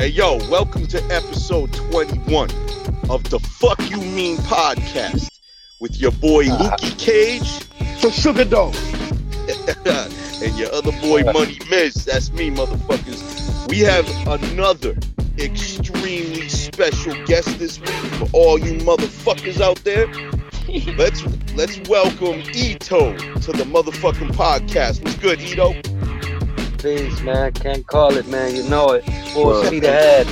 Hey, 0.00 0.08
yo, 0.08 0.38
welcome 0.48 0.86
to 0.86 1.04
episode 1.12 1.74
21 1.74 2.48
of 3.10 3.22
the 3.28 3.38
Fuck 3.38 3.78
You 3.90 3.98
Mean 4.00 4.38
podcast 4.38 5.28
with 5.78 6.00
your 6.00 6.12
boy 6.12 6.46
ah. 6.48 6.74
Lukey 6.80 6.98
Cage 6.98 7.98
for 8.00 8.10
Sugar 8.10 8.46
Dough. 8.46 8.72
and 10.42 10.56
your 10.58 10.72
other 10.72 10.92
boy 11.02 11.22
Money 11.24 11.58
Miz. 11.68 12.06
That's 12.06 12.32
me, 12.32 12.50
motherfuckers. 12.50 13.68
We 13.68 13.80
have 13.80 14.08
another 14.26 14.96
extremely 15.36 16.48
special 16.48 17.12
guest 17.26 17.58
this 17.58 17.78
week 17.78 17.90
for 17.90 18.26
all 18.32 18.58
you 18.58 18.78
motherfuckers 18.78 19.60
out 19.60 19.84
there. 19.84 20.06
let's 20.96 21.22
let's 21.54 21.78
welcome 21.90 22.40
Eto 22.54 23.18
to 23.44 23.52
the 23.52 23.64
motherfucking 23.64 24.30
podcast. 24.30 25.04
What's 25.04 25.18
good, 25.18 25.40
Eto? 25.40 25.76
Peace, 26.82 27.20
man. 27.22 27.52
Can't 27.52 27.86
call 27.86 28.14
it, 28.16 28.26
man. 28.28 28.54
You 28.54 28.62
know 28.68 28.90
it. 28.90 29.02
Full 29.32 29.64
speed 29.64 29.84
ahead. 29.84 30.26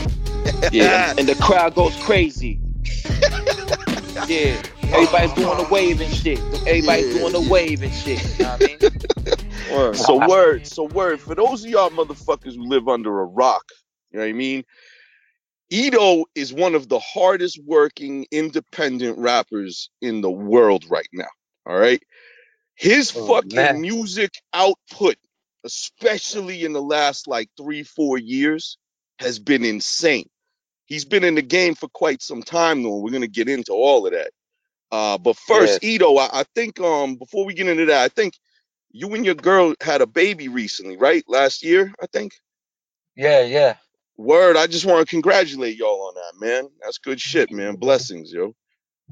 Yeah, 0.73 1.15
and 1.19 1.29
the 1.29 1.35
crowd 1.37 1.75
goes 1.75 1.95
crazy. 2.03 2.59
yeah, 4.29 4.61
everybody's 4.85 5.33
doing 5.35 5.59
the 5.59 5.69
wave 5.71 6.01
and 6.01 6.13
shit. 6.13 6.39
Everybody's 6.67 7.15
Yeah. 7.15 7.21
doing 7.21 7.33
the 7.33 7.49
wave 7.51 7.83
and 7.83 7.93
shit. 7.93 8.23
You 8.39 8.45
know 8.45 8.51
what 8.53 8.63
I 8.63 8.67
mean? 8.67 8.79
Word. 9.77 9.97
So 9.97 10.27
word, 10.27 10.67
so 10.67 10.85
word 10.85 11.21
for 11.21 11.35
those 11.35 11.63
of 11.63 11.71
y'all 11.71 11.91
motherfuckers 11.91 12.55
who 12.57 12.67
live 12.67 12.89
under 12.89 13.21
a 13.21 13.25
rock, 13.27 13.65
you 14.11 14.19
know 14.19 14.25
what 14.25 14.31
I 14.31 14.33
mean? 14.33 14.65
Eto 15.71 16.25
is 16.35 16.55
one 16.55 16.75
of 16.75 16.89
the 16.89 16.99
hardest 16.99 17.61
working 17.67 18.27
independent 18.31 19.19
rappers 19.19 19.91
in 20.01 20.23
the 20.23 20.31
world 20.31 20.87
right 20.89 21.09
now. 21.13 21.29
All 21.67 21.77
right. 21.79 22.03
His 22.77 23.13
Oh, 23.15 23.27
fucking 23.27 23.55
man. 23.57 23.83
music 23.83 24.31
output, 24.55 25.17
especially 25.65 26.65
in 26.65 26.73
the 26.73 26.83
last 26.83 27.29
like 27.29 27.51
three, 27.57 27.83
four 27.83 28.19
years, 28.19 28.79
has 29.19 29.39
been 29.39 29.65
insane. 29.65 30.29
He's 30.87 31.05
been 31.05 31.25
in 31.25 31.35
the 31.35 31.43
game 31.43 31.75
for 31.75 31.89
quite 31.89 32.23
some 32.23 32.43
time 32.43 32.83
though. 32.83 32.95
and 32.95 33.03
We're 33.03 33.13
gonna 33.13 33.27
get 33.27 33.49
into 33.49 33.73
all 33.73 34.07
of 34.07 34.13
that. 34.13 34.31
Uh, 34.91 35.19
but 35.19 35.37
first, 35.37 35.83
Eto, 35.83 36.19
I, 36.19 36.41
I 36.41 36.45
think 36.55 36.81
um 36.81 37.17
before 37.17 37.45
we 37.45 37.55
get 37.55 37.69
into 37.69 37.87
that, 37.87 38.03
I 38.03 38.09
think 38.09 38.35
you 38.91 39.15
and 39.15 39.25
your 39.25 39.35
girl 39.35 39.75
had 39.83 40.01
a 40.01 40.07
baby 40.07 40.49
recently, 40.49 40.97
right? 40.97 41.23
Last 41.29 41.63
year, 41.63 41.93
I 42.03 42.07
think. 42.07 42.33
Yeah, 43.17 43.43
yeah. 43.43 43.77
Word, 44.17 44.57
I 44.57 44.67
just 44.67 44.87
want 44.87 45.07
to 45.07 45.11
congratulate 45.11 45.77
y'all 45.77 46.09
on 46.09 46.15
that, 46.15 46.47
man. 46.47 46.69
That's 46.83 46.99
good 46.99 47.21
shit, 47.21 47.53
man. 47.53 47.77
Blessings, 47.77 48.33
yo. 48.33 48.55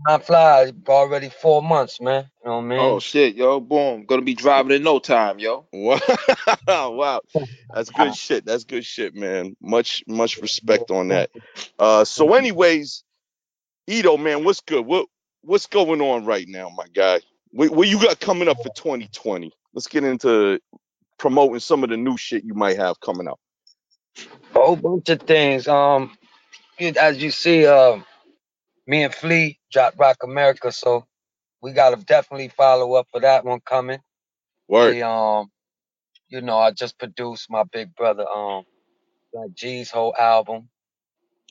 Time 0.09 0.21
flies. 0.21 0.73
Already 0.89 1.31
four 1.31 1.63
months, 1.63 2.01
man. 2.01 2.29
You 2.45 2.51
know 2.51 2.57
what 2.57 2.63
I 2.63 2.67
mean? 2.67 2.81
Oh 2.81 3.01
shit, 3.01 3.37
yo, 3.37 3.61
boom. 3.61 4.07
Gonna 4.07 4.23
be 4.23 4.35
driving 4.35 4.73
in 4.73 4.83
no 4.83 4.99
time, 4.99 5.39
yo. 5.39 5.67
Wow, 6.67 6.91
wow. 6.93 7.21
That's 7.73 7.91
good 7.91 8.15
shit. 8.17 8.45
That's 8.45 8.65
good 8.65 8.85
shit, 8.85 9.15
man. 9.15 9.57
Much, 9.61 10.03
much 10.09 10.39
respect 10.39 10.91
on 10.91 11.09
that. 11.09 11.31
Uh, 11.79 12.05
so, 12.05 12.35
anyways, 12.35 13.05
Eto, 13.89 14.21
man, 14.23 14.45
what's 14.45 14.61
good? 14.63 14.85
What, 14.87 15.07
what's 15.43 15.67
going 15.67 16.01
on 16.01 16.25
right 16.25 16.47
now, 16.49 16.71
my 16.77 16.87
guy? 16.95 17.21
What, 17.53 17.71
what 17.71 17.89
you 17.89 18.01
got 18.01 18.21
coming 18.21 18.49
up 18.49 18.59
for 18.63 18.71
2020? 18.71 19.53
Let's 19.75 19.87
get 19.89 20.05
into 20.05 20.61
promoting 21.19 21.61
some 21.61 21.85
of 21.85 21.91
the 21.91 21.97
new 21.97 22.17
shit 22.17 22.45
you 22.45 22.55
might 22.55 22.77
have 22.79 23.01
coming 23.01 23.29
up. 23.29 23.39
A 24.55 24.59
whole 24.59 24.77
bunch 24.77 25.09
of 25.11 25.23
things. 25.23 25.69
Um, 25.69 26.17
as 26.81 27.23
you 27.23 27.31
see, 27.31 27.67
uh, 27.67 27.99
me 28.87 29.05
and 29.05 29.15
Flee 29.15 29.59
dropped 29.73 29.99
Rock 29.99 30.19
America, 30.25 30.73
so 30.73 31.07
we 31.63 31.73
gotta 31.73 31.97
definitely 32.05 32.49
follow 32.49 32.95
up 32.95 33.09
for 33.13 33.21
that 33.21 33.45
one 33.45 33.61
coming. 33.61 34.01
Word. 34.69 34.97
The, 34.97 35.09
um, 35.09 35.49
you 36.29 36.41
know, 36.43 36.59
I 36.59 36.73
just 36.73 36.99
produced 36.99 37.51
my 37.51 37.65
big 37.65 37.95
brother, 37.97 38.27
um, 38.29 38.65
like 39.33 39.55
G's 39.55 39.91
whole 39.91 40.15
album. 40.19 40.69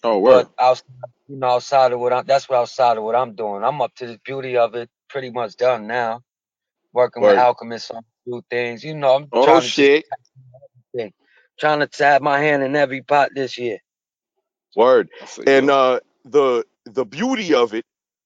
Oh 0.04 0.20
word. 0.20 0.48
But 0.48 0.50
outside, 0.60 0.86
you 1.28 1.38
know, 1.38 1.48
outside 1.50 1.94
of 1.94 2.00
what 2.00 2.14
I'm, 2.14 2.26
that's 2.26 2.50
what 2.50 2.58
outside 2.60 2.98
of 2.98 3.04
what 3.04 3.16
I'm 3.16 3.36
doing. 3.36 3.64
I'm 3.64 3.82
up 3.82 3.96
to 3.98 4.08
the 4.08 4.20
beauty 4.26 4.58
of 4.58 4.76
it, 4.76 4.90
pretty 5.10 5.32
much 5.32 5.56
done 5.58 5.88
now. 5.88 6.22
Working 6.94 7.24
Word. 7.24 7.36
with 7.36 7.40
Alchemist 7.40 7.92
on 7.92 8.00
a 8.00 8.04
few 8.26 8.44
things. 8.50 8.84
You 8.84 8.96
know, 8.96 9.16
I'm 9.16 9.34
Oh 9.34 9.42
trying 9.42 9.64
to 9.64 9.74
shit. 10.96 11.14
trying 11.60 11.80
to 11.80 11.88
tap 11.88 12.22
my 12.22 12.40
hand 12.40 12.64
in 12.64 12.76
every 12.76 13.02
pot 13.04 13.32
this 13.36 13.58
year. 13.58 13.80
Word. 14.76 15.10
And 15.48 15.70
uh 15.70 16.00
the 16.26 16.66
the 16.86 17.06
beauty 17.06 17.54
of 17.54 17.74
it 17.74 17.86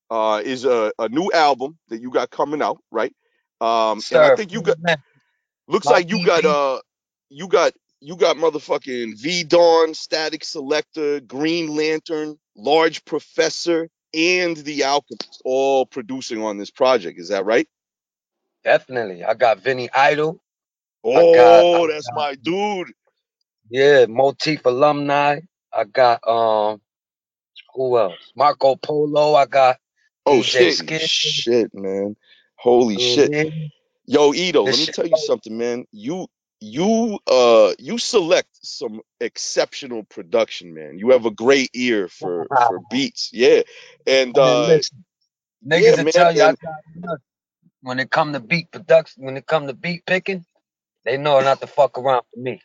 uh 0.09 0.42
is 0.44 0.66
a, 0.66 0.92
a 1.00 1.09
new 1.09 1.31
album 1.34 1.78
that 1.90 2.02
you 2.02 2.12
got 2.12 2.30
coming 2.30 2.62
out, 2.62 2.81
right? 2.92 3.14
Um 3.62 4.02
and 4.12 4.24
I 4.24 4.36
think 4.36 4.52
you 4.52 4.62
got 4.62 4.78
looks 5.68 5.86
my 5.86 5.94
like 5.94 6.09
you 6.09 6.25
got 6.25 6.46
EP. 6.46 6.52
uh 6.52 6.80
you 7.30 7.47
got 7.47 7.74
you 8.02 8.16
got 8.16 8.38
motherfucking 8.38 9.19
V 9.19 9.44
Don, 9.44 9.90
Statik 9.90 10.44
Selektah, 10.44 11.25
Green 11.28 11.75
Lantern, 11.75 12.38
Large 12.56 13.03
Professor, 13.03 13.90
and 14.14 14.56
The 14.58 14.86
Alchemist 14.86 15.42
all 15.44 15.86
producing 15.86 16.42
on 16.42 16.58
this 16.58 16.72
project. 16.72 17.19
Is 17.19 17.30
that 17.30 17.46
right? 17.46 17.68
definitely. 18.64 19.24
I 19.24 19.34
got 19.34 19.59
Vinny 19.59 19.90
Idol. 19.94 20.40
Oh, 21.03 21.34
got- 21.88 21.94
that's 21.94 22.09
my 22.14 22.36
dude. 22.36 22.92
Yeah, 23.69 24.06
Motif 24.08 24.66
alumni. 24.66 25.40
I 25.72 25.84
got 25.84 26.28
um, 26.28 26.81
who 27.74 27.98
else? 27.98 28.31
Marco 28.36 28.75
Polo. 28.75 29.36
I 29.36 29.46
got 29.46 29.78
Oh 30.29 30.44
shit, 30.44 30.81
shit, 31.00 31.72
man. 31.73 32.16
Holy 32.57 33.00
shit. 33.00 33.34
Yo, 34.06 34.34
Eto. 34.34 34.67
This 34.67 34.69
let 34.69 34.79
me 34.79 34.88
shit 34.88 34.95
tell 34.95 35.07
you 35.07 35.16
something, 35.17 35.57
man. 35.57 35.85
You 35.91 36.28
you 36.62 37.19
uh 37.28 37.73
you 37.79 37.97
select 38.00 38.50
some 38.63 39.01
exceptional 39.22 40.03
production, 40.06 40.73
man. 40.73 41.00
You 41.00 41.12
have 41.12 41.25
a 41.25 41.31
great 41.31 41.72
ear 41.73 42.09
for 42.09 42.50
for 42.68 42.79
beats. 42.79 43.31
Yeah. 43.34 43.62
And 44.07 44.38
Man, 44.38 44.39
uh 44.39 44.68
listen, 44.68 45.06
niggas 45.68 45.97
yeah, 45.97 45.97
will 45.97 46.06
man, 46.06 46.13
tell 46.13 46.35
you 46.35 46.44
and- 46.44 46.57
got 46.63 47.19
when 47.81 48.00
it 48.00 48.12
come 48.12 48.34
to 48.34 48.39
beat 48.39 48.72
production, 48.72 49.25
when 49.25 49.38
it 49.38 49.47
come 49.47 49.68
to 49.68 49.73
beat 49.73 50.06
picking, 50.06 50.45
they 51.06 51.18
know 51.18 51.41
not 51.41 51.62
to 51.62 51.68
fuck 51.68 51.97
around 51.97 52.23
for 52.34 52.39
me. 52.41 52.62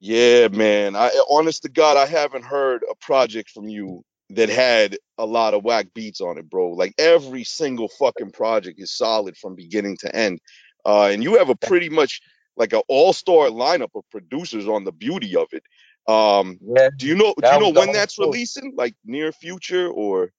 yeah, 0.00 0.48
man. 0.48 0.96
I 0.96 1.10
honest 1.30 1.62
to 1.64 1.70
God, 1.70 1.96
I 1.96 2.06
haven't 2.06 2.44
heard 2.44 2.84
a 2.90 2.94
project 2.96 3.50
from 3.50 3.68
you 3.68 4.04
that 4.30 4.48
had 4.48 4.96
a 5.16 5.24
lot 5.26 5.54
of 5.54 5.64
whack 5.64 5.88
beats 5.94 6.20
on 6.20 6.38
it, 6.38 6.48
bro. 6.48 6.70
Like 6.70 6.94
every 6.98 7.44
single 7.44 7.88
fucking 7.88 8.32
project 8.32 8.80
is 8.80 8.90
solid 8.90 9.36
from 9.36 9.54
beginning 9.54 9.96
to 9.98 10.14
end. 10.14 10.40
Uh 10.84 11.04
and 11.12 11.22
you 11.22 11.36
have 11.38 11.48
a 11.48 11.56
pretty 11.56 11.88
much 11.88 12.20
like 12.56 12.72
an 12.72 12.82
all-star 12.88 13.48
lineup 13.48 13.90
of 13.94 14.04
producers 14.10 14.66
on 14.68 14.84
the 14.84 14.92
beauty 14.92 15.36
of 15.36 15.48
it. 15.52 15.62
Um 16.06 16.58
Yeah, 16.62 16.88
Do 16.96 17.06
you 17.06 17.14
know? 17.14 17.34
Do 17.40 17.48
you 17.48 17.60
know 17.60 17.70
when 17.70 17.92
that's 17.92 18.14
story. 18.14 18.28
releasing? 18.28 18.74
Like 18.76 18.94
near 19.04 19.32
future 19.32 19.88
or 19.88 20.32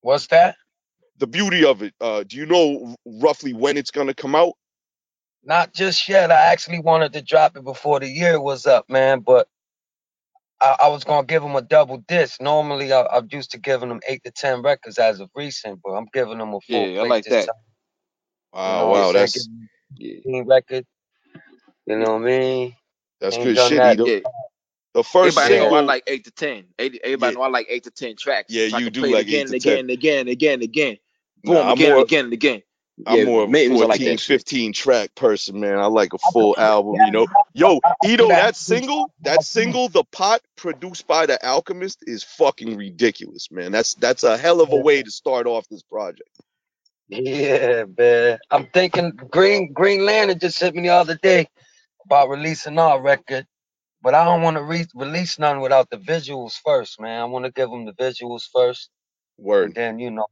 what's 0.00 0.26
that? 0.28 0.56
the 1.18 1.26
beauty 1.28 1.64
of 1.64 1.82
it? 1.82 1.94
Uh, 2.00 2.24
do 2.24 2.36
you 2.36 2.46
know 2.46 2.96
roughly 3.06 3.52
when 3.52 3.76
it's 3.76 3.92
gonna 3.92 4.14
come 4.14 4.34
out? 4.34 4.54
Not 5.44 5.72
just 5.72 6.08
yet. 6.08 6.32
I 6.32 6.46
actually 6.52 6.80
wanted 6.80 7.12
to 7.12 7.22
drop 7.22 7.56
it 7.56 7.62
before 7.62 8.00
the 8.00 8.08
year 8.08 8.40
was 8.40 8.66
up, 8.66 8.88
man, 8.90 9.20
but 9.20 9.46
I, 10.62 10.76
I 10.84 10.88
was 10.88 11.04
gonna 11.04 11.26
give 11.26 11.42
them 11.42 11.56
a 11.56 11.62
double 11.62 11.98
disc. 12.08 12.40
Normally, 12.42 12.92
I, 12.92 13.06
I'm 13.06 13.28
used 13.32 13.52
to 13.52 13.60
giving 13.60 13.90
them 13.90 14.00
eight 14.08 14.24
to 14.24 14.32
ten 14.32 14.62
records 14.62 14.98
as 14.98 15.20
of 15.20 15.30
recent, 15.36 15.80
but 15.84 15.92
I'm 15.92 16.06
giving 16.14 16.38
them 16.38 16.54
a 16.54 16.60
full 16.62 16.92
Yeah, 16.94 17.02
I 17.02 17.04
like 17.04 17.24
this 17.26 17.32
that. 17.32 17.46
time. 17.46 17.54
Wow, 18.54 18.62
you 18.62 18.72
know 18.76 18.88
wow, 18.90 19.12
that's 19.12 19.34
saying? 19.34 19.68
Yeah. 19.98 20.14
Give 20.14 20.34
'em 20.34 20.44
15 20.44 20.48
record. 20.48 20.86
You 21.86 21.98
know 21.98 22.14
what 22.14 22.22
I 22.22 22.26
mean? 22.26 22.76
that's 23.20 23.36
Ain't 23.36 23.44
good 23.44 23.56
done 23.56 23.68
shit, 23.68 23.78
that. 23.78 23.98
Yeah. 24.06 24.20
The 24.94 25.04
first 25.04 25.38
Everybody 25.38 25.54
know 25.56 25.74
I 25.74 25.80
like 25.82 26.04
eight 26.06 26.24
to 26.24 26.30
ten. 26.32 26.66
Eight- 26.78 27.00
Everybody 27.04 27.32
Yeah. 27.32 27.38
know 27.38 27.44
I 27.44 27.48
like 27.48 27.66
eight 27.70 27.84
to 27.84 27.90
ten 27.90 28.16
tracks. 28.16 28.52
Yeah, 28.52 28.68
so 28.68 28.78
you 28.78 28.90
do 28.90 29.02
like 29.02 29.28
again 29.28 29.40
eight 29.40 29.46
to 29.48 29.54
and 29.54 29.54
again 29.54 29.80
and 29.80 29.90
again 29.90 30.20
and 30.20 30.28
again 30.30 30.54
and 30.54 30.62
again. 30.64 30.98
Boom, 31.44 31.54
Nah, 31.54 31.72
again 31.72 31.90
more- 31.90 31.98
and 31.98 32.06
again 32.06 32.24
and 32.26 32.34
again. 32.34 32.62
I'm 33.06 33.20
Yeah, 33.20 33.24
more 33.24 33.44
of 33.44 33.50
a 33.50 33.52
maintenance 33.52 33.82
are 33.82 33.86
like 33.86 34.04
14, 34.04 34.04
that 34.04 34.20
shit. 34.20 34.42
15 34.42 34.72
track 34.74 35.14
person, 35.16 35.60
man. 35.60 35.78
I 35.78 35.86
like 35.86 36.14
a 36.14 36.18
full 36.18 36.56
album, 36.58 37.02
you 37.02 37.12
know. 37.12 37.28
Yo, 37.54 37.80
Eto, 38.04 38.36
that 38.36 38.56
single, 38.56 39.12
that 39.22 39.42
single, 39.42 39.88
The 39.88 40.04
Pot, 40.04 40.42
produced 40.56 41.06
by 41.06 41.26
The 41.26 41.44
Alchemist, 41.46 42.00
is 42.02 42.24
fucking 42.24 42.76
ridiculous, 42.76 43.48
man. 43.50 43.72
That's 43.72 43.94
that's 43.96 44.24
a 44.24 44.38
hell 44.38 44.60
of 44.60 44.72
a 44.72 44.78
way 44.78 45.02
to 45.02 45.10
start 45.10 45.46
off 45.46 45.66
this 45.70 45.82
project. 45.82 46.30
Yeah, 47.08 47.84
man. 47.98 48.38
I'm 48.50 48.66
thinking 48.68 49.12
Green 49.12 49.72
Green 49.72 50.04
Lantern 50.04 50.40
just 50.40 50.60
hit 50.60 50.74
me 50.74 50.82
the 50.82 50.90
other 50.90 51.16
day 51.22 51.48
about 52.06 52.30
releasing 52.30 52.78
our 52.78 53.02
record, 53.02 53.46
but 54.02 54.14
I 54.14 54.24
don't 54.24 54.42
want 54.42 54.56
to 54.58 54.64
re- 54.64 54.86
release 54.94 55.38
none 55.38 55.60
without 55.60 55.90
the 55.90 55.98
visuals 55.98 56.54
first, 56.64 57.00
man. 57.00 57.20
I 57.20 57.24
want 57.26 57.46
to 57.46 57.52
give 57.52 57.70
them 57.70 57.86
the 57.86 57.92
visuals 57.94 58.44
first, 58.54 58.90
and 59.60 59.72
Word. 59.72 59.74
then 59.74 59.98
you 60.00 60.10
know, 60.12 60.26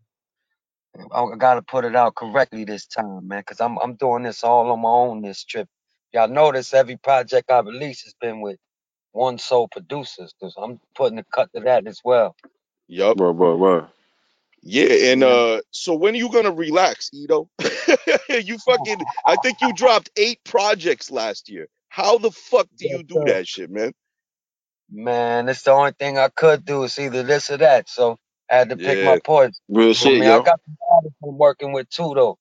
I 0.98 1.36
got 1.38 1.54
to 1.54 1.62
put 1.62 1.84
it 1.86 1.96
out 1.96 2.14
correctly 2.16 2.64
this 2.64 2.86
time, 2.86 3.28
man, 3.28 3.40
because 3.40 3.60
I'm 3.60 3.78
I'm 3.78 3.96
doing 3.96 4.24
this 4.24 4.44
all 4.44 4.70
on 4.72 4.80
my 4.82 4.88
own 4.90 5.22
this 5.22 5.44
trip. 5.44 5.68
Y'all 6.14 6.28
notice 6.28 6.74
every 6.74 6.96
project 6.98 7.50
I 7.50 7.60
release 7.60 8.04
has 8.04 8.14
been 8.20 8.40
with 8.42 8.58
one 9.12 9.38
sole 9.38 9.68
producers, 9.68 10.34
because 10.38 10.54
I'm 10.58 10.80
putting 10.96 11.18
a 11.18 11.24
cut 11.34 11.50
to 11.54 11.62
that 11.62 11.86
as 11.88 12.00
well. 12.04 12.36
Yup. 12.88 13.18
Word, 13.18 13.34
word, 13.38 13.56
word. 13.56 13.86
Yeah, 14.62 15.12
and 15.12 15.22
Yeah. 15.22 15.24
uh 15.24 15.62
so 15.70 15.94
when 15.94 16.14
are 16.14 16.18
you 16.18 16.30
gonna 16.32 16.52
relax, 16.52 17.10
Eto? 17.14 17.48
you 18.44 18.58
fucking 18.58 19.06
I 19.26 19.36
think 19.36 19.62
you 19.62 19.72
dropped 19.72 20.10
eight 20.16 20.40
projects 20.44 21.10
last 21.10 21.48
year. 21.50 21.68
How 21.88 22.18
the 22.18 22.30
fuck 22.32 22.68
do 22.78 22.84
Yes, 22.84 23.00
you 23.00 23.02
do 23.04 23.24
sir. 23.24 23.26
that 23.26 23.48
shit, 23.48 23.70
man? 23.70 23.92
Man, 24.90 25.48
it's 25.50 25.62
the 25.64 25.72
only 25.72 25.92
thing 25.98 26.18
I 26.18 26.28
could 26.28 26.64
do. 26.64 26.84
It's 26.84 26.98
either 26.98 27.24
this 27.24 27.50
or 27.50 27.58
that. 27.58 27.88
So 27.90 28.18
I 28.50 28.56
had 28.56 28.70
to 28.70 28.78
pick 28.78 29.02
Yeah. 29.02 29.02
my 29.02 29.18
poison. 29.24 29.54
Real 29.68 29.94
shit, 29.94 30.22
mean, 30.22 30.24
yo. 30.24 30.30
I 30.30 30.38
got 30.40 30.60
artists 30.90 31.16
I'm 31.24 31.38
working 31.38 31.72
with 31.72 31.90
too, 31.90 32.12
though. 32.14 32.38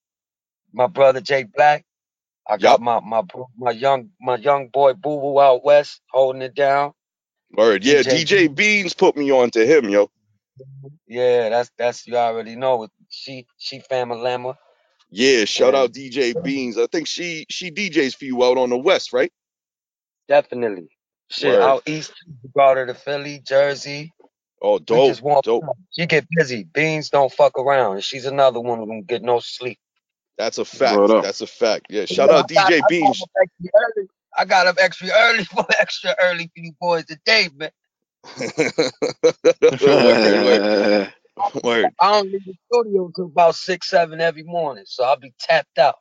My 0.73 0.87
brother 0.87 1.21
Jay 1.21 1.43
Black. 1.45 1.85
I 2.49 2.57
got 2.57 2.79
Yup. 2.79 2.81
my 2.81 2.99
my 3.01 3.23
my 3.57 3.71
young 3.71 4.09
my 4.21 4.37
young 4.37 4.69
boy 4.69 4.93
Boo 4.93 5.19
Boo 5.21 5.39
out 5.39 5.63
west 5.65 6.01
holding 6.11 6.41
it 6.43 6.55
down. 6.55 6.93
Word. 7.53 7.83
Yeah, 7.83 8.03
DJ 8.03 8.03
DJ 8.03 8.53
Beans 8.53 8.93
put 8.93 9.17
me 9.17 9.31
on 9.31 9.51
to 9.51 9.65
him, 9.65 9.89
yo. 9.89 10.09
Yeah, 11.07 11.49
that's 11.49 11.71
that's 11.77 12.07
you 12.07 12.17
already 12.17 12.55
know. 12.55 12.87
She 13.09 13.47
she 13.57 13.81
family 13.81 14.17
lamma. 14.17 14.55
Yeah, 15.11 15.45
shout 15.45 15.73
Yeah. 15.73 15.75
out 15.75 15.93
DJ 15.93 16.41
Beans. 16.41 16.77
I 16.77 16.87
think 16.87 17.07
she 17.07 17.45
she 17.49 17.71
DJs 17.71 18.15
for 18.17 18.25
you 18.25 18.43
out 18.43 18.57
on 18.57 18.69
the 18.71 18.77
west, 18.77 19.13
right? 19.13 19.31
Definitely. 20.29 20.89
Shit, 21.31 21.59
Word. 21.59 21.61
out 21.61 21.83
east, 21.87 22.13
brought 22.55 22.77
her 22.77 22.87
to 22.87 22.95
Philly, 22.95 23.41
Jersey. 23.45 24.13
Oh, 24.61 24.79
We 24.89 25.01
dope, 25.01 25.01
just 25.01 25.23
want 25.23 25.43
dope. 25.43 25.67
she 25.91 26.07
get 26.07 26.27
busy. 26.31 26.63
Beans 26.65 27.09
don't 27.09 27.31
fuck 27.33 27.59
around. 27.59 27.95
And 27.95 28.03
she's 28.05 28.25
another 28.25 28.59
one 28.61 28.79
who 28.79 28.87
don't 28.87 29.07
get 29.07 29.23
no 29.23 29.39
sleep. 29.39 29.79
That's 30.37 30.59
a 30.59 30.65
fact. 30.65 31.01
Word 31.01 31.11
up. 31.11 31.21
That's 31.21 31.41
a 31.41 31.47
fact. 31.47 31.87
Yeah, 31.89 32.05
But 32.09 32.17
shout 32.17 32.31
yeah, 32.31 32.31
out 32.31 32.45
I 32.45 32.47
got, 32.55 32.73
DJ 32.73 32.85
I 32.85 32.91
got 33.01 33.11
Beans. 33.11 33.23
up 33.23 33.29
extra 33.41 33.71
early. 33.81 34.09
I 34.37 34.45
got 34.45 34.67
up 34.67 34.77
extra 34.79 35.09
early 35.15 35.43
for 35.45 35.65
extra 35.79 36.15
early 36.21 36.45
for 36.55 36.63
you 36.63 36.73
boys 36.81 37.05
today, 37.05 37.49
man. 37.55 37.71
word, 39.81 40.19
word, 40.39 40.63
word. 41.63 41.95
I 42.01 42.11
don't 42.13 42.31
leave 42.31 42.45
the 42.45 42.55
studio 42.71 43.07
until 43.07 43.25
about 43.27 43.55
six, 43.55 43.89
seven 43.89 44.21
every 44.21 44.43
morning, 44.43 44.85
so 44.87 45.03
I'll 45.05 45.17
be 45.19 45.33
tapped 45.39 45.79
out. 45.79 45.95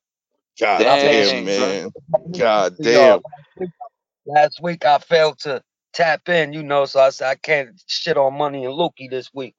God 0.60 0.88
But 0.88 1.00
damn, 1.00 1.44
made 1.44 1.44
man. 1.44 1.92
God 2.36 2.80
damn. 2.82 3.22
Last 4.26 4.60
week 4.62 4.84
I 4.84 4.98
failed 4.98 5.40
to 5.40 5.62
tap 5.92 6.28
in, 6.28 6.52
you 6.52 6.62
know, 6.62 6.84
so 6.84 7.00
I 7.00 7.10
said 7.10 7.28
I 7.28 7.34
can't 7.36 7.70
shit 7.86 8.16
on 8.16 8.34
money 8.34 8.64
and 8.64 8.74
Lukey 8.74 9.10
this 9.10 9.32
week. 9.34 9.54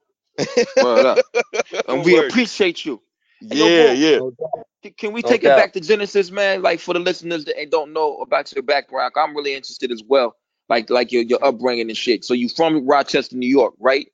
Word 0.81 1.05
up. 1.05 1.19
And 1.87 2.03
we 2.05 2.13
Word. 2.13 2.29
appreciate 2.29 2.85
you. 2.85 3.01
Yeah, 3.41 3.87
boom, 3.87 3.95
yeah. 3.97 4.91
Can- 4.97 5.13
we 5.13 5.21
No 5.21 5.29
take 5.29 5.43
it 5.43 5.47
back 5.47 5.73
to 5.73 5.79
Genesis, 5.81 6.31
man? 6.31 6.61
Like 6.61 6.79
for 6.79 6.93
the 6.93 6.99
listeners 6.99 7.45
that 7.45 7.55
don't 7.71 7.93
know 7.93 8.17
about 8.17 8.53
your 8.53 8.63
background, 8.63 9.13
I'm 9.15 9.35
really 9.35 9.53
interested 9.53 9.91
as 9.91 10.03
well. 10.07 10.35
Like 10.69 10.89
like 10.89 11.11
your 11.11 11.23
your 11.23 11.43
upbringing 11.43 11.89
and 11.89 11.97
shit. 11.97 12.23
So 12.25 12.33
you 12.33 12.47
from 12.49 12.85
Rochester, 12.87 13.35
New 13.35 13.47
York, 13.49 13.73
right? 13.79 14.07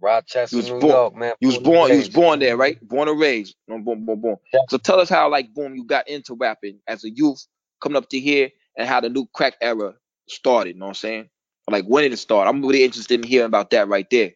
Rochester, 0.00 0.56
You 0.56 0.62
was 0.62 0.70
New 0.70 0.80
born- 0.80 0.92
York, 0.92 1.16
man. 1.16 1.34
You 1.40 1.48
was 1.48 1.58
born 1.58 1.90
you 1.90 1.98
was 1.98 2.08
born 2.08 2.38
there, 2.40 2.56
right? 2.56 2.78
Born 2.86 3.08
and 3.08 3.18
raised. 3.18 3.56
No, 3.68 3.78
boom, 3.78 4.04
boom, 4.04 4.20
boom. 4.20 4.36
Yeah. 4.52 4.60
So 4.68 4.78
tell 4.78 5.00
us 5.00 5.08
how 5.08 5.28
like 5.30 5.54
boom 5.54 5.74
you 5.74 5.84
got 5.84 6.08
into 6.08 6.34
rapping 6.34 6.78
as 6.88 7.04
a 7.04 7.10
youth, 7.10 7.46
coming 7.80 7.96
up 7.96 8.08
to 8.10 8.18
here, 8.20 8.50
and 8.76 8.88
how 8.88 9.00
the 9.00 9.08
new 9.08 9.26
crack 9.34 9.54
era 9.60 9.94
started. 10.32 10.74
You 10.76 10.80
know 10.80 10.86
what 10.86 10.90
I'm 10.90 10.94
saying? 10.96 11.30
Like 11.70 11.86
when 11.86 12.04
did 12.04 12.12
it 12.14 12.18
start? 12.18 12.48
I'm 12.48 12.62
really 12.62 12.84
interested 12.84 13.20
in 13.20 13.28
hearing 13.28 13.46
about 13.46 13.70
that 13.70 13.88
right 13.88 14.08
there. 14.10 14.32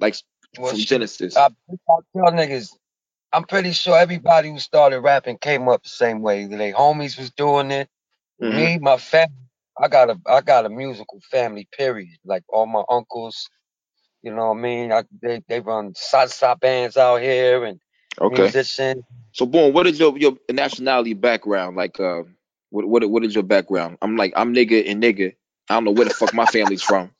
Like 0.00 0.16
Well, 0.58 0.70
from 0.70 0.84
Genesis. 0.84 1.36
I, 1.36 1.48
I 1.70 1.76
tell 2.16 2.32
niggas, 2.32 2.70
I'm 3.32 3.44
pretty 3.44 3.72
sure 3.72 3.98
everybody 3.98 4.50
who 4.50 4.58
started 4.60 5.00
rapping 5.00 5.38
came 5.38 5.68
up 5.68 5.84
the 5.84 5.90
same 5.90 6.22
way. 6.22 6.46
Their 6.46 6.74
homies 6.74 7.18
was 7.18 7.30
doing 7.32 7.70
it. 7.72 7.88
Mhm. 8.42 8.48
Me, 8.54 8.78
my 8.78 8.98
family, 8.98 9.34
I 9.80 9.88
got 9.88 10.10
a 10.10 10.20
I 10.26 10.42
got 10.42 10.66
a 10.66 10.70
musical 10.70 11.20
family. 11.30 11.68
Period. 11.76 12.18
Like 12.24 12.44
all 12.48 12.66
my 12.66 12.84
uncles, 12.90 13.48
you 14.22 14.32
know 14.34 14.48
what 14.50 14.58
I 14.58 14.62
mean. 14.62 14.92
I, 14.92 15.04
they 15.22 15.42
they 15.48 15.60
run 15.60 15.94
salsa 15.94 16.58
bands 16.60 16.96
out 16.96 17.22
here 17.22 17.64
and 17.64 17.80
Okay. 18.20 18.54
musicians. 18.54 19.04
So 19.32 19.46
boom, 19.46 19.72
what 19.74 19.86
is 19.86 19.98
your 19.98 20.16
your 20.18 20.36
nationality 20.50 21.14
background? 21.14 21.76
Like 21.76 22.00
uh 22.00 22.24
what 22.70 22.88
what 22.88 23.08
what 23.10 23.24
is 23.24 23.34
your 23.34 23.44
background? 23.44 23.98
I'm 24.02 24.16
like 24.16 24.32
I'm 24.36 24.54
nigga 24.54 24.90
and 24.90 25.02
nigga. 25.02 25.34
I 25.70 25.74
don't 25.74 25.84
know 25.84 25.92
where 25.92 26.06
the 26.06 26.14
fuck 26.14 26.34
my 26.34 26.46
family's 26.46 26.82
from 26.82 27.10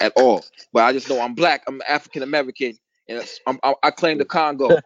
at 0.00 0.12
all. 0.16 0.44
But 0.72 0.84
I 0.84 0.92
just 0.92 1.08
know 1.08 1.20
I'm 1.20 1.34
black, 1.34 1.62
I'm 1.66 1.82
African 1.88 2.22
American, 2.22 2.78
and 3.08 3.26
I'm, 3.46 3.58
I, 3.62 3.74
I 3.82 3.90
claim 3.90 4.18
the 4.18 4.24
Congo. 4.24 4.80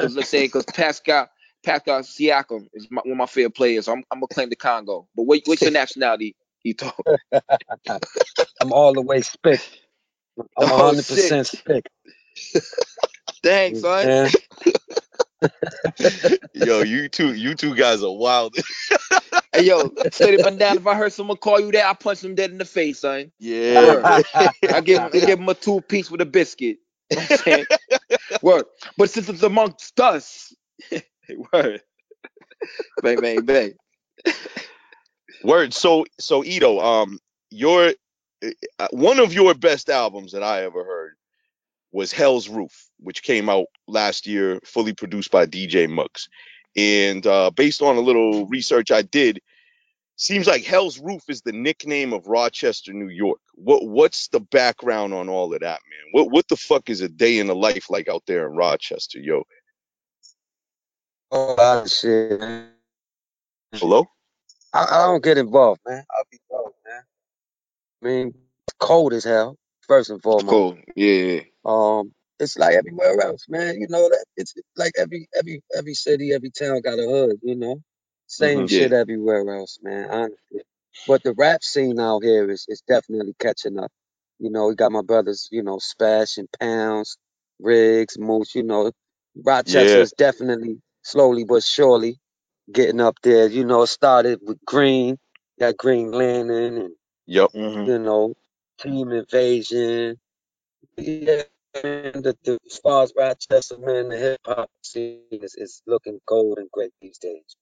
Cause 0.00 0.16
let's 0.16 0.28
say 0.28 0.48
cause 0.48 0.64
Pascal 0.66 1.28
Pascal 1.64 2.00
Siakam 2.00 2.68
is 2.74 2.88
my, 2.90 3.00
one 3.04 3.12
of 3.12 3.18
my 3.18 3.26
favorite 3.26 3.54
players. 3.54 3.86
So 3.86 3.92
I'm 3.92 4.04
I'm 4.10 4.18
gonna 4.18 4.28
claim 4.28 4.50
the 4.50 4.56
Congo. 4.56 5.08
But 5.16 5.24
what, 5.24 5.40
what's 5.46 5.64
your 5.64 5.72
nationality, 5.72 6.36
Eto? 6.66 6.92
I'm 8.60 8.72
all 8.72 8.94
the 8.94 9.02
way 9.02 9.22
spick. 9.22 9.60
I'm 10.38 10.70
Oh, 10.70 10.86
hundred 10.88 11.06
percent 11.06 11.46
spick. 11.46 11.86
Thanks, 13.42 13.80
son. 13.80 14.08
Yeah. 14.08 14.30
Yo, 16.54 16.82
you 16.82 17.08
two, 17.08 17.34
you 17.34 17.54
two 17.54 17.74
guys 17.74 18.02
are 18.02 18.12
wild. 18.12 18.54
Hey 19.54 19.66
yo, 19.66 19.92
and 20.02 20.58
down. 20.58 20.76
If 20.76 20.86
I 20.88 20.96
heard 20.96 21.12
someone 21.12 21.36
call 21.36 21.60
you 21.60 21.70
that, 21.70 21.86
I 21.86 21.92
punch 21.92 22.22
them 22.22 22.34
dead 22.34 22.50
in 22.50 22.58
the 22.58 22.64
face, 22.64 22.98
son. 22.98 23.30
Yeah, 23.38 24.20
I 24.68 24.80
give 24.80 25.00
him, 25.00 25.10
I 25.14 25.20
give 25.20 25.38
him 25.38 25.48
a 25.48 25.54
two 25.54 25.80
piece 25.82 26.10
with 26.10 26.20
a 26.20 26.26
biscuit. 26.26 26.78
You 27.10 27.16
know 27.16 27.22
I'm 27.22 27.36
saying? 27.36 27.66
Word. 28.42 28.64
But 28.98 29.10
since 29.10 29.28
it's 29.28 29.44
amongst 29.44 30.00
us, 30.00 30.52
word. 31.52 31.82
Bang, 33.02 33.20
bang, 33.20 33.44
bang. 33.44 33.74
Word. 35.44 35.72
So, 35.72 36.04
so 36.18 36.42
Eto, 36.42 36.82
um, 36.82 37.20
your 37.50 37.92
uh, 38.42 38.88
one 38.90 39.20
of 39.20 39.32
your 39.32 39.54
best 39.54 39.88
albums 39.88 40.32
that 40.32 40.42
I 40.42 40.64
ever 40.64 40.84
heard 40.84 41.14
was 41.94 42.10
Hell's 42.10 42.48
Roof, 42.48 42.90
which 42.98 43.22
came 43.22 43.48
out 43.48 43.66
last 43.86 44.26
year, 44.26 44.58
fully 44.64 44.92
produced 44.92 45.30
by 45.30 45.46
DJ 45.46 45.88
Muggs. 45.88 46.28
And 46.76 47.24
uh, 47.24 47.52
based 47.52 47.82
on 47.82 47.96
a 47.96 48.00
little 48.00 48.46
research 48.46 48.90
I 48.90 49.02
did, 49.02 49.40
seems 50.16 50.48
like 50.48 50.64
Hell's 50.64 50.98
Roof 50.98 51.22
is 51.28 51.42
the 51.42 51.52
nickname 51.52 52.12
of 52.12 52.26
Rochester, 52.26 52.92
New 52.92 53.08
York. 53.08 53.38
What 53.54 53.86
what's 53.86 54.26
the 54.28 54.40
background 54.40 55.14
on 55.14 55.28
all 55.28 55.54
of 55.54 55.60
that, 55.60 55.80
man? 55.88 56.08
What 56.10 56.32
what 56.32 56.48
the 56.48 56.56
fuck 56.56 56.90
is 56.90 57.00
a 57.00 57.08
day 57.08 57.38
in 57.38 57.46
the 57.46 57.54
life 57.54 57.88
like 57.88 58.08
out 58.08 58.24
there 58.26 58.48
in 58.48 58.56
Rochester, 58.56 59.20
yo? 59.20 59.44
Oh, 61.30 61.54
lot 61.54 61.84
of 61.84 61.90
shit, 61.90 62.40
man. 62.40 62.70
Hello? 63.74 64.04
I, 64.72 64.84
I 64.90 65.06
don't 65.06 65.22
get 65.22 65.38
involved, 65.38 65.80
man. 65.86 66.04
I'll 66.10 66.24
be 66.28 66.38
broke, 66.50 66.74
man. 66.84 67.02
I 68.02 68.06
mean, 68.06 68.34
it's 68.66 68.76
cold 68.80 69.12
as 69.12 69.22
hell. 69.22 69.56
First 69.86 70.10
and 70.10 70.16
It's 70.16 70.24
foremost. 70.24 70.48
cool. 70.48 70.76
Yeah. 70.96 71.40
Um, 71.66 72.12
it's 72.40 72.58
like 72.58 72.76
everywhere 72.76 73.20
else, 73.22 73.46
man. 73.48 73.76
You 73.80 73.88
know 73.90 74.08
that 74.10 74.26
it's 74.36 74.54
like 74.76 74.94
every 74.98 75.28
every 75.38 75.62
every 75.76 75.94
city, 75.94 76.32
every 76.34 76.50
town 76.50 76.82
got 76.82 77.00
a 77.00 77.04
hood. 77.04 77.38
You 77.42 77.56
know, 77.56 77.82
same 78.28 78.66
Mhm. 78.66 78.68
shit 78.68 78.92
everywhere 78.92 79.48
else, 79.56 79.78
man. 79.82 80.10
Honestly, 80.10 80.62
but 81.06 81.22
the 81.24 81.34
rap 81.34 81.64
scene 81.64 82.00
out 82.00 82.24
here 82.24 82.50
is 82.50 82.66
is 82.68 82.82
definitely 82.88 83.34
catching 83.40 83.78
up. 83.78 83.92
You 84.40 84.50
know, 84.50 84.68
we 84.68 84.76
got 84.76 84.92
my 84.92 85.02
brothers, 85.02 85.48
you 85.52 85.62
know, 85.62 85.78
Spesh 85.78 86.38
and 86.38 86.48
Pounds, 86.60 87.18
Rigz, 87.62 88.18
Mooch. 88.18 88.54
You 88.56 88.64
know, 88.64 88.92
Rochester 89.44 90.00
Yeah. 90.00 90.02
is 90.02 90.12
definitely 90.14 90.80
slowly 91.04 91.44
but 91.44 91.62
surely 91.64 92.18
getting 92.72 93.00
up 93.00 93.16
there. 93.22 93.48
You 93.48 93.64
know, 93.66 93.82
it 93.84 93.88
started 93.88 94.40
with 94.42 94.58
Green, 94.66 95.18
got 95.60 95.76
Green 95.78 96.12
Lantern, 96.12 96.78
and 96.78 96.94
Yep. 97.26 97.52
Mhm. 97.54 97.92
you 97.92 97.98
know, 98.00 98.34
Team 98.80 99.12
Invasion. 99.12 100.18
The, 101.82 102.36
the, 102.44 102.58
as 102.66 102.78
far 102.78 103.02
as 103.04 103.12
Rochester, 103.16 103.78
man, 103.78 104.08
the 104.10 104.18
hip 104.18 104.40
hop 104.46 104.70
scene 104.82 105.22
is, 105.32 105.54
is 105.56 105.82
looking 105.86 106.20
gold 106.26 106.58
and 106.58 106.70
great 106.72 106.92
these 107.02 107.18
days. 107.18 107.56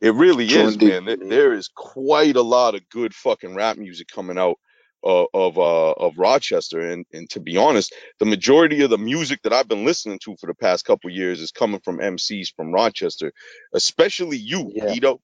It 0.00 0.14
really 0.14 0.46
True 0.48 0.68
is, 0.68 0.74
indeed. 0.74 0.94
man. 0.94 1.06
There- 1.06 1.16
There 1.18 1.54
is 1.54 1.68
quite 1.76 2.36
a 2.36 2.42
lot 2.42 2.76
of 2.76 2.88
good 2.90 3.14
fucking 3.14 3.56
rap 3.56 3.78
music 3.78 4.08
coming 4.14 4.38
out 4.38 4.58
uh, 5.04 5.26
of 5.34 5.58
uh, 5.58 5.92
of 5.92 6.18
Rochester, 6.18 6.80
and 6.80 7.06
and 7.12 7.30
to 7.30 7.40
be 7.40 7.56
honest, 7.56 7.94
the 8.20 8.26
majority 8.26 8.82
of 8.82 8.90
the 8.90 8.98
music 8.98 9.40
that 9.44 9.52
I've 9.54 9.68
been 9.68 9.84
listening 9.86 10.20
to 10.24 10.36
for 10.40 10.48
the 10.48 10.54
past 10.56 10.84
couple 10.86 11.10
years 11.10 11.40
is 11.40 11.52
coming 11.52 11.80
from 11.84 11.98
MCs 12.00 12.48
from 12.56 12.72
Rochester, 12.72 13.32
especially 13.74 14.38
you, 14.38 14.72
Yeah. 14.74 14.86
Eto. 14.88 15.20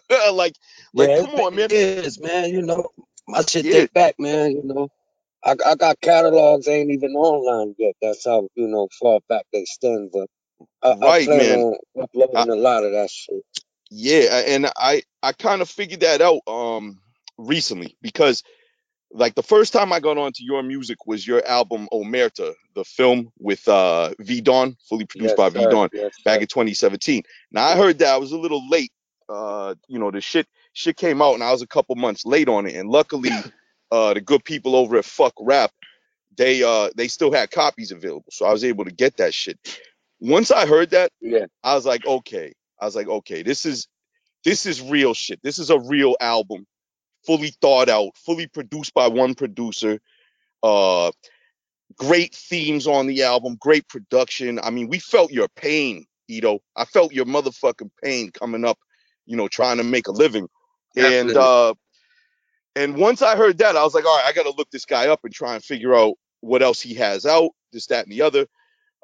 like, 0.34 0.54
like, 0.94 1.10
yeah, 1.10 1.16
come 1.16 1.34
on, 1.36 1.56
man. 1.56 1.66
it 1.66 1.72
is, 1.72 2.20
man. 2.20 2.50
You 2.50 2.62
know, 2.62 2.88
my 3.28 3.42
shit 3.42 3.66
Yeah. 3.66 3.86
back, 3.94 4.16
man. 4.20 4.52
You 4.52 4.62
know, 4.64 4.88
I, 5.44 5.56
I 5.66 5.74
got 5.76 6.00
catalogs 6.00 6.68
ain't 6.68 6.90
even 6.92 7.12
online 7.12 7.74
yet. 7.78 7.94
That's 8.02 8.24
how 8.26 8.48
you 8.56 8.68
know 8.68 8.88
far 9.00 9.20
back 9.28 9.44
they 9.52 9.64
stand. 9.66 10.10
But 10.12 10.28
I, 10.82 11.08
I 11.08 11.12
plan 11.24 11.50
man. 11.50 11.52
on 11.52 11.76
uploading 12.02 12.50
a 12.50 12.56
lot 12.56 12.84
of 12.84 12.92
that 12.92 13.10
shit. 13.10 13.42
Yeah, 13.90 14.42
and 14.48 14.70
I 14.76 15.02
I 15.22 15.32
kind 15.32 15.62
of 15.62 15.70
figured 15.70 16.00
that 16.00 16.20
out 16.22 16.40
um 16.48 17.00
recently 17.38 17.96
because 18.02 18.42
like 19.12 19.34
the 19.34 19.42
first 19.42 19.72
time 19.72 19.92
I 19.92 20.00
got 20.00 20.18
onto 20.18 20.44
your 20.44 20.62
music 20.62 21.06
was 21.06 21.26
your 21.26 21.46
album 21.46 21.88
Omerta, 21.92 22.54
the 22.74 22.84
film 22.84 23.30
with 23.38 23.66
uh 23.68 24.14
V 24.20 24.40
Don, 24.40 24.76
fully 24.88 25.06
produced 25.06 25.36
Yes, 25.36 25.36
by 25.36 25.48
V 25.50 25.66
Don 25.66 25.90
Yes, 25.92 26.12
back 26.24 26.40
sir. 26.40 26.42
in 26.42 26.48
2017. 26.48 27.22
Now 27.52 27.66
I 27.66 27.76
heard 27.76 27.98
that 28.00 28.14
I 28.14 28.18
was 28.18 28.32
a 28.32 28.38
little 28.38 28.68
late. 28.68 28.92
Uh, 29.28 29.74
you 29.88 29.98
know, 29.98 30.10
the 30.10 30.20
shit 30.20 30.46
shit 30.74 30.96
came 30.96 31.22
out 31.22 31.34
and 31.34 31.44
I 31.44 31.52
was 31.52 31.62
a 31.62 31.66
couple 31.66 31.96
months 31.96 32.26
late 32.26 32.48
on 32.48 32.66
it. 32.66 32.76
And 32.76 32.88
luckily, 32.90 33.30
uh 33.92 34.14
the 34.14 34.20
good 34.20 34.44
people 34.44 34.74
over 34.74 34.96
at 34.96 35.04
Fuck 35.04 35.34
Rap, 35.40 35.70
they 36.36 36.62
uh 36.64 36.90
they 36.96 37.06
still 37.06 37.32
had 37.32 37.50
copies 37.52 37.92
available. 37.92 38.30
So 38.32 38.46
I 38.46 38.52
was 38.52 38.64
able 38.64 38.84
to 38.84 38.92
get 38.92 39.18
that 39.18 39.34
shit. 39.34 39.58
Once 40.18 40.50
I 40.50 40.66
heard 40.66 40.90
that, 40.90 41.10
Yeah, 41.20 41.46
I 41.62 41.74
was 41.74 41.86
like, 41.86 42.04
okay. 42.06 42.52
I 42.80 42.86
was 42.86 42.96
like, 42.96 43.08
okay, 43.08 43.42
this 43.42 43.64
is 43.66 43.86
this 44.44 44.66
is 44.66 44.82
real 44.82 45.14
shit. 45.14 45.40
This 45.42 45.58
is 45.58 45.70
a 45.70 45.78
real 45.78 46.16
album 46.20 46.66
fully 47.26 47.52
thought 47.60 47.88
out, 47.88 48.16
fully 48.16 48.48
produced 48.48 48.94
by 48.94 49.06
one 49.06 49.34
producer. 49.34 50.00
Uh, 50.62 51.12
great 51.96 52.34
themes 52.34 52.86
on 52.86 53.06
the 53.06 53.22
album, 53.22 53.56
great 53.60 53.86
production. 53.88 54.58
I 54.62 54.70
mean, 54.70 54.88
we 54.88 54.98
felt 54.98 55.30
your 55.30 55.48
pain, 55.56 56.04
Eto. 56.30 56.60
I 56.76 56.84
felt 56.84 57.12
your 57.12 57.26
motherfucking 57.26 57.90
pain 58.02 58.30
coming 58.32 58.64
up, 58.64 58.78
you 59.26 59.36
know, 59.36 59.48
trying 59.48 59.76
to 59.76 59.84
make 59.84 60.08
a 60.08 60.12
living. 60.12 60.48
And 60.96 61.36
uh 61.36 61.74
and 62.76 62.96
once 62.96 63.22
I 63.22 63.36
heard 63.36 63.58
that, 63.58 63.76
I 63.76 63.82
was 63.82 63.94
like, 63.94 64.04
all 64.04 64.16
right, 64.16 64.26
I 64.26 64.32
gotta 64.32 64.54
look 64.56 64.70
this 64.70 64.84
guy 64.84 65.08
up 65.08 65.20
and 65.24 65.32
try 65.32 65.54
and 65.54 65.64
figure 65.64 65.94
out 65.94 66.14
what 66.40 66.62
else 66.62 66.80
he 66.80 66.94
has 66.94 67.26
out, 67.26 67.50
this, 67.72 67.86
that, 67.86 68.04
and 68.04 68.12
the 68.12 68.22
other. 68.22 68.46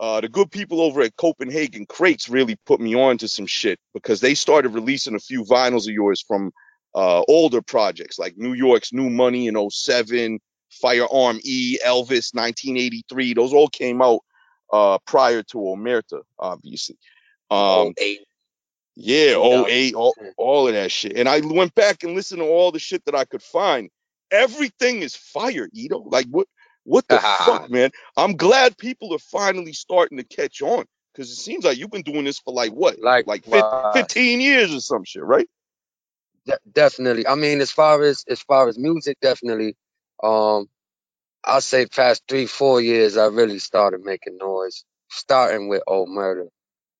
Uh, 0.00 0.20
the 0.20 0.28
good 0.28 0.50
people 0.50 0.80
over 0.80 1.02
at 1.02 1.16
Copenhagen 1.16 1.84
Crates 1.86 2.28
really 2.28 2.56
put 2.66 2.80
me 2.80 2.94
on 2.94 3.18
to 3.18 3.26
some 3.26 3.46
shit 3.46 3.80
because 3.94 4.20
they 4.20 4.34
started 4.34 4.70
releasing 4.70 5.16
a 5.16 5.20
few 5.20 5.42
vinyls 5.44 5.88
of 5.88 5.94
yours 5.94 6.22
from 6.26 6.52
uh, 6.94 7.22
older 7.28 7.60
projects 7.60 8.18
like 8.18 8.36
New 8.36 8.52
York's 8.52 8.92
New 8.92 9.10
Money 9.10 9.48
in 9.48 9.70
07, 9.70 10.38
Firearm 10.70 11.40
E, 11.42 11.78
Elvis 11.84 12.32
1983. 12.32 13.34
Those 13.34 13.52
all 13.52 13.68
came 13.68 14.00
out 14.00 14.20
uh, 14.72 14.98
prior 15.04 15.42
to 15.42 15.58
Omerta, 15.58 16.22
obviously. 16.38 16.96
Um, 17.50 17.92
eight. 17.98 18.20
Yeah, 19.00 19.36
Yeah. 19.36 19.64
08, 19.66 19.94
all, 19.94 20.14
all 20.36 20.68
of 20.68 20.74
that 20.74 20.90
shit. 20.90 21.16
And 21.16 21.28
I 21.28 21.40
went 21.40 21.74
back 21.74 22.02
and 22.02 22.14
listened 22.14 22.40
to 22.40 22.46
all 22.46 22.72
the 22.72 22.80
shit 22.80 23.04
that 23.06 23.14
I 23.14 23.24
could 23.24 23.42
find. 23.42 23.90
Everything 24.32 25.02
is 25.02 25.14
fire, 25.16 25.68
Eto. 25.68 26.02
Like 26.10 26.26
what 26.30 26.48
what 26.84 27.06
the 27.08 27.18
fuck, 27.20 27.70
man? 27.70 27.90
I'm 28.16 28.36
glad 28.36 28.76
people 28.76 29.14
are 29.14 29.18
finally 29.20 29.72
starting 29.72 30.18
to 30.18 30.24
catch 30.24 30.62
on. 30.62 30.84
Cause 31.16 31.30
it 31.30 31.36
seems 31.36 31.64
like 31.64 31.78
you've 31.78 31.90
been 31.90 32.02
doing 32.02 32.24
this 32.24 32.38
for 32.38 32.52
like 32.54 32.72
what? 32.72 33.00
Like, 33.00 33.26
like 33.26 33.44
uh, 33.52 33.92
15 33.92 34.40
years 34.40 34.74
or 34.74 34.80
some 34.80 35.04
shit, 35.04 35.24
right? 35.24 35.48
De- 36.46 36.58
definitely. 36.72 37.26
I 37.26 37.34
mean, 37.36 37.60
as 37.60 37.70
far 37.72 38.02
as 38.02 38.24
as 38.28 38.40
far 38.40 38.68
as 38.68 38.78
music, 38.78 39.18
definitely. 39.20 39.76
Um, 40.22 40.68
I'll 41.44 41.60
say 41.60 41.86
past 41.86 42.24
three, 42.28 42.46
four 42.46 42.80
years, 42.80 43.16
I 43.16 43.26
really 43.26 43.58
started 43.58 44.02
making 44.04 44.38
noise. 44.38 44.84
Starting 45.10 45.68
with 45.68 45.82
Omerta, 45.88 46.48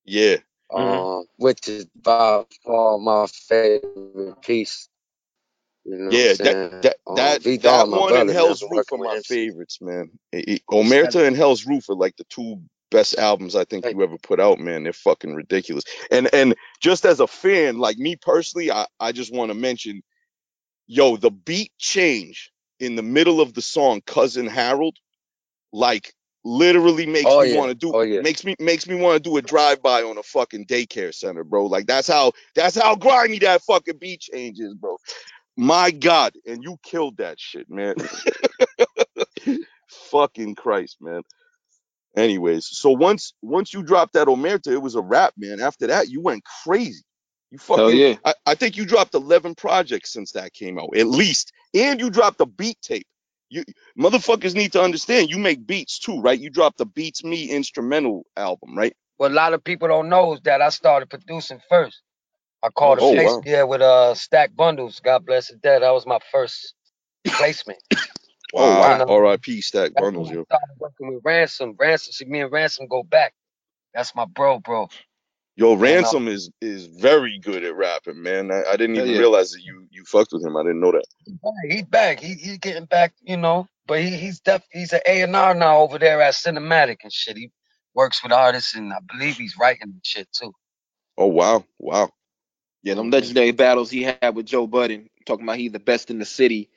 Yeah. 0.05 0.37
Um, 0.71 1.25
which 1.37 1.67
is 1.67 1.85
by 1.95 2.43
far 2.65 2.97
my 2.99 3.27
favorite 3.27 4.41
piece. 4.41 4.89
You 5.85 5.97
know 5.97 6.11
Yeah, 6.11 6.27
what 6.27 6.39
That 6.41 6.57
Um, 6.61 6.81
that 7.15 7.41
that 7.61 7.89
one 7.89 8.15
and 8.17 8.29
Hell's 8.29 8.63
Roof 8.69 8.91
are 8.91 8.97
my 8.97 9.15
him. 9.15 9.23
favorites, 9.23 9.79
man. 9.81 10.19
It- 10.31 10.47
it- 10.49 10.63
Omerta 10.71 11.25
and 11.27 11.35
Hell's 11.35 11.65
Roof 11.65 11.89
are 11.89 11.95
like 11.95 12.15
the 12.17 12.25
two 12.25 12.61
best 12.91 13.17
albums 13.17 13.55
I 13.55 13.65
think 13.65 13.89
you 13.91 14.01
ever 14.03 14.17
put 14.17 14.39
out, 14.39 14.59
man. 14.59 14.83
They're 14.83 14.93
fucking 14.93 15.33
ridiculous. 15.35 15.83
And 16.11 16.33
and 16.33 16.55
just 16.81 17.05
as 17.05 17.19
a 17.19 17.27
fan, 17.27 17.77
like 17.77 17.97
me 17.97 18.15
personally, 18.15 18.71
I, 18.71 18.87
I 18.99 19.11
just 19.11 19.33
want 19.33 19.49
to 19.51 19.55
mention, 19.55 20.01
yo, 20.87 21.17
the 21.17 21.31
beat 21.31 21.71
change 21.77 22.51
in 22.79 22.95
the 22.95 23.03
middle 23.03 23.41
of 23.41 23.53
the 23.53 23.61
song 23.61 24.01
Cousin 24.05 24.47
Harold, 24.47 24.97
like 25.71 26.13
literally 26.45 27.05
makes 27.05 27.25
Oh, 27.27 27.41
me 27.41 27.51
yeah. 27.53 27.57
want 27.57 27.69
to 27.69 27.75
do 27.75 27.91
Oh, 27.93 28.01
yeah. 28.01 28.21
makes 28.21 28.43
me 28.45 28.55
makes 28.59 28.87
me 28.87 28.95
want 28.95 29.21
to 29.21 29.29
do 29.29 29.37
a 29.37 29.41
drive-by 29.41 30.03
on 30.03 30.17
a 30.17 30.23
fucking 30.23 30.65
daycare 30.65 31.13
center, 31.13 31.43
bro. 31.43 31.65
Like 31.65 31.85
that's 31.87 32.07
how 32.07 32.31
that's 32.55 32.75
how 32.79 32.95
grimy 32.95 33.39
that 33.39 33.61
fucking 33.63 33.97
beat 33.97 34.21
change 34.21 34.59
is, 34.59 34.73
bro. 34.73 34.97
My 35.57 35.91
God, 35.91 36.33
and 36.47 36.63
you 36.63 36.77
killed 36.83 37.17
that 37.17 37.39
shit, 37.39 37.69
man. 37.69 37.95
Fucking 39.89 40.55
Christ, 40.55 40.97
man. 41.01 41.21
Anyways, 42.15 42.65
so 42.65 42.91
once 42.91 43.33
once 43.41 43.73
you 43.73 43.83
dropped 43.83 44.13
that 44.13 44.27
Omerta, 44.27 44.71
it 44.71 44.81
was 44.81 44.95
a 44.95 45.01
wrap, 45.01 45.33
man. 45.37 45.59
After 45.59 45.87
that, 45.87 46.09
you 46.09 46.21
went 46.21 46.43
crazy. 46.63 47.03
You 47.51 47.57
fucking 47.57 47.83
Hell 47.83 47.91
yeah. 47.91 48.15
I, 48.25 48.33
I 48.45 48.55
think 48.55 48.77
you 48.77 48.85
dropped 48.85 49.15
11 49.15 49.55
projects 49.55 50.13
since 50.13 50.31
that 50.33 50.53
came 50.53 50.77
out, 50.79 50.95
at 50.95 51.07
least. 51.07 51.51
And 51.73 51.99
you 51.99 52.09
dropped 52.09 52.39
a 52.41 52.45
beat 52.45 52.77
tape. 52.81 53.07
You 53.49 53.65
motherfuckers 53.99 54.55
need 54.55 54.73
to 54.73 54.81
understand 54.83 55.29
you 55.31 55.39
make 55.39 55.67
beats 55.67 55.99
too, 55.99 56.21
right? 56.21 56.39
You 56.39 56.49
dropped 56.51 56.79
the 56.79 56.85
Beats 56.87 57.23
Me 57.23 57.49
instrumental 57.49 58.25
album, 58.37 58.77
right? 58.77 58.95
What 59.17 59.31
a 59.31 59.35
lot 59.35 59.53
of 59.53 59.63
people 59.63 59.87
don't 59.89 60.09
know 60.09 60.33
is 60.35 60.41
that 60.43 60.61
I 60.61 60.69
started 60.69 61.09
producing 61.09 61.61
first. 61.69 62.01
I 62.63 62.69
called 62.69 62.99
Oh, 62.99 63.11
a 63.11 63.13
place 63.13 63.39
wow. 63.39 63.45
yeah 63.45 63.63
with 63.63 63.81
uh 63.81 64.15
Stack 64.15 64.55
Bundles. 64.55 65.01
God 65.01 65.25
bless 65.25 65.49
his 65.49 65.57
dead. 65.59 65.83
That 65.83 65.91
was 65.91 66.05
my 66.07 66.19
first 66.31 66.75
placement. 67.37 67.79
Wow. 68.53 68.99
wow. 69.05 69.05
R.I.P. 69.07 69.61
Stack 69.61 69.95
Bundles, 69.97 70.31
yo. 70.31 70.45
started 70.47 70.75
working 70.79 71.13
with 71.13 71.23
Ransom. 71.25 71.75
Ransom, 71.79 72.13
see 72.13 72.25
me 72.25 72.41
and 72.41 72.51
Ransom 72.51 72.87
go 72.87 73.03
back. 73.03 73.33
That's 73.93 74.15
my 74.15 74.25
bro, 74.25 74.59
bro. 74.59 74.89
Yo, 75.59 75.73
Ransom 75.73 76.29
is 76.29 76.49
is 76.61 76.85
very 76.85 77.37
good 77.37 77.65
at 77.65 77.75
rapping, 77.75 78.23
man. 78.23 78.49
I, 78.49 78.63
I 78.71 78.77
didn't 78.77 78.95
even 78.95 79.09
yeah. 79.09 79.17
realize 79.17 79.51
that 79.51 79.61
you 79.61 79.85
you 79.91 80.05
fucked 80.05 80.31
with 80.31 80.41
him. 80.41 80.55
I 80.55 80.63
didn't 80.63 80.79
know 80.79 80.93
that. 80.93 81.03
He's 81.69 81.83
back. 81.83 82.21
He, 82.21 82.35
he's 82.35 82.59
getting 82.59 82.85
back, 82.85 83.13
you 83.21 83.35
know. 83.35 83.67
But 83.85 83.99
he, 83.99 84.11
he's 84.15 84.39
def 84.39 84.63
he's 84.71 84.93
an 84.93 85.01
A 85.05 85.21
and 85.21 85.35
R 85.35 85.53
now 85.53 85.79
over 85.79 85.99
there 85.99 86.21
at 86.21 86.33
Cinematic 86.33 86.99
and 87.03 87.11
shit. 87.11 87.35
He 87.35 87.51
works 87.93 88.23
with 88.23 88.31
artists 88.31 88.73
and 88.73 88.93
I 88.93 88.99
believe 89.11 89.35
he's 89.35 89.57
writing 89.59 89.81
and 89.81 89.99
shit 90.01 90.29
too. 90.31 90.53
Oh 91.17 91.27
wow, 91.27 91.65
wow. 91.77 92.09
Yeah, 92.81 92.93
them 92.93 93.09
legendary 93.09 93.51
battles 93.51 93.91
he 93.91 94.03
had 94.03 94.33
with 94.33 94.45
Joe 94.45 94.65
Budden, 94.65 95.09
talking 95.25 95.43
about 95.43 95.57
he's 95.57 95.73
the 95.73 95.79
best 95.79 96.09
in 96.09 96.19
the 96.19 96.25
city. 96.25 96.69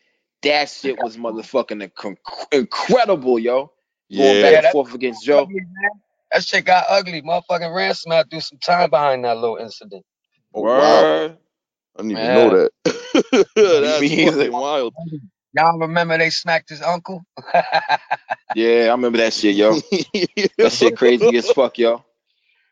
That 0.43 0.69
shit 0.69 0.99
was 1.01 1.17
motherfucking 1.17 1.89
inc- 1.89 2.17
incredible, 2.51 3.39
yo. 3.39 3.71
Yeah. 4.09 4.25
Going 4.25 4.43
back 4.43 4.53
Yeah, 4.53 4.59
and 4.59 4.73
forth 4.73 4.93
against 4.93 5.25
Joe. 5.25 5.47
That 6.33 6.45
shit 6.45 6.67
got 6.67 6.87
ugly. 6.89 7.23
Motherfucking 7.23 7.75
Ransom 7.75 8.13
had 8.13 8.31
to 8.31 8.37
do 8.37 8.41
some 8.41 8.59
time 8.59 8.91
behind 8.91 9.25
that 9.25 9.39
little 9.39 9.57
incident. 9.59 10.05
Oh 10.55 10.63
wow. 10.63 11.11
I 11.97 12.03
didn't 12.03 12.13
even 12.13 12.33
Yeah. 12.33 12.35
know 12.35 12.51
that. 12.85 12.95
That's 13.57 14.13
Me 14.15 14.25
either. 14.27 14.49
fucking 14.49 14.53
wild. 14.53 14.95
Y'all 15.55 15.79
remember 15.79 16.19
they 16.19 16.31
smacked 16.31 16.71
his 16.71 16.83
uncle? 16.83 17.23
Yeah, 18.55 18.87
I 18.89 18.93
remember 18.93 19.19
that 19.19 19.35
shit, 19.35 19.57
yo. 19.57 19.85
That 20.61 20.73
shit 20.73 20.97
crazy 20.97 21.37
as 21.37 21.51
fuck, 21.51 21.79
yo. 21.79 22.05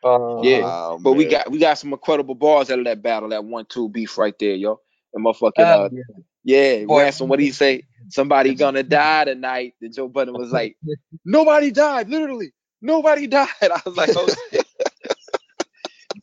Uh, 0.04 0.08
Yeah. 0.40 0.58
Wow, 0.58 0.98
But 0.98 1.14
we 1.14 1.26
got 1.26 1.50
we 1.50 1.58
got 1.58 1.78
some 1.78 1.92
incredible 1.92 2.34
bars 2.36 2.70
out 2.70 2.80
of 2.80 2.86
that 2.86 3.02
battle, 3.02 3.30
that 3.30 3.44
one 3.44 3.66
two 3.68 3.88
beef 3.88 4.18
right 4.18 4.34
there, 4.40 4.54
yo. 4.54 4.80
And 5.14 5.24
motherfucking 5.24 5.52
hell 5.58 5.86
uh 5.86 5.90
yeah. 5.90 6.02
yeah, 6.44 6.84
Boy. 6.86 7.04
ransom. 7.04 7.28
What 7.28 7.38
did 7.38 7.46
he 7.46 7.52
say? 7.52 7.84
Somebody 8.08 8.54
gonna 8.54 8.82
die 8.84 9.24
tonight. 9.26 9.74
And 9.82 9.94
Joe 9.94 10.08
Budden 10.08 10.36
was 10.36 10.52
like, 10.52 10.76
Nobody 11.24 11.70
died, 11.72 12.08
literally. 12.10 12.52
Nobody 12.82 13.26
died. 13.26 13.48
I 13.62 13.80
was 13.84 13.96
like, 13.96 14.12
oh 14.16 14.28
shit. 14.52 14.66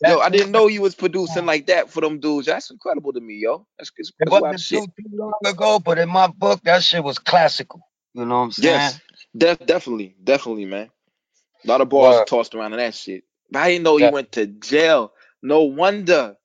Yo, 0.04 0.20
I 0.20 0.30
didn't 0.30 0.52
know 0.54 0.68
you 0.68 0.82
was 0.82 0.96
producing 0.96 1.46
like 1.46 1.68
that 1.68 1.90
for 1.90 2.02
them 2.02 2.20
dudes. 2.20 2.48
That's 2.48 2.72
incredible 2.72 3.14
to 3.14 3.22
me, 3.22 3.36
yo. 3.36 3.68
That's, 3.80 3.92
that's, 3.98 4.12
It 4.20 4.30
wasn't 4.40 4.62
shit. 4.62 4.86
too, 4.86 4.88
too 4.98 5.10
long 5.18 5.34
ago, 5.46 5.80
but 5.80 6.00
in 6.00 6.10
my 6.10 6.28
book, 6.28 6.62
that 6.64 6.84
shit 6.84 7.04
was 7.04 7.20
classical. 7.20 7.82
You 8.14 8.26
know 8.26 8.38
what 8.40 8.46
I'm 8.46 8.52
saying? 8.54 8.66
Yes, 8.66 9.02
def- 9.38 9.66
definitely, 9.66 10.16
definitely, 10.24 10.66
man. 10.66 10.90
A 11.66 11.68
lot 11.68 11.82
of 11.82 11.90
balls 11.90 12.22
Word. 12.22 12.28
tossed 12.28 12.56
around 12.56 12.74
in 12.74 12.80
that 12.80 12.96
shit. 12.96 13.24
But 13.52 13.60
I 13.62 13.70
didn't 13.70 13.84
know 13.84 13.98
he 13.98 14.08
went 14.10 14.34
to 14.34 14.48
jail. 14.48 15.14
No 15.44 15.64
wonder 15.64 16.38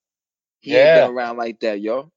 he 0.61 0.73
Yeah. 0.73 0.79
ain't 0.79 0.95
been 0.95 1.05
around 1.07 1.39
like 1.39 1.61
that, 1.61 1.81
yo. 1.81 2.11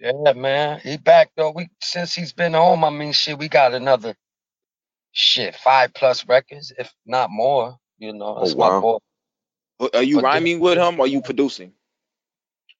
Yeah, 0.00 0.32
man. 0.34 0.80
He 0.80 0.96
back 0.98 1.30
though. 1.36 1.52
We 1.52 1.68
since 1.82 2.14
he's 2.14 2.32
been 2.32 2.54
home, 2.54 2.84
I 2.84 2.90
mean 2.90 3.12
shit, 3.12 3.38
we 3.38 3.48
got 3.48 3.74
another 3.74 4.14
shit, 5.18 5.56
five 5.56 5.94
plus 5.94 6.26
records, 6.28 6.72
if 6.78 6.92
not 7.06 7.30
more. 7.30 7.78
You 7.98 8.14
know, 8.14 8.38
Oh, 8.38 8.48
that's 8.48 8.56
wow. 8.56 8.58
my 8.58 8.70
boy. 8.70 8.98
Are 9.94 10.02
you 10.04 10.20
But 10.20 10.30
the- 10.32 10.44
rhyming 10.44 10.60
with 10.60 10.78
him 10.78 11.00
or 11.00 11.06
you 11.08 11.22
producing? 11.22 11.74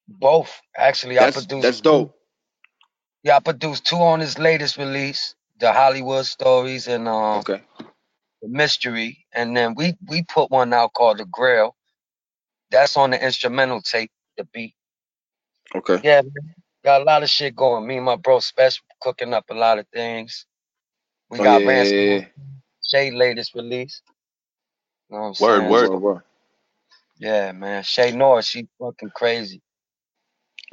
Both. 0.07 0.61
Actually, 0.77 1.19
That's 1.19 1.37
I 1.37 1.41
produced 1.41 1.63
that's 1.63 1.81
dope. 1.81 2.15
Yeah, 3.23 3.35
I 3.37 3.39
produced 3.41 3.85
two 3.85 3.97
on 3.97 4.19
his 4.21 4.39
latest 4.39 4.77
release, 4.77 5.35
the 5.59 5.73
Hollywood 5.73 6.25
Stories 6.25 6.87
and 6.87 7.07
um 7.07 7.41
Okay. 7.41 7.63
the 8.41 8.49
Mystery, 8.49 9.25
and 9.33 9.57
then 9.57 9.75
we 9.75 9.95
we 10.09 10.23
put 10.23 10.51
one 10.51 10.73
out 10.73 10.93
called 10.93 11.19
The 11.19 11.25
Grail. 11.25 11.75
That's 12.71 12.97
on 12.97 13.11
the 13.11 13.23
instrumental 13.25 13.81
tape, 13.81 14.11
the 14.37 14.45
beat. 14.53 14.75
Okay. 15.75 16.03
Yeah, 16.03 16.21
man. 16.23 16.55
Got 16.85 17.01
a 17.01 17.05
lot 17.05 17.23
of 17.23 17.29
shit 17.29 17.55
going. 17.55 17.87
Me 17.87 17.97
and 17.97 18.05
my 18.05 18.17
bro 18.17 18.39
Spesh 18.39 18.81
cooking 19.01 19.33
up 19.33 19.45
a 19.51 19.55
lot 19.55 19.79
of 19.79 19.87
things. 19.93 20.45
We 21.29 21.39
Oh, 21.39 21.43
got 21.43 21.63
yeah, 21.63 21.65
Ransom 21.65 21.85
yeah, 21.85 22.15
yeah. 22.19 22.25
Che 22.89 23.11
latest 23.11 23.55
release. 23.55 24.01
You 25.09 25.17
know 25.17 25.23
what 25.23 25.27
I'm 25.29 25.35
Word, 25.39 25.63
saying? 25.63 25.79
word. 25.79 25.91
Word, 25.91 25.99
word. 25.99 26.23
Yeah, 27.19 27.51
man. 27.53 27.83
Che 27.83 28.11
Noir, 28.11 28.41
she 28.43 28.67
fucking 28.79 29.11
crazy. 29.15 29.61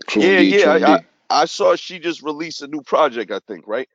True 0.09 0.29
Yeah, 0.29 0.41
indeed, 0.41 0.59
yeah, 0.59 0.79
true 0.79 0.81
I- 0.85 1.01
I 1.43 1.47
saw 1.47 1.77
she 1.77 1.99
just 2.01 2.23
released 2.23 2.63
a 2.63 2.69
new 2.69 2.83
project, 2.83 3.33
I 3.33 3.41
think, 3.49 3.67
right? 3.69 3.89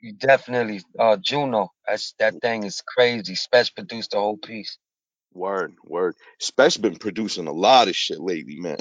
You 0.00 0.12
definitely 0.14 0.82
uh 0.98 1.18
Juno. 1.18 1.70
That's 1.88 2.14
that 2.20 2.40
thing 2.42 2.64
is 2.64 2.82
crazy. 2.86 3.34
Spesh 3.34 3.74
produced 3.74 4.12
the 4.12 4.18
whole 4.18 4.38
piece. 4.38 4.78
Word, 5.34 5.74
word. 5.84 6.16
Spesh 6.42 6.80
been 6.80 6.96
producing 6.96 7.48
a 7.48 7.52
lot 7.52 7.88
of 7.88 7.96
shit 7.96 8.20
lately, 8.20 8.56
man. 8.58 8.78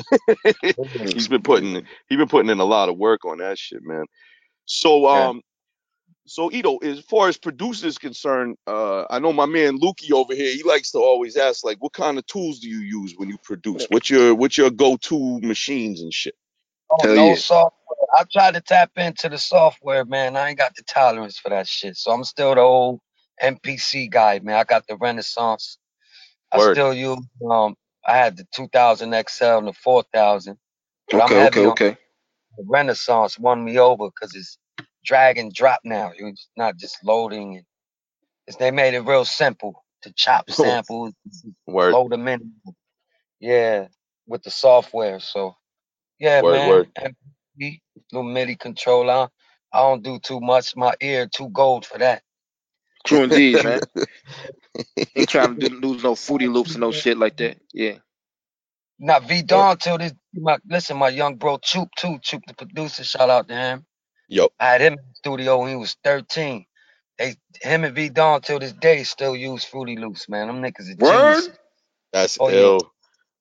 he's 1.13 1.27
been 1.29 1.43
putting 1.43 1.85
he's 2.09 2.17
been 2.17 2.27
putting 2.29 2.51
in 2.51 2.59
a 2.59 2.65
lot 2.65 2.89
of 2.89 2.97
work 2.97 3.25
on 3.25 3.39
that 3.39 3.59
shit, 3.59 3.81
man. 3.83 4.05
So 4.65 5.07
Yeah. 5.11 5.29
um 5.29 5.41
so 6.27 6.49
Eto, 6.49 6.83
as 6.83 6.99
far 7.01 7.29
as 7.29 7.37
producers 7.37 7.97
concerned, 7.97 8.57
uh 8.67 9.05
I 9.09 9.19
know 9.19 9.33
my 9.33 9.45
man 9.47 9.79
Lukey 9.79 10.11
over 10.11 10.35
here, 10.35 10.53
he 10.53 10.63
likes 10.63 10.91
to 10.91 10.99
always 10.99 11.37
ask 11.37 11.63
like 11.65 11.77
what 11.81 11.93
kind 11.93 12.17
of 12.17 12.25
tools 12.27 12.59
do 12.59 12.69
you 12.69 12.79
use 12.79 13.15
when 13.17 13.29
you 13.29 13.37
produce? 13.39 13.85
What's 13.89 14.09
your 14.09 14.35
what's 14.35 14.57
your 14.57 14.71
go-to 14.71 15.39
machines 15.41 16.01
and 16.01 16.13
shit? 16.13 16.35
Oh, 16.91 16.97
Hell 17.01 17.15
no 17.15 17.29
yeah. 17.29 17.35
software. 17.35 17.71
I 18.15 18.23
tried 18.31 18.55
to 18.55 18.61
tap 18.61 18.91
into 18.97 19.29
the 19.29 19.37
software, 19.37 20.05
man. 20.05 20.37
I 20.37 20.49
ain't 20.49 20.57
got 20.57 20.75
the 20.75 20.83
tolerance 20.83 21.37
for 21.39 21.49
that 21.49 21.67
shit. 21.67 21.97
So 21.97 22.11
I'm 22.11 22.23
still 22.23 22.55
the 22.55 22.61
old 22.61 23.01
MPC 23.43 24.09
guy, 24.11 24.39
man. 24.39 24.55
I 24.57 24.63
got 24.65 24.87
the 24.87 24.97
Renaissance. 24.97 25.77
I 26.51 26.59
still 26.59 26.93
use 26.93 27.19
um 27.49 27.75
I 28.07 28.17
had 28.17 28.37
the 28.37 28.47
2000 28.55 29.15
XL 29.29 29.45
and 29.45 29.67
the 29.67 29.73
4000. 29.73 30.57
Okay, 31.13 31.47
okay, 31.47 31.65
okay. 31.67 31.97
the 32.57 32.65
Renaissance 32.67 33.39
won 33.39 33.63
me 33.63 33.79
over 33.79 34.09
because 34.09 34.35
it's 34.35 34.57
drag 35.05 35.39
and 35.39 35.53
drop 35.53 35.81
now. 35.85 36.11
It's 36.17 36.49
not 36.57 36.77
just 36.77 37.03
loading. 37.05 37.63
It's, 38.47 38.57
they 38.57 38.71
made 38.71 38.95
it 38.95 39.01
real 39.01 39.25
simple 39.25 39.83
to 40.03 40.13
chop 40.13 40.49
samples, 40.51 41.13
Word. 41.67 41.93
load 41.93 42.11
them 42.11 42.27
in. 42.27 42.53
Yeah, 43.39 43.87
with 44.27 44.43
the 44.43 44.51
software. 44.51 45.19
So 45.19 45.55
yeah, 46.19 46.41
Word, 46.41 46.53
man. 46.53 46.69
word. 46.69 46.89
MPC, 46.99 47.81
little 48.11 48.29
MIDI 48.31 48.55
controller. 48.55 49.29
I 49.73 49.79
don't 49.79 50.03
do 50.03 50.19
too 50.19 50.41
much. 50.41 50.75
My 50.75 50.93
ear 51.01 51.27
too 51.27 51.49
gold 51.49 51.85
for 51.85 51.97
that. 51.99 52.23
True 53.05 53.23
indeed, 53.23 53.61
man. 53.61 53.81
Ain't 55.15 55.29
trying 55.29 55.59
to 55.59 55.69
do, 55.69 55.75
lose 55.79 56.03
no 56.03 56.15
fruity 56.15 56.47
loops 56.47 56.75
and 56.75 56.81
no 56.81 56.91
shit 56.91 57.17
like 57.17 57.37
that. 57.37 57.57
Yeah. 57.73 57.97
Now 58.99 59.19
V 59.19 59.41
Don 59.43 59.77
till 59.77 59.97
this 59.97 60.13
my 60.33 60.57
listen, 60.69 60.97
my 60.97 61.09
young 61.09 61.35
bro 61.35 61.57
Choop 61.57 61.89
too, 61.97 62.19
Choop 62.19 62.41
the 62.47 62.53
producer, 62.53 63.03
shout 63.03 63.29
out 63.29 63.47
to 63.49 63.55
him. 63.55 63.85
Yup. 64.29 64.51
I 64.59 64.67
had 64.67 64.81
him 64.81 64.93
in 64.93 64.99
the 64.99 65.15
studio 65.15 65.61
when 65.61 65.69
he 65.71 65.77
was 65.77 65.97
13. 66.03 66.65
They 67.19 67.35
him 67.61 67.85
and 67.85 67.95
V 67.95 68.09
Don 68.09 68.41
till 68.41 68.59
this 68.59 68.73
day 68.73 69.03
still 69.03 69.35
use 69.35 69.65
Fruity 69.65 69.97
Loops, 69.97 70.29
man. 70.29 70.47
Them 70.47 70.61
niggas 70.63 70.91
are 70.91 70.95
Word? 70.97 71.45
geniuses. 71.45 71.57
That's 72.13 72.39
Oh, 72.39 72.49
yeah. 72.49 72.69
ill. 72.69 72.93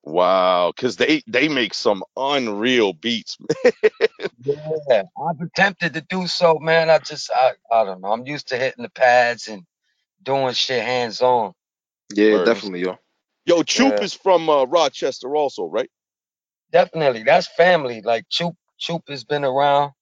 Wow, 0.04 0.72
cause 0.76 0.96
they 0.96 1.22
they 1.28 1.48
make 1.48 1.74
some 1.74 2.04
unreal 2.16 2.92
beats. 2.94 3.38
Yeah. 4.44 5.02
I've 5.28 5.40
attempted 5.40 5.94
to 5.94 6.02
do 6.02 6.26
so, 6.28 6.58
man. 6.60 6.90
I 6.90 6.98
just 7.00 7.30
I, 7.34 7.52
I 7.72 7.84
don't 7.84 8.00
know. 8.02 8.12
I'm 8.12 8.26
used 8.26 8.48
to 8.48 8.58
hitting 8.58 8.84
the 8.84 8.90
pads 8.90 9.48
and 9.48 9.64
doing 10.22 10.54
shit 10.54 10.84
hands 10.84 11.22
on. 11.22 11.54
Yeah, 12.14 12.38
Word. 12.38 12.38
definitely, 12.38 12.82
yo. 12.82 12.98
Yo, 13.46 13.62
Choop 13.62 13.94
Yeah. 13.94 14.02
is 14.02 14.14
from 14.14 14.48
uh, 14.50 14.64
Rochester, 14.66 15.34
also, 15.36 15.64
right? 15.66 15.90
Definitely. 16.72 17.24
That's 17.24 17.48
family. 17.48 18.02
Like 18.02 18.26
Choop 18.30 18.54
Choop 18.80 19.02
has 19.08 19.24
been 19.24 19.44
around 19.44 19.92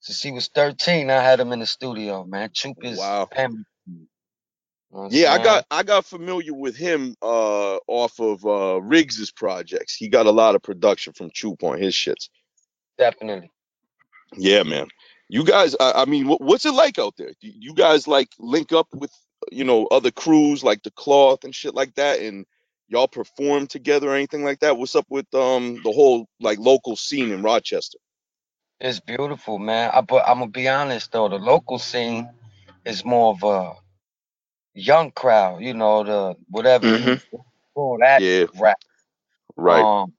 since 0.00 0.22
he 0.22 0.32
was 0.32 0.48
13. 0.54 1.10
I 1.10 1.22
had 1.22 1.40
him 1.40 1.52
in 1.52 1.60
the 1.60 1.66
studio, 1.66 2.24
man. 2.24 2.50
Choop 2.50 2.76
is 2.82 3.00
Wow. 3.00 3.30
family. 3.34 3.64
You 3.88 4.96
know 4.96 5.00
what 5.00 5.04
I'm 5.06 5.10
Yeah, 5.10 5.32
I 5.32 5.38
saying? 5.40 5.40
got 5.40 5.64
I 5.70 5.84
got 5.84 6.06
familiar 6.06 6.54
with 6.54 6.76
him 6.76 7.16
uh 7.22 7.76
off 7.88 8.20
of 8.20 8.44
uh 8.46 8.80
Rigz's 8.82 9.32
projects. 9.32 9.94
He 9.96 10.08
got 10.08 10.26
a 10.26 10.32
lot 10.32 10.54
of 10.56 10.62
production 10.62 11.12
from 11.14 11.30
Choop 11.30 11.62
on 11.64 11.80
his 11.80 11.94
shits. 11.94 12.28
definitely. 12.98 13.52
Yeah, 14.36 14.64
man. 14.64 14.88
You 15.28 15.44
guys, 15.44 15.76
I, 15.80 15.92
I 16.02 16.04
mean, 16.06 16.28
what, 16.28 16.40
what's 16.42 16.66
it 16.66 16.74
like 16.74 16.98
out 16.98 17.14
there? 17.18 17.32
Do 17.40 17.48
you 17.48 17.74
guys 17.74 18.08
like 18.08 18.28
link 18.38 18.72
up 18.72 18.88
with 18.94 19.12
you 19.52 19.64
know 19.64 19.86
other 19.88 20.10
crews 20.12 20.64
like 20.64 20.82
the 20.84 20.92
Cloth 20.92 21.44
and 21.44 21.54
shit 21.54 21.74
like 21.74 21.94
that, 21.96 22.20
and 22.20 22.46
y'all 22.88 23.08
perform 23.08 23.66
together 23.68 24.10
or 24.10 24.16
anything 24.16 24.44
like 24.44 24.60
that? 24.60 24.78
What's 24.78 24.96
up 24.96 25.06
with 25.10 25.26
um 25.34 25.80
the 25.84 25.92
whole 25.92 26.28
like 26.40 26.58
local 26.60 26.96
scene 26.96 27.32
in 27.32 27.42
Rochester? 27.42 27.98
It's 28.80 29.00
beautiful, 29.00 29.58
man. 29.58 29.90
I, 29.94 30.02
but 30.02 30.24
I'm 30.28 30.40
gonna 30.40 30.50
be 30.50 30.68
honest 30.68 31.12
though, 31.12 31.28
the 31.28 31.36
local 31.38 31.78
scene 31.78 32.30
is 32.84 33.04
more 33.04 33.32
of 33.34 33.42
a 33.44 33.74
young 34.74 35.12
crowd. 35.12 35.62
You 35.62 35.74
know, 35.74 36.04
the 36.04 36.36
whatever 36.48 36.86
you 36.88 37.18
call 37.74 37.98
that 38.02 38.24
Yeah, 38.24 38.46
rap. 38.54 38.78
right, 39.56 39.88
Um, 39.88 40.14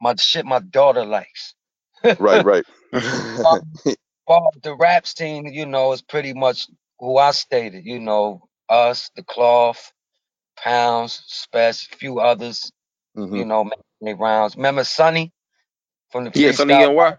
my 0.00 0.14
shit, 0.16 0.46
my 0.46 0.60
daughter 0.60 1.04
likes. 1.04 1.54
right, 2.18 2.42
right. 2.44 2.64
Well, 4.28 4.52
the 4.62 4.76
rap 4.76 5.06
scene, 5.06 5.52
you 5.54 5.66
know, 5.66 5.92
is 5.92 6.02
pretty 6.02 6.34
much 6.34 6.68
who 7.00 7.18
I 7.18 7.32
stated. 7.32 7.86
You 7.86 8.00
know, 8.00 8.48
us, 8.70 9.10
the 9.16 9.24
Cloth, 9.24 9.92
Pounds, 10.58 11.22
Spesh, 11.54 11.92
a 11.92 11.96
few 11.96 12.20
others. 12.20 12.72
Mhm. 13.16 13.34
You 13.34 13.46
know, 13.46 13.64
making 13.64 13.82
their 14.02 14.16
rounds. 14.16 14.56
Remember 14.56 14.84
Sonny 14.84 15.32
from 16.10 16.24
the 16.24 16.30
Yeah, 16.34 16.52
Sonny 16.52 16.74
freestyle? 16.74 16.76
Young 16.76 16.96
Why? 16.96 17.18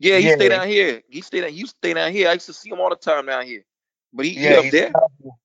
Yeah, 0.00 0.18
he 0.18 0.28
Yeah. 0.28 0.30
stay 0.30 0.48
down 0.48 0.68
here. 0.68 1.02
He 1.08 1.22
stay 1.22 1.42
down. 1.42 1.54
You 1.54 1.66
stay 1.66 1.94
down 1.94 2.12
here. 2.12 2.28
I 2.30 2.34
used 2.34 2.46
to 2.46 2.54
see 2.54 2.70
him 2.70 2.80
all 2.80 2.90
the 2.90 2.96
time 2.96 3.26
down 3.26 3.46
here. 3.46 3.64
But 4.12 4.26
he, 4.26 4.32
he 4.34 4.54
Yeah, 4.54 4.56
up 4.56 4.68
he's 4.68 4.72
there. 4.72 4.94
another, 4.94 5.36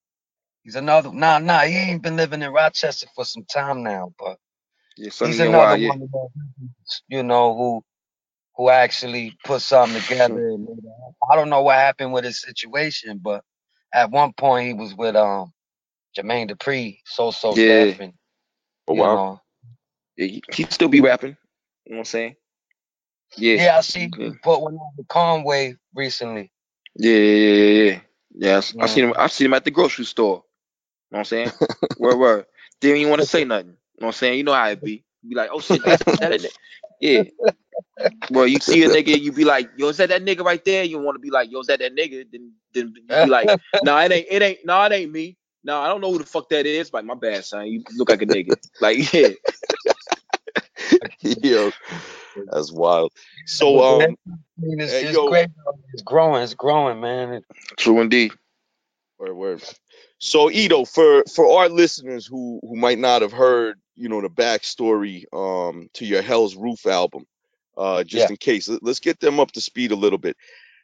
he's 0.63 0.75
another. 0.75 1.11
Nah, 1.13 1.39
nah, 1.39 1.61
he 1.61 1.75
ain't 1.77 2.03
been 2.03 2.17
living 2.17 2.41
in 2.43 2.53
Rochester 2.53 3.07
for 3.15 3.25
some 3.25 3.45
time 3.45 3.83
now, 3.83 4.13
but 4.19 4.37
Yeah, 4.97 5.09
he's 5.19 5.39
another. 5.39 5.77
Yeah. 5.77 5.89
one 5.89 6.01
of 6.03 6.11
those, 6.11 6.31
you 7.09 7.23
know, 7.23 7.55
who 7.55 7.83
who 8.57 8.69
actually 8.69 9.37
put 9.45 9.61
something 9.61 10.01
together. 10.01 10.49
And 10.49 10.65
made 10.65 10.77
it 10.79 10.83
happen. 10.85 11.15
I 11.31 11.35
don't 11.37 11.49
know 11.49 11.63
what 11.63 11.77
happened 11.77 12.13
with 12.13 12.25
his 12.25 12.41
situation, 12.41 13.19
but 13.23 13.43
at 13.93 14.11
one 14.11 14.33
point 14.33 14.67
he 14.67 14.73
was 14.75 14.95
with 14.95 15.15
um 15.15 15.53
Jermaine 16.17 16.51
Dupri, 16.51 16.99
So 17.05 17.31
So 17.31 17.57
Yeah. 17.57 17.63
Def, 17.65 17.99
and 18.01 18.13
Oh, 18.87 18.95
wow. 18.95 19.21
know, 19.21 19.39
Yeah, 20.17 20.27
he, 20.27 20.43
he 20.53 20.63
still 20.65 20.89
be 20.89 21.01
rapping. 21.01 21.37
You 21.85 21.93
know 21.93 21.97
what 21.97 21.99
I'm 22.01 22.05
saying? 22.05 22.35
Yeah. 23.37 23.55
yeah, 23.63 23.77
I 23.77 23.81
see 23.81 24.05
Okay. 24.05 24.25
he 24.25 24.31
put 24.43 24.61
one 24.61 24.75
on 24.75 25.05
Conway 25.07 25.75
recently. 25.95 26.51
Yeah, 26.95 27.15
yeah, 27.15 27.35
yeah, 27.35 27.53
yeah, 27.53 27.83
yeah. 27.91 27.99
Yeah, 28.33 28.53
I, 28.53 28.57
s- 28.57 28.75
I 28.79 28.85
seen 28.87 29.05
him. 29.05 29.13
I 29.17 29.27
seen 29.27 29.45
him 29.47 29.53
at 29.53 29.65
the 29.65 29.71
grocery 29.71 30.05
store. 30.05 30.43
You 31.11 31.15
know 31.15 31.17
what 31.17 31.19
I'm 31.19 31.25
saying? 31.25 31.53
word, 31.97 32.17
word. 32.17 32.45
Didn't 32.81 32.97
even 32.97 33.09
want 33.09 33.21
to 33.21 33.27
say 33.27 33.43
nothing. 33.45 33.67
You 33.69 33.73
know 34.01 34.07
what 34.07 34.07
I'm 34.07 34.13
saying? 34.13 34.37
You 34.37 34.43
know 34.43 34.53
how 34.53 34.69
it 34.69 34.83
be. 34.83 35.03
Be 35.27 35.35
like, 35.35 35.49
oh 35.53 35.59
shit, 35.61 35.83
that, 35.83 36.01
that, 36.19 36.41
that, 36.41 36.51
yeah. 37.01 37.23
Well, 38.31 38.47
you 38.47 38.59
see 38.59 38.83
a 38.83 38.89
nigga, 38.89 39.19
you 39.19 39.31
be 39.31 39.45
like, 39.45 39.69
yo, 39.77 39.89
is 39.89 39.97
that 39.97 40.09
that 40.09 40.25
nigga 40.25 40.43
right 40.43 40.63
there? 40.65 40.83
You 40.83 40.99
want 40.99 41.15
to 41.15 41.19
be 41.19 41.29
like, 41.31 41.51
yo, 41.51 41.59
is 41.61 41.67
that 41.67 41.79
that 41.79 41.95
nigga? 41.95 42.25
Then, 42.31 42.53
then 42.73 42.93
you 43.09 43.17
be 43.17 43.29
like, 43.29 43.53
no, 43.81 43.97
it 43.99 44.11
ain't, 44.11 44.27
it 44.29 44.41
ain't, 44.41 44.59
no, 44.65 44.83
it 44.83 44.93
ain't 44.93 45.11
me. 45.11 45.37
No, 45.63 45.79
I 45.81 45.87
don't 45.87 46.01
know 46.01 46.11
who 46.11 46.19
the 46.19 46.25
fuck 46.25 46.49
that 46.49 46.65
is. 46.65 46.93
Like, 46.93 47.05
my 47.05 47.15
bad, 47.15 47.45
son. 47.45 47.67
You 47.67 47.83
look 47.97 48.09
like 48.09 48.21
a 48.21 48.25
nigga. 48.25 48.55
Like, 48.81 49.13
yeah. 49.13 49.29
Yo, 51.21 51.71
that's 52.51 52.71
wild. 52.71 53.11
So, 53.45 53.83
um, 53.83 54.15
hey, 54.61 55.05
is 55.05 55.13
yo, 55.13 55.27
great. 55.29 55.49
It's 55.93 56.03
growing. 56.03 56.41
It's 56.43 56.53
growing, 56.53 56.99
man. 56.99 57.41
True 57.77 58.01
indeed. 58.01 58.31
Word, 59.19 59.33
word. 59.33 59.63
So 60.17 60.49
Eto, 60.49 60.87
for 60.87 61.23
for 61.33 61.59
our 61.59 61.69
listeners 61.69 62.25
who 62.25 62.59
who 62.63 62.75
might 62.75 62.99
not 62.99 63.21
have 63.21 63.31
heard, 63.31 63.79
you 63.95 64.09
know, 64.09 64.21
the 64.21 64.29
backstory 64.29 65.25
um 65.33 65.89
to 65.93 66.05
your 66.05 66.21
Hell's 66.21 66.55
Roof 66.55 66.85
album, 66.85 67.25
uh, 67.77 68.03
just 68.03 68.25
Yeah. 68.25 68.29
in 68.29 68.37
case, 68.37 68.67
let- 68.67 68.83
let's 68.83 68.99
get 68.99 69.19
them 69.19 69.39
up 69.39 69.51
to 69.53 69.61
speed 69.61 69.91
a 69.91 69.95
little 69.95 70.17
bit. 70.17 70.37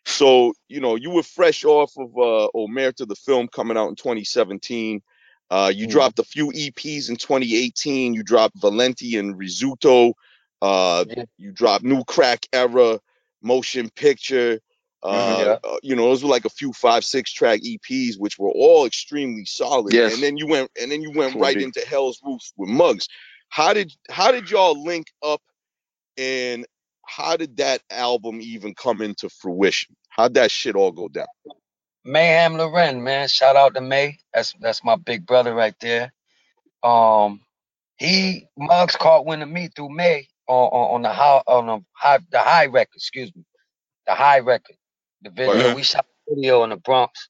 So, 0.05 0.53
you 0.69 0.79
know, 0.79 0.95
you 0.95 1.09
were 1.09 1.23
fresh 1.23 1.65
off 1.65 1.91
of 1.97 2.09
uh 2.17 2.47
Omerta 2.55 3.07
the 3.07 3.15
film 3.15 3.47
coming 3.47 3.77
out 3.77 3.89
in 3.89 3.95
2017. 3.95 5.01
Uh, 5.49 5.71
you 5.73 5.87
Mhm. 5.87 5.91
dropped 5.91 6.19
a 6.19 6.23
few 6.23 6.51
EPs 6.51 7.09
in 7.09 7.15
2018. 7.15 8.13
You 8.13 8.21
dropped 8.23 8.57
Valenti 8.59 9.15
and 9.17 9.37
Risotto. 9.37 10.13
Uh, 10.61 11.05
Yeah. 11.07 11.25
you 11.37 11.51
drop 11.51 11.83
New 11.83 12.03
Crack 12.05 12.45
Era, 12.53 12.99
Motion 13.41 13.89
Picture. 13.91 14.59
Uh, 15.03 15.57
Yeah. 15.63 15.69
uh, 15.69 15.77
you 15.83 15.95
know, 15.95 16.03
those 16.03 16.23
were 16.23 16.29
like 16.29 16.45
a 16.45 16.49
few 16.49 16.73
five, 16.73 17.05
six 17.05 17.31
track 17.31 17.61
EPs, 17.61 18.17
which 18.17 18.39
were 18.39 18.49
all 18.51 18.85
extremely 18.85 19.45
solid. 19.45 19.93
Yes. 19.93 20.13
And 20.13 20.23
then 20.23 20.37
you 20.37 20.47
went, 20.47 20.71
and 20.81 20.91
then 20.91 21.01
you 21.01 21.11
went 21.11 21.33
True 21.33 21.41
right 21.41 21.57
into 21.57 21.81
Hell's 21.81 22.19
Roof 22.23 22.41
with 22.57 22.69
Muggs. 22.69 23.07
How 23.49 23.73
did 23.73 23.93
how 24.09 24.31
did 24.31 24.49
y'all 24.49 24.81
link 24.83 25.07
up, 25.23 25.41
and 26.17 26.65
how 27.05 27.37
did 27.37 27.57
that 27.57 27.81
album 27.89 28.41
even 28.41 28.73
come 28.75 29.01
into 29.01 29.29
fruition? 29.29 29.95
How'd 30.09 30.33
that 30.33 30.51
shit 30.51 30.75
all 30.75 30.91
go 30.91 31.07
down? 31.07 31.27
Meyhem 32.05 32.57
Lauren, 32.57 33.03
man. 33.03 33.27
Shout 33.27 33.55
out 33.55 33.75
to 33.75 33.81
May. 33.81 34.17
That's 34.33 34.53
that's 34.59 34.83
my 34.83 34.95
big 34.95 35.25
brother 35.25 35.53
right 35.53 35.75
there. 35.79 36.11
Um, 36.83 37.41
he 37.97 38.47
Muggs 38.57 38.95
caught 38.95 39.25
wind 39.25 39.43
of 39.43 39.49
me 39.49 39.69
through 39.75 39.89
May 39.89 40.27
on 40.47 40.69
on, 40.69 40.95
on 40.95 41.01
the 41.03 41.09
high 41.09 41.41
on 41.47 41.67
the 41.67 41.79
high 41.93 42.19
the 42.31 42.39
high 42.39 42.67
record. 42.67 42.95
Excuse 42.95 43.35
me, 43.35 43.43
the 44.07 44.13
high 44.13 44.39
record. 44.39 44.75
The 45.23 45.31
video 45.31 45.75
we 45.75 45.83
shot 45.83 46.05
the 46.27 46.35
video 46.35 46.63
in 46.63 46.69
the 46.71 46.77
Bronx, 46.77 47.29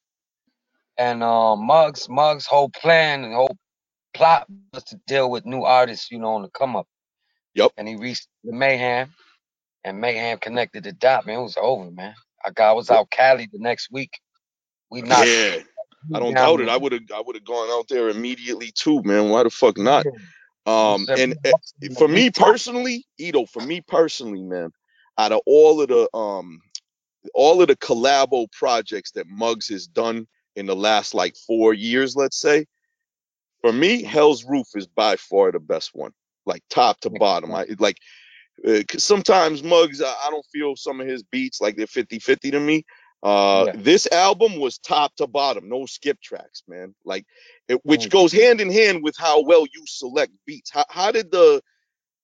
and 0.98 1.22
um, 1.22 1.66
Muggs 1.66 2.08
Muggs 2.08 2.46
whole 2.46 2.70
plan 2.70 3.24
and 3.24 3.34
whole 3.34 3.56
plot 4.14 4.46
was 4.72 4.84
to 4.84 5.00
deal 5.06 5.30
with 5.30 5.46
new 5.46 5.62
artists, 5.62 6.10
you 6.10 6.18
know, 6.18 6.34
on 6.34 6.42
the 6.42 6.50
come 6.50 6.76
up. 6.76 6.86
Yup. 7.54 7.72
And 7.76 7.88
he 7.88 7.96
reached 7.96 8.28
the 8.44 8.52
Meyhem, 8.52 9.10
and 9.84 10.02
Meyhem 10.02 10.40
connected 10.40 10.84
the 10.84 10.92
dot. 10.92 11.26
Man, 11.26 11.40
it 11.40 11.42
was 11.42 11.56
over, 11.60 11.90
man. 11.90 12.14
I 12.44 12.50
got 12.50 12.70
I 12.70 12.72
was 12.72 12.90
out 12.90 13.10
Cali 13.10 13.48
the 13.52 13.58
next 13.58 13.90
week. 13.90 14.10
We 14.90 15.02
knocked 15.02 15.26
Yeah, 15.26 15.56
I 16.14 16.20
don't 16.20 16.34
doubt 16.34 16.60
it. 16.60 16.68
I 16.68 16.76
would 16.76 16.92
have 16.92 17.02
I 17.14 17.22
would 17.24 17.36
have 17.36 17.44
gone 17.44 17.68
out 17.70 17.88
there 17.88 18.08
immediately 18.08 18.72
too, 18.74 19.02
man. 19.04 19.30
Why 19.30 19.42
the 19.42 19.50
fuck 19.50 19.78
not? 19.78 20.06
Um, 20.68 21.06
and 21.08 21.34
uh, 21.46 21.52
for 21.96 22.08
me 22.08 22.30
personally, 22.30 23.06
Eto, 23.20 23.48
for 23.48 23.62
me 23.62 23.80
personally, 23.80 24.42
man, 24.42 24.70
out 25.18 25.32
of 25.32 25.40
all 25.46 25.80
of 25.80 25.88
the 25.88 26.08
um 26.16 26.60
all 27.34 27.60
of 27.62 27.68
the 27.68 27.76
collabo 27.76 28.50
projects 28.52 29.12
that 29.12 29.26
Muggs 29.28 29.68
has 29.68 29.86
done 29.86 30.26
in 30.56 30.66
the 30.66 30.76
last 30.76 31.14
like 31.14 31.36
four 31.36 31.74
years, 31.74 32.16
let's 32.16 32.38
say, 32.38 32.66
for 33.62 33.72
me, 33.72 34.02
Hell's 34.02 34.44
Roof 34.44 34.66
is 34.74 34.86
by 34.86 35.16
far 35.16 35.52
the 35.52 35.60
best 35.60 35.90
one. 35.94 36.12
Like 36.46 36.62
top 36.70 37.00
to 37.00 37.10
bottom. 37.10 37.54
I 37.54 37.66
like 37.78 37.98
Uh, 38.66 38.82
'cause 38.88 39.04
sometimes 39.04 39.62
Muggs, 39.62 40.02
I, 40.02 40.08
I 40.08 40.30
don't 40.30 40.46
feel 40.52 40.76
some 40.76 41.00
of 41.00 41.06
his 41.06 41.22
beats 41.22 41.60
like 41.60 41.76
they're 41.76 41.86
50-50 41.86 42.50
to 42.50 42.60
me. 42.60 42.84
Uh, 43.22 43.66
Yeah. 43.66 43.72
this 43.74 44.06
album 44.12 44.58
was 44.60 44.78
top 44.78 45.14
to 45.16 45.26
bottom, 45.28 45.68
no 45.68 45.86
skip 45.86 46.20
tracks, 46.22 46.64
man. 46.68 46.94
Like, 47.04 47.26
it, 47.68 47.84
which 47.84 48.08
Mm. 48.08 48.10
goes 48.10 48.32
hand 48.32 48.60
in 48.62 48.70
hand 48.72 49.02
with 49.04 49.16
how 49.18 49.42
well 49.42 49.62
you 49.74 49.84
select 49.86 50.32
beats. 50.46 50.70
How 50.72 50.86
how 50.90 51.12
did 51.12 51.32
the 51.32 51.62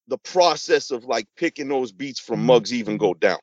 the 0.09 0.19
process 0.19 0.91
of 0.93 1.05
like 1.05 1.29
picking 1.37 1.69
those 1.69 1.93
beats 1.93 2.21
from 2.21 2.47
Muggs 2.47 2.73
even 2.75 2.99
go 2.99 3.15
down? 3.15 3.41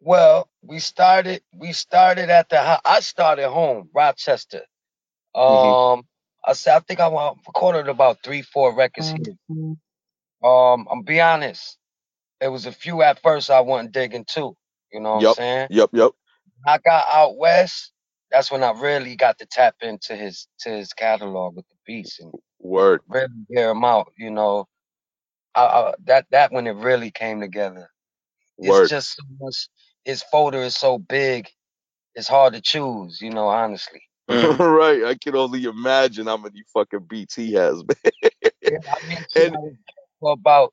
Well, 0.00 0.48
we 0.62 0.78
started 0.80 1.42
we 1.54 1.72
started 1.72 2.30
at 2.30 2.50
the 2.50 2.80
I 2.84 3.00
started 3.00 3.48
home, 3.48 3.90
Rochester. 3.94 4.62
Um 5.34 6.04
I 6.46 6.54
said 6.54 6.76
I 6.76 6.80
think 6.80 7.00
I 7.00 7.08
recorded 7.46 7.88
about 7.88 8.18
three, 8.24 8.42
four 8.42 8.74
records 8.76 9.10
here. 9.10 9.34
Um, 10.44 10.88
I'm 10.90 11.02
be 11.02 11.20
honest. 11.20 11.78
It 12.40 12.48
was 12.48 12.66
a 12.66 12.72
few 12.72 13.02
at 13.02 13.22
first 13.22 13.50
I 13.50 13.60
wasn't 13.62 13.92
digging 13.92 14.26
too. 14.26 14.56
You 14.92 15.00
know 15.00 15.12
what 15.12 15.20
I'm 15.20 15.26
Yup. 15.26 15.28
saying? 15.28 15.68
Yep, 15.68 15.90
yep. 15.94 16.12
I 16.66 16.78
got 16.78 17.06
out 17.12 17.36
west, 17.36 17.92
that's 18.30 18.50
when 18.50 18.62
I 18.64 18.72
really 18.72 19.16
got 19.16 19.38
to 19.38 19.46
tap 19.46 19.76
into 19.82 20.16
his 20.16 20.48
to 20.60 20.70
his 20.70 20.92
catalog 20.92 21.56
with 21.56 21.66
the 21.68 21.76
beats 21.86 22.20
and 22.20 22.32
Word. 22.60 23.02
really 23.08 23.28
hear 23.50 23.70
him 23.70 23.84
out, 23.84 24.12
you 24.18 24.30
know. 24.30 24.66
I, 25.54 25.62
I, 25.64 25.94
that 26.06 26.26
that 26.32 26.52
when 26.52 26.66
it 26.68 26.76
really 26.76 27.10
came 27.12 27.40
together. 27.40 27.90
It's 28.62 28.82
just 28.82 29.16
so 29.16 29.24
much 29.40 29.68
his 30.04 30.22
folder 30.24 30.60
is 30.62 30.76
so 30.76 30.98
big, 30.98 31.48
it's 32.14 32.28
hard 32.28 32.54
to 32.54 32.62
choose, 32.62 33.20
you 33.22 33.30
know, 33.30 33.48
honestly. 33.48 34.02
Mhm. 34.30 34.60
right. 34.60 35.04
I 35.04 35.14
can 35.16 35.36
only 35.36 35.64
imagine 35.64 36.26
how 36.26 36.36
many 36.38 36.64
fucking 36.74 37.06
beats 37.08 37.34
he 37.36 37.52
has, 37.54 37.82
man. 38.04 38.12
Yeah, 38.66 38.78
I 38.90 39.06
mean, 39.06 39.18
And 39.36 39.78
for 40.20 40.32
about 40.32 40.72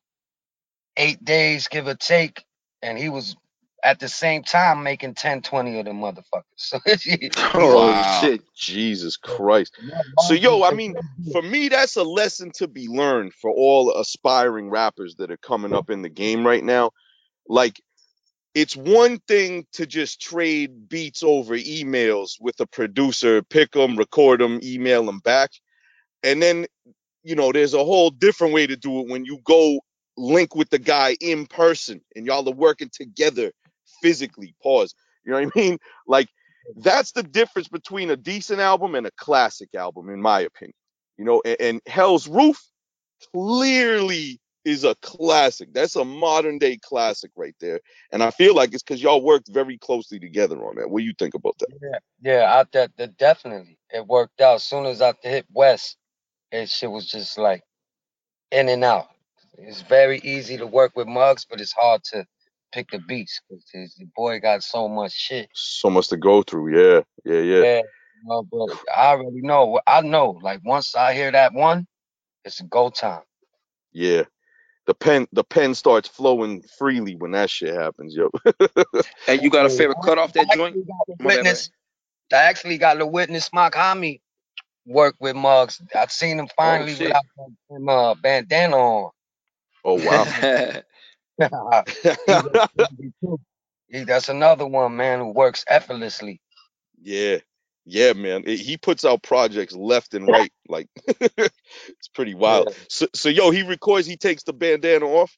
eight 0.98 1.24
days, 1.24 1.67
give 1.67 1.88
or 1.88 1.96
take, 1.96 2.43
and 2.82 2.98
he 2.98 3.10
was 3.10 3.36
at 3.84 4.00
the 4.00 4.10
same 4.10 4.43
time 4.43 4.84
making 4.84 5.15
10, 5.15 5.41
20 5.43 5.72
of 5.80 5.86
them 5.86 6.02
motherfuckers. 6.02 6.43
So 6.58 6.80
Oh 7.56 8.02
Wow. 8.02 8.04
shit. 8.04 8.43
Jesus 8.56 9.17
Christ. 9.17 9.76
So 10.17 10.34
yo, 10.34 10.63
I 10.63 10.72
mean, 10.72 10.96
for 11.32 11.41
me, 11.41 11.69
that's 11.69 11.98
a 11.98 12.04
lesson 12.04 12.52
to 12.58 12.67
be 12.67 12.88
learned 12.88 13.34
for 13.36 13.52
all 13.52 13.93
aspiring 13.98 14.69
rappers 14.69 15.15
that 15.17 15.32
are 15.32 15.38
coming 15.38 15.74
up 15.76 15.89
in 15.89 16.02
the 16.04 16.10
game 16.10 16.46
right 16.48 16.63
now. 16.63 16.91
Like, 17.48 17.82
it's 18.56 18.76
one 18.76 19.19
thing 19.28 19.65
to 19.74 19.86
just 19.86 20.22
trade 20.22 20.89
beats 20.89 21.24
over 21.24 21.56
emails 21.58 22.34
with 22.41 22.60
a 22.60 22.67
producer, 22.67 23.43
pick 23.43 23.72
them, 23.72 23.98
record 23.98 24.41
them, 24.41 24.60
email 24.63 25.06
them 25.06 25.19
back. 25.19 25.52
And 26.24 26.41
then, 26.41 26.67
you 27.24 27.36
know, 27.36 27.52
there's 27.52 27.74
a 27.76 27.84
whole 27.84 28.12
different 28.12 28.54
way 28.54 28.67
to 28.67 28.78
do 28.78 29.02
it 29.02 29.10
when 29.10 29.26
you 29.26 29.39
go 29.46 29.80
link 30.17 30.56
with 30.56 30.69
the 30.69 30.80
guy 30.80 31.17
in 31.22 31.48
person 31.48 32.02
and 32.15 32.26
y'all 32.26 32.48
are 32.50 32.54
working 32.56 32.89
together 32.93 33.52
physically. 34.03 34.53
Pause. 34.61 34.93
You 35.25 35.31
know 35.31 35.39
what 35.39 35.53
I 35.55 35.59
mean? 35.59 35.79
Like, 36.05 36.29
that's 36.75 37.13
the 37.13 37.23
difference 37.23 37.67
between 37.67 38.11
a 38.11 38.15
decent 38.15 38.59
album 38.59 38.95
and 38.95 39.07
a 39.07 39.11
classic 39.11 39.73
album, 39.73 40.09
in 40.09 40.21
my 40.21 40.41
opinion. 40.41 40.75
You 41.17 41.25
know, 41.25 41.41
and, 41.45 41.57
and 41.59 41.81
Hell's 41.87 42.27
Roof 42.27 42.61
clearly 43.33 44.39
is 44.65 44.83
a 44.83 44.95
classic. 45.01 45.73
That's 45.73 45.95
a 45.95 46.05
modern 46.05 46.57
day 46.57 46.77
classic 46.77 47.31
right 47.35 47.55
there. 47.59 47.79
And 48.11 48.23
I 48.23 48.31
feel 48.31 48.55
like 48.55 48.73
it's 48.73 48.83
because 48.83 49.01
y'all 49.01 49.21
worked 49.21 49.49
very 49.49 49.77
closely 49.77 50.19
together 50.19 50.57
on 50.65 50.75
that. 50.75 50.89
What 50.89 50.99
do 50.99 51.05
you 51.05 51.13
think 51.17 51.33
about 51.33 51.57
that? 51.59 51.67
Yeah, 51.81 51.99
yeah, 52.21 52.53
I 52.53 52.63
that, 52.73 52.91
that 52.97 53.17
definitely 53.17 53.77
it 53.89 54.07
worked 54.07 54.41
out. 54.41 54.55
As 54.55 54.63
soon 54.63 54.85
as 54.85 55.01
I 55.01 55.13
hit 55.21 55.45
West, 55.51 55.97
it 56.51 56.69
shit 56.69 56.89
was 56.89 57.07
just 57.07 57.37
like 57.37 57.63
in 58.51 58.69
and 58.69 58.83
out. 58.83 59.07
It's 59.57 59.81
very 59.81 60.19
easy 60.19 60.57
to 60.57 60.65
work 60.65 60.93
with 60.95 61.07
Muggs, 61.07 61.45
but 61.45 61.61
it's 61.61 61.73
hard 61.73 62.03
to 62.05 62.25
pick 62.73 62.89
the 62.91 62.99
beats 62.99 63.39
because 63.49 63.95
the 63.95 64.07
boy 64.15 64.39
got 64.39 64.63
so 64.63 64.88
much 64.89 65.13
shit. 65.13 65.49
So 65.53 65.89
much 65.89 66.07
to 66.09 66.17
go 66.17 66.41
through. 66.41 66.75
Yeah, 66.75 67.01
yeah, 67.23 67.41
yeah. 67.41 67.63
Yeah, 67.63 67.77
you 67.77 68.23
know, 68.25 68.43
but 68.51 68.77
I 68.95 69.07
already 69.12 69.41
know. 69.41 69.79
I 69.86 70.01
know. 70.01 70.39
Like 70.41 70.62
once 70.63 70.95
I 70.95 71.13
hear 71.13 71.31
that 71.31 71.53
one, 71.53 71.88
it's 72.43 72.59
a 72.59 72.63
go 72.63 72.89
time. 72.89 73.21
Yeah. 73.91 74.23
The 74.86 74.93
pen 74.93 75.27
the 75.31 75.45
pen 75.45 75.75
starts 75.75 76.09
flowing 76.09 76.62
freely 76.77 77.15
when 77.15 77.31
that 77.31 77.49
shit 77.49 77.73
happens, 77.73 78.15
yo. 78.15 78.29
And 79.27 79.41
you 79.41 79.49
got 79.49 79.65
a 79.65 79.69
favorite 79.69 79.99
cut 80.03 80.17
off 80.17 80.33
that 80.33 80.47
I 80.51 80.55
joint? 80.55 80.75
actually 80.75 80.83
got 80.83 81.05
to 81.07 81.23
My 81.23 81.29
bad, 81.29 81.38
witness. 81.38 81.69
I 82.33 82.36
actually 82.36 82.77
got 82.77 82.95
to 82.95 83.05
witness 83.05 83.53
Mach-Hommy 83.53 84.21
work 84.86 85.15
with 85.19 85.36
Muggs. 85.38 85.81
I've 85.95 86.12
seen 86.12 86.38
him 86.39 86.49
finally 86.57 86.95
shit. 86.95 87.07
without 87.07 87.23
that 87.38 87.55
damn, 87.71 87.88
uh, 87.88 88.15
bandana 88.15 88.75
on. 88.75 89.12
oh 89.86 89.93
wow. 90.03 90.81
That's 94.06 94.30
another 94.30 94.65
one, 94.67 94.96
man, 94.96 95.19
who 95.19 95.30
works 95.30 95.63
effortlessly. 95.67 96.41
yeah. 97.02 97.38
Yeah, 97.86 98.13
man. 98.13 98.43
It- 98.48 98.60
he 98.62 98.78
puts 98.78 99.04
out 99.04 99.24
projects 99.24 99.76
left 99.76 100.13
and 100.13 100.26
right. 100.28 100.54
Like 100.69 100.88
it's 101.08 102.08
pretty 102.15 102.34
wild. 102.34 102.69
Yeah. 102.69 102.76
So, 102.88 103.08
so 103.13 103.28
yo, 103.30 103.52
he 103.52 103.63
records, 103.63 104.08
he 104.08 104.15
takes 104.15 104.43
the 104.43 104.54
bandana 104.54 105.06
off. 105.06 105.36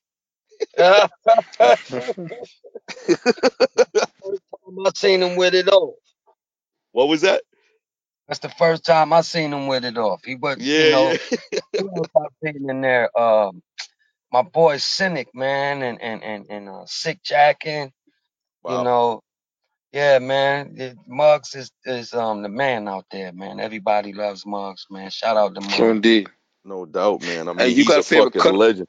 First 0.78 2.16
time 4.54 4.86
I 4.86 4.92
seen 4.96 5.24
him 5.24 5.36
with 5.38 5.56
it 5.56 5.68
off. 5.70 5.96
What 6.92 7.08
was 7.08 7.22
that? 7.22 7.42
That's 8.28 8.40
the 8.40 8.50
first 8.50 8.86
time 8.86 9.14
I 9.14 9.22
seen 9.22 9.54
him 9.54 9.68
with 9.68 9.86
it 9.86 9.98
off. 9.98 10.24
He 10.26 10.36
was, 10.36 10.58
Yeah, 10.60 10.86
you 10.86 10.92
know, 10.92 11.12
yeah. 11.52 11.60
who 11.80 11.90
else 11.98 12.08
I 12.18 12.26
seen 12.44 12.70
in 12.70 12.82
there? 12.82 13.16
Um, 13.20 13.62
my 14.36 14.42
boy 14.42 14.78
Cynic, 14.78 15.30
man, 15.34 15.82
and 15.82 16.02
and 16.02 16.22
and 16.24 16.46
and 16.50 16.70
uh, 16.70 16.84
Sick 16.86 17.20
Jacken. 17.24 17.92
Wow. 18.64 18.80
You 18.80 18.84
know, 18.84 19.22
yeah, 19.94 20.20
man. 20.20 20.76
it- 20.78 20.98
Muggs 21.08 21.56
is 21.56 21.72
is 21.86 22.14
um 22.14 22.42
the 22.44 22.50
man 22.50 22.88
out 22.88 23.06
there, 23.12 23.32
man. 23.32 23.60
Everybody 23.60 24.12
loves 24.14 24.46
Muggs, 24.46 24.88
man. 24.90 25.10
Shout 25.10 25.38
out 25.38 25.56
to 25.56 25.62
Sure 25.70 25.88
Muggs. 25.88 25.96
indeed. 25.98 26.28
No 26.66 26.86
doubt, 26.86 27.22
man. 27.22 27.48
I 27.48 27.52
mean, 27.54 27.60
Hey, 27.60 27.70
you 27.70 27.76
he's 27.76 27.88
got 27.88 27.98
a 27.98 28.00
a 28.00 28.04
favorite 28.04 28.34
fucking 28.34 28.42
cut- 28.42 28.56
legend. 28.56 28.88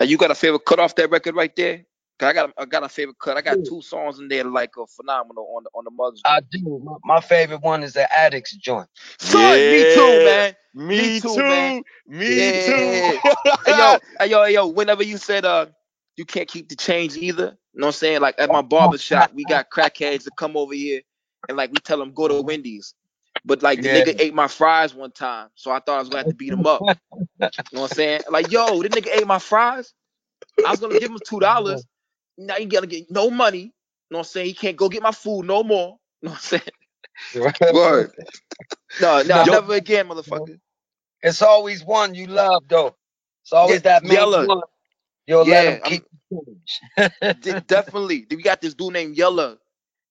And 0.00 0.10
you 0.10 0.18
got 0.18 0.30
a 0.30 0.34
favorite 0.34 0.64
cut 0.66 0.80
off 0.80 0.94
that 0.96 1.10
record 1.10 1.34
right 1.36 1.54
there? 1.56 1.84
'Cause 2.18 2.28
I 2.28 2.32
got 2.32 2.50
a, 2.50 2.52
I 2.62 2.64
got 2.64 2.82
a 2.84 2.88
favorite 2.88 3.18
cut. 3.18 3.36
I 3.36 3.42
got 3.42 3.64
two 3.64 3.80
songs 3.82 4.18
in 4.18 4.28
there 4.28 4.44
like 4.44 4.72
a 4.76 4.86
phenomenal 4.86 5.54
on 5.56 5.64
the 5.64 5.70
on 5.74 5.84
the 5.84 5.90
Muggs. 5.90 6.22
I 6.24 6.40
do. 6.40 6.80
My, 6.84 6.96
my 7.16 7.20
favorite 7.20 7.62
one 7.62 7.82
is 7.82 7.92
the 7.94 8.12
Addicts 8.18 8.56
joint. 8.56 8.88
Son, 9.18 9.68
me 9.68 9.84
too, 9.84 10.20
man. 10.20 10.54
Me, 10.74 10.96
Me 10.96 11.20
too, 11.20 11.34
too, 11.36 11.42
man. 11.44 11.84
Me 12.26 12.52
Yeah. 12.52 12.52
too. 12.52 13.20
Hey 13.64 13.76
yo, 13.76 13.98
hey 14.20 14.26
yo, 14.28 14.44
hey 14.44 14.54
yo, 14.54 14.66
whenever 14.68 15.02
you 15.02 15.16
said 15.18 15.44
uh 15.44 15.66
you 16.16 16.24
can't 16.24 16.48
keep 16.48 16.68
the 16.68 16.76
change 16.76 17.16
either, 17.16 17.56
you 17.72 17.80
know 17.80 17.86
what 17.86 17.86
I'm 17.86 17.92
saying? 17.92 18.20
Like 18.20 18.34
at 18.38 18.50
my 18.50 18.62
barber 18.62 18.98
shop, 18.98 19.32
we 19.34 19.44
got 19.44 19.70
crackheads 19.70 20.24
that 20.24 20.36
come 20.36 20.56
over 20.56 20.74
here 20.74 21.02
and 21.48 21.56
like 21.56 21.70
we 21.72 21.80
tell 21.80 21.98
them 21.98 22.12
go 22.12 22.28
to 22.28 22.42
Wendy's. 22.42 22.94
But 23.44 23.62
like 23.62 23.82
the 23.82 23.88
Yeah. 23.88 23.94
nigga 24.02 24.14
ate 24.18 24.34
my 24.34 24.48
fries 24.48 24.94
one 24.94 25.12
time, 25.12 25.48
so 25.54 25.70
I 25.70 25.78
thought 25.80 25.96
I 25.96 26.00
was 26.00 26.08
gonna 26.08 26.18
have 26.18 26.28
to 26.28 26.34
beat 26.34 26.52
him 26.52 26.66
up. 26.66 26.86
You 27.70 27.76
know 27.76 27.82
what 27.82 27.90
I'm 27.90 27.94
saying? 27.96 28.22
Like, 28.30 28.50
yo, 28.50 28.82
this 28.82 28.92
nigga 28.92 29.08
ate 29.14 29.26
my 29.26 29.38
fries. 29.38 29.92
I 30.64 30.70
was 30.70 30.80
gonna 30.80 30.94
give 30.94 31.10
him 31.10 31.20
two 31.20 31.40
dollars. 31.40 31.86
Now 32.38 32.56
you 32.56 32.66
gotta 32.66 32.86
get 32.86 33.10
no 33.10 33.30
money. 33.30 33.58
You 33.58 33.70
know 34.12 34.18
what 34.18 34.20
I'm 34.20 34.24
saying? 34.24 34.46
He 34.46 34.54
can't 34.54 34.76
go 34.76 34.88
get 34.88 35.02
my 35.02 35.12
food 35.12 35.44
no 35.46 35.62
more. 35.62 35.98
You 36.22 36.28
know 36.28 36.32
what 36.32 36.52
I'm 37.34 37.52
saying? 37.60 37.74
Word. 37.74 38.12
No, 39.00 39.22
no, 39.22 39.44
Yo- 39.44 39.52
never 39.52 39.74
again, 39.74 40.08
motherfucker. 40.08 40.58
It's 41.22 41.42
always 41.42 41.84
one 41.84 42.14
you 42.14 42.26
love, 42.26 42.64
though. 42.68 42.96
It's 43.42 43.52
always 43.52 43.74
Yeah, 43.76 44.00
that 44.00 44.02
main 44.04 44.12
Yella. 44.14 44.46
one. 44.46 44.60
You'll 45.26 45.46
Yeah, 45.46 45.54
let 45.54 45.66
him 45.66 45.80
I'm- 45.84 45.92
keep 45.92 46.04
the 46.96 47.34
change. 47.44 47.66
Definitely. 47.66 48.26
We 48.30 48.42
got 48.42 48.60
this 48.60 48.74
dude 48.74 48.92
named 48.94 49.16
Yella 49.16 49.58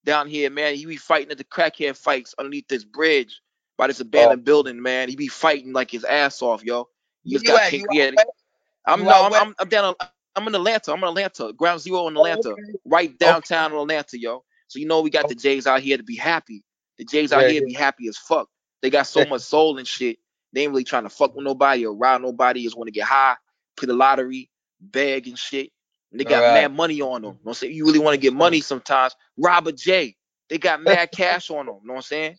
down 0.05 0.27
here, 0.27 0.49
man. 0.49 0.75
He 0.75 0.85
be 0.85 0.95
fighting 0.97 1.31
at 1.31 1.37
the 1.37 1.43
crackhead 1.43 1.97
fights 1.97 2.33
underneath 2.39 2.67
this 2.69 2.83
bridge 2.85 3.41
by 3.77 3.87
this 3.87 3.99
oh. 3.99 4.03
abandoned 4.03 4.43
building, 4.45 4.81
man. 4.81 5.09
He 5.09 5.15
be 5.17 5.27
fighting 5.27 5.73
like 5.73 5.91
his 5.91 6.03
ass 6.05 6.41
off, 6.41 6.63
yo. 6.63 6.87
He 7.23 7.33
just 7.33 7.45
you 7.45 7.51
got 7.51 7.63
at? 7.63 7.69
kicked. 7.71 7.81
You 7.83 7.87
We 7.89 8.01
out 8.01 8.05
had- 8.05 8.15
west? 8.15 8.29
I'm 8.85 8.99
You 8.99 9.05
no, 9.05 9.23
I'm. 9.25 9.33
I'm 9.33 9.55
I'm 9.59 9.67
down. 9.69 9.95
I'm 10.37 10.47
in 10.49 10.55
Atlanta. 10.55 10.93
I'm 10.93 10.99
in 11.03 11.09
Atlanta. 11.09 11.53
Ground 11.53 11.81
zero 11.81 12.07
in 12.09 12.15
Oh, 12.15 12.17
Atlanta, 12.17 12.57
okay. 12.57 12.79
right 12.85 13.17
downtown 13.19 13.73
in 13.73 13.79
Atlanta, 13.79 14.19
yo. 14.19 14.45
So 14.69 14.79
you 14.79 14.87
know 14.87 15.01
we 15.01 15.11
got 15.11 15.29
the 15.29 15.35
Jays 15.35 15.67
out 15.67 15.81
here 15.81 15.97
to 15.97 16.03
be 16.03 16.17
happy. 16.17 16.63
The 16.99 17.05
Jays 17.05 17.33
out 17.33 17.45
Yeah, 17.45 17.47
here 17.47 17.63
be 17.63 17.73
happy 17.73 18.09
as 18.09 18.17
fuck. 18.17 18.49
They 18.83 18.91
got 18.91 19.07
so 19.07 19.25
much 19.25 19.43
soul 19.43 19.79
and 19.79 19.87
shit. 19.87 20.19
They 20.53 20.63
ain't 20.63 20.71
really 20.71 20.85
trying 20.85 21.03
to 21.05 21.09
fuck 21.09 21.35
with 21.35 21.45
nobody 21.45 21.85
or 21.87 21.95
rob 21.95 22.21
nobody. 22.23 22.63
Just 22.63 22.77
want 22.77 22.87
to 22.89 22.93
get 22.93 23.05
high, 23.05 23.35
play 23.77 23.87
the 23.87 23.95
lottery, 23.95 24.51
beg 24.81 25.27
and 25.29 25.39
shit. 25.39 25.71
And 26.11 26.21
they 26.21 26.25
got 26.25 26.47
Right. 26.47 26.47
mad 26.47 26.73
money 26.73 27.01
on 27.01 27.23
them. 27.23 27.31
You 27.31 27.35
know 27.35 27.39
what 27.43 27.51
I'm 27.51 27.55
saying? 27.55 27.75
You 27.75 27.87
really 27.87 27.99
want 27.99 28.15
to 28.15 28.21
get 28.21 28.33
money 28.33 28.61
sometimes. 28.61 29.15
Rob 29.37 29.67
a 29.67 29.73
J. 29.73 30.15
They 30.49 30.59
got 30.59 30.81
mad 30.83 31.11
cash 31.13 31.51
on 31.51 31.67
them. 31.67 31.79
You 31.83 31.87
know 31.87 31.93
what 31.95 31.99
I'm 31.99 32.03
saying? 32.03 32.37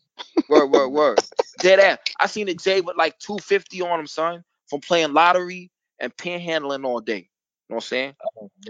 Word, 0.48 0.68
word, 0.68 0.90
word. 0.90 1.24
Dead 1.60 1.80
ass. 1.80 1.98
I 2.20 2.26
seen 2.26 2.48
a 2.48 2.54
J 2.54 2.82
with 2.82 2.96
like 2.98 3.18
250 3.20 3.82
on 3.82 4.00
him, 4.00 4.06
son, 4.08 4.44
from 4.68 4.80
playing 4.80 5.12
lottery 5.14 5.70
and 6.00 6.16
panhandling 6.16 6.84
all 6.86 7.00
day. 7.00 7.30
You 7.68 7.74
know 7.74 7.76
what 7.76 7.76
I'm 7.76 7.80
saying? 7.82 8.14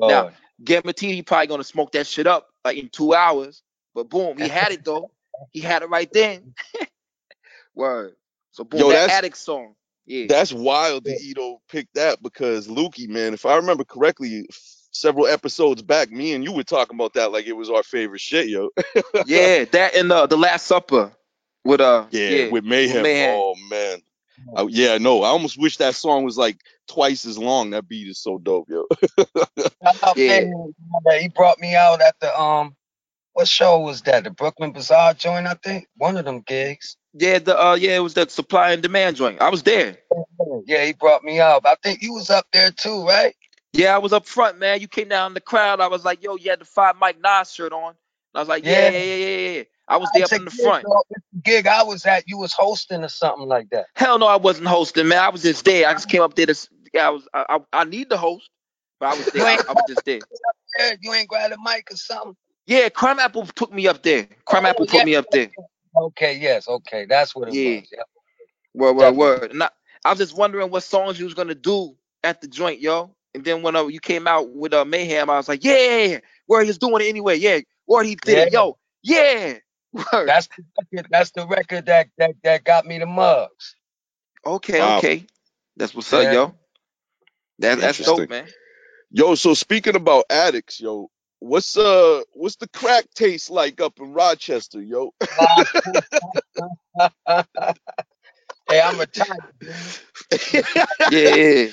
Now, 0.01 0.23
Lord. 0.23 0.35
Guaranteed 0.65 1.27
probably 1.27 1.47
gonna 1.47 1.65
smoke 1.65 1.93
that 1.93 2.07
shit 2.07 2.27
up 2.27 2.49
like 2.65 2.77
in 2.77 2.89
two 2.89 3.15
hours. 3.15 3.63
But 3.95 4.09
boom, 4.09 4.37
he 4.39 4.49
had 4.49 4.73
it 4.73 4.85
though. 4.85 5.11
He 5.53 5.61
had 5.61 5.83
it 5.83 5.89
right 5.89 6.13
then. 6.13 6.53
Word. 7.77 8.17
So 8.51 8.65
boom, 8.65 8.81
Yo, 8.81 8.91
that 8.91 9.09
addict 9.09 9.37
song. 9.37 9.75
Yeah. 10.05 10.27
That's 10.29 10.53
wild 10.53 11.05
that. 11.05 11.21
Eto 11.23 11.59
picked 11.69 11.95
that 11.95 12.21
because 12.23 12.67
Lukey, 12.67 13.09
man, 13.09 13.35
if 13.35 13.47
I 13.47 13.55
remember 13.57 13.85
correctly, 13.85 14.49
several 14.91 15.29
episodes 15.29 15.83
back, 15.83 16.11
me 16.11 16.33
and 16.33 16.43
you 16.43 16.53
were 16.53 16.65
talking 16.65 16.97
about 16.97 17.13
that 17.15 17.31
like 17.31 17.47
it 17.47 17.53
was 17.53 17.71
our 17.71 17.85
favorite 17.85 18.21
shit, 18.21 18.49
yo. 18.49 18.71
yeah, 19.27 19.65
that 19.67 19.95
and 19.95 20.11
uh, 20.11 20.27
the 20.27 20.37
Last 20.37 20.67
Supper 20.67 21.13
with 21.65 21.81
uh 21.81 22.07
Yeah, 22.11 22.31
yeah, 22.31 22.51
with 22.51 22.65
Meyhem. 22.65 23.05
Meyhem. 23.05 23.35
Oh 23.37 23.55
man. 23.71 24.03
I- 24.57 24.67
yeah, 24.69 24.99
no, 24.99 25.23
I 25.23 25.29
almost 25.29 25.57
wish 25.59 25.77
that 25.77 25.95
song 25.95 26.25
was 26.25 26.37
like 26.37 26.59
twice 26.89 27.25
as 27.27 27.39
long. 27.39 27.71
That 27.71 27.89
beat 27.89 28.09
is 28.09 28.19
so 28.21 28.39
dope, 28.39 28.69
yo. 28.69 28.87
Yeah. 30.17 30.45
He 31.21 31.29
brought 31.29 31.59
me 31.61 31.75
out 31.75 32.01
at 32.01 32.17
the 32.21 32.39
um, 32.39 32.75
what 33.35 33.49
show 33.49 33.79
was 33.81 34.03
that? 34.03 34.25
The 34.25 34.31
Brooklyn 34.31 34.73
Bazaar 34.73 35.15
joint, 35.15 35.47
I 35.47 35.55
think. 35.55 35.87
One 35.97 36.17
of 36.17 36.25
them 36.25 36.41
gigs. 36.47 36.97
yeah 37.15 37.39
the 37.39 37.57
uh 37.59 37.75
yeah 37.75 37.97
it 37.97 38.01
was 38.01 38.15
the 38.15 38.29
supply 38.29 38.73
and 38.73 38.83
demand 38.83 39.17
joint. 39.17 39.41
I 39.41 39.51
was 39.51 39.63
there. 39.63 39.97
Yeah, 40.67 40.85
he 40.85 40.93
brought 40.93 41.23
me 41.25 41.41
out. 41.41 41.65
I 41.67 41.77
think 41.83 42.03
you 42.03 42.15
was 42.15 42.31
up 42.31 42.47
there 42.53 42.71
too, 42.73 43.07
right? 43.07 43.35
Yeah, 43.73 43.95
I 43.95 43.99
was 43.99 44.13
up 44.13 44.27
front, 44.27 44.59
man. 44.59 44.81
You 44.81 44.89
came 44.89 45.09
down 45.09 45.31
in 45.31 45.35
the 45.35 45.41
crowd. 45.41 45.81
I 45.81 45.87
was 45.89 46.05
like, 46.05 46.23
yo, 46.23 46.37
you 46.37 46.51
had 46.51 46.61
the 46.61 46.65
five 46.65 46.97
Mike 46.97 47.19
Nas 47.23 47.53
shirt 47.53 47.73
on. 47.73 47.91
And 47.91 47.97
I 48.35 48.39
was 48.41 48.49
like, 48.49 48.65
yeah, 48.65 48.89
Yeah. 48.89 48.99
yeah, 48.99 49.15
yeah, 49.15 49.27
yeah, 49.27 49.51
yeah. 49.59 49.63
I 49.91 49.97
was 49.97 50.11
there 50.15 50.25
up 50.25 50.33
in 50.33 50.45
the 50.45 50.51
gig, 50.51 50.61
front. 50.61 50.85
though. 50.85 51.03
Gig 51.45 51.67
I 51.67 51.83
was 51.83 52.05
at, 52.05 52.25
you 52.27 52.37
was 52.39 52.53
hosting 52.53 53.03
or 53.05 53.09
something 53.09 53.47
like 53.49 53.71
that. 53.71 53.87
Hell 53.97 54.19
no, 54.19 54.27
I 54.27 54.37
wasn't 54.37 54.69
hosting, 54.69 55.09
man. 55.09 55.19
I 55.19 55.31
was 55.31 55.43
just 55.43 55.65
there. 55.65 55.89
I 55.89 55.93
just 55.95 56.09
came 56.11 56.21
up 56.23 56.35
there 56.35 56.47
to. 56.47 56.69
S- 56.89 56.91
Yeah, 56.95 57.09
I 57.09 57.11
was. 57.11 57.29
I, 57.35 57.47
I, 57.51 57.61
I 57.81 57.85
need 57.85 58.11
the 58.11 58.19
host, 58.19 58.51
but 59.01 59.07
I 59.09 59.15
was 59.15 59.31
there. 59.31 59.49
I, 59.49 59.61
I 59.69 59.75
was 59.75 59.85
just 59.85 60.05
there. 60.05 60.23
Yeah, 60.79 60.93
you 61.01 61.15
ain't 61.15 61.29
grabbed 61.29 61.55
a 61.55 61.59
mic 61.63 61.89
or 61.93 61.97
something. 61.97 62.37
Yeah, 62.67 62.89
Crimeapple 62.91 63.53
took 63.55 63.73
me 63.73 63.89
up 63.89 64.03
there. 64.03 64.29
Crime 64.47 64.67
Oh, 64.67 64.67
Apple 64.67 64.87
yeah. 64.87 64.87
put 64.87 65.05
me 65.05 65.17
up 65.17 65.31
there. 65.31 65.51
Okay, 65.97 66.39
yes, 66.39 66.69
okay, 66.69 67.07
that's 67.07 67.35
what 67.37 67.49
it 67.49 67.57
Yeah. 67.57 67.61
was. 67.63 67.89
Yeah. 67.93 68.03
Word, 68.75 68.95
word, 68.97 69.13
word. 69.17 69.51
And 69.53 69.63
I, 69.65 69.71
I 70.05 70.11
was 70.11 70.19
just 70.19 70.37
wondering 70.37 70.71
what 70.71 70.83
songs 70.85 71.19
you 71.19 71.25
was 71.25 71.35
gonna 71.35 71.55
do 71.55 71.97
at 72.25 72.41
the 72.41 72.49
joint, 72.49 72.81
yo. 72.81 73.15
And 73.35 73.45
then 73.45 73.63
when 73.63 73.77
uh, 73.77 73.87
you 73.87 74.01
came 74.01 74.27
out 74.29 74.51
with 74.55 74.75
uh, 74.75 74.85
Meyhem, 74.85 75.29
I 75.29 75.37
was 75.37 75.49
like, 75.49 75.65
yeah, 75.65 76.19
where 76.47 76.65
he's 76.65 76.79
doing 76.79 77.03
it 77.05 77.09
anyway. 77.09 77.37
Yeah, 77.37 77.61
word, 77.87 78.05
he 78.07 78.17
did 78.17 78.39
it, 78.39 78.51
yo. 78.51 78.79
Yeah, 79.03 79.55
word. 80.13 80.27
That's 80.27 80.49
the 80.49 80.65
record, 80.79 81.09
that's 81.11 81.31
the 81.33 81.47
record 81.47 81.87
that, 81.87 82.09
that 82.19 82.33
that 82.45 82.65
got 82.65 82.87
me 82.87 82.99
the 82.99 83.07
Muggs. 83.07 83.77
Okay, 84.47 84.85
Wow. 84.85 84.89
okay. 84.89 85.27
That's 85.77 85.95
what's 85.95 86.13
up, 86.13 86.29
yo. 86.31 86.55
That, 87.61 87.81
that's 87.81 88.01
dope, 88.01 88.29
man. 88.29 88.49
Yo, 89.11 89.35
so 89.37 89.55
speaking 89.55 89.97
about 89.97 90.27
addicts, 90.31 90.81
yo, 90.81 91.11
what's 91.41 91.77
uh 91.79 92.23
what's 92.35 92.57
the 92.57 92.69
crack 92.69 93.07
taste 93.15 93.51
like 93.51 93.81
up 93.81 93.99
in 94.01 94.13
Rochester, 94.13 94.83
yo? 94.83 95.13
hey, 98.69 98.81
I'm 98.83 99.01
a 99.01 99.07
type. 99.07 99.45
Yeah, 101.07 101.29
yeah. 101.29 101.69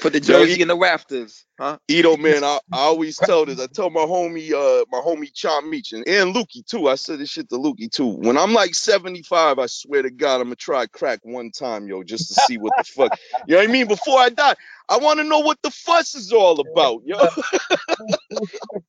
Put 0.00 0.14
the 0.14 0.20
Yo, 0.20 0.44
jersey 0.44 0.62
in 0.62 0.68
the 0.68 0.76
rafters, 0.76 1.44
huh? 1.60 1.78
Eto 1.88 2.18
man, 2.18 2.42
I, 2.44 2.58
I 2.72 2.78
always 2.80 3.20
tell 3.20 3.44
this. 3.44 3.60
I 3.60 3.66
tell 3.66 3.90
my 3.90 4.00
homie, 4.00 4.52
uh, 4.52 4.84
my 4.90 4.98
homie 4.98 5.32
Chom 5.32 5.64
Meach 5.64 5.92
and, 5.92 6.06
and 6.08 6.34
Lukey 6.34 6.64
too. 6.66 6.88
I 6.88 6.94
said 6.94 7.18
this 7.18 7.30
shit 7.30 7.48
to 7.50 7.56
Lukey 7.56 7.90
too. 7.90 8.06
When 8.06 8.38
I'm 8.38 8.52
like 8.54 8.74
75, 8.74 9.58
I 9.58 9.66
swear 9.66 10.02
to 10.02 10.10
God, 10.10 10.36
I'm 10.36 10.44
gonna 10.44 10.56
try 10.56 10.86
crack 10.86 11.20
one 11.22 11.50
time, 11.50 11.86
yo, 11.86 12.02
just 12.02 12.28
to 12.28 12.34
see 12.34 12.56
what 12.56 12.76
the 12.76 12.84
fuck. 12.84 13.12
You 13.46 13.54
know 13.54 13.60
what 13.60 13.68
I 13.68 13.72
mean? 13.72 13.86
Before 13.86 14.18
I 14.18 14.30
die, 14.30 14.54
I 14.88 14.96
want 14.96 15.20
to 15.20 15.24
know 15.24 15.40
what 15.40 15.58
the 15.62 15.70
fuss 15.70 16.14
is 16.14 16.32
all 16.32 16.58
about, 16.60 17.02
yo. 17.04 17.18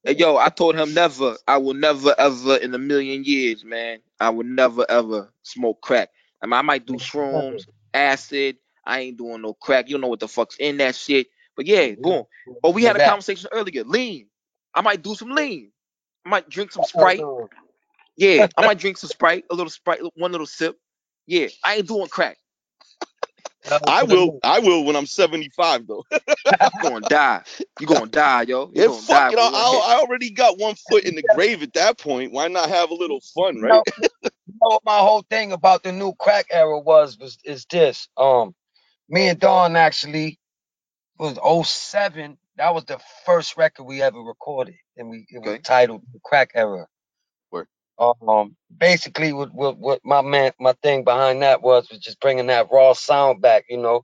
Hey, 0.05 0.15
yo, 0.15 0.35
I 0.35 0.49
told 0.49 0.75
him 0.75 0.93
never. 0.93 1.37
I 1.47 1.57
will 1.57 1.73
never, 1.75 2.13
ever 2.17 2.57
in 2.57 2.73
a 2.73 2.77
million 2.77 3.23
years, 3.23 3.63
man. 3.63 3.99
I 4.19 4.31
will 4.31 4.43
never, 4.43 4.85
ever 4.89 5.31
smoke 5.43 5.79
crack. 5.81 6.09
I 6.41 6.45
mean, 6.45 6.53
I 6.53 6.61
might 6.61 6.85
do 6.85 6.93
shrooms, 6.97 7.63
acid. 7.93 8.57
I 8.85 9.01
ain't 9.01 9.17
doing 9.17 9.41
no 9.41 9.53
crack. 9.53 9.87
You 9.89 9.95
don't 9.95 10.01
know 10.01 10.07
what 10.09 10.19
the 10.21 10.27
fuck's 10.27 10.57
in 10.59 10.77
that 10.77 10.95
shit. 10.95 11.27
But 11.57 11.67
yeah, 11.67 11.95
boom. 12.01 12.25
But 12.61 12.71
we 12.73 12.83
had 12.83 12.95
a 12.95 13.01
conversation 13.01 13.49
earlier. 13.53 13.83
Lean. 13.83 14.27
I 14.75 14.81
might 14.81 15.03
do 15.03 15.15
some 15.15 15.31
lean. 15.31 15.71
I 16.25 16.29
might 16.29 16.49
drink 16.49 16.71
some 16.71 16.83
Sprite. 16.83 17.27
Yeah, 18.17 18.47
I 18.57 18.61
might 18.61 18.77
drink 18.79 18.97
some 18.97 19.09
Sprite, 19.09 19.45
a 19.51 19.55
little 19.55 19.69
Sprite, 19.71 20.01
one 20.15 20.31
little 20.31 20.47
sip. 20.47 20.77
Yeah, 21.27 21.47
I 21.63 21.75
ain't 21.77 21.87
doing 21.87 22.09
crack. 22.09 22.37
I 23.87 24.03
will, 24.03 24.35
I 24.43 24.59
will 24.59 24.85
when 24.85 24.95
I'm 24.95 25.05
75 25.07 25.87
though. 25.87 26.05
You 26.73 26.79
gonna 26.79 27.05
die. 27.05 27.43
You 27.79 27.87
gonna 27.87 28.11
die, 28.11 28.43
yo. 28.43 28.71
You 28.75 28.83
Yeah, 28.83 28.85
gonna 28.85 29.07
fuck 29.07 29.25
die. 29.27 29.31
it. 29.31 29.39
I, 29.39 29.41
with 29.41 29.51
one 29.51 29.67
hit. 29.67 29.85
I, 29.85 29.95
I 29.95 29.99
already 29.99 30.31
got 30.31 30.59
one 30.59 30.75
foot 30.75 31.05
in 31.05 31.15
the 31.15 31.23
grave 31.23 31.63
at 31.63 31.73
that 31.73 31.99
point. 31.99 32.33
Why 32.33 32.47
not 32.49 32.69
have 32.69 32.91
a 32.91 32.95
little 32.95 33.21
fun, 33.35 33.59
You 33.59 33.61
right? 33.61 33.71
know, 33.71 33.85
you 34.47 34.55
know 34.61 34.69
what 34.69 34.85
my 34.85 34.99
whole 34.99 35.23
thing 35.29 35.51
about 35.53 35.83
the 35.83 35.91
new 35.93 36.13
crack 36.15 36.47
era 36.51 36.79
was 36.79 37.17
was 37.19 37.37
is 37.45 37.65
this. 37.65 38.09
Um, 38.17 38.55
me 39.09 39.29
and 39.29 39.39
Dawn 39.39 39.75
actually 39.77 40.39
was 41.19 41.39
07. 41.67 42.37
That 42.57 42.75
was 42.75 42.85
the 42.85 42.99
first 43.25 43.57
record 43.57 43.85
we 43.85 44.01
ever 44.01 44.19
recorded, 44.19 44.75
and 44.97 45.09
we 45.09 45.25
it 45.29 45.39
was 45.39 45.51
Okay. 45.51 45.61
titled 45.63 46.03
"The 46.13 46.19
Crack 46.23 46.51
Era." 46.55 46.87
Word. 47.51 47.67
Um, 47.99 48.55
basically, 48.75 49.33
what, 49.33 49.53
what 49.53 49.77
what 49.79 50.01
my 50.05 50.21
man 50.21 50.51
my 50.59 50.73
thing 50.83 51.03
behind 51.05 51.43
that 51.43 51.61
was 51.63 51.89
was 51.89 51.99
just 51.99 52.19
bringing 52.21 52.47
that 52.47 52.69
raw 52.71 52.93
sound 52.93 53.41
back. 53.41 53.65
You 53.69 53.77
know, 53.77 54.03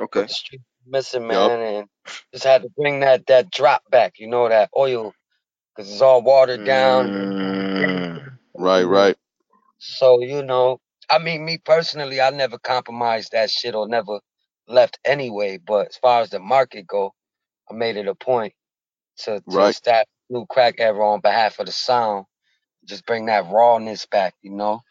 Okay. 0.00 0.28
the 0.28 0.34
street 0.34 0.62
missing, 0.86 1.26
Yup. 1.28 1.52
man, 1.52 1.60
and 1.60 1.88
just 2.32 2.44
had 2.44 2.62
to 2.62 2.70
bring 2.76 3.00
that 3.00 3.26
that 3.28 3.50
drop 3.50 3.82
back. 3.90 4.14
You 4.18 4.28
know, 4.28 4.48
that 4.48 4.70
oil, 4.76 5.14
because 5.76 5.90
it's 5.92 6.02
all 6.02 6.22
watered 6.22 6.64
down. 6.64 7.12
Mm. 7.78 8.38
Right, 8.56 8.84
right. 8.84 9.16
So, 9.78 10.22
you 10.22 10.42
know, 10.44 10.80
I 11.10 11.18
mean, 11.20 11.44
me 11.44 11.58
personally, 11.58 12.20
I 12.20 12.30
never 12.30 12.58
compromised 12.58 13.32
that 13.32 13.50
shit 13.50 13.74
or 13.76 13.88
never 13.88 14.20
left 14.68 15.00
anyway. 15.04 15.58
But 15.58 15.88
as 15.90 15.98
far 15.98 16.22
as 16.22 16.30
the 16.30 16.40
market 16.40 16.86
go, 16.86 17.14
I 17.70 17.74
made 17.74 17.96
it 17.96 18.08
a 18.08 18.14
point 18.16 18.54
to, 19.20 19.42
to 19.50 19.60
Right. 19.60 19.76
new 20.30 20.46
crack 20.46 20.76
era 20.78 21.08
on 21.10 21.20
behalf 21.20 21.58
of 21.60 21.66
the 21.66 21.72
sound. 21.72 22.26
Just 22.86 23.06
bring 23.06 23.26
that 23.26 23.50
rawness 23.50 24.06
back, 24.06 24.34
you 24.42 24.52
know? 24.52 24.82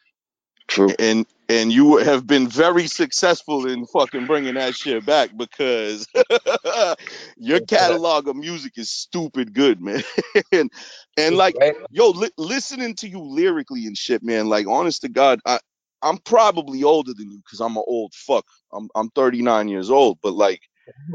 True. 0.68 0.96
and 1.00 1.28
and 1.48 1.72
you 1.72 1.98
have 1.98 2.26
been 2.28 2.48
very 2.48 2.88
successful 2.88 3.68
in 3.68 3.86
fucking 3.86 4.26
bringing 4.26 4.56
that 4.56 4.76
shit 4.76 5.06
back 5.06 5.30
because 5.38 6.08
your 7.38 7.62
catalog 7.62 8.28
of 8.28 8.36
music 8.36 8.74
is 8.78 8.90
stupid 8.90 9.54
good, 9.54 9.82
man. 9.84 10.04
and 10.52 10.72
and 11.18 11.36
like 11.38 11.58
yo, 11.92 12.10
li- 12.12 12.32
listening 12.40 12.96
to 12.96 13.08
you 13.10 13.20
lyrically 13.22 13.86
and 13.86 13.98
shit, 13.98 14.24
man. 14.24 14.50
Like 14.50 14.68
honest 14.68 15.04
to 15.04 15.10
God, 15.10 15.40
I 15.46 15.60
I'm 16.02 16.18
probably 16.20 16.84
older 16.84 17.14
than 17.14 17.32
you 17.32 17.40
because 17.40 17.62
I'm 17.62 17.78
an 17.78 17.84
old 17.88 18.14
fuck. 18.16 18.46
I'm 18.74 18.90
I'm 18.96 19.10
39 19.12 19.70
years 19.70 19.90
old, 19.90 20.20
but 20.24 20.34
like 20.34 20.62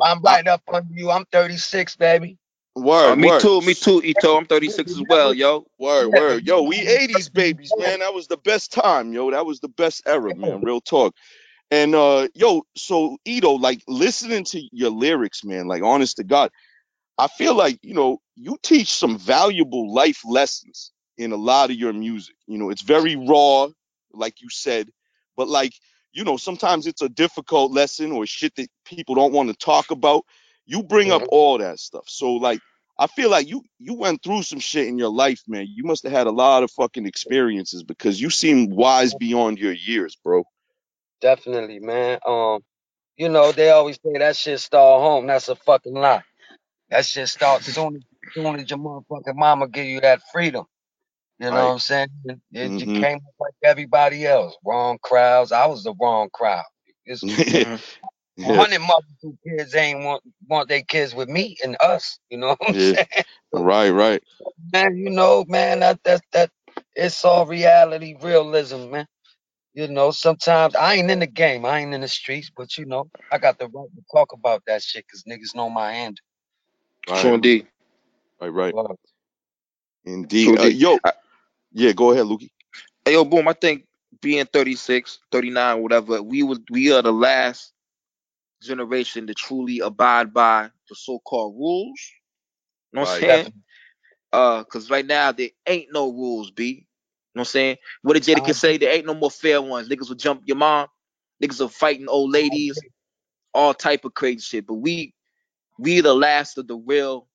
I'm 0.02 0.22
right 0.22 0.46
up 0.48 0.62
under 0.72 0.94
you. 0.94 1.10
I'm 1.10 1.24
36, 1.32 1.96
baby. 1.96 2.38
word, 2.76 3.12
Uh, 3.12 3.16
me 3.16 3.32
word, 3.32 3.32
too. 3.32 3.60
Me 3.62 3.74
too. 3.74 4.00
Eto. 4.02 4.38
I'm 4.38 4.46
36 4.46 4.94
as 4.94 5.02
well, 5.02 5.34
yo. 5.34 5.66
Word, 5.78 6.08
Yeah. 6.10 6.10
word. 6.10 6.46
Yo, 6.46 6.62
we 6.62 6.86
80s 6.86 7.32
babies, 7.32 7.74
man. 7.76 8.00
That 8.00 8.14
was 8.14 8.28
the 8.28 8.38
best 8.38 8.72
time, 8.72 9.12
yo. 9.12 9.30
That 9.32 9.46
was 9.46 9.60
the 9.60 9.68
best 9.68 10.02
era, 10.06 10.34
man. 10.34 10.62
Real 10.62 10.80
talk. 10.80 11.14
And 11.70 11.94
uh 11.94 12.28
yo, 12.34 12.64
so 12.76 13.18
Eto, 13.26 13.60
like 13.60 13.82
listening 13.88 14.44
to 14.46 14.62
your 14.72 14.90
lyrics, 14.90 15.44
man, 15.44 15.68
like 15.68 15.82
honest 15.84 16.18
to 16.18 16.24
God, 16.24 16.50
I 17.18 17.28
feel 17.28 17.54
like, 17.56 17.78
you 17.82 17.94
know, 17.94 18.18
you 18.36 18.58
teach 18.62 18.92
some 18.92 19.18
valuable 19.18 19.92
life 19.94 20.22
lessons 20.26 20.92
in 21.18 21.32
a 21.32 21.36
lot 21.36 21.70
of 21.70 21.76
your 21.76 21.92
music. 21.92 22.36
You 22.46 22.58
know, 22.58 22.70
it's 22.70 22.82
very 22.82 23.16
raw, 23.16 23.68
like 24.16 24.42
you 24.42 24.50
said, 24.50 24.90
but 25.36 25.48
like, 25.48 25.72
you 26.12 26.24
know, 26.24 26.36
sometimes 26.38 26.86
it's 26.86 27.02
a 27.02 27.08
difficult 27.10 27.72
lesson 27.72 28.12
or 28.12 28.26
shit 28.26 28.54
that 28.56 28.68
people 28.86 29.14
don't 29.16 29.32
want 29.34 29.50
to 29.50 29.56
talk 29.56 29.90
about. 29.92 30.24
You 30.66 30.82
bring 30.84 31.12
up 31.12 31.22
Mhm. 31.22 31.28
all 31.28 31.58
that 31.58 31.80
stuff. 31.80 32.04
So 32.08 32.34
like 32.34 32.60
I 32.98 33.08
feel 33.08 33.30
like 33.30 33.48
you 33.48 33.62
you 33.78 33.94
went 33.94 34.22
through 34.22 34.42
some 34.44 34.60
shit 34.60 34.88
in 34.88 34.98
your 34.98 35.10
life, 35.10 35.42
man. 35.48 35.66
You 35.68 35.84
must 35.84 36.04
have 36.04 36.12
had 36.12 36.28
a 36.28 36.32
lot 36.32 36.62
of 36.64 36.70
fucking 36.72 37.06
experiences 37.06 37.82
because 37.84 38.20
you 38.20 38.30
seem 38.30 38.70
wise 38.70 39.14
beyond 39.14 39.58
your 39.58 39.72
years, 39.72 40.16
bro. 40.24 40.44
Definitely, 41.22 41.80
man. 41.80 42.20
Um, 42.26 42.60
you 43.16 43.28
know, 43.30 43.52
they 43.52 43.70
always 43.70 43.98
say 44.04 44.18
that 44.18 44.36
shit 44.36 44.60
start 44.60 45.02
home. 45.02 45.26
That's 45.28 45.48
a 45.48 45.56
fucking 45.56 45.94
lie. 45.94 46.22
That 46.90 47.06
shit 47.06 47.28
starts 47.28 47.66
soon 47.68 47.96
as 47.96 48.02
soon 48.34 48.60
as 48.60 48.70
your 48.70 48.78
motherfucking 48.80 49.36
mama 49.36 49.68
give 49.68 49.86
you 49.86 50.00
that 50.02 50.22
freedom. 50.32 50.66
You 51.44 51.52
know 51.52 51.52
Right. 51.54 51.68
what 51.68 51.74
I'm 51.74 51.80
saying? 51.80 52.08
It, 52.26 52.40
it 52.54 52.74
you 52.80 52.88
Mhm. 52.88 53.00
came 53.00 53.16
up 53.18 53.34
like 53.40 53.54
everybody 53.64 54.26
else. 54.26 54.56
Wrong 54.64 54.98
crowds. 55.02 55.52
I 55.52 55.66
was 55.66 55.84
the 55.84 55.94
wrong 56.00 56.30
crowd. 56.32 56.64
It's. 57.06 57.24
Yeah. 58.38 58.66
hundred 58.66 58.80
mothers 58.80 59.04
who 59.22 59.36
kids 59.46 59.74
ain't 59.76 60.04
want 60.04 60.22
want 60.48 60.68
their 60.68 60.82
kids 60.82 61.14
with 61.14 61.28
me 61.28 61.56
and 61.64 61.76
us. 61.80 62.18
You 62.30 62.38
know 62.38 62.48
what 62.58 62.68
I'm 62.68 62.74
Yeah. 62.74 62.96
saying? 62.96 63.06
Right, 63.52 63.90
right. 63.90 64.22
Man, 64.72 64.96
you 64.98 65.10
know, 65.10 65.44
man, 65.48 65.80
that 65.80 66.02
that 66.04 66.22
that 66.32 66.50
it's 66.96 67.24
all 67.24 67.46
reality, 67.46 68.16
realism, 68.20 68.90
man. 68.90 69.06
You 69.74 69.88
know, 69.88 70.10
sometimes 70.12 70.74
I 70.76 70.94
ain't 70.94 71.10
in 71.10 71.20
the 71.20 71.26
game, 71.28 71.64
I 71.66 71.80
ain't 71.80 71.94
in 71.94 72.02
the 72.02 72.08
streets, 72.08 72.50
but 72.56 72.78
you 72.78 72.86
know, 72.86 73.10
I 73.32 73.38
got 73.38 73.58
the 73.58 73.66
right 73.66 73.88
to 73.96 74.02
talk 74.14 74.32
about 74.32 74.62
that 74.66 74.82
shit 74.82 75.04
because 75.06 75.24
niggas 75.24 75.54
know 75.56 75.70
my 75.70 75.92
hand. 75.92 76.20
True 77.14 77.34
indeed. 77.34 77.68
right, 78.40 78.48
right. 78.74 78.76
Indeed. 80.04 80.58
Uh, 80.58 80.64
yo, 80.68 81.00
I- 81.04 81.12
yeah, 81.74 81.92
go 81.92 82.12
ahead, 82.12 82.26
Lukey. 82.26 82.50
Hey, 83.04 83.14
yo, 83.14 83.24
boom. 83.24 83.48
I 83.48 83.54
think 83.54 83.86
being 84.22 84.46
36, 84.46 85.20
39, 85.32 85.82
whatever, 85.82 86.22
we 86.22 86.42
was 86.44 86.60
we 86.70 86.92
are 86.92 87.02
the 87.02 87.12
last 87.12 87.72
generation 88.62 89.26
to 89.28 89.34
truly 89.34 89.80
abide 89.80 90.34
by 90.34 90.70
the 90.88 90.96
so-called 90.96 91.56
rules 91.56 92.00
You 92.92 92.96
know 92.98 93.02
what 93.02 93.10
I'm 93.10 93.14
Right. 93.14 93.16
saying? 93.16 93.26
Definitely. 93.26 93.62
Uh, 94.32 94.64
cause 94.64 94.90
right 94.90 95.06
now 95.06 95.32
there 95.32 95.50
ain't 95.66 95.88
no 95.92 96.10
rules, 96.12 96.50
B. 96.52 96.64
You 96.66 96.74
know 96.76 96.82
what 97.34 97.42
I'm 97.42 97.46
saying? 97.46 97.76
What 98.02 98.14
did 98.14 98.24
Jada 98.24 98.44
I 98.44 98.44
can 98.44 98.54
say? 98.54 98.78
There 98.78 98.92
ain't 98.94 99.06
no 99.06 99.14
more 99.14 99.30
fair 99.30 99.62
ones. 99.62 99.88
Niggas 99.88 100.08
will 100.08 100.16
jump 100.16 100.42
your 100.46 100.56
mom. 100.58 100.88
Niggas 101.42 101.64
are 101.64 101.68
fighting 101.70 102.08
old 102.08 102.32
ladies, 102.32 102.84
all 103.54 103.74
type 103.74 104.04
of 104.04 104.14
crazy 104.14 104.40
shit. 104.40 104.66
But 104.66 104.74
we, 104.76 105.14
we 105.78 106.00
the 106.02 106.14
last 106.14 106.58
of 106.58 106.68
the 106.68 106.76
real 106.76 107.28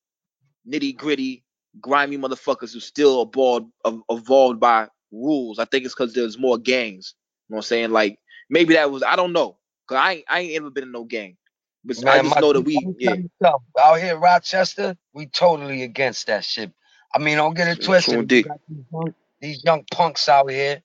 nitty 0.70 0.98
gritty, 0.98 1.44
grimy 1.82 2.18
motherfuckers 2.18 2.74
who 2.74 2.80
still 2.80 3.22
evolved, 3.22 3.68
evolved 4.10 4.60
by 4.60 4.88
rules. 5.12 5.60
I 5.60 5.66
think 5.66 5.86
it's 5.86 5.94
because 5.94 6.14
there's 6.14 6.38
more 6.38 6.58
gangs. 6.58 7.16
You 7.48 7.54
know 7.54 7.58
what 7.58 7.66
I'm 7.66 7.68
saying? 7.68 7.92
Like 7.92 8.20
maybe 8.50 8.74
that 8.76 8.92
was 8.92 9.04
I 9.04 9.16
don't 9.16 9.34
know. 9.34 9.58
Cause 9.88 9.98
I 9.98 10.14
ain't, 10.14 10.26
I 10.30 10.40
ain't 10.42 10.56
ever 10.56 10.70
been 10.70 10.84
in 10.84 10.92
no 10.92 11.04
gang. 11.04 11.36
But 11.84 11.98
I 12.06 12.22
just 12.22 12.36
my 12.36 12.42
know 12.42 12.54
that 12.54 12.62
we 12.62 12.74
yeah. 13.00 13.16
something. 13.42 13.60
Out 13.80 14.00
here 14.00 14.16
in 14.16 14.22
Rochester, 14.22 14.96
we 15.14 15.28
totally 15.28 15.84
against 15.84 16.28
that 16.28 16.44
shit. 16.44 16.72
I 17.16 17.20
mean, 17.20 17.38
don't 17.38 17.56
get 17.56 17.68
it 17.68 17.84
twisted. 17.84 18.28
These 18.30 18.46
young, 18.92 19.14
these 19.42 19.64
young 19.64 19.86
punks 19.92 20.30
out 20.30 20.52
here, 20.52 20.84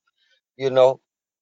you 0.57 0.70
know, 0.70 1.00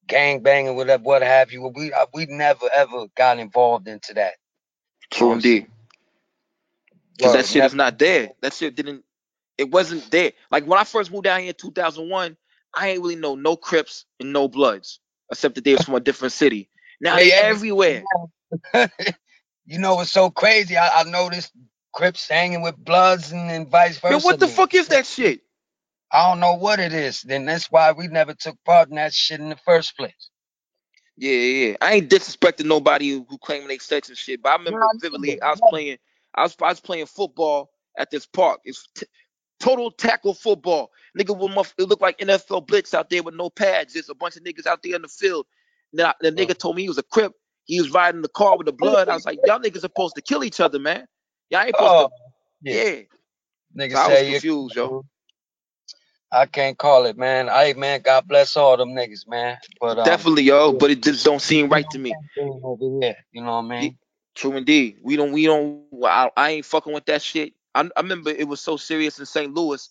gang 0.08 0.42
banging, 0.42 0.74
whatever, 0.74 1.02
what 1.02 1.22
have 1.22 1.52
you. 1.52 1.70
We 1.74 1.92
uh, 1.92 2.06
we 2.14 2.26
never 2.26 2.66
ever 2.74 3.06
got 3.16 3.38
involved 3.38 3.86
into 3.88 4.14
that. 4.14 4.34
True 5.10 5.28
what 5.28 5.34
I'm 5.34 5.40
saying? 5.42 5.56
indeed. 5.56 5.70
Cause 7.20 7.32
that 7.34 7.46
shit 7.46 7.64
is 7.64 7.74
not 7.74 7.98
there. 7.98 8.30
That 8.40 8.54
shit 8.54 8.74
didn't. 8.74 9.04
It 9.62 9.72
wasn't 9.72 10.10
there. 10.10 10.32
Like 10.50 10.66
when 10.66 10.78
I 10.78 10.84
first 10.84 11.12
moved 11.12 11.24
down 11.24 11.40
here 11.40 11.50
in 11.50 11.54
2001, 11.56 12.36
I 12.74 12.88
ain't 12.90 13.02
really 13.02 13.16
know 13.16 13.36
no 13.36 13.56
Crips 13.56 14.06
and 14.20 14.32
no 14.32 14.48
Bloods, 14.48 15.00
except 15.30 15.56
that 15.56 15.64
they 15.64 15.74
was 15.74 15.84
from 15.84 15.94
a 15.94 16.00
different 16.00 16.32
city. 16.32 16.68
Now 17.00 17.16
They 17.16 17.30
they 17.30 17.32
everywhere 17.32 18.04
you 19.66 19.78
know, 19.78 20.00
it's 20.00 20.12
so 20.12 20.30
crazy. 20.30 20.76
I, 20.76 21.00
I 21.00 21.04
noticed 21.04 21.52
Crips 21.94 22.28
hanging 22.28 22.62
with 22.62 22.76
Bloods 22.76 23.32
and, 23.32 23.50
and 23.50 23.68
vice 23.70 23.98
versa. 23.98 24.18
what 24.24 24.40
the 24.40 24.48
fuck 24.48 24.74
is 24.74 24.88
that 24.88 25.06
shit? 25.06 25.40
I 26.12 26.28
don't 26.28 26.40
know 26.40 26.54
what 26.54 26.80
it 26.80 26.92
is. 26.92 27.22
Then 27.22 27.46
that's 27.46 27.70
why 27.70 27.92
we 27.92 28.08
never 28.08 28.34
took 28.34 28.56
part 28.64 28.90
in 28.90 28.96
that 28.96 29.14
shit 29.14 29.40
in 29.40 29.50
the 29.50 29.56
first 29.56 29.96
place. 29.96 30.30
Yeah, 31.16 31.32
yeah. 31.32 31.76
I 31.80 31.94
ain't 31.94 32.10
disrespecting 32.10 32.66
nobody 32.66 33.10
who, 33.10 33.26
who 33.28 33.38
claiming 33.38 33.68
they 33.68 33.78
sex 33.78 34.08
and 34.08 34.18
shit, 34.18 34.42
but 34.42 34.50
I 34.50 34.56
remember 34.56 34.88
vividly. 35.00 35.40
I 35.42 35.50
was 35.50 35.62
playing. 35.68 35.98
I 36.34 36.42
was 36.42 36.56
I 36.62 36.68
was 36.68 36.80
playing 36.80 37.06
football 37.06 37.70
at 37.98 38.10
this 38.10 38.26
park. 38.26 38.60
It's 38.64 38.88
t- 38.96 39.06
total 39.62 39.90
tackle 39.92 40.34
football. 40.34 40.90
Nigga, 41.18 41.38
with 41.38 41.54
muff- 41.54 41.74
it 41.78 41.88
looked 41.88 42.02
like 42.02 42.18
NFL 42.18 42.66
blitz 42.66 42.92
out 42.94 43.08
there 43.08 43.22
with 43.22 43.34
no 43.34 43.48
pads. 43.48 43.94
There's 43.94 44.08
a 44.10 44.14
bunch 44.14 44.36
of 44.36 44.42
niggas 44.42 44.66
out 44.66 44.82
there 44.82 44.96
in 44.96 45.02
the 45.02 45.08
field. 45.08 45.46
Now 45.92 46.14
the 46.20 46.32
nigga 46.32 46.56
told 46.58 46.76
me 46.76 46.82
he 46.82 46.88
was 46.88 46.98
a 46.98 47.02
crip. 47.02 47.32
He 47.64 47.80
was 47.80 47.90
riding 47.90 48.22
the 48.22 48.28
car 48.28 48.58
with 48.58 48.66
the 48.66 48.72
blood. 48.72 49.08
I 49.08 49.14
was 49.14 49.24
like, 49.24 49.38
y'all 49.46 49.60
niggas 49.60 49.80
supposed 49.80 50.16
to 50.16 50.22
kill 50.22 50.42
each 50.42 50.60
other, 50.60 50.78
man. 50.78 51.06
Y'all 51.50 51.60
ain't 51.60 51.76
supposed 51.76 51.92
Oh, 51.92 52.08
to. 52.08 52.72
yeah. 52.72 52.84
Yeah. 52.84 53.00
Nigga 53.76 53.92
So 53.92 53.98
I 53.98 54.08
was 54.08 54.22
confused, 54.22 54.76
yo. 54.76 55.04
I 56.32 56.46
can't 56.46 56.78
call 56.78 57.06
it, 57.06 57.16
man. 57.16 57.48
Hey, 57.48 57.74
man, 57.74 58.00
God 58.00 58.26
bless 58.26 58.56
all 58.56 58.76
them 58.76 58.90
niggas, 58.90 59.28
man. 59.28 59.58
But 59.80 59.98
um, 59.98 60.04
Definitely, 60.06 60.44
yo. 60.44 60.72
But 60.72 60.90
it 60.90 61.02
just 61.02 61.24
don't 61.24 61.42
seem 61.42 61.68
right 61.68 61.88
to 61.90 61.98
me. 61.98 62.14
here, 62.34 63.16
you 63.32 63.42
know 63.42 63.52
what 63.60 63.64
I 63.64 63.80
mean? 63.80 63.98
true 64.34 64.56
indeed. 64.56 64.96
We 65.02 65.16
don't. 65.16 65.32
We 65.32 65.44
don't. 65.44 65.84
I, 66.04 66.30
I 66.36 66.50
ain't 66.50 66.64
fucking 66.64 66.92
with 66.92 67.04
that 67.06 67.22
shit. 67.22 67.52
I, 67.74 67.88
I 67.96 68.00
remember 68.00 68.30
it 68.30 68.48
was 68.48 68.60
so 68.60 68.76
serious 68.76 69.18
in 69.18 69.26
St. 69.26 69.52
Louis. 69.52 69.88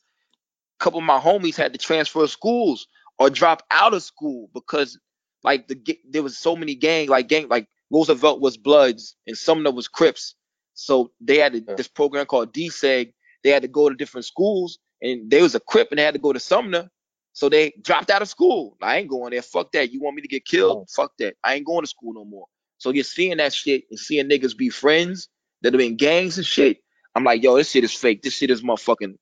A 0.79 0.83
couple 0.83 0.99
of 0.99 1.05
my 1.05 1.19
homies 1.19 1.55
had 1.55 1.73
to 1.73 1.79
transfer 1.79 2.25
schools 2.27 2.87
or 3.19 3.29
drop 3.29 3.63
out 3.71 3.93
of 3.93 4.03
school 4.03 4.49
because, 4.53 4.99
like, 5.43 5.67
the 5.67 5.99
there 6.09 6.23
was 6.23 6.37
so 6.37 6.55
many 6.55 6.75
gang, 6.75 7.07
like 7.09 7.27
gang, 7.27 7.47
like 7.47 7.67
Roosevelt 7.91 8.41
was 8.41 8.57
Bloods 8.57 9.15
and 9.27 9.37
Sumner 9.37 9.71
was 9.71 9.87
Crips. 9.87 10.35
So 10.73 11.11
they 11.19 11.37
had 11.37 11.55
a, 11.55 11.61
this 11.75 11.87
program 11.87 12.25
called 12.25 12.53
DSEG. 12.53 13.13
They 13.43 13.49
had 13.49 13.61
to 13.63 13.67
go 13.67 13.89
to 13.89 13.95
different 13.95 14.25
schools, 14.25 14.79
and 15.01 15.29
there 15.29 15.43
was 15.43 15.55
a 15.55 15.59
Crip, 15.59 15.89
and 15.91 15.99
they 15.99 16.03
had 16.03 16.13
to 16.13 16.19
go 16.19 16.33
to 16.33 16.39
Sumner. 16.39 16.89
So 17.33 17.49
they 17.49 17.73
dropped 17.81 18.09
out 18.09 18.21
of 18.21 18.29
school. 18.29 18.77
I 18.81 18.97
ain't 18.97 19.09
going 19.09 19.31
there. 19.31 19.41
Fuck 19.41 19.71
that. 19.71 19.91
You 19.91 20.01
want 20.01 20.15
me 20.15 20.21
to 20.21 20.27
get 20.27 20.45
killed? 20.45 20.79
Right. 20.79 20.89
Fuck 20.89 21.13
that. 21.19 21.35
I 21.43 21.55
ain't 21.55 21.65
going 21.65 21.81
to 21.81 21.87
school 21.87 22.13
no 22.13 22.25
more. 22.25 22.45
So 22.77 22.91
you're 22.91 23.03
seeing 23.03 23.37
that 23.37 23.53
shit 23.53 23.83
and 23.89 23.99
seeing 23.99 24.29
niggas 24.29 24.57
be 24.57 24.69
friends 24.69 25.29
that 25.61 25.73
have 25.73 25.79
been 25.79 25.95
gangs 25.95 26.37
and 26.37 26.45
shit. 26.45 26.79
I'm 27.15 27.23
like, 27.25 27.43
yo, 27.43 27.57
this 27.57 27.71
shit 27.71 27.83
is 27.85 27.93
fake. 27.93 28.23
This 28.23 28.35
shit 28.35 28.51
is 28.51 28.61
motherfucking 28.63 29.17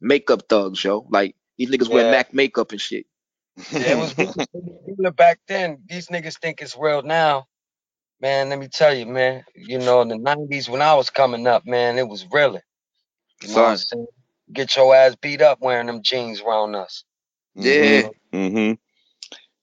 makeup 0.00 0.44
thugs, 0.48 0.82
yo. 0.84 1.06
Like 1.10 1.36
these 1.58 1.70
niggas 1.70 1.90
wear 1.90 2.04
Mac 2.04 2.34
makeup 2.34 2.72
and 2.72 2.80
shit. 2.80 3.06
Yeah, 3.78 3.92
it 3.92 3.98
was 3.98 4.14
back 5.16 5.40
then. 5.48 5.82
These 5.88 6.08
niggas 6.08 6.38
think 6.40 6.62
it's 6.62 6.76
real 6.78 7.02
now. 7.02 7.46
Man, 8.20 8.50
let 8.50 8.58
me 8.58 8.68
tell 8.68 8.94
you, 8.94 9.06
man. 9.06 9.44
You 9.54 9.78
know, 9.78 10.02
in 10.02 10.08
the 10.08 10.18
nineties 10.18 10.68
when 10.70 10.82
I 10.82 10.94
was 10.94 11.10
coming 11.10 11.46
up, 11.46 11.66
man, 11.66 11.98
it 11.98 12.08
was 12.08 12.26
really. 12.32 12.60
You 13.42 13.50
know 13.50 13.62
what 13.62 13.70
I'm 13.70 13.76
saying? 13.76 14.06
Get 14.52 14.76
your 14.76 14.94
ass 14.94 15.16
beat 15.16 15.42
up 15.42 15.60
wearing 15.60 15.88
them 15.88 16.02
jeans 16.02 16.40
around 16.42 16.74
us. 16.76 17.04
Yeah. 17.56 18.08
hmm 18.32 18.72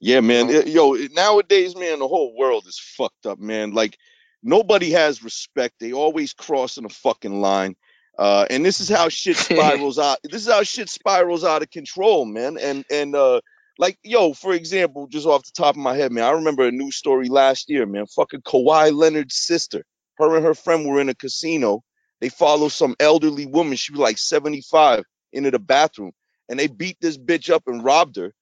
Yeah, 0.01 0.21
man. 0.21 0.49
It- 0.49 0.67
yo, 0.69 0.93
nowadays, 1.13 1.75
man, 1.75 1.99
the 1.99 2.07
whole 2.09 2.35
world 2.37 2.65
is 2.67 2.79
fucked 2.79 3.25
up, 3.27 3.39
man. 3.39 3.73
Like 3.73 3.97
nobody 4.43 4.91
has 4.91 5.23
respect. 5.23 5.75
They 5.79 5.93
always 5.93 6.33
crossing 6.33 6.85
a 6.85 6.89
fucking 6.89 7.41
line. 7.41 7.75
Uh, 8.17 8.45
and 8.49 8.65
this 8.65 8.79
is 8.79 8.89
how 8.89 9.09
shit 9.09 9.37
spirals 9.37 9.97
out. 9.97 10.19
This 10.23 10.45
is 10.45 10.51
how 10.51 10.63
shit 10.63 10.89
spirals 10.89 11.43
out 11.43 11.61
of 11.61 11.69
control, 11.69 12.25
man. 12.25 12.57
And 12.57 12.85
and 12.91 13.15
uh, 13.15 13.41
like 13.77 13.97
yo, 14.03 14.33
for 14.33 14.53
example, 14.53 15.07
just 15.07 15.27
off 15.27 15.43
the 15.43 15.51
top 15.55 15.75
of 15.75 15.81
my 15.81 15.95
head, 15.95 16.11
man, 16.11 16.23
I 16.23 16.31
remember 16.31 16.67
a 16.67 16.71
news 16.71 16.95
story 16.95 17.29
last 17.29 17.69
year, 17.69 17.85
man. 17.85 18.05
Fucking 18.07 18.41
Kawhi 18.41 18.93
Leonard's 18.93 19.35
sister, 19.35 19.85
her 20.17 20.35
and 20.35 20.45
her 20.45 20.53
friend 20.53 20.85
were 20.85 21.01
in 21.01 21.09
a 21.09 21.15
casino. 21.15 21.83
They 22.19 22.29
follow 22.29 22.67
some 22.67 22.95
elderly 22.99 23.47
woman. 23.47 23.75
She 23.75 23.93
was 23.93 23.99
like 23.99 24.19
75 24.19 25.03
into 25.33 25.49
the 25.49 25.59
bathroom, 25.59 26.11
and 26.49 26.59
they 26.59 26.67
beat 26.67 26.97
this 27.01 27.17
bitch 27.17 27.49
up 27.49 27.63
and 27.67 27.83
robbed 27.83 28.17
her 28.17 28.33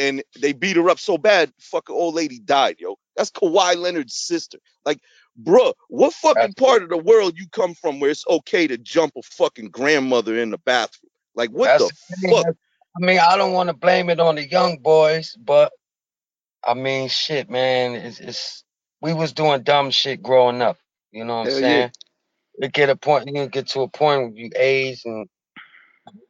and 0.00 0.22
they 0.40 0.54
beat 0.54 0.76
her 0.76 0.88
up 0.88 0.98
so 0.98 1.18
bad, 1.18 1.52
fucking 1.60 1.94
old 1.94 2.14
lady 2.14 2.38
died, 2.38 2.76
yo. 2.78 2.96
That's 3.16 3.30
Kawhi 3.30 3.76
Leonard's 3.76 4.14
sister. 4.14 4.58
Like, 4.86 4.98
bruh, 5.42 5.72
what 5.88 6.12
fucking 6.14 6.54
part 6.54 6.82
of 6.82 6.88
the 6.88 6.96
world 6.96 7.38
you 7.38 7.46
come 7.52 7.74
from 7.74 8.00
where 8.00 8.10
it's 8.10 8.26
okay 8.28 8.66
to 8.66 8.78
jump 8.78 9.12
a 9.16 9.22
fucking 9.22 9.70
grandmother 9.70 10.38
in 10.38 10.50
the 10.50 10.58
bathroom? 10.58 11.10
Like, 11.34 11.50
what 11.50 11.66
That's 11.66 11.88
the 11.88 12.16
the 12.22 12.28
fuck? 12.30 12.56
I 12.96 13.04
mean, 13.04 13.20
I 13.20 13.36
don't 13.36 13.52
want 13.52 13.68
to 13.68 13.74
blame 13.74 14.10
it 14.10 14.20
on 14.20 14.34
the 14.34 14.48
young 14.48 14.78
boys, 14.78 15.36
but 15.38 15.72
I 16.64 16.74
mean, 16.74 17.08
shit, 17.08 17.48
man, 17.48 17.94
it's, 17.94 18.20
it's 18.20 18.64
we 19.00 19.14
was 19.14 19.32
doing 19.32 19.62
dumb 19.62 19.90
shit 19.90 20.22
growing 20.22 20.60
up. 20.60 20.76
You 21.12 21.24
know 21.24 21.38
what 21.38 21.44
I'm 21.44 21.50
saying? 21.50 21.92
yeah. 22.58 22.66
It 22.66 22.72
get 22.72 22.90
a 22.90 22.96
point, 22.96 23.28
you 23.32 23.46
get 23.46 23.68
to 23.68 23.80
a 23.82 23.88
point 23.88 24.32
where 24.32 24.32
you 24.36 24.50
age, 24.54 25.02
and 25.04 25.28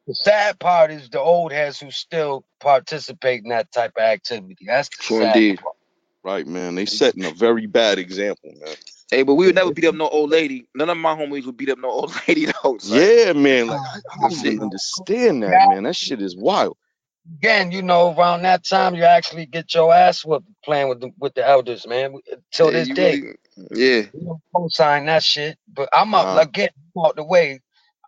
the 0.06 0.14
sad 0.14 0.58
part 0.60 0.90
is 0.90 1.08
the 1.10 1.20
old 1.20 1.50
heads 1.52 1.80
who 1.80 1.90
still 1.90 2.44
participate 2.60 3.42
in 3.42 3.50
that 3.50 3.72
type 3.72 3.92
of 3.96 4.02
activity. 4.02 4.56
That's 4.66 4.88
the 4.90 5.02
True 5.02 5.20
sad 5.22 5.34
indeed. 5.34 5.60
part. 5.60 5.76
Right, 6.22 6.46
man. 6.46 6.74
They 6.74 6.86
setting 6.86 7.24
a 7.24 7.30
very 7.30 7.66
bad 7.66 7.98
example, 7.98 8.52
man. 8.60 8.74
Hey, 9.10 9.22
but 9.22 9.34
we 9.34 9.46
would 9.46 9.54
never 9.54 9.72
beat 9.72 9.86
up 9.86 9.94
no 9.94 10.08
old 10.08 10.30
lady. 10.30 10.66
None 10.74 10.90
of 10.90 10.96
my 10.98 11.14
homies 11.14 11.46
would 11.46 11.56
beat 11.56 11.70
up 11.70 11.78
no 11.78 11.90
old 11.90 12.12
lady 12.28 12.46
though. 12.46 12.78
son. 12.78 12.98
Yeah, 12.98 13.32
man. 13.32 13.68
Like, 13.68 13.80
I, 13.80 13.98
I 14.26 14.28
don't 14.28 14.32
even 14.46 14.62
understand 14.64 15.42
that, 15.42 15.68
man. 15.70 15.84
That 15.84 15.96
shit 15.96 16.20
is 16.22 16.36
wild. 16.36 16.76
Again, 17.38 17.70
you 17.72 17.82
know, 17.82 18.14
around 18.16 18.42
that 18.42 18.64
time, 18.64 18.94
you 18.94 19.04
actually 19.04 19.46
get 19.46 19.72
your 19.74 19.94
ass 19.94 20.24
whooped 20.24 20.46
playing 20.64 20.88
with 20.88 21.00
the 21.00 21.10
with 21.18 21.34
the 21.34 21.46
elders, 21.46 21.86
man. 21.86 22.14
Till 22.52 22.66
Yeah, 22.66 22.72
this 22.72 22.88
you 22.88 22.94
day, 22.94 23.12
really- 23.22 23.36
yeah. 23.72 24.06
we 24.12 24.24
don't 24.24 24.40
co-sign 24.54 25.06
that 25.06 25.22
shit. 25.22 25.58
But 25.72 25.88
I'm 25.92 26.14
out 26.14 26.34
Nah. 26.36 26.42
again 26.42 26.70
I'm 26.96 27.04
out 27.06 27.16
the 27.16 27.24
way. 27.24 27.60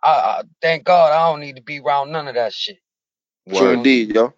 I, 0.03 0.09
I 0.09 0.43
thank 0.61 0.83
God 0.85 1.11
I 1.13 1.31
don't 1.31 1.39
need 1.41 1.55
to 1.57 1.61
be 1.63 1.79
around 1.79 2.11
none 2.11 2.27
of 2.27 2.35
that 2.35 2.53
shit. 2.53 2.79
True 3.49 3.57
Word. 3.57 3.77
indeed, 3.77 4.15
yo. 4.15 4.33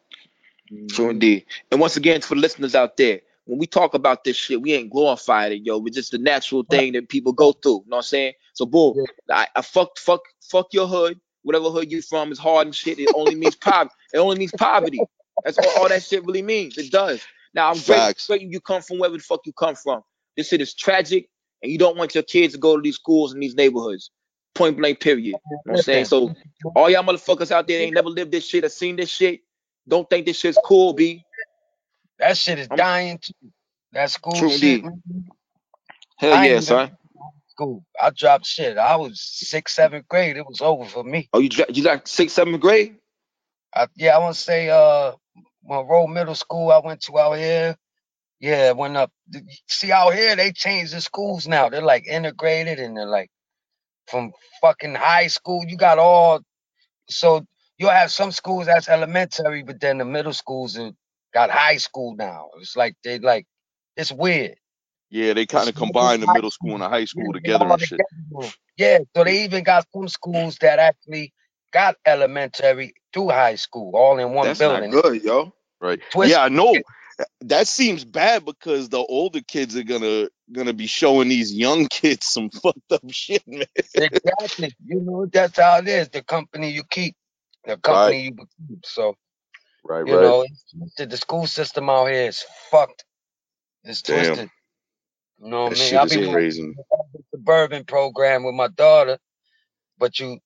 True 0.90 1.08
Mhm. 1.08 1.12
indeed. 1.12 1.46
And 1.72 1.80
once 1.82 1.98
again, 1.98 2.22
for 2.22 2.36
the 2.36 2.42
listeners 2.42 2.76
out 2.76 2.98
there, 2.98 3.22
when 3.46 3.60
we 3.60 3.68
talk 3.68 3.94
about 3.94 4.24
this 4.24 4.36
shit, 4.36 4.62
we 4.62 4.74
ain't 4.74 4.90
glorifying 4.92 5.54
it, 5.54 5.66
yo. 5.66 5.84
It's 5.86 5.96
just 5.96 6.12
the 6.12 6.18
natural 6.18 6.64
thing 6.64 6.94
that 6.94 7.10
people 7.10 7.32
go 7.32 7.52
through. 7.52 7.84
You 7.86 7.90
know 7.90 7.98
what 7.98 8.00
I'm 8.00 8.04
saying? 8.04 8.34
So 8.54 8.66
boom, 8.66 8.96
I, 9.32 9.48
I 9.56 9.62
fuck 9.62 9.98
fuck 9.98 10.22
fuck 10.42 10.68
your 10.74 10.88
hood. 10.88 11.20
Whatever 11.44 11.70
hood 11.70 11.92
you 11.92 12.02
from 12.02 12.32
is 12.32 12.40
hard 12.40 12.68
and 12.68 12.76
shit. 12.76 13.00
It 13.00 13.12
only 13.14 13.36
means 13.36 13.56
poverty. 13.56 13.94
It 14.14 14.18
only 14.18 14.38
means 14.38 14.52
poverty. 14.54 15.00
That's 15.44 15.60
all, 15.60 15.70
all 15.78 15.90
that 15.90 16.04
shit 16.04 16.26
really 16.26 16.42
means. 16.42 16.78
It 16.78 16.92
does. 16.92 17.22
Now 17.54 17.70
I'm 17.72 17.80
grateful 17.80 18.36
you 18.38 18.60
come 18.60 18.82
from 18.82 18.98
wherever 18.98 19.18
the 19.18 19.24
fuck 19.24 19.42
you 19.46 19.54
come 19.54 19.76
from. 19.76 20.02
This 20.36 20.48
shit 20.50 20.62
is 20.62 20.74
tragic, 20.74 21.30
and 21.62 21.72
you 21.72 21.78
don't 21.78 21.98
want 21.98 22.16
your 22.16 22.24
kids 22.24 22.54
to 22.54 22.60
go 22.60 22.76
to 22.76 22.82
these 22.82 22.96
schools 22.96 23.34
in 23.34 23.40
these 23.40 23.56
neighborhoods. 23.56 24.10
Point 24.56 24.78
blank, 24.78 25.02
period. 25.02 25.26
You 25.26 25.32
know 25.34 25.40
what 25.66 25.74
I'm 25.74 25.78
saying? 25.78 26.06
So 26.06 26.34
all 26.76 26.90
y'all 26.90 27.04
motherfuckers 27.04 27.52
out 27.52 27.68
there 27.68 27.82
ain't 27.82 27.94
never 27.94 28.10
lived 28.10 28.32
this 28.32 28.48
shit 28.48 28.66
or 28.66 28.70
seen 28.70 28.96
this 28.96 29.10
shit. 29.10 29.42
Don't 29.88 30.10
think 30.10 30.26
this 30.26 30.40
shit's 30.40 30.58
cool, 30.64 30.94
B. 30.94 31.25
That 32.20 32.38
shit 32.38 32.60
is 32.60 32.68
I'm- 32.70 32.78
dying 32.78 33.20
too. 33.20 33.34
That 33.94 34.12
school 34.12 34.34
True 34.34 34.50
shit, 34.52 34.84
indeed. 34.84 34.86
man. 34.86 35.04
Hell 36.18 36.34
I 36.34 36.38
ain't 36.38 36.46
yeah, 36.46 36.52
even- 36.54 36.62
son. 36.64 36.98
School. 37.50 37.86
I 38.02 38.10
dropped 38.12 38.46
shit. 38.46 38.78
I 38.78 38.98
was 38.98 39.22
sixth, 39.22 39.76
seventh 39.76 40.08
grade. 40.10 40.38
It 40.38 40.46
was 40.46 40.62
over 40.62 40.86
for 40.86 41.04
me. 41.04 41.30
Oh, 41.34 41.40
you 41.40 41.50
dra- 41.50 41.72
you 41.72 41.84
like 41.84 42.08
sixth, 42.08 42.36
seventh 42.36 42.60
grade? 42.62 42.98
I, 43.74 43.88
yeah, 43.96 44.16
I 44.16 44.20
want 44.20 44.36
to 44.36 44.42
say 44.42 44.70
uh 44.70 45.14
Monroe 45.64 46.08
Middle 46.08 46.36
School 46.36 46.72
I 46.72 46.80
went 46.84 47.02
to 47.04 47.18
out 47.20 47.34
here. 47.38 47.76
Yeah, 48.42 48.70
it 48.70 48.78
went 48.78 48.98
up. 48.98 49.12
See 49.68 49.92
out 49.92 50.14
here 50.14 50.36
they 50.36 50.52
changed 50.52 50.94
the 50.94 51.02
schools 51.02 51.48
now. 51.48 51.70
They're 51.70 51.82
like 51.82 52.06
integrated 52.08 52.80
and 52.80 52.98
they're 52.98 53.06
like 53.08 53.30
from 54.08 54.32
fucking 54.62 54.96
high 54.96 55.28
school. 55.28 55.64
You 55.68 55.78
got 55.78 56.00
all 56.00 56.42
so 57.10 57.46
you'll 57.78 57.90
have 57.92 58.12
some 58.12 58.32
schools 58.32 58.68
that's 58.68 58.90
elementary, 58.90 59.64
but 59.64 59.80
then 59.80 59.98
the 60.00 60.06
middle 60.06 60.34
schools 60.34 60.78
are, 60.78 60.92
got 61.36 61.52
high 61.52 61.78
school 61.78 62.16
now. 62.16 62.48
It's 62.60 62.76
like 62.76 62.96
they 63.04 63.20
like 63.20 63.46
it's 63.98 64.12
weird. 64.12 64.56
Yeah, 65.12 65.34
they 65.34 65.46
kind 65.46 65.70
of 65.70 65.76
combine 65.76 66.22
the 66.22 66.28
middle 66.34 66.50
school 66.50 66.74
and 66.74 66.82
the 66.82 66.90
high 66.90 67.06
school 67.06 67.32
together 67.32 67.66
and 67.68 67.80
shit. 67.80 68.02
together. 68.32 68.54
Yeah, 68.78 69.00
so 69.16 69.24
they 69.24 69.44
even 69.44 69.64
got 69.64 69.86
some 69.94 70.08
schools 70.08 70.58
that 70.62 70.80
actually 70.80 71.34
got 71.72 71.96
elementary 72.06 72.94
through 73.14 73.30
high 73.30 73.56
school 73.56 73.96
all 73.96 74.18
in 74.18 74.32
one 74.32 74.48
That's 74.48 74.60
not 74.60 74.82
building. 74.82 74.92
good, 74.92 75.24
yo. 75.24 75.54
Right. 75.80 76.00
Twist 76.12 76.32
Yeah, 76.32 76.44
I 76.44 76.50
know. 76.50 76.76
That 77.42 77.68
seems 77.68 78.04
bad 78.04 78.44
because 78.44 78.90
the 78.90 78.98
older 78.98 79.42
kids 79.42 79.78
are 79.78 79.84
gonna 79.84 80.28
gonna 80.52 80.74
be 80.74 80.88
showing 80.88 81.30
these 81.30 81.54
young 81.54 81.88
kids 81.90 82.26
some 82.26 82.50
fucked 82.50 82.92
up 82.92 83.02
shit, 83.10 83.44
man. 83.48 83.66
exactly. 83.94 84.76
You 84.86 85.02
know, 85.02 85.26
that's 85.32 85.60
how 85.60 85.78
it 85.78 85.88
is. 85.88 86.10
The 86.10 86.24
company 86.24 86.72
you 86.72 86.84
keep, 86.90 87.16
the 87.66 87.78
company 87.78 88.24
you 88.24 88.32
keep. 88.32 88.86
So 88.86 89.16
Right, 89.86 90.06
you 90.06 90.18
know, 90.18 90.44
it's 90.44 90.96
the 90.98 91.18
school 91.18 91.48
system 91.48 91.90
out 91.90 92.08
here 92.08 92.28
is 92.30 92.44
fucked. 92.72 93.06
It's 93.84 94.02
Damn. 94.06 94.42
twisted. 94.42 94.50
You 95.40 95.50
know 95.52 95.66
what 95.66 95.74
I 95.74 95.80
mean? 95.80 95.96
shit 95.96 95.96
I 95.96 96.06
is 96.06 96.12
be 96.12 96.20
crazy. 96.20 96.78
the 97.14 97.24
suburban 97.32 97.86
program 97.86 98.44
with 98.46 98.56
my 98.56 98.70
daughter, 98.70 99.20
but 100.00 100.20
you, 100.20 100.40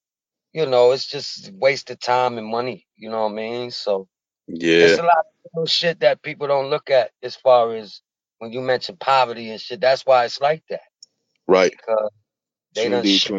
you 0.52 0.66
know, 0.66 0.92
it's 0.92 1.06
just 1.06 1.48
a 1.48 1.52
waste 1.54 1.90
of 1.90 2.00
time 2.00 2.38
and 2.38 2.46
money. 2.46 2.86
You 2.96 3.10
know 3.10 3.24
what 3.24 3.32
I 3.32 3.36
mean? 3.36 3.70
So 3.72 4.08
yeah, 4.48 4.96
it's 4.96 4.98
a 4.98 5.02
lot 5.02 5.18
of 5.18 5.24
little 5.54 5.66
shit 5.66 6.00
that 6.00 6.22
people 6.22 6.48
don't 6.48 6.70
look 6.70 6.90
at 6.90 7.12
as 7.22 7.36
far 7.36 7.74
as 7.76 8.02
when 8.38 8.52
you 8.52 8.60
mention 8.62 8.96
poverty 8.98 9.50
and 9.50 9.60
shit. 9.60 9.80
That's 9.80 10.06
why 10.06 10.26
it's 10.26 10.40
like 10.40 10.64
that 10.70 10.82
Right. 11.48 11.72
because 11.72 12.10
they 12.74 12.88
True 12.88 12.90
done 12.90 13.04
indeed, 13.04 13.06
shit 13.06 13.24
true 13.24 13.38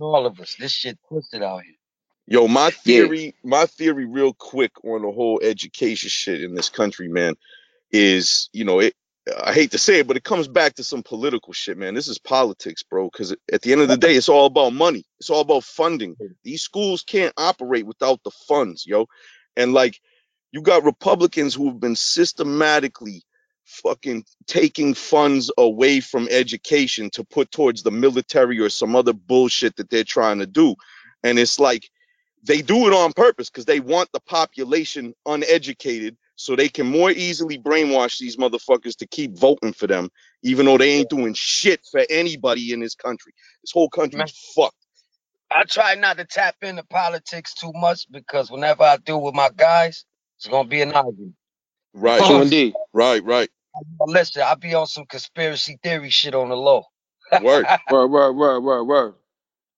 all 0.00 0.26
of 0.26 0.40
us. 0.40 0.56
This 0.58 0.72
shit 0.72 0.98
twisted 1.08 1.42
out 1.42 1.62
here. 1.64 1.75
Yo, 2.26 2.48
my 2.48 2.70
Yeah. 2.84 3.06
theory, 3.06 3.36
my 3.44 3.66
theory, 3.66 4.06
real 4.06 4.34
quick 4.34 4.72
on 4.84 5.02
the 5.02 5.12
whole 5.12 5.40
education 5.42 6.10
shit 6.10 6.42
in 6.42 6.54
this 6.54 6.70
country, 6.70 7.08
man, 7.08 7.36
is 7.92 8.50
you 8.52 8.64
know 8.64 8.80
it. 8.80 8.94
I 9.42 9.52
hate 9.52 9.72
to 9.72 9.78
say 9.78 10.00
it, 10.00 10.08
but 10.08 10.16
it 10.16 10.24
comes 10.24 10.48
back 10.48 10.74
to 10.76 10.84
some 10.84 11.02
political 11.02 11.52
shit, 11.52 11.78
man. 11.78 11.94
This 11.94 12.08
is 12.08 12.18
politics, 12.18 12.82
bro. 12.82 13.10
Because 13.10 13.34
at 13.52 13.62
the 13.62 13.72
end 13.72 13.82
of 13.82 13.88
the 13.88 13.96
day, 13.96 14.14
it's 14.16 14.28
all 14.28 14.46
about 14.46 14.72
money. 14.72 15.04
It's 15.20 15.30
all 15.30 15.42
about 15.42 15.64
funding. 15.64 16.16
These 16.44 16.62
schools 16.62 17.02
can't 17.02 17.34
operate 17.36 17.86
without 17.86 18.22
the 18.24 18.32
funds, 18.48 18.86
yo. 18.86 19.06
And 19.56 19.74
like, 19.74 20.00
you 20.52 20.62
got 20.62 20.84
Republicans 20.84 21.54
who 21.54 21.66
have 21.68 21.80
been 21.80 21.96
systematically 21.96 23.22
fucking 23.64 24.24
taking 24.46 24.94
funds 24.94 25.52
away 25.58 26.00
from 26.00 26.28
education 26.30 27.10
to 27.10 27.24
put 27.24 27.50
towards 27.50 27.82
the 27.82 27.92
military 27.92 28.60
or 28.60 28.70
some 28.70 28.96
other 28.96 29.12
bullshit 29.12 29.76
that 29.76 29.90
they're 29.90 30.04
trying 30.04 30.38
to 30.40 30.46
do. 30.46 30.74
And 31.24 31.38
it's 31.38 31.60
like 31.60 31.90
they 32.44 32.62
do 32.62 32.86
it 32.88 32.92
on 32.94 33.12
purpose 33.12 33.50
because 33.50 33.66
they 33.66 33.80
want 33.80 34.10
the 34.12 34.20
population 34.20 35.14
uneducated 35.26 36.16
so 36.36 36.56
they 36.56 36.68
can 36.68 36.86
more 36.86 37.10
easily 37.10 37.58
brainwash 37.58 38.18
these 38.18 38.36
motherfuckers 38.36 38.96
to 38.98 39.06
keep 39.06 39.38
voting 39.38 39.72
for 39.74 39.86
them, 39.86 40.10
even 40.42 40.66
though 40.66 40.78
they 40.78 40.90
ain't 40.92 41.10
doing 41.10 41.34
shit 41.34 41.80
for 41.90 42.02
anybody 42.10 42.72
in 42.72 42.80
this 42.80 42.94
country. 42.94 43.32
This 43.62 43.72
whole 43.72 43.90
country 43.90 44.22
is 44.24 44.32
fucked. 44.56 44.76
I 45.50 45.64
try 45.64 45.96
not 45.96 46.18
to 46.18 46.26
tap 46.26 46.56
into 46.62 46.84
politics 46.84 47.54
too 47.54 47.72
much 47.74 48.06
because 48.10 48.50
whenever 48.50 48.84
I 48.84 48.98
do 48.98 49.18
with 49.18 49.34
my 49.34 49.50
guys, 49.56 50.04
it's 50.38 50.48
gonna 50.48 50.68
be 50.68 50.82
an 50.82 50.92
argument. 50.92 51.34
Right, 51.94 52.26
know 52.26 52.26
True 52.26 52.36
what 52.36 52.40
I'm 52.40 52.44
saying? 52.44 52.54
indeed. 52.54 52.74
right, 52.94 53.24
right. 53.24 53.50
Listen, 54.06 54.42
I 54.42 54.54
be 54.56 54.74
on 54.74 54.86
some 54.86 55.06
conspiracy 55.06 55.78
theory 55.82 56.10
shit 56.10 56.34
on 56.34 56.50
the 56.50 56.56
low. 56.56 56.84
Word. 57.32 57.68
Word, 57.88 58.08
word, 58.08 58.32
word, 58.34 58.60
word, 58.60 58.84
word. 58.84 59.14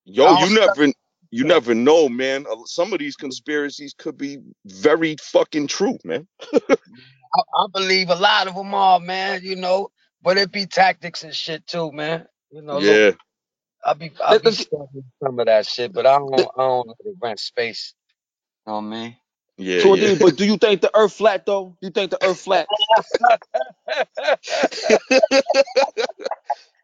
Yo, 0.06 0.32
you 0.32 0.50
don't 0.50 0.50
never 0.50 0.88
you 1.30 1.40
shit. 1.40 1.48
never 1.48 1.74
know, 1.74 2.08
man. 2.08 2.46
Some 2.66 2.92
of 2.92 2.98
these 2.98 3.16
conspiracies 3.16 3.94
could 3.96 4.16
be 4.16 4.38
very 4.66 5.16
fucking 5.20 5.66
true, 5.68 5.98
man. 6.04 6.26
I, 6.52 7.40
I 7.54 7.66
believe 7.72 8.10
a 8.10 8.14
lot 8.14 8.48
of 8.48 8.54
them 8.54 8.74
are, 8.74 9.00
man. 9.00 9.42
You 9.42 9.56
know, 9.56 9.90
but 10.22 10.38
it 10.38 10.52
be 10.52 10.66
tactics 10.66 11.24
and 11.24 11.34
shit 11.34 11.66
too, 11.66 11.92
man. 11.92 12.26
You 12.50 12.62
know, 12.62 12.78
look, 12.78 12.84
Yeah, 12.84 13.10
I 13.84 13.94
be 13.94 14.12
I 14.24 14.32
Let, 14.32 14.42
be 14.42 14.46
let's 14.46 14.60
studying 14.60 15.04
some 15.22 15.38
of 15.38 15.46
that 15.46 15.66
shit, 15.66 15.92
but 15.92 16.06
I 16.06 16.18
don't 16.18 16.34
I 16.34 16.46
don't 16.56 16.88
let 16.88 16.96
it 17.04 17.16
rent 17.20 17.40
space. 17.40 17.94
You 18.66 18.72
know 18.72 18.76
what 18.80 18.86
I 18.86 18.90
mean? 18.90 19.16
yeah, 19.58 19.80
true 19.80 19.96
yeah. 19.96 20.08
indeed. 20.08 20.20
But 20.20 20.36
do 20.36 20.46
you 20.46 20.56
think 20.56 20.80
the 20.80 20.96
earth 20.96 21.14
flat 21.14 21.44
though? 21.46 21.76
You 21.80 21.90
think 21.90 22.10
the 22.10 22.24
earth 22.24 22.40
flat? 22.40 22.66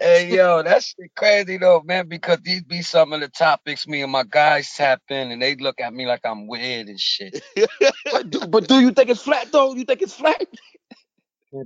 hey 0.00 0.34
yo, 0.34 0.62
that's 0.62 0.94
crazy 1.14 1.58
though, 1.58 1.82
man. 1.84 2.08
Because 2.08 2.38
these 2.42 2.62
be 2.62 2.82
some 2.82 3.12
of 3.12 3.20
the 3.20 3.28
topics 3.28 3.86
me 3.86 4.02
and 4.02 4.10
my 4.10 4.24
guys 4.24 4.72
tap 4.74 5.02
in, 5.10 5.30
and 5.30 5.40
they 5.40 5.54
look 5.56 5.80
at 5.80 5.92
me 5.92 6.06
like 6.06 6.24
I'm 6.24 6.46
weird 6.46 6.88
and 6.88 7.00
shit. 7.00 7.42
But 8.10 8.30
do, 8.30 8.46
but 8.46 8.66
do 8.66 8.80
you 8.80 8.90
think 8.92 9.10
it's 9.10 9.22
flat 9.22 9.52
though? 9.52 9.74
You 9.74 9.84
think 9.84 10.02
it's 10.02 10.14
flat? 10.14 10.46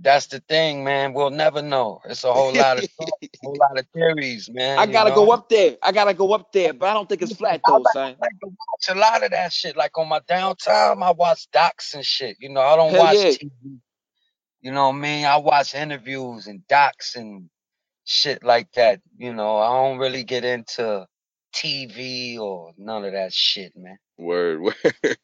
That's 0.00 0.26
the 0.28 0.40
thing, 0.40 0.82
man. 0.82 1.12
We'll 1.12 1.28
never 1.28 1.60
know. 1.60 2.00
It's 2.06 2.24
a 2.24 2.32
whole 2.32 2.54
lot 2.54 2.78
of 2.78 2.88
talk, 2.96 3.10
a 3.22 3.28
whole 3.42 3.56
lot 3.58 3.78
of 3.78 3.86
theories, 3.92 4.48
man. 4.50 4.78
I 4.78 4.86
gotta 4.86 5.10
know. 5.10 5.16
go 5.16 5.30
up 5.30 5.50
there. 5.50 5.76
I 5.82 5.92
gotta 5.92 6.14
go 6.14 6.32
up 6.32 6.52
there, 6.52 6.72
but 6.72 6.88
I 6.88 6.94
don't 6.94 7.06
think 7.06 7.20
it's 7.20 7.36
flat 7.36 7.60
I 7.66 7.70
though, 7.70 7.76
like, 7.78 7.92
son. 7.92 8.16
I 8.20 8.24
like 8.24 8.40
to 8.42 8.46
watch 8.46 8.88
a 8.88 8.94
lot 8.94 9.22
of 9.22 9.30
that 9.32 9.52
shit. 9.52 9.76
Like 9.76 9.96
on 9.98 10.08
my 10.08 10.20
downtime, 10.20 11.02
I 11.02 11.10
watch 11.10 11.50
docs 11.52 11.92
and 11.94 12.04
shit. 12.04 12.38
You 12.40 12.48
know, 12.48 12.62
I 12.62 12.76
don't 12.76 12.92
Hell 12.92 13.04
watch 13.04 13.16
yeah. 13.16 13.30
TV. 13.30 13.78
You 14.62 14.72
know 14.72 14.88
what 14.88 14.96
I 14.96 14.98
mean? 14.98 15.24
I 15.26 15.36
watch 15.36 15.74
interviews 15.74 16.46
and 16.46 16.66
docs 16.66 17.16
and 17.16 17.50
shit 18.04 18.44
like 18.44 18.72
that. 18.74 19.00
You 19.18 19.34
know, 19.34 19.58
I 19.58 19.68
don't 19.82 19.98
really 19.98 20.24
get 20.24 20.44
into 20.44 21.06
TV 21.54 22.38
or 22.38 22.72
none 22.78 23.04
of 23.04 23.12
that 23.12 23.32
shit, 23.34 23.72
man. 23.76 23.98
Word, 24.18 24.60
word. 24.62 25.18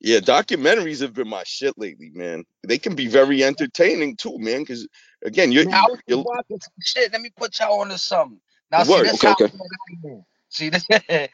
Yeah, 0.00 0.20
documentaries 0.20 1.02
have 1.02 1.14
been 1.14 1.28
my 1.28 1.44
shit 1.46 1.74
lately, 1.78 2.10
man. 2.14 2.44
They 2.66 2.78
can 2.78 2.94
be 2.96 3.08
very 3.08 3.44
entertaining 3.44 4.16
too, 4.16 4.38
man. 4.38 4.62
Because 4.62 4.88
again, 5.24 5.52
you're, 5.52 5.66
was 5.88 6.00
just 6.06 6.06
you're 6.08 6.24
watching 6.24 6.60
some 6.60 6.74
shit. 6.82 7.12
Let 7.12 7.22
me 7.22 7.30
put 7.36 7.58
y'all 7.60 7.80
on 7.80 7.88
onto 7.88 7.98
something. 7.98 8.40
Now, 8.70 8.84
see, 8.84 9.00
word. 9.00 9.02
this 9.02 9.14
Okay, 9.14 9.28
okay. 9.30 9.48
bad 9.52 9.68
I 10.06 10.08
am. 10.08 10.24
See, 10.50 10.70
this, 10.70 10.86
I 10.90 11.28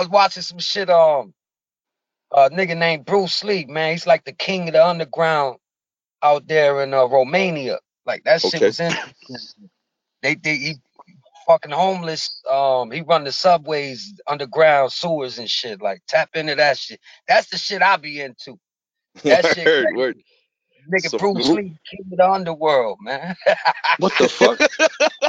was 0.00 0.08
watching 0.08 0.42
some 0.44 0.60
shit. 0.60 0.90
Um, 0.90 1.34
a 2.32 2.50
nigga 2.50 2.76
named 2.76 3.06
Bruce 3.06 3.44
Lee, 3.44 3.66
man. 3.66 3.92
He's 3.92 4.06
like 4.06 4.24
the 4.24 4.32
king 4.32 4.68
of 4.68 4.74
the 4.74 4.86
underground 4.86 5.58
out 6.22 6.48
there 6.48 6.82
in 6.82 6.94
uh, 6.94 7.06
Romania. 7.06 7.78
Like 8.06 8.24
that 8.24 8.42
shit 8.42 8.62
Okay. 8.62 8.64
was 8.64 8.80
interesting. 8.80 9.70
They, 10.22 10.34
they, 10.36 10.56
he 10.56 10.74
fucking 11.46 11.72
homeless. 11.72 12.42
Um, 12.50 12.90
he 12.90 13.02
run 13.02 13.24
the 13.24 13.32
subways, 13.32 14.14
underground 14.28 14.92
sewers 14.92 15.38
and 15.38 15.50
shit. 15.50 15.82
Like 15.82 16.02
tap 16.08 16.30
into 16.34 16.56
that 16.56 16.78
shit. 16.78 17.00
That's 17.28 17.48
the 17.48 17.58
shit 17.58 17.82
I 17.82 17.96
be 17.96 18.20
into. 18.20 18.58
That 19.28 19.46
shit 19.46 19.72
crazy. 19.74 19.92
word. 19.94 20.18
Nigga, 20.92 21.10
So 21.10 21.18
Bruce 21.18 21.52
Lee, 21.52 21.76
king 21.90 22.06
of 22.12 22.18
the 22.18 22.30
underworld, 22.30 22.98
man. 23.02 23.36
What 23.98 24.18
the 24.18 24.28
fuck? 24.28 24.60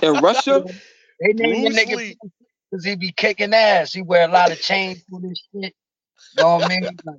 In 0.02 0.20
Russia? 0.22 0.66
they 1.22 1.34
named 1.34 1.66
the 1.66 1.72
Bruce 1.72 1.82
nigga 1.82 2.16
because 2.72 2.86
he 2.86 2.96
be 2.96 3.12
kicking 3.12 3.54
ass. 3.54 3.94
He 3.94 4.02
wear 4.02 4.28
a 4.28 4.32
lot 4.32 4.52
of 4.52 4.60
chains 4.60 5.04
with 5.12 5.24
his 5.30 5.42
shit. 5.54 5.74
You 6.34 6.40
Know 6.42 6.56
what 6.56 6.66
I 6.66 6.68
mean? 6.68 7.00
Like, 7.06 7.18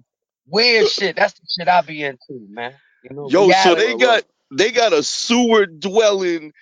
weird 0.48 0.88
shit. 0.88 1.16
That's 1.16 1.34
the 1.34 1.46
shit 1.58 1.68
I 1.68 1.82
be 1.82 2.04
into, 2.04 2.46
man. 2.50 2.74
You 3.02 3.16
know, 3.16 3.28
Yo, 3.28 3.52
so 3.52 3.74
they 3.74 3.94
got 3.94 4.24
they 4.52 4.72
got 4.72 4.92
a 4.92 5.02
sewer 5.02 5.66
dwelling 5.66 6.52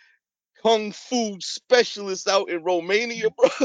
kung 0.63 0.93
fu 0.93 1.39
specialist 1.41 2.29
out 2.29 2.51
in 2.51 2.63
Romania, 2.65 3.31
bro. 3.31 3.49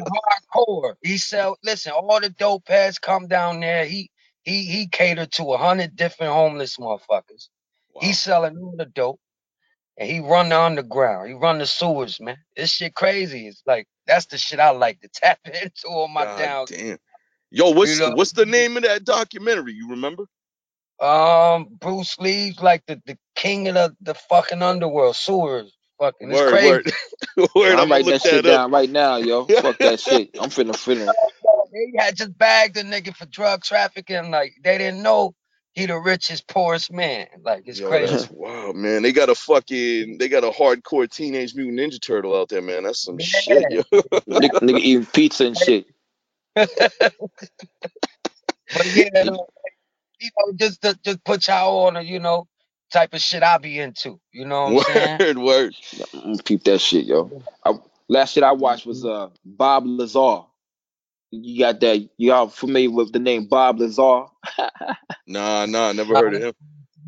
Hardcore. 0.00 0.94
He 1.02 1.18
sell. 1.18 1.58
Listen, 1.64 1.92
all 1.92 2.20
the 2.20 2.30
dope 2.30 2.68
heads 2.68 2.98
come 2.98 3.28
down 3.28 3.60
there. 3.60 3.86
He 3.86 4.10
he 4.44 4.64
he 4.64 4.88
catered 4.88 5.32
to 5.32 5.52
a 5.54 5.58
hundred 5.58 5.96
different 5.96 6.32
homeless 6.34 6.78
motherfuckers. 6.78 7.48
He 7.98 8.12
selling 8.14 8.58
all 8.58 8.74
the 8.76 8.86
dope, 8.86 9.20
and 9.98 10.10
he 10.10 10.20
run 10.20 10.50
the 10.50 10.60
underground. 10.60 11.28
He 11.28 11.34
run 11.34 11.58
the 11.58 11.66
sewers, 11.66 12.20
man. 12.20 12.38
This 12.56 12.70
shit 12.70 12.94
crazy. 12.94 13.48
It's 13.48 13.62
like 13.66 13.86
that's 14.06 14.26
the 14.26 14.38
shit 14.38 14.60
I 14.60 14.70
like 14.70 15.00
to 15.02 15.08
tap 15.14 15.40
into 15.46 15.88
on 15.88 16.12
my 16.12 16.26
God 16.26 16.36
down. 16.36 16.66
damn. 16.66 16.98
Yo, 17.50 17.70
You 17.80 17.96
what's 17.96 17.98
know, 17.98 18.14
what's 18.14 18.32
the 18.32 18.46
name 18.46 18.76
of 18.76 18.84
that 18.84 19.04
documentary? 19.04 19.74
You 19.74 19.90
remember? 19.90 20.26
um, 21.00 21.68
Bruce 21.80 22.18
Lee's 22.18 22.60
like 22.62 22.84
the 22.86 23.02
the 23.06 23.18
king 23.36 23.68
of 23.68 23.74
the 23.76 23.96
the 24.02 24.14
fucking 24.14 24.62
underworld 24.62 25.16
sewers. 25.16 25.77
Fucking, 26.00 26.30
it's 26.30 26.40
Word, 26.40 26.42
crazy. 26.42 26.62
word, 26.62 26.92
word. 27.56 27.80
I'm 27.80 27.90
I'm 27.90 27.90
writing 27.90 28.06
look 28.06 28.16
that 28.16 28.22
shit 28.22 28.46
up. 28.46 28.46
down 28.46 28.72
right 28.72 28.90
now, 28.90 29.16
yo. 29.16 29.46
Fuck 29.48 29.80
that 29.82 30.00
shit. 30.00 30.30
I'm 30.38 30.50
finna 30.50 30.72
finna. 30.74 31.14
They 31.72 31.92
had 31.98 32.16
just 32.16 32.36
bagged 32.38 32.76
a 32.78 32.84
nigga 32.84 33.14
for 33.16 33.26
drug 33.26 33.62
trafficking. 33.64 34.30
Like 34.30 34.54
they 34.62 34.78
didn't 34.78 35.02
know 35.02 35.34
he 35.74 35.86
the 35.86 35.98
richest, 35.98 36.48
poorest 36.48 36.92
man. 36.92 37.28
Like 37.42 37.64
it's 37.66 37.80
Yo, 37.80 37.82
crazy. 37.82 38.06
that's 38.06 38.30
wild, 38.30 38.76
man. 38.76 39.02
They 39.02 39.12
got 39.12 39.30
a 39.30 39.34
fucking 39.36 40.18
they 40.18 40.28
got 40.28 40.44
a 40.44 40.50
hardcore 40.50 41.10
teenage 41.10 41.54
mutant 41.54 41.78
ninja 41.80 42.00
turtle 42.00 42.36
out 42.36 42.48
there, 42.50 42.62
man. 42.62 42.84
That's 42.84 43.02
some 43.04 43.18
shit, 43.18 43.68
Yeah. 43.68 43.70
yo. 43.70 43.82
nigga, 44.28 44.52
nigga 44.62 44.78
eating 44.78 45.06
pizza 45.06 45.46
and 45.46 45.58
shit. 45.58 45.86
But 48.72 48.86
yeah, 48.86 49.24
no, 49.26 49.46
you 50.20 50.30
know, 50.38 50.52
just 50.56 50.82
to, 50.82 50.98
just 51.04 51.24
put 51.24 51.48
y'all 51.48 51.86
on 51.86 51.96
a, 51.98 52.02
you 52.02 52.20
know, 52.20 52.48
type 52.92 53.14
of 53.14 53.20
shit 53.20 53.42
I 53.42 53.58
be 53.58 53.78
into. 53.78 54.20
You 54.32 54.46
know 54.46 54.62
what 54.64 54.70
I'm 54.72 54.78
saying? 54.78 55.20
Word, 55.20 55.38
word. 55.38 55.74
I'm 56.14 56.38
peep 56.38 56.64
that 56.64 56.80
shit, 56.80 57.06
yo. 57.06 57.32
I, 57.64 57.74
Last 58.08 58.34
shit 58.34 58.44
I 58.44 58.52
watched 58.52 58.86
was 58.86 59.04
uh 59.04 59.28
Bob 59.44 59.84
Lazar. 59.86 60.42
You 61.32 61.58
got 61.60 61.80
that? 61.80 62.08
Y'all 62.18 62.48
familiar 62.48 62.90
with 62.90 63.12
the 63.12 63.18
name 63.20 63.46
Bob 63.48 63.80
Lazar? 63.80 64.26
Nah, 65.26 65.66
nah, 65.66 65.92
never 65.92 66.16
heard 66.16 66.34
of 66.34 66.42
him. 66.42 66.54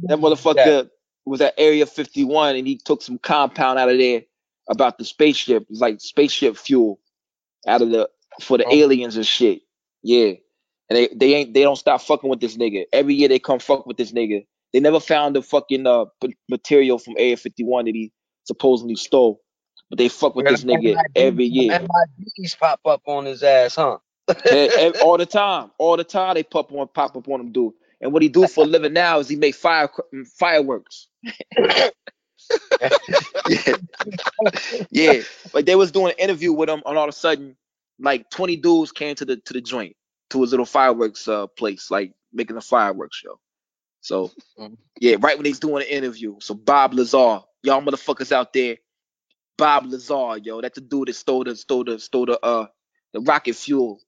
That 0.09 0.19
motherfucker 0.19 0.91
was 1.27 1.41
at 1.41 1.55
Area 1.59 1.87
51 1.87 2.57
and 2.57 2.67
he 2.67 2.79
took 2.79 3.03
some 3.03 3.19
compound 3.19 3.79
out 3.79 3.91
of 3.91 3.99
there 3.99 4.23
about 4.71 4.99
the 4.99 5.05
spaceship. 5.05 5.67
It's 5.71 5.81
like 5.81 6.01
spaceship 6.01 6.57
fuel 6.57 7.01
out 7.67 7.83
of 7.83 7.91
the 7.91 8.11
for 8.43 8.59
the 8.59 8.67
Oh. 8.67 8.73
aliens 8.73 9.17
and 9.17 9.27
shit. 9.27 9.63
Yeah. 10.03 10.35
And 10.91 10.97
they, 10.99 11.09
they 11.15 11.35
ain't 11.35 11.55
they 11.55 11.63
don't 11.63 11.77
stop 11.77 12.03
fucking 12.03 12.31
with 12.31 12.41
this 12.41 12.57
nigga. 12.57 12.85
Every 12.93 13.15
year 13.15 13.29
they 13.29 13.39
come 13.41 13.59
fuck 13.61 13.87
with 13.87 13.97
this 13.99 14.13
nigga. 14.13 14.47
They 14.73 14.81
never 14.81 15.01
found 15.01 15.37
the 15.37 15.43
fucking 15.43 15.87
uh 15.87 16.07
p- 16.23 16.37
material 16.49 16.99
from 16.99 17.15
Area 17.19 17.37
51 17.37 17.87
that 17.87 17.95
he 17.95 18.13
supposedly 18.45 18.97
stole. 18.97 19.41
But 19.89 19.99
they 19.99 20.09
fuck 20.09 20.37
with 20.37 20.47
this 20.47 20.65
nigga 20.65 20.97
every 21.17 21.47
year. 21.47 21.81
MIBs 21.81 22.59
pop 22.59 22.81
up 22.87 23.03
on 23.07 23.25
his 23.27 23.43
ass, 23.43 23.75
huh? 23.77 23.99
All 25.03 25.19
the 25.19 25.27
time, 25.29 25.73
all 25.79 25.97
the 25.97 26.05
time 26.05 26.35
they 26.35 26.45
pop 26.45 26.73
on, 26.73 26.87
pop 26.95 27.17
up 27.17 27.29
on 27.29 27.41
him, 27.41 27.53
dude. 27.53 27.73
And 28.01 28.13
what 28.13 28.23
he 28.23 28.29
do 28.29 28.47
for 28.47 28.65
a 28.65 28.67
living 28.67 28.93
now 28.93 29.19
is 29.19 29.29
he 29.29 29.37
make 29.37 29.57
fire 29.57 29.91
fireworks. 30.39 31.09
yeah, 31.59 31.91
yeah. 34.91 35.23
But 35.53 35.67
they 35.67 35.75
was 35.75 35.91
doing 35.91 36.13
an 36.13 36.19
interview 36.19 36.53
with 36.53 36.69
him, 36.71 36.83
and 36.87 36.97
all 36.97 37.05
of 37.05 37.09
a 37.09 37.13
sudden, 37.13 37.57
like 37.99 38.31
twenty 38.31 38.57
dudes 38.57 38.93
came 38.93 39.17
to 39.17 39.25
the 39.25 39.37
to 39.37 39.53
the 39.53 39.61
joint 39.61 39.97
to 40.31 40.41
his 40.43 40.53
little 40.53 40.67
fireworks 40.67 41.27
uh 41.29 41.47
place, 41.49 41.91
like 41.91 42.13
making 42.33 42.57
a 42.57 42.61
fireworks 42.61 43.17
show. 43.17 43.41
So 44.01 44.33
Mhm. 44.59 44.79
yeah, 45.01 45.17
right 45.21 45.37
when 45.39 45.47
he's 45.47 45.61
doing 45.61 45.83
an 45.85 45.89
interview. 45.91 46.37
So 46.41 46.55
Bob 46.55 46.95
Lazar, 46.95 47.41
y'all 47.63 47.83
motherfuckers 47.83 48.33
out 48.33 48.53
there, 48.53 48.79
Bob 49.59 49.87
Lazar, 49.87 50.39
yo, 50.43 50.61
that's 50.63 50.77
the 50.77 50.83
dude 50.83 51.09
that 51.09 51.15
stole 51.17 51.45
the 51.45 51.57
stole 51.57 51.85
the 51.85 51.99
stole 52.01 52.27
the 52.27 52.41
uh 52.45 52.67
the 53.15 53.21
rocket 53.21 53.57
fuel 53.57 54.01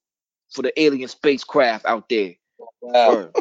for 0.52 0.62
the 0.62 0.80
alien 0.80 1.08
spacecraft 1.08 1.86
out 1.86 2.08
there. 2.08 2.34
Wow. 2.82 3.04
Word. 3.04 3.34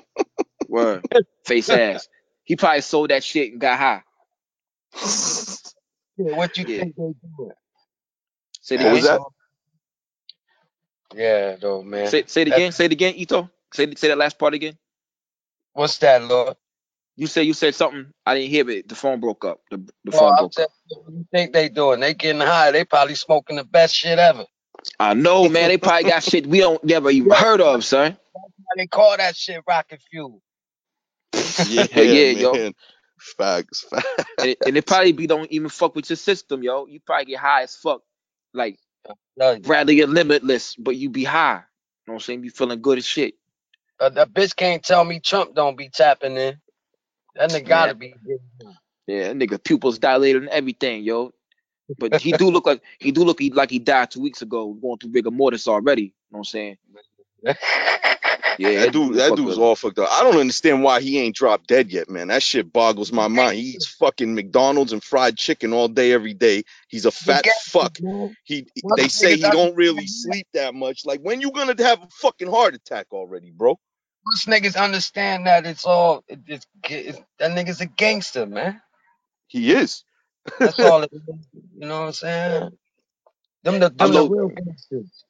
Word. 0.68 1.06
Face 1.46 1.72
ass. 1.72 2.10
He 2.44 2.56
probably 2.58 2.82
sold 2.82 3.12
that 3.12 3.24
shit 3.24 3.54
and 3.54 3.62
got 3.62 3.80
high. 3.80 4.04
Yeah, 6.18 6.32
what 6.34 6.58
you 6.58 6.66
Yeah. 6.66 6.80
think 6.80 6.96
they 6.96 7.14
doing? 7.38 7.52
Say 8.62 8.76
it 8.76 8.82
What 8.82 8.92
was 8.92 9.04
again. 9.04 9.04
that? 9.04 9.24
Yeah, 11.16 11.58
though, 11.58 11.84
man. 11.84 12.10
Say, 12.10 12.26
say 12.28 12.44
it 12.44 12.50
again. 12.50 12.72
Say 12.74 12.86
it 12.86 12.92
again, 12.94 13.16
Eto. 13.16 13.50
Say 13.74 13.94
say 13.96 14.10
that 14.10 14.18
last 14.20 14.40
part 14.40 14.54
again. 14.56 14.78
What's 15.74 16.00
that, 16.00 16.24
Lord? 16.24 16.56
You 17.18 17.28
said 17.28 17.42
you 17.44 17.54
said 17.54 17.76
something. 17.76 18.08
I 18.26 18.36
didn't 18.36 18.52
hear 18.52 18.70
it. 18.70 18.90
The 18.90 18.96
phone 18.96 19.20
broke 19.22 19.46
up. 19.46 19.62
The, 19.72 19.84
the 20.06 20.12
phone 20.12 20.36
I'm 20.38 20.38
broke 20.38 20.54
saying, 20.54 20.68
up. 20.68 20.72
what 20.90 21.14
you 21.14 21.28
think 21.32 21.54
they 21.54 21.70
doing? 21.70 22.00
They 22.02 22.14
getting 22.14 22.42
high. 22.42 22.72
They 22.72 22.86
probably 22.86 23.16
smoking 23.16 23.58
the 23.58 23.66
best 23.66 23.96
shit 23.96 24.20
ever. 24.20 24.46
I 25.00 25.14
know, 25.16 25.50
man. 25.50 25.70
They 25.70 25.78
probably 25.78 26.06
got 26.06 26.24
shit 26.24 26.48
we 26.48 26.60
don't 26.60 26.84
never 26.84 27.12
even 27.12 27.32
heard 27.32 27.62
of, 27.62 27.84
son. 27.86 28.18
They 28.78 28.88
call 28.88 29.18
that 29.18 29.36
shit 29.38 29.62
rocket 29.68 30.02
fuel. 30.12 30.42
Yeah, 31.62 31.88
Hell 31.92 32.06
yeah, 32.06 32.32
man. 32.32 32.44
yo. 32.44 32.64
Facts, 33.20 33.84
facts. 33.90 34.08
And, 34.42 34.56
and 34.66 34.78
it 34.78 34.86
probably 34.88 35.14
be 35.14 35.28
don't 35.28 35.52
even 35.52 35.70
fuck 35.70 35.96
with 35.96 36.10
your 36.10 36.18
system, 36.18 36.64
yo. 36.64 36.88
You 36.88 37.00
probably 37.06 37.26
get 37.26 37.40
high 37.40 37.64
as 37.64 37.76
fuck, 37.76 38.02
like 38.54 38.78
Tell 39.40 39.58
you. 39.58 39.64
Bradley 39.64 40.02
and 40.02 40.14
Limitless, 40.14 40.76
but 40.78 40.96
you 40.98 41.10
be 41.10 41.24
high. 41.26 41.56
You 41.56 42.12
know 42.12 42.14
what 42.14 42.16
I'm 42.16 42.20
saying? 42.22 42.44
You 42.44 42.52
feeling 42.52 42.82
good 42.82 43.00
as 43.00 43.06
shit. 43.06 43.36
Uh, 44.02 44.10
that 44.10 44.34
bitch 44.34 44.56
can't 44.56 44.84
tell 44.84 45.04
me 45.04 45.20
Trump 45.20 45.54
don't 45.54 45.78
be 45.78 45.88
tapping 45.88 46.36
in. 46.36 46.58
That 47.36 47.52
nigga 47.52 47.68
gotta 47.68 47.94
be. 47.94 48.16
Yeah, 49.06 49.28
that 49.28 49.38
nigga 49.38 49.64
pupils 49.64 50.00
dilated 50.00 50.42
and 50.42 50.52
everything, 50.52 51.04
yo. 51.04 51.32
But 52.00 52.20
he 52.20 52.32
do 52.32 52.50
look 52.50 52.66
like 52.66 52.82
he 53.00 53.12
do 53.12 53.24
look 53.24 53.40
like 53.54 53.70
he 53.70 53.78
died 53.78 54.10
two 54.10 54.22
weeks 54.22 54.42
ago, 54.42 54.74
going 54.74 54.98
through 54.98 55.12
rigor 55.12 55.30
mortis 55.30 55.68
already. 55.68 56.02
You 56.02 56.08
know 56.32 56.40
what 56.40 56.40
I'm 56.40 56.44
saying? 56.46 56.78
Yeah, 58.60 58.86
that 58.86 58.92
dude, 58.92 59.16
that 59.16 59.30
fucked 59.30 59.38
dude's 59.38 59.58
up. 59.58 59.64
all 59.64 59.76
fucked 59.76 59.98
up. 59.98 60.10
I 60.12 60.22
don't 60.22 60.40
understand 60.40 60.84
why 60.84 61.02
he 61.02 61.18
ain't 61.20 61.36
dropped 61.36 61.68
dead 61.68 61.90
yet, 61.90 62.10
man. 62.10 62.28
That 62.28 62.44
shit 62.44 62.72
boggles 62.72 63.12
my 63.12 63.28
mind. 63.28 63.56
He 63.56 63.62
eats 63.62 63.88
fucking 63.88 64.36
McDonald's 64.36 64.94
and 64.94 65.04
fried 65.04 65.38
chicken 65.38 65.74
all 65.74 65.88
day, 65.88 66.12
every 66.12 66.36
day. 66.36 66.64
He's 66.88 67.06
a 67.06 67.12
fat 67.12 67.46
fuck. 67.64 67.98
He, 68.44 68.68
they 68.98 69.08
say 69.08 69.36
he 69.36 69.42
don't 69.42 69.76
really 69.76 70.06
sleep 70.06 70.46
that 70.54 70.76
much. 70.76 71.06
Like, 71.06 71.22
when 71.22 71.42
you 71.42 71.52
gonna 71.52 71.82
have 71.82 72.04
a 72.04 72.08
fucking 72.12 72.50
heart 72.50 72.76
attack 72.76 73.08
already, 73.12 73.50
bro? 73.50 73.80
Most 74.26 74.48
niggas 74.48 74.82
understand 74.82 75.48
that 75.48 75.66
it's 75.66 75.86
all 75.86 76.24
it, 76.28 76.40
it's, 76.48 76.68
it's, 76.90 77.20
that 77.40 77.52
nigga's 77.52 77.82
a 77.82 77.86
gangster, 77.88 78.46
man. 78.46 78.82
He 79.48 79.72
is. 79.74 80.04
That's 80.60 80.80
all. 80.80 81.04
It 81.04 81.12
is. 81.14 81.22
You 81.78 81.88
know 81.88 82.02
what 82.02 82.08
I'm 82.08 82.14
saying? 82.14 82.70
Them 83.64 83.80
the 83.80 83.90
them 83.90 83.96
the 83.98 84.04
Although- 84.04 84.28
real 84.30 84.48
gangsters. 84.50 85.26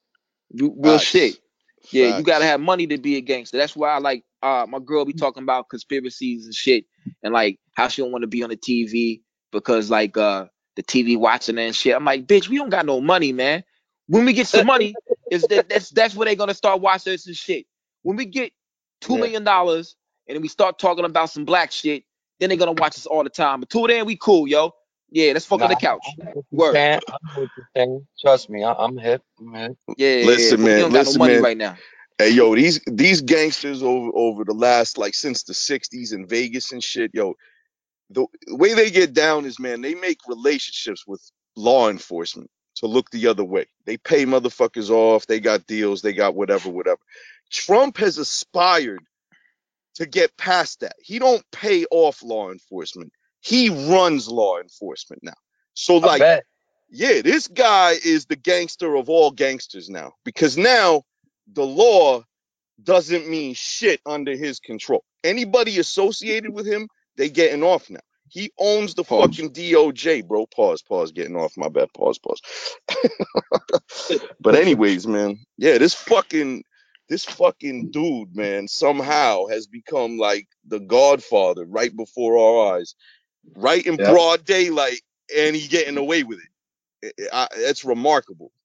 You- 0.54 0.76
real 0.78 0.98
Facts. 0.98 1.06
shit. 1.10 1.38
Yeah, 1.92 2.18
you 2.18 2.24
gotta 2.24 2.46
have 2.46 2.60
money 2.62 2.86
to 2.88 2.98
be 3.00 3.16
a 3.16 3.22
gangster. 3.22 3.58
That's 3.58 3.76
why 3.76 3.90
I 3.90 3.98
like 3.98 4.24
uh 4.44 4.66
my 4.70 4.80
girl 4.80 5.04
be 5.06 5.14
talking 5.14 5.42
about 5.44 5.70
conspiracies 5.70 6.46
and 6.46 6.54
shit 6.54 6.86
and 7.24 7.34
like 7.34 7.60
how 7.74 7.88
she 7.88 8.02
don't 8.04 8.12
want 8.12 8.22
to 8.24 8.28
be 8.28 8.44
on 8.44 8.50
the 8.52 8.58
TV 8.58 9.22
because 9.52 9.90
like 9.90 10.16
uh 10.16 10.46
the 10.76 10.84
TV 10.84 11.18
watching 11.18 11.56
her 11.58 11.64
and 11.64 11.76
shit. 11.76 11.96
I'm 11.96 12.06
like, 12.06 12.28
bitch, 12.28 12.50
we 12.50 12.58
don't 12.58 12.70
got 12.70 12.86
no 12.86 13.02
money, 13.02 13.34
man. 13.34 13.64
When 14.08 14.26
we 14.26 14.34
get 14.34 14.48
some 14.48 14.68
money, 14.68 14.94
is 15.32 15.42
that 15.44 15.70
that's 15.70 15.90
that's 15.90 16.14
where 16.16 16.26
they 16.26 16.36
gonna 16.36 16.54
start 16.54 16.82
watching 16.82 17.14
us 17.14 17.26
and 17.26 17.36
shit. 17.36 17.66
When 18.04 18.16
we 18.16 18.26
get 18.26 18.52
two 19.02 19.18
Yeah. 19.18 19.20
million 19.20 19.44
dollars 19.46 19.98
and 20.28 20.36
then 20.36 20.44
we 20.44 20.50
start 20.50 20.80
talking 20.80 21.06
about 21.06 21.32
some 21.32 21.46
black 21.46 21.72
shit, 21.72 22.06
then 22.40 22.50
they're 22.50 22.60
gonna 22.60 22.74
watch 22.74 22.98
us 22.98 23.08
all 23.08 23.24
the 23.24 23.32
time. 23.32 23.62
But 23.62 23.70
till 23.72 23.88
then, 23.88 24.06
we 24.08 24.18
cool, 24.18 24.48
yo. 24.48 24.74
Yeah, 25.12 25.34
let's 25.34 25.46
fuck 25.46 25.64
on 25.64 25.70
the 25.70 25.78
couch. 25.78 26.18
I 26.22 26.26
know 26.26 26.32
what 26.34 26.46
you're 26.52 26.62
Word. 26.62 26.74
saying. 26.74 27.02
I 27.10 27.14
know 27.24 27.42
what 27.44 27.50
you're 27.58 27.68
saying. 27.76 28.08
Trust 28.22 28.50
me, 28.50 28.64
I, 28.64 28.74
I'm 28.74 28.98
hip. 28.98 29.24
I'm. 29.40 29.78
Yeah, 29.98 30.10
yeah, 30.16 30.20
Listen, 30.22 30.64
yeah. 30.64 30.64
Man, 30.64 30.76
we 30.76 30.82
don't 30.84 30.94
got 30.94 31.06
listen, 31.06 31.14
no 31.14 31.14
money 31.14 31.38
man. 31.38 31.38
right 31.38 31.58
now. 31.58 31.80
Hey 32.20 32.32
yo, 32.32 32.56
these 32.56 32.82
these 32.88 33.22
gangsters 33.22 33.84
over 33.84 34.12
over 34.16 34.46
the 34.46 34.54
last 34.56 34.98
like 34.98 35.16
since 35.16 35.44
the 35.44 35.54
'60s 35.54 36.14
in 36.14 36.28
Vegas 36.28 36.74
and 36.74 36.84
shit, 36.84 37.12
yo, 37.14 37.36
the 38.12 38.28
way 38.50 38.74
they 38.76 38.92
get 38.92 39.14
down 39.14 39.46
is 39.46 39.60
man, 39.60 39.82
they 39.82 39.96
make 39.96 40.20
relationships 40.28 41.08
with 41.08 41.22
law 41.56 41.90
enforcement 41.90 42.50
to 42.78 42.88
look 42.88 43.10
the 43.12 43.28
other 43.28 43.44
way. 43.46 43.66
They 43.86 43.98
pay 43.98 44.26
motherfuckers 44.26 44.90
off. 44.92 45.28
They 45.28 45.40
got 45.40 45.68
deals. 45.68 46.02
They 46.02 46.14
got 46.14 46.36
whatever, 46.36 46.70
whatever. 46.70 47.00
Trump 47.52 47.98
has 47.98 48.18
aspired 48.18 49.04
to 49.96 50.06
get 50.06 50.36
past 50.38 50.80
that. 50.82 50.96
He 51.02 51.20
don't 51.20 51.44
pay 51.52 51.86
off 51.92 52.24
law 52.24 52.52
enforcement. 52.52 53.12
He 53.42 53.70
runs 53.70 54.28
law 54.30 54.60
enforcement 54.60 55.24
now. 55.24 55.34
So 55.74 55.98
like 55.98 56.22
yeah, 56.92 57.22
this 57.22 57.48
guy 57.48 57.94
is 58.04 58.26
the 58.26 58.36
gangster 58.36 58.96
of 58.96 59.10
all 59.10 59.32
gangsters 59.32 59.90
now 59.90 60.14
because 60.26 60.58
now 60.58 61.04
the 61.54 61.66
law 61.66 62.24
doesn't 62.84 63.30
mean 63.30 63.54
shit 63.54 64.02
under 64.06 64.36
his 64.36 64.60
control. 64.60 65.04
Anybody 65.24 65.80
associated 65.80 66.54
with 66.54 66.66
him, 66.66 66.88
they 67.16 67.30
getting 67.30 67.64
off 67.64 67.90
now. 67.90 68.00
He 68.28 68.52
owns 68.60 68.96
the 68.96 69.04
Pause. 69.04 69.38
fucking 69.38 69.54
DOJ, 69.54 70.26
bro. 70.28 70.46
Pause, 70.48 70.82
pause, 70.84 71.12
getting 71.12 71.36
off. 71.36 71.54
My 71.58 71.70
bad. 71.70 71.90
Pause, 71.94 72.20
pause. 72.20 72.42
but 74.40 74.56
anyways, 74.56 75.06
man, 75.06 75.40
yeah, 75.58 75.78
this 75.78 75.94
fucking 75.94 76.64
this 77.12 77.26
fucking 77.26 77.90
dude, 77.92 78.36
man, 78.36 78.68
somehow 78.70 79.48
has 79.48 79.68
become 79.68 80.18
like 80.20 80.50
the 80.68 80.82
Godfather 80.82 81.66
right 81.68 81.96
before 81.96 82.40
our 82.40 82.78
eyes, 82.80 82.96
right 83.56 83.86
in 83.86 84.00
Yeah. 84.00 84.06
broad 84.06 84.46
daylight, 84.46 85.02
and 85.36 85.56
he 85.56 85.68
getting 85.68 85.98
away 85.98 86.24
with 86.24 86.40
it. 86.40 87.24
I, 87.34 87.44
I, 87.44 87.48
that's 87.62 87.86
remarkable. 87.86 88.52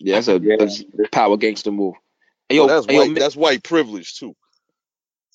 Yeah, 0.00 0.16
that's 0.16 0.28
a, 0.28 0.40
Yeah. 0.40 0.56
that's 0.58 0.80
a 0.82 1.08
power 1.12 1.36
gangster 1.38 1.72
move. 1.72 1.94
Hey, 2.48 2.56
So 2.56 2.64
yo, 2.64 2.68
that's 2.68 2.86
hey, 2.88 2.98
white. 2.98 3.10
man, 3.10 3.18
That's 3.18 3.36
white 3.36 3.62
privilege 3.64 4.16
too. 4.18 4.34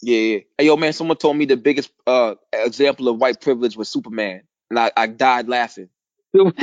yeah, 0.01 0.18
yeah. 0.20 0.39
Hey, 0.58 0.66
yo, 0.68 0.78
man, 0.78 0.93
someone 0.93 1.18
told 1.18 1.38
me 1.38 1.45
the 1.45 1.58
biggest 1.58 1.91
uh 2.08 2.36
example 2.54 3.10
of 3.10 3.18
white 3.20 3.41
privilege 3.41 3.78
was 3.78 3.89
Superman, 3.89 4.43
and 4.70 4.80
I, 4.80 4.91
I 4.97 5.08
died 5.08 5.49
laughing. 5.49 5.89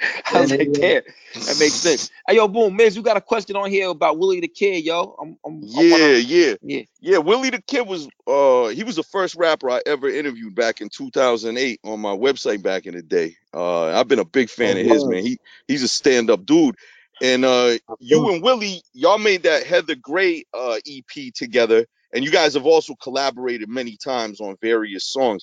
I 0.34 0.40
was 0.40 0.50
like, 0.50 0.72
damn, 0.72 1.02
that 1.34 1.56
makes 1.58 1.74
sense. 1.74 2.10
Hey, 2.26 2.36
yo, 2.36 2.48
boom, 2.48 2.76
Miz, 2.76 2.94
you 2.96 3.02
got 3.02 3.16
a 3.16 3.20
question 3.20 3.56
on 3.56 3.70
here 3.70 3.88
about 3.88 4.18
Willie 4.18 4.40
the 4.40 4.48
Kid, 4.48 4.84
yo? 4.84 5.16
I'm, 5.20 5.36
I'm, 5.44 5.60
Yeah, 5.62 5.90
wanna, 5.92 6.14
yeah, 6.18 6.54
yeah. 6.62 6.82
yeah. 7.00 7.18
Willie 7.18 7.50
the 7.50 7.62
Kid 7.62 7.86
was 7.86 8.08
uh 8.26 8.68
he 8.68 8.84
was 8.84 8.96
the 8.96 9.02
first 9.02 9.34
rapper 9.34 9.70
I 9.70 9.82
ever 9.86 10.08
interviewed 10.08 10.54
back 10.54 10.80
in 10.80 10.88
2008 10.88 11.80
on 11.84 12.00
my 12.00 12.10
website 12.16 12.62
back 12.62 12.86
in 12.86 12.94
the 12.94 13.02
day. 13.02 13.36
Uh, 13.52 13.86
I've 13.86 14.08
been 14.08 14.18
a 14.20 14.24
big 14.24 14.50
fan 14.50 14.76
Oh, 14.76 14.80
of 14.80 14.86
his, 14.86 15.04
man. 15.04 15.24
He 15.24 15.38
he's 15.66 15.82
a 15.82 15.88
stand 15.88 16.30
up 16.30 16.44
dude. 16.46 16.76
And 17.20 17.44
uh, 17.44 17.78
you 17.98 18.32
and 18.32 18.42
Willie, 18.42 18.82
y'all 18.92 19.18
made 19.18 19.42
that 19.42 19.64
Heather 19.66 19.96
Gray 19.96 20.44
uh 20.54 20.78
EP 20.86 21.32
together, 21.34 21.86
and 22.14 22.24
you 22.24 22.30
guys 22.30 22.54
have 22.54 22.66
also 22.66 22.94
collaborated 23.02 23.68
many 23.68 23.96
times 23.96 24.40
on 24.40 24.56
various 24.62 25.04
songs. 25.04 25.42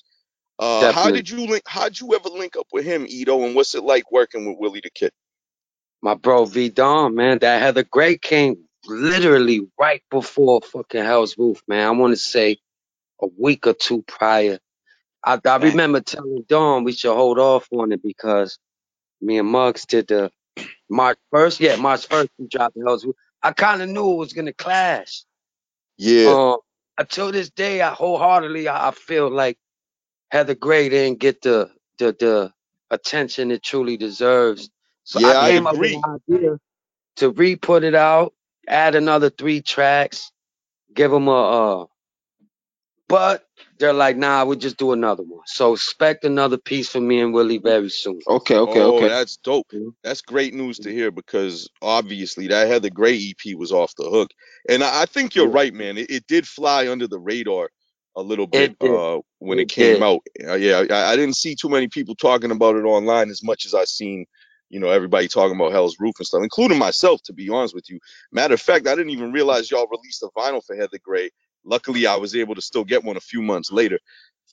Uh, 0.58 0.88
how 0.88 1.10
did 1.10 1.30
you 1.30 1.46
link? 1.46 1.64
How'd 1.66 2.00
you 2.00 2.14
ever 2.14 2.30
link 2.30 2.56
up 2.56 2.68
with 2.72 2.84
him, 2.86 3.06
Eto? 3.06 3.46
And 3.46 3.54
what's 3.56 3.74
it 3.74 3.84
like 3.84 4.10
working 4.12 4.46
with 4.46 4.58
Willie 4.58 4.80
the 4.82 4.90
Kid? 4.90 5.12
My 6.02 6.14
bro 6.14 6.44
V 6.46 6.68
Don, 6.70 7.14
man, 7.14 7.38
that 7.40 7.60
Heather 7.62 7.84
Gray 7.84 8.18
came 8.18 8.56
literally 8.86 9.62
right 9.78 10.02
before 10.10 10.60
fucking 10.62 11.04
Hell's 11.04 11.36
Roof, 11.38 11.62
man. 11.68 11.86
I 11.86 11.90
want 11.90 12.12
to 12.12 12.16
say 12.16 12.58
a 13.22 13.28
week 13.38 13.66
or 13.66 13.74
two 13.74 14.02
prior. 14.02 14.58
I, 15.24 15.40
I 15.44 15.56
remember 15.56 16.00
telling 16.00 16.44
Don 16.48 16.84
we 16.84 16.92
should 16.92 17.14
hold 17.14 17.38
off 17.38 17.68
on 17.72 17.92
it 17.92 18.02
because 18.02 18.58
me 19.20 19.38
and 19.38 19.48
Muggs 19.48 19.86
did 19.86 20.08
the 20.08 20.30
March 20.90 21.18
first. 21.32 21.60
Yeah, 21.60 21.76
March 21.76 22.06
first 22.06 22.30
we 22.38 22.46
dropped 22.48 22.76
the 22.76 22.84
Hell's 22.86 23.04
Roof. 23.04 23.16
I 23.42 23.52
kind 23.52 23.82
of 23.82 23.88
knew 23.88 24.12
it 24.12 24.16
was 24.16 24.32
gonna 24.32 24.52
clash. 24.54 25.24
Yeah, 25.98 26.30
Um, 26.30 26.58
until 26.98 27.32
this 27.32 27.50
day, 27.50 27.82
I 27.82 27.90
wholeheartedly 27.90 28.68
I, 28.68 28.88
I 28.88 28.90
feel 28.92 29.30
like 29.30 29.58
Heather 30.30 30.54
Gray 30.56 30.88
didn't 30.90 31.20
get 31.20 31.42
the 31.42 31.70
the 31.98 32.16
the 32.18 32.52
attention 32.90 33.50
it 33.52 33.62
truly 33.62 33.96
deserves. 33.98 34.70
So 35.04 35.20
Yeah, 35.20 35.28
I 35.28 35.34
I 35.40 35.50
came 35.50 35.66
up 35.66 35.78
with 35.78 35.92
agree. 35.92 35.94
an 35.94 36.20
idea 36.30 36.58
to 37.16 37.30
re-put 37.30 37.84
it 37.84 37.94
out, 37.94 38.34
add 38.68 38.94
another 38.96 39.30
three 39.30 39.62
tracks, 39.62 40.32
give 40.94 41.10
them 41.12 41.28
a. 41.28 41.82
Uh, 41.82 41.86
but 43.08 43.46
they're 43.78 43.92
like, 43.92 44.16
nah, 44.16 44.44
we'll 44.44 44.58
just 44.58 44.78
do 44.78 44.92
another 44.92 45.22
one. 45.22 45.42
So 45.46 45.74
expect 45.74 46.24
another 46.24 46.58
piece 46.58 46.88
from 46.90 47.06
me 47.08 47.20
and 47.20 47.34
Willie 47.34 47.58
very 47.58 47.90
soon. 47.90 48.20
Okay, 48.26 48.56
okay, 48.56 48.80
oh, 48.80 48.96
okay. 48.96 49.08
that's 49.08 49.36
dope. 49.38 49.66
That's 50.02 50.22
great 50.22 50.54
news 50.54 50.78
to 50.80 50.92
hear 50.92 51.10
because 51.10 51.68
obviously 51.82 52.48
that 52.48 52.68
Heather 52.68 52.90
Gray 52.90 53.16
EP 53.34 53.54
was 53.56 53.72
off 53.72 53.94
the 53.98 54.10
hook, 54.10 54.30
and 54.68 54.82
I, 54.82 55.02
I 55.02 55.06
think 55.06 55.34
you're 55.34 55.48
right, 55.48 55.74
man. 55.74 55.98
It, 55.98 56.10
it 56.10 56.26
did 56.26 56.48
fly 56.48 56.88
under 56.88 57.06
the 57.06 57.20
radar 57.20 57.68
a 58.16 58.22
little 58.22 58.48
bit 58.48 58.72
It 58.72 58.82
uh, 58.82 59.20
when 59.40 59.60
it, 59.60 59.62
It 59.62 59.68
came 59.68 60.02
did. 60.02 60.02
out. 60.02 60.20
Uh, 60.44 60.54
yeah, 60.54 60.84
I, 60.90 61.12
I 61.12 61.16
didn't 61.16 61.36
see 61.36 61.56
too 61.56 61.70
many 61.70 61.88
people 61.88 62.16
talking 62.16 62.52
about 62.52 62.76
it 62.76 62.84
online 62.84 63.30
as 63.30 63.42
much 63.44 63.66
as 63.66 63.74
I 63.74 63.84
seen, 63.84 64.26
you 64.70 64.80
know, 64.80 64.90
everybody 64.90 65.28
talking 65.28 65.56
about 65.56 65.72
Hell's 65.72 65.96
Roof 66.00 66.16
and 66.18 66.26
stuff, 66.26 66.42
including 66.42 66.78
myself. 66.78 67.22
To 67.24 67.34
be 67.34 67.50
honest 67.50 67.74
with 67.74 67.90
you, 67.90 68.00
matter 68.32 68.54
of 68.54 68.62
fact, 68.62 68.88
I 68.88 68.96
didn't 68.96 69.10
even 69.12 69.32
realize 69.32 69.70
y'all 69.70 69.88
released 69.88 70.22
a 70.24 70.28
vinyl 70.38 70.64
for 70.64 70.76
Heather 70.76 70.98
Gray. 71.04 71.30
Luckily, 71.64 72.06
I 72.06 72.16
was 72.16 72.36
able 72.36 72.56
to 72.56 72.62
still 72.62 72.84
get 72.84 73.04
one 73.04 73.16
a 73.18 73.20
few 73.20 73.42
months 73.42 73.72
later. 73.72 73.98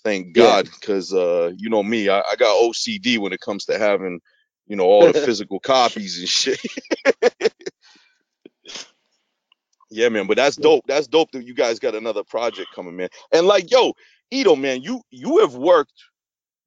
Thank 0.03 0.34
God, 0.34 0.70
because 0.80 1.14
uh, 1.14 1.51
you 1.57 1.70
know 1.70 1.84
me, 1.84 2.09
I, 2.09 2.20
I 2.20 2.36
got 2.38 2.61
OCD 2.61 3.20
when 3.20 3.34
it 3.34 3.41
comes 3.41 3.66
to 3.66 3.80
having, 3.80 4.20
you 4.68 4.76
know, 4.78 4.86
all 4.86 5.07
the 5.07 5.14
physical 5.16 5.59
copies 5.59 6.20
and 6.20 6.30
shit. 6.30 6.59
yeah, 9.94 10.10
man, 10.10 10.28
but 10.28 10.38
that's 10.38 10.56
dope. 10.56 10.86
That's 10.88 11.08
dope 11.08 11.32
that 11.32 11.46
you 11.46 11.54
guys 11.54 11.80
got 11.80 11.96
another 11.96 12.24
project 12.24 12.70
coming, 12.76 12.96
man. 12.96 13.10
And 13.32 13.48
like, 13.48 13.72
yo, 13.72 13.94
Eto, 14.34 14.60
man, 14.60 14.82
you 14.82 15.02
you 15.12 15.39
have 15.39 15.56
worked 15.56 16.04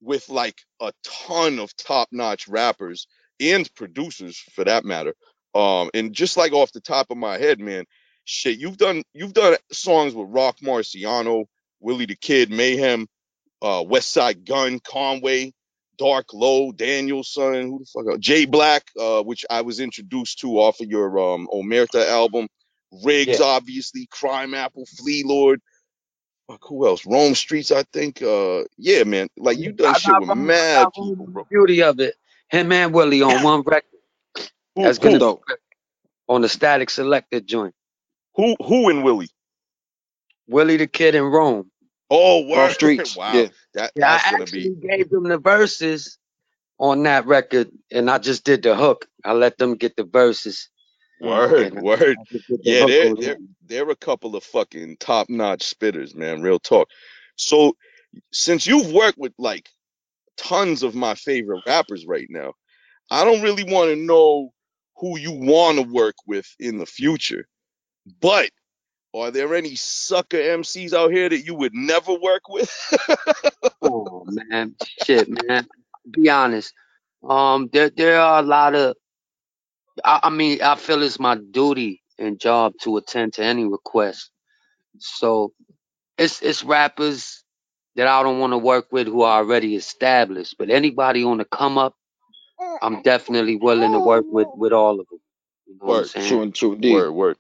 with 0.01 0.29
like 0.29 0.57
a 0.81 0.93
ton 1.05 1.59
of 1.59 1.77
top-notch 1.77 2.47
rappers 2.49 3.07
and 3.41 3.69
producers 3.75 4.39
for 4.55 4.65
that 4.65 4.85
matter. 4.85 5.15
Um, 5.55 5.91
and 5.95 6.13
just 6.13 6.37
like 6.37 6.53
off 6.53 6.73
the 6.73 6.81
top 6.81 7.11
of 7.11 7.17
my 7.17 7.39
head, 7.39 7.59
man, 7.59 7.85
shit, 8.25 8.59
you've 8.59 8.77
done 8.77 9.03
you've 9.15 9.33
done 9.33 9.57
songs 9.73 10.15
with 10.15 10.29
Roc 10.31 10.59
Marciano, 10.61 11.47
Willie 11.81 12.07
the 12.07 12.17
Kid, 12.17 12.51
Meyhem, 12.51 13.07
uh, 13.63 13.83
Westside 13.83 14.45
Gunn, 14.45 14.79
Conway, 14.81 15.53
Dark 15.99 16.27
Lo, 16.35 16.73
Danielson, 16.73 17.63
who 17.63 17.79
the 17.81 18.05
fuck. 18.05 18.21
Jay 18.21 18.45
Black, 18.45 18.85
uh, 19.01 19.23
which 19.23 19.45
I 19.49 19.63
was 19.63 19.81
introduced 19.81 20.41
to 20.41 20.59
off 20.59 20.81
of 20.81 20.89
your 20.89 21.19
um 21.19 21.49
Omerta 21.53 22.07
album, 22.07 22.49
Rigz, 23.05 23.41
Yeah. 23.41 23.41
obviously, 23.41 24.09
Crime 24.11 24.55
Apple, 24.55 24.87
Flee 24.87 25.25
Lord. 25.27 25.61
Fuck, 26.49 26.63
who 26.69 26.87
else? 26.87 27.07
Rome 27.07 27.35
Streetz, 27.35 27.75
I 27.75 27.85
think. 27.93 28.23
Uh, 28.23 28.65
yeah, 28.79 29.05
man. 29.05 29.29
Like 29.39 29.59
you 29.59 29.73
done 29.73 29.95
I 29.95 29.95
shit 29.95 30.19
got 30.19 30.21
with 30.21 30.31
I 30.31 30.35
mad 30.35 30.93
people, 30.95 31.27
bro. 31.29 31.49
Beauty 31.51 31.83
of 31.83 32.01
it, 32.01 32.15
him 32.51 32.73
and 32.73 32.95
Willie 32.95 33.23
on 33.23 33.43
one 33.43 33.63
record. 33.63 33.85
Who, 34.77 34.83
That's 34.85 34.99
who, 34.99 35.17
gonna 35.17 35.19
Dope. 35.19 35.45
on 36.29 36.43
the 36.43 36.49
Statik 36.49 36.89
Selektah 36.89 37.45
joint. 37.45 37.75
who, 38.37 38.57
who 38.65 38.91
in 38.91 39.03
Willie? 39.03 39.31
Willie 40.49 40.79
the 40.79 40.87
Kid 40.89 41.15
and 41.17 41.33
Rome. 41.33 41.71
Oh, 42.11 42.47
word. 42.49 42.77
streets. 42.97 43.17
wow. 43.17 43.33
Yeah. 43.33 43.49
That 43.75 43.93
Yeah, 43.97 44.07
that's 44.07 44.25
I 44.25 44.31
gonna 44.31 44.47
actually 44.47 44.71
be 44.71 44.71
gave 44.71 45.11
them 45.11 45.25
the 45.25 45.39
verses 45.39 46.19
on 46.79 47.05
that 47.05 47.27
record, 47.27 47.71
and 47.93 48.11
I 48.11 48.19
just 48.19 48.45
did 48.45 48.63
the 48.65 48.77
hook. 48.77 49.07
I 49.25 49.33
let 49.35 49.59
them 49.59 49.77
get 49.77 49.97
the 49.97 50.05
verses. 50.05 50.71
Word, 51.21 51.73
and 51.73 51.83
word. 51.83 52.17
I 52.19 52.25
just 52.33 52.47
did 52.49 52.61
the 52.63 52.71
Yeah, 52.71 52.87
they're 52.87 53.15
they're 53.15 53.39
they're 53.67 53.91
a 53.91 53.97
couple 53.97 54.37
of 54.37 54.45
fucking 54.45 54.97
top 54.99 55.29
notch 55.29 55.61
spitters, 55.61 56.15
man. 56.15 56.43
Real 56.43 56.59
talk. 56.59 56.89
So 57.37 57.77
since 58.33 58.67
you've 58.67 58.93
worked 58.93 59.19
with 59.19 59.33
like 59.39 59.69
tons 60.37 60.83
of 60.83 60.95
my 60.95 61.15
favorite 61.15 61.63
rappers 61.67 62.07
right 62.07 62.27
now, 62.29 62.53
I 63.11 63.25
don't 63.25 63.43
really 63.43 63.65
want 63.65 63.91
to 63.91 63.97
know 63.97 64.53
who 64.97 65.19
you 65.19 65.33
want 65.33 65.79
to 65.79 65.93
work 65.93 66.17
with 66.27 66.47
in 66.59 66.79
the 66.79 66.87
future. 66.87 67.47
But 68.21 68.51
are 69.15 69.31
there 69.31 69.55
any 69.55 69.75
sucker 69.75 70.37
MCs 70.37 70.93
out 70.93 71.11
here 71.11 71.29
that 71.29 71.45
you 71.45 71.55
would 71.55 71.75
never 71.75 72.15
work 72.15 72.49
with? 72.49 72.71
Oh 73.83 74.25
man, 74.27 74.75
shit, 75.05 75.29
man. 75.29 75.67
Be 76.11 76.29
honest. 76.29 76.73
Um, 77.23 77.69
there 77.73 77.91
there 77.91 78.21
are 78.21 78.41
a 78.41 78.43
lot 78.43 78.75
of. 78.75 78.97
I, 80.05 80.21
I 80.25 80.31
mean, 80.31 80.63
I 80.63 80.77
feel 80.77 81.03
it's 81.03 81.21
my 81.21 81.37
duty 81.37 82.03
and 82.19 82.41
job 82.41 82.75
to 82.83 82.97
attend 82.97 83.35
to 83.35 83.45
any 83.45 83.65
request. 83.65 84.31
So 84.99 85.53
it's 86.19 86.43
it's 86.43 86.65
rappers 86.65 87.45
that 87.97 88.09
I 88.09 88.23
don't 88.23 88.41
want 88.41 88.53
to 88.53 88.59
work 88.59 88.89
with 88.93 89.07
who 89.09 89.23
are 89.23 89.39
already 89.39 89.77
established. 89.77 90.57
But 90.59 90.71
anybody 90.71 91.25
on 91.25 91.39
the 91.39 91.45
come 91.47 91.79
up, 91.79 91.95
I'm 92.83 93.03
definitely 93.03 93.57
willing 93.57 93.93
to 93.93 94.01
work 94.01 94.27
with 94.31 94.49
with 94.57 94.73
all 94.73 95.01
of 95.01 95.07
them. 95.11 95.21
You 95.67 95.75
know 95.75 95.87
what 95.87 95.95
I'm 95.95 95.99
Word. 96.03 96.11
True 96.29 96.43
and 96.43 96.55
true 96.55 96.73
indeed. 96.75 96.93
word, 96.95 97.13
word. 97.13 97.37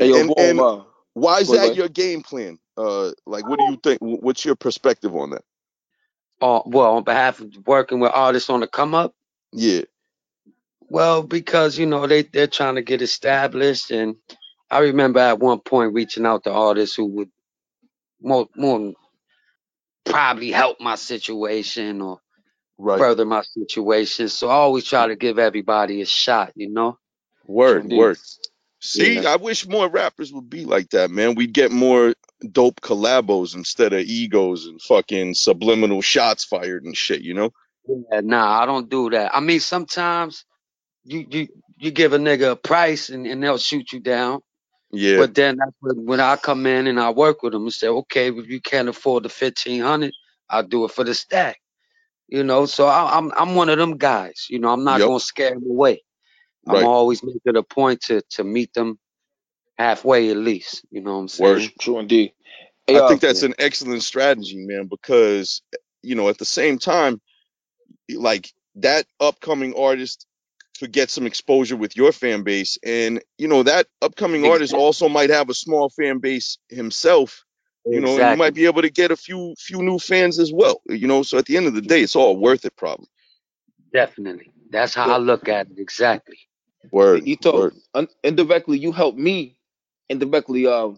Hey, 0.00 0.08
yo, 0.08 0.20
And- 0.20 0.28
boom, 0.28 0.36
and- 0.38 0.60
uh, 0.60 0.84
Why 1.14 1.40
is 1.40 1.48
that 1.50 1.56
ahead. 1.66 1.76
your 1.76 1.88
game 1.88 2.22
plan? 2.22 2.58
Uh, 2.76 3.12
like, 3.26 3.46
what 3.46 3.58
do 3.58 3.64
you 3.64 3.76
think? 3.76 3.98
What's 4.00 4.44
your 4.44 4.56
perspective 4.56 5.14
on 5.16 5.30
that? 5.30 5.44
Uh, 6.40 6.60
well, 6.66 6.96
on 6.96 7.04
behalf 7.04 7.40
of 7.40 7.52
working 7.66 8.00
with 8.00 8.12
artists 8.14 8.50
on 8.50 8.60
the 8.60 8.66
come 8.68 8.94
up, 8.94 9.14
Yeah, 9.52 9.82
well, 10.94 11.24
because 11.24 11.76
you 11.76 11.86
know 11.86 12.06
they 12.06 12.22
they're 12.22 12.46
trying 12.46 12.76
to 12.76 12.82
get 12.82 13.02
established, 13.02 13.90
and 13.90 14.14
I 14.70 14.78
remember 14.78 15.18
at 15.18 15.40
one 15.40 15.58
point 15.58 15.92
reaching 15.92 16.24
out 16.24 16.44
to 16.44 16.52
artists 16.52 16.94
who 16.94 17.06
would 17.16 17.30
more 18.22 18.46
more 18.54 18.92
probably 20.04 20.52
help 20.52 20.80
my 20.80 20.94
situation 20.94 22.00
or 22.00 22.20
right. 22.78 23.00
further 23.00 23.24
my 23.24 23.42
situation. 23.42 24.28
So 24.28 24.48
I 24.48 24.52
always 24.54 24.84
try 24.84 25.08
to 25.08 25.16
give 25.16 25.36
everybody 25.36 26.00
a 26.00 26.06
shot, 26.06 26.52
you 26.54 26.70
know. 26.70 26.96
Word, 27.44 27.90
word. 27.90 28.18
See, 28.78 29.14
Yeah. 29.14 29.32
I 29.32 29.36
wish 29.36 29.66
more 29.66 29.88
rappers 29.88 30.32
would 30.32 30.48
be 30.48 30.64
like 30.64 30.90
that, 30.90 31.10
man. 31.10 31.34
We'd 31.34 31.54
get 31.54 31.72
more 31.72 32.14
dope 32.52 32.80
collabos 32.80 33.56
instead 33.56 33.92
of 33.94 34.00
egos 34.00 34.66
and 34.66 34.80
fucking 34.80 35.34
subliminal 35.34 36.02
shots 36.02 36.44
fired 36.44 36.84
and 36.84 36.96
shit, 36.96 37.22
you 37.22 37.34
know? 37.34 37.50
Yeah, 37.88 38.20
nah, 38.20 38.62
I 38.62 38.66
don't 38.66 38.88
do 38.88 39.10
that. 39.10 39.34
I 39.34 39.40
mean, 39.40 39.58
sometimes 39.58 40.44
you 41.04 41.26
you 41.30 41.48
you 41.78 41.90
give 41.92 42.12
a 42.14 42.18
nigga 42.18 42.52
a 42.52 42.56
price 42.56 43.10
and, 43.10 43.26
and 43.26 43.42
they'll 43.42 43.58
shoot 43.58 43.92
you 43.92 44.00
down. 44.00 44.40
Yeah, 44.92 45.24
But 45.24 45.34
then 45.34 45.56
that's 45.58 45.72
when, 45.80 46.06
when 46.06 46.20
I 46.20 46.36
come 46.36 46.66
in 46.66 46.86
and 46.88 47.00
I 47.00 47.10
work 47.10 47.42
with 47.42 47.52
them 47.54 47.64
and 47.64 47.72
say, 47.72 47.88
okay, 47.88 48.28
if 48.28 48.48
you 48.48 48.60
can't 48.60 48.88
afford 48.88 49.24
the 49.24 49.30
fifteen 49.30 49.82
hundred, 49.82 50.14
I'll 50.50 50.64
do 50.64 50.84
it 50.84 50.92
for 50.92 51.04
the 51.04 51.14
stack. 51.14 51.58
You 52.28 52.44
know, 52.44 52.66
so 52.66 52.86
I, 52.86 53.18
I'm 53.18 53.32
I'm 53.36 53.54
one 53.56 53.70
of 53.70 53.78
them 53.78 53.98
guys. 53.98 54.46
You 54.50 54.60
know, 54.60 54.70
I'm 54.70 54.84
not 54.84 55.02
Yep. 55.02 55.04
gonna 55.04 55.20
scare 55.20 55.50
them 55.54 55.64
away. 55.68 56.02
I'm 56.68 56.84
always 56.84 57.22
making 57.24 57.56
a 57.56 57.62
point 57.64 58.02
to 58.02 58.22
to 58.32 58.44
meet 58.44 58.74
them 58.74 58.98
halfway 59.78 60.30
at 60.30 60.36
least. 60.38 60.84
You 60.90 61.02
know 61.02 61.14
what 61.14 61.20
I'm 61.22 61.28
saying? 61.28 61.62
Word. 61.62 61.72
true 61.80 61.98
indeed. 62.00 62.32
Hey, 62.86 62.98
I 62.98 63.00
uh, 63.00 63.02
think 63.02 63.20
that's 63.20 63.42
an 63.42 63.54
excellent 63.58 64.02
strategy, 64.02 64.56
man, 64.66 64.86
because, 64.88 65.62
you 66.02 66.14
know, 66.16 66.28
at 66.28 66.38
the 66.38 66.44
same 66.44 66.78
time, 66.78 67.20
like 68.10 68.50
that 68.76 69.06
upcoming 69.20 69.74
artist 69.76 70.26
could 70.80 70.92
get 70.92 71.10
some 71.10 71.26
exposure 71.26 71.76
with 71.76 71.96
your 71.96 72.12
fan 72.12 72.42
base. 72.42 72.78
And, 72.84 73.22
you 73.38 73.48
know, 73.48 73.62
that 73.64 73.86
upcoming 74.02 74.46
artist 74.46 74.74
also 74.74 75.08
might 75.08 75.30
have 75.30 75.50
a 75.50 75.54
small 75.54 75.90
fan 75.90 76.18
base 76.18 76.58
himself 76.68 77.44
you 77.86 78.00
know, 78.00 78.18
and 78.18 78.30
you 78.32 78.36
might 78.36 78.54
be 78.54 78.66
able 78.66 78.82
to 78.82 78.90
get 78.90 79.10
a 79.10 79.16
few 79.16 79.54
few 79.58 79.82
new 79.82 79.98
fans 79.98 80.38
as 80.38 80.52
well. 80.52 80.80
You 80.88 81.06
know, 81.06 81.22
so 81.22 81.38
at 81.38 81.46
the 81.46 81.56
end 81.56 81.66
of 81.66 81.74
the 81.74 81.82
day, 81.82 82.02
it's 82.02 82.16
all 82.16 82.36
worth 82.36 82.64
it, 82.64 82.76
probably. 82.76 83.08
Definitely. 83.92 84.52
That's 84.70 84.94
how 84.94 85.08
Yeah. 85.08 85.14
I 85.14 85.18
look 85.18 85.48
at 85.48 85.68
it. 85.70 85.78
Exactly. 85.78 86.38
Word, 86.90 87.24
Eto, 87.24 87.54
word. 87.54 87.74
un- 87.94 88.08
indirectly, 88.22 88.78
you 88.78 88.92
helped 88.92 89.18
me. 89.18 89.58
Indirectly, 90.08 90.66
uh, 90.66 90.90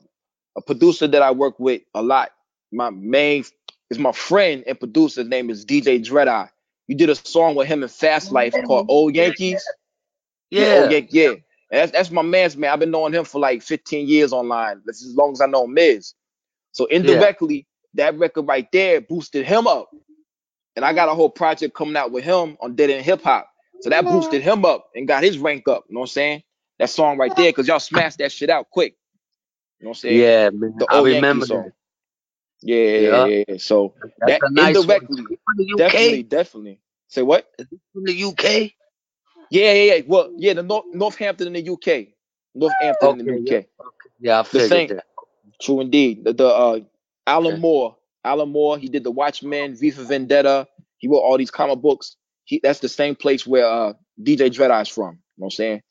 a 0.57 0.63
producer 0.63 1.07
that 1.09 1.23
I 1.23 1.33
work 1.33 1.61
with 1.61 1.83
a 1.95 2.03
lot. 2.03 2.33
My 2.73 2.91
main 2.91 3.45
is 3.91 3.99
my 3.99 4.13
friend 4.13 4.65
and 4.67 4.79
producer. 4.79 5.23
His 5.23 5.31
name 5.31 5.51
is 5.51 5.65
DJ 5.65 5.99
Dread 6.05 6.29
Eye. 6.29 6.51
You 6.89 6.95
did 6.97 7.11
a 7.11 7.15
song 7.15 7.55
with 7.55 7.67
him 7.67 7.83
in 7.83 7.89
Fast 7.89 8.33
Life 8.33 8.55
called 8.67 8.87
Old 8.89 9.15
Yankees. 9.15 9.65
Yeah. 10.51 10.81
Old 10.81 10.93
Yan- 10.93 11.09
yeah. 11.11 11.31
And 11.71 11.81
that's 11.81 11.93
that's 11.93 12.11
my 12.11 12.23
man's 12.23 12.57
man. 12.57 12.71
I've 12.73 12.79
been 12.79 12.93
knowing 12.93 13.13
him 13.13 13.25
for 13.25 13.41
like 13.41 13.63
15 13.63 14.09
years 14.09 14.33
online. 14.33 14.83
That's 14.87 15.05
as 15.05 15.17
long 15.17 15.33
as 15.33 15.41
I 15.41 15.47
know 15.47 15.67
Miz. 15.67 16.15
So 16.73 16.87
indirectly, 16.87 17.67
that 17.95 18.17
record 18.19 18.47
right 18.47 18.71
there 18.71 19.01
boosted 19.01 19.45
him 19.47 19.67
up. 19.67 19.91
And 20.77 20.85
I 20.85 20.93
got 20.93 21.09
a 21.09 21.15
whole 21.15 21.31
project 21.31 21.75
coming 21.75 21.97
out 21.97 22.13
with 22.13 22.23
him 22.23 22.57
on 22.61 22.77
Dead 22.77 22.91
End 22.91 23.05
Hip 23.05 23.23
Hop. 23.23 23.49
So 23.81 23.91
that 23.91 24.05
boosted 24.05 24.43
him 24.43 24.65
up 24.65 24.91
and 24.95 25.09
got 25.09 25.23
his 25.23 25.39
rank 25.39 25.67
up. 25.69 25.85
You 25.89 25.95
know 25.95 26.01
what 26.01 26.05
I'm 26.05 26.13
saying? 26.13 26.43
That 26.79 26.91
song 26.91 27.17
right 27.17 27.35
there, 27.35 27.51
because 27.51 27.67
y'all 27.67 27.81
smashed 27.81 28.19
that 28.19 28.31
shit 28.31 28.51
out 28.51 28.69
quick. 28.71 28.95
You 29.81 29.87
know 29.87 29.89
what 29.89 29.97
I'm 29.97 30.01
saying? 30.01 30.21
Yeah, 30.21 30.51
man. 30.51 30.75
The 30.79 30.87
I 30.91 31.01
remember 31.01 31.47
Yankee 31.47 31.47
song. 31.47 31.65
that. 31.65 31.73
Yeah, 32.67 32.77
yeah, 32.99 33.11
Yeah. 33.13 33.29
yeah. 33.49 33.57
So 33.59 33.95
That's 34.21 34.37
that 34.41 34.45
nice 34.51 34.87
indirectly, 34.87 35.31
the 35.57 35.73
UK? 35.77 35.95
definitely, 35.95 36.25
definitely. 36.25 36.81
Say 37.09 37.23
what? 37.23 37.49
from 37.93 38.05
the 38.05 38.25
UK? 38.25 38.73
Yeah, 39.51 39.73
yeah, 39.73 39.95
yeah. 39.97 40.03
Well, 40.07 40.33
yeah, 40.39 40.55
the 40.55 40.63
North 40.63 40.87
Northampton 40.93 41.49
in 41.55 41.65
the 41.65 41.73
UK. 41.73 42.09
Northampton 42.55 43.21
in 43.21 43.27
Okay, 43.27 43.33
the 43.33 43.41
yeah. 43.45 43.59
UK. 43.59 43.67
Yeah, 44.21 44.41
I 44.41 44.43
The 44.53 44.61
figured 44.61 44.61
same. 44.61 44.91
that. 44.91 45.07
True 45.63 45.81
indeed. 45.83 46.25
The, 46.25 46.35
the 46.35 46.49
uh 46.49 46.81
Alan 47.27 47.55
Okay. 47.55 47.61
Moore. 47.61 47.97
Alan 48.25 48.51
Moore, 48.51 48.79
he 48.79 48.89
did 48.89 49.05
the 49.05 49.11
Watchmen, 49.13 49.77
V 49.77 49.91
for 49.93 50.05
Vendetta. 50.05 50.69
He 50.99 51.09
wrote 51.09 51.21
all 51.21 51.39
these 51.39 51.51
comic 51.53 51.81
books. 51.81 52.17
He 52.45 52.61
that's 52.63 52.81
the 52.81 52.89
same 52.91 53.17
place 53.17 53.47
where 53.47 53.67
uh 53.67 53.95
DJ 54.23 54.53
Dread 54.55 54.71
Eye's 54.73 54.89
from. 54.89 55.13
You 55.13 55.13
know 55.13 55.21
what 55.37 55.47
I'm 55.49 55.51
saying? 55.53 55.83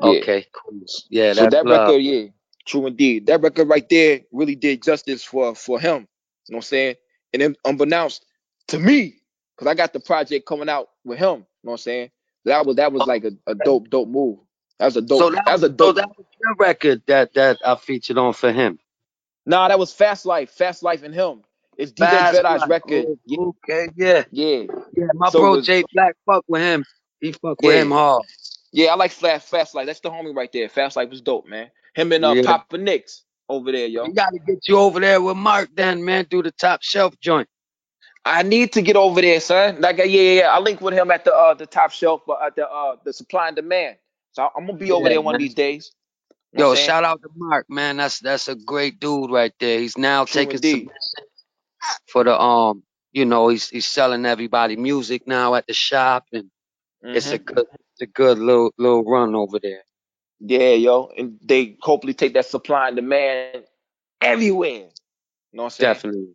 Yeah. 0.00 0.22
Okay, 0.22 0.46
cool. 0.54 0.80
Yeah, 1.10 1.32
So 1.32 1.46
that's 1.46 1.48
that 1.48 1.66
love. 1.66 1.96
record, 1.96 2.02
yeah, 2.02 2.28
true 2.68 2.86
indeed. 2.86 3.26
That 3.26 3.42
record 3.42 3.68
right 3.68 3.88
there 3.88 4.22
really 4.32 4.56
did 4.56 4.82
justice 4.84 5.24
for 5.24 5.54
for 5.56 5.80
him. 5.80 6.08
You 6.48 6.54
know 6.54 6.56
what 6.56 6.58
I'm 6.58 6.62
saying? 6.62 6.96
And 7.34 7.42
then 7.42 7.56
unbeknownst 7.64 8.24
to 8.68 8.78
me, 8.78 9.16
because 9.56 9.70
I 9.70 9.74
got 9.74 9.92
the 9.94 10.00
project 10.00 10.46
coming 10.46 10.68
out 10.70 10.88
with 11.04 11.18
him. 11.18 11.26
You 11.26 11.30
know 11.36 11.44
what 11.62 11.72
I'm 11.74 11.78
saying? 11.78 12.10
That 12.46 12.66
was 12.66 12.76
that 12.76 12.92
was 12.92 13.06
like 13.06 13.24
a, 13.24 13.32
a 13.46 13.54
dope, 13.56 13.90
dope 13.90 14.08
move. 14.08 14.38
That 14.78 14.86
was 14.86 14.96
a 14.96 15.02
dope. 15.02 15.20
So 15.20 15.30
that, 15.30 15.44
that 15.46 15.52
was 15.54 15.62
a 15.64 15.68
so 15.68 15.72
dope. 15.74 15.96
that 15.96 16.08
was 16.16 16.26
your 16.42 16.54
record 16.58 17.02
that 17.08 17.34
that 17.34 17.58
I 17.66 17.76
featured 17.76 18.18
on 18.18 18.32
for 18.34 18.52
him. 18.52 18.78
Nah, 19.46 19.68
that 19.68 19.78
was 19.78 19.92
Fast 19.92 20.26
Life, 20.26 20.50
Fast 20.50 20.82
Life 20.82 21.02
and 21.02 21.14
him. 21.14 21.42
It's 21.78 21.92
DJ 21.92 22.10
Fast 22.10 22.42
Life. 22.60 22.70
record. 22.70 23.06
Oh, 23.08 23.16
Yeah, 23.26 23.38
okay, 23.38 23.88
yeah. 23.96 24.24
yeah, 24.30 24.64
Yeah, 24.96 25.06
my 25.14 25.30
So 25.30 25.40
bro 25.40 25.56
was- 25.56 25.66
Jay 25.66 25.84
Black 25.94 26.16
fuck 26.26 26.44
with 26.48 26.62
him. 26.62 26.84
He 27.20 27.32
fuck 27.32 27.60
with 27.62 27.74
him 27.76 27.90
hard. 27.90 28.22
Yeah. 28.72 28.88
I 28.92 28.96
like 28.96 29.12
Fast 29.12 29.48
Fast 29.48 29.74
Life. 29.74 29.86
That's 29.86 30.00
the 30.00 30.10
homie 30.10 30.34
right 30.34 30.52
there. 30.52 30.68
Fast 30.68 30.96
Life 30.96 31.10
was 31.10 31.20
dope, 31.22 31.46
man. 31.48 31.70
Him 31.94 32.12
and 32.12 32.24
uh, 32.24 32.36
Yeah. 32.36 32.42
Papa 32.42 32.78
Nicks 32.78 33.24
over 33.48 33.72
there, 33.72 33.86
yo. 33.88 34.06
We 34.06 34.12
gotta 34.12 34.38
get 34.46 34.68
you 34.68 34.78
over 34.78 35.00
there 35.00 35.20
with 35.22 35.36
Mark 35.36 35.70
then, 35.74 36.04
man, 36.04 36.26
do 36.30 36.42
the 36.42 36.52
top 36.52 36.82
shelf 36.82 37.14
joint. 37.20 37.48
I 38.24 38.42
need 38.44 38.72
to 38.74 38.82
get 38.82 38.96
over 38.96 39.20
there, 39.20 39.40
son. 39.40 39.80
Like, 39.80 39.98
yeah, 39.98 40.04
yeah, 40.04 40.40
yeah. 40.42 40.48
I 40.48 40.60
link 40.60 40.80
with 40.80 40.94
him 40.94 41.10
at 41.10 41.24
the 41.24 41.34
uh 41.34 41.54
the 41.54 41.66
top 41.66 41.92
shelf, 41.92 42.22
but 42.26 42.38
at 42.44 42.56
the 42.56 42.68
uh 42.68 42.96
the 43.04 43.12
supply 43.12 43.48
and 43.48 43.56
demand. 43.56 43.96
So 44.32 44.48
I'm 44.56 44.66
gonna 44.66 44.78
be 44.78 44.92
over 44.92 45.08
Yeah, 45.08 45.10
there 45.10 45.22
one 45.22 45.34
man. 45.34 45.36
of 45.36 45.40
these 45.40 45.54
days. 45.54 45.92
You 46.52 46.58
know 46.58 46.64
Yo, 46.64 46.68
what 46.68 46.78
I'm 46.78 46.78
saying? 46.78 46.94
shout 46.94 47.04
out 47.04 47.22
to 47.22 47.28
Mark, 47.36 47.66
man. 47.70 47.98
That's 47.98 48.20
that's 48.20 48.48
a 48.48 48.56
great 48.56 49.00
dude 49.00 49.30
right 49.30 49.54
there. 49.60 49.80
He's 49.80 49.98
now 49.98 50.26
True 50.26 50.50
taking 50.50 50.50
indeed. 50.50 50.90
for 52.08 52.24
the 52.24 52.38
um, 52.40 52.82
you 53.12 53.24
know, 53.26 53.48
he's 53.48 53.68
he's 53.68 53.86
selling 53.86 54.26
everybody 54.26 54.76
music 54.76 55.26
now 55.26 55.54
at 55.54 55.66
the 55.66 55.74
shop, 55.74 56.26
and 56.32 56.50
it's 57.12 57.32
a 57.32 57.38
Mhm. 57.38 57.40
good 57.40 57.66
a 58.02 58.06
good 58.06 58.38
little 58.38 58.72
little 58.78 59.04
run 59.04 59.34
over 59.34 59.58
there. 59.60 59.82
yeah, 60.40 60.72
yo, 60.72 61.10
and 61.16 61.38
they 61.44 61.76
hopefully 61.80 62.14
take 62.14 62.34
that 62.34 62.46
supply 62.46 62.88
and 62.88 62.96
demand 62.96 63.48
everywhere. 64.04 64.68
You 65.34 65.38
know 65.38 65.48
what 65.48 65.54
I'm 65.56 65.58
saying? 65.70 65.86
Definitely, 65.86 66.34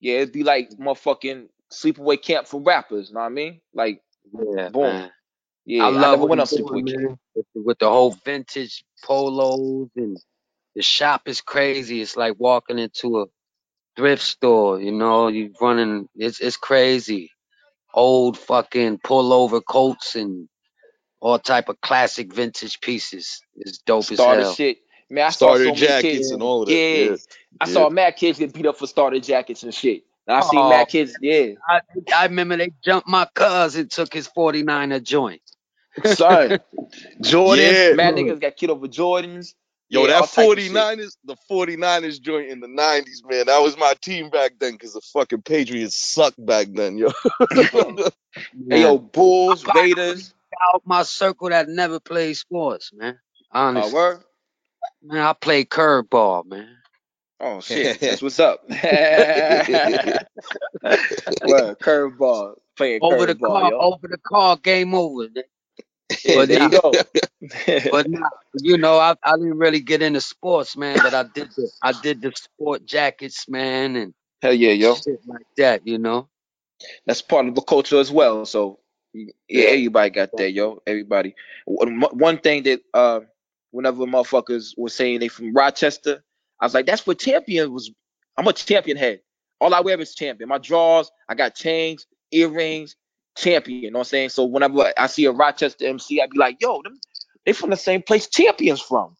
Yeah, 0.00 0.16
it'd 0.16 0.32
be 0.32 0.42
like 0.42 0.70
motherfucking 0.78 1.48
sleepaway 1.70 2.20
camp 2.22 2.46
for 2.46 2.60
rappers. 2.60 3.08
You 3.08 3.14
know 3.14 3.20
what 3.20 3.26
I 3.26 3.30
mean? 3.30 3.60
Like, 3.74 4.02
yeah, 4.32 4.70
Boom. 4.72 4.80
man. 4.80 5.10
yeah, 5.64 5.84
I 5.84 5.88
love 5.88 6.20
what 6.20 6.28
went 6.28 6.48
doing, 6.50 6.84
sleepaway 6.84 6.86
camp. 6.86 7.04
man. 7.04 7.18
With 7.34 7.46
the, 7.54 7.62
with 7.62 7.78
the 7.78 7.88
whole 7.90 8.12
vintage 8.24 8.84
polos 9.04 9.88
and 9.96 10.18
the 10.74 10.82
shop 10.82 11.22
is 11.26 11.40
crazy. 11.40 12.00
It's 12.00 12.16
like 12.16 12.34
walking 12.38 12.78
into 12.78 13.20
a 13.20 13.26
thrift 13.96 14.22
store. 14.22 14.80
You 14.80 14.92
know, 14.92 15.28
you 15.28 15.52
running. 15.60 16.08
It's 16.16 16.40
it's 16.40 16.56
crazy. 16.56 17.30
Old 17.94 18.36
fucking 18.38 18.98
pullover 18.98 19.60
coats 19.66 20.14
and 20.16 20.48
all 21.20 21.38
type 21.38 21.68
of 21.68 21.80
classic 21.80 22.32
vintage 22.32 22.80
pieces. 22.80 23.40
It's 23.56 23.78
dope 23.78 24.04
Starter 24.04 24.40
as 24.40 24.46
hell. 24.46 24.54
shit. 24.54 24.78
Man, 25.10 25.26
I 25.26 25.30
saw 25.30 25.54
Starter 25.54 25.64
so 25.64 25.74
jackets 25.74 26.02
kids. 26.02 26.30
and 26.30 26.42
all 26.42 26.62
of 26.62 26.68
that. 26.68 26.74
Yeah, 26.74 27.04
Yeah. 27.10 27.16
I 27.60 27.66
Yeah. 27.66 27.72
saw 27.72 27.90
mad 27.90 28.16
kids 28.16 28.38
get 28.38 28.52
beat 28.52 28.66
up 28.66 28.76
for 28.76 28.86
starter 28.86 29.18
jackets 29.20 29.62
and 29.62 29.74
shit. 29.74 30.04
And 30.26 30.36
I 30.36 30.40
seen 30.42 30.60
Oh. 30.60 30.68
mad 30.68 30.88
kids, 30.88 31.16
yeah. 31.20 31.54
I, 31.68 31.80
I 32.14 32.26
remember 32.26 32.56
they 32.56 32.72
jumped 32.84 33.08
my 33.08 33.26
cousin, 33.34 33.82
and 33.82 33.90
took 33.90 34.12
his 34.12 34.28
49er 34.28 35.02
joint. 35.02 35.42
Son, 36.04 36.58
Jordans, 37.22 37.90
Yeah. 37.90 37.96
mad 37.96 38.14
niggas 38.14 38.40
got 38.40 38.56
killed 38.56 38.70
over 38.72 38.86
Jordans. 38.86 39.54
Yo, 39.90 40.02
Yeah, 40.02 40.20
that 40.20 40.32
type 40.32 40.50
of 40.52 40.60
shit. 40.60 40.70
49ers, 40.72 41.16
the 41.24 41.36
49ers 41.50 42.20
joint 42.20 42.50
in 42.50 42.60
the 42.60 42.66
90s, 42.68 43.24
man. 43.28 43.46
That 43.46 43.62
was 43.62 43.76
my 43.78 43.94
team 44.02 44.28
back 44.28 44.52
then 44.60 44.72
because 44.72 44.92
the 44.92 45.00
fucking 45.00 45.42
Patriots 45.42 45.96
sucked 45.96 46.44
back 46.44 46.68
then, 46.74 46.98
yo. 46.98 47.10
Hey, 48.70 48.82
yo, 48.82 48.98
Bulls, 48.98 49.64
I'm 49.68 49.76
Raiders. 49.76 50.34
Out 50.72 50.82
my 50.84 51.02
circle 51.02 51.48
that 51.50 51.68
never 51.68 52.00
played 52.00 52.36
sports, 52.36 52.92
man. 52.92 53.18
Uh, 53.54 53.58
Honestly, 53.58 53.92
word? 53.94 54.20
man, 55.02 55.18
I 55.18 55.32
play 55.32 55.64
curveball, 55.64 56.46
man. 56.46 56.68
Oh, 57.40 57.60
shit. 57.62 58.00
That's 58.00 58.22
what's 58.22 58.40
up. 58.40 58.68
word, 58.70 58.82
curveball. 61.80 62.54
Playing 62.76 63.00
Over 63.02 63.26
the 63.26 63.34
car, 63.34 63.70
yo. 63.70 63.78
over 63.78 64.08
the 64.08 64.18
car, 64.18 64.56
game 64.56 64.94
over. 64.94 65.28
But 66.26 66.48
there 66.48 66.62
you 66.62 66.70
go. 66.70 66.92
But 67.90 68.08
nah, 68.08 68.28
you 68.54 68.78
know, 68.78 68.96
I, 68.98 69.14
I 69.22 69.32
didn't 69.36 69.58
really 69.58 69.80
get 69.80 70.00
into 70.00 70.22
sports, 70.22 70.74
man. 70.76 70.98
But 71.02 71.12
I 71.14 71.24
did 71.24 71.50
the 71.50 71.70
I 71.82 71.92
did 71.92 72.22
the 72.22 72.32
sport 72.34 72.86
jackets, 72.86 73.46
man, 73.46 73.94
and 73.94 74.14
Hell 74.40 74.54
yeah, 74.54 74.70
yo. 74.72 74.94
shit 74.94 75.20
like 75.26 75.46
that. 75.58 75.86
You 75.86 75.98
know. 75.98 76.28
That's 77.06 77.20
part 77.20 77.46
of 77.46 77.54
the 77.54 77.60
culture 77.60 78.00
as 78.00 78.10
well. 78.10 78.46
So 78.46 78.78
yeah, 79.14 79.32
Yeah. 79.48 79.64
everybody 79.70 80.10
got 80.10 80.36
that, 80.36 80.52
yo. 80.52 80.82
Everybody. 80.86 81.34
One 81.66 82.00
one 82.00 82.38
thing 82.38 82.64
that 82.64 82.80
uh, 82.94 83.20
whenever 83.70 84.04
motherfuckers 84.06 84.74
were 84.76 84.90
saying 84.90 85.20
they 85.20 85.28
from 85.28 85.54
Rochester, 85.54 86.22
I 86.60 86.66
was 86.66 86.74
like, 86.74 86.86
that's 86.86 87.06
what 87.06 87.18
champion 87.18 87.72
was. 87.72 87.90
I'm 88.36 88.46
a 88.48 88.52
champion 88.52 88.96
head. 88.96 89.20
All 89.60 89.74
I 89.74 89.80
wear 89.80 90.00
is 90.00 90.14
champion. 90.14 90.48
My 90.48 90.58
drawers, 90.58 91.10
I 91.28 91.34
got 91.34 91.54
chains, 91.54 92.06
earrings, 92.32 92.96
champion. 93.36 93.82
You 93.82 93.90
know 93.90 93.98
what 94.00 94.06
I'm 94.06 94.10
saying? 94.10 94.28
So 94.30 94.44
whenever 94.44 94.92
I 94.96 95.06
see 95.08 95.26
a 95.26 95.32
Rochester 95.32 95.86
MC, 95.86 96.20
I'd 96.22 96.30
be 96.30 96.38
like, 96.38 96.58
yo, 96.60 96.82
them, 96.82 97.00
they 97.46 97.52
from 97.52 97.70
the 97.70 97.76
same 97.76 98.02
place 98.02 98.28
champions 98.28 98.80
from. 98.80 99.16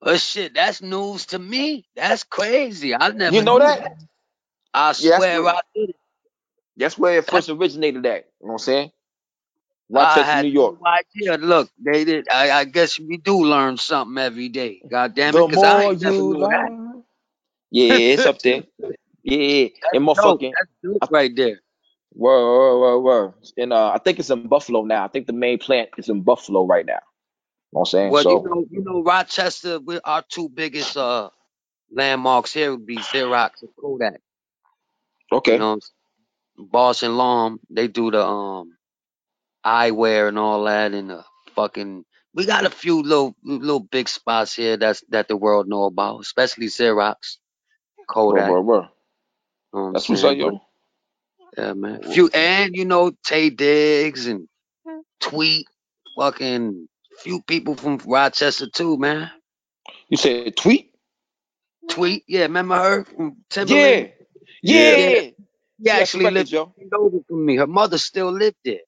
But 0.00 0.20
shit, 0.20 0.54
that's 0.54 0.82
news 0.82 1.26
to 1.26 1.38
me. 1.38 1.86
That's 1.96 2.24
crazy. 2.24 2.94
I 2.94 3.08
never. 3.10 3.34
You 3.36 3.42
know 3.42 3.58
knew 3.58 3.64
that? 3.66 3.92
I 4.74 4.92
swear 4.92 5.42
what- 5.42 5.56
I 5.56 5.60
did 5.74 5.90
it. 5.90 5.96
That's 6.76 6.98
where 6.98 7.18
it 7.18 7.26
first 7.28 7.48
originated 7.50 8.06
at. 8.06 8.26
You 8.40 8.48
know 8.48 8.52
what 8.52 8.52
I'm 8.54 8.58
saying? 8.60 8.92
I 9.96 10.24
Rochester, 10.24 10.36
had 10.36 10.46
New 10.46 10.48
York. 10.48 10.76
no 10.80 10.86
idea. 10.86 11.38
Look, 11.38 11.70
they 11.78 12.04
did. 12.04 12.28
I, 12.30 12.50
I 12.52 12.64
guess 12.66 12.98
we 13.00 13.18
do 13.18 13.44
learn 13.44 13.76
something 13.78 14.18
every 14.18 14.48
day. 14.50 14.82
God 14.90 15.14
damn 15.14 15.38
it, 15.38 15.46
because 15.46 15.62
I 15.64 15.84
ain't 15.84 16.02
never 16.02 16.22
knew 16.22 16.48
that. 16.50 16.70
learn. 16.70 17.04
Yeah, 17.70 18.14
it's 18.14 18.26
up 18.26 18.40
there. 18.40 18.64
Yeah, 19.24 19.68
and 19.92 20.04
Dope. 20.16 20.42
motherfucking 20.42 20.56
That's 20.84 21.10
right 21.10 21.34
there. 21.36 21.60
word, 22.14 22.44
word, 22.44 22.80
word, 22.80 23.00
word. 23.00 23.34
And 23.58 23.72
uh, 23.72 23.90
I 23.92 23.98
think 23.98 24.18
it's 24.20 24.30
in 24.30 24.48
Buffalo 24.48 24.84
now. 24.84 25.04
I 25.04 25.08
think 25.08 25.26
the 25.26 25.34
main 25.34 25.58
plant 25.58 25.90
is 25.98 26.08
in 26.08 26.22
Buffalo 26.22 26.66
right 26.66 26.86
now. 26.86 26.94
You 26.94 27.76
know 27.76 27.80
what 27.80 27.82
I'm 27.82 27.86
saying? 27.86 28.12
Well, 28.12 28.24
so 28.24 28.30
you 28.30 28.42
know, 28.42 28.64
you 28.70 28.84
know, 28.84 29.02
Rochester. 29.02 29.80
We, 29.80 30.00
our 30.04 30.24
two 30.28 30.48
biggest 30.50 30.96
uh 30.96 31.30
landmarks 31.92 32.52
here 32.54 32.72
would 32.72 32.86
be 32.86 32.98
Xerox 32.98 33.62
and 33.62 33.70
Kodak. 33.80 34.20
okay. 35.32 35.54
You 35.54 35.58
know, 35.60 35.80
Bausch 36.58 37.02
and 37.04 37.16
Lomb. 37.18 37.60
They 37.70 37.88
do 37.88 38.10
the 38.10 38.24
um 38.24 38.76
eyewear 39.66 40.28
and 40.28 40.38
all 40.38 40.64
that, 40.64 40.92
and 40.94 41.10
the 41.10 41.24
fucking. 41.56 42.04
We 42.34 42.46
got 42.46 42.66
a 42.66 42.70
few 42.70 43.02
little 43.02 43.36
little 43.44 43.80
big 43.80 44.08
spots 44.08 44.54
here 44.56 44.76
that's 44.76 45.02
that 45.10 45.28
the 45.28 45.36
world 45.36 45.68
know 45.68 45.84
about, 45.84 46.20
especially 46.20 46.66
Xerox, 46.68 47.38
Kodak. 48.08 48.46
word, 48.48 48.62
word. 48.62 48.88
you 49.74 49.80
know 49.80 49.86
what 49.86 49.94
That's 49.94 50.08
what's 50.08 50.24
up, 50.24 50.36
yo. 50.36 50.60
Yeah, 51.58 51.74
man. 51.74 52.02
Few 52.02 52.30
and 52.34 52.74
you 52.76 52.84
know 52.86 53.12
Taye 53.26 53.56
Diggs 53.56 54.26
and 54.26 54.48
Tweet, 55.20 55.66
fucking 56.18 56.88
few 57.18 57.42
people 57.42 57.76
from 57.76 57.98
Rochester 58.06 58.68
too, 58.68 58.98
man. 58.98 59.30
You 60.08 60.16
said 60.18 60.56
tweet? 60.56 60.92
Tweet, 61.88 62.24
yeah, 62.28 62.42
remember 62.42 62.76
her 62.76 63.04
from 63.04 63.38
Yeah. 63.60 64.06
Timbaland? 64.06 64.12
Yeah. 64.62 64.96
Yeah. 64.96 64.96
yeah. 64.96 65.30
She 65.80 65.90
She 65.90 65.90
actually 65.90 66.28
lived 66.30 66.52
yo. 66.52 66.74
over 66.94 67.18
from 67.28 67.46
me. 67.46 67.56
Her 67.56 67.66
mother 67.68 67.98
still 67.98 68.32
lived 68.32 68.56
there. 68.64 68.80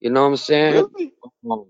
You 0.00 0.10
know 0.10 0.22
what 0.24 0.28
I'm 0.30 0.36
saying? 0.38 0.74
Really? 0.74 1.14
Um, 1.50 1.66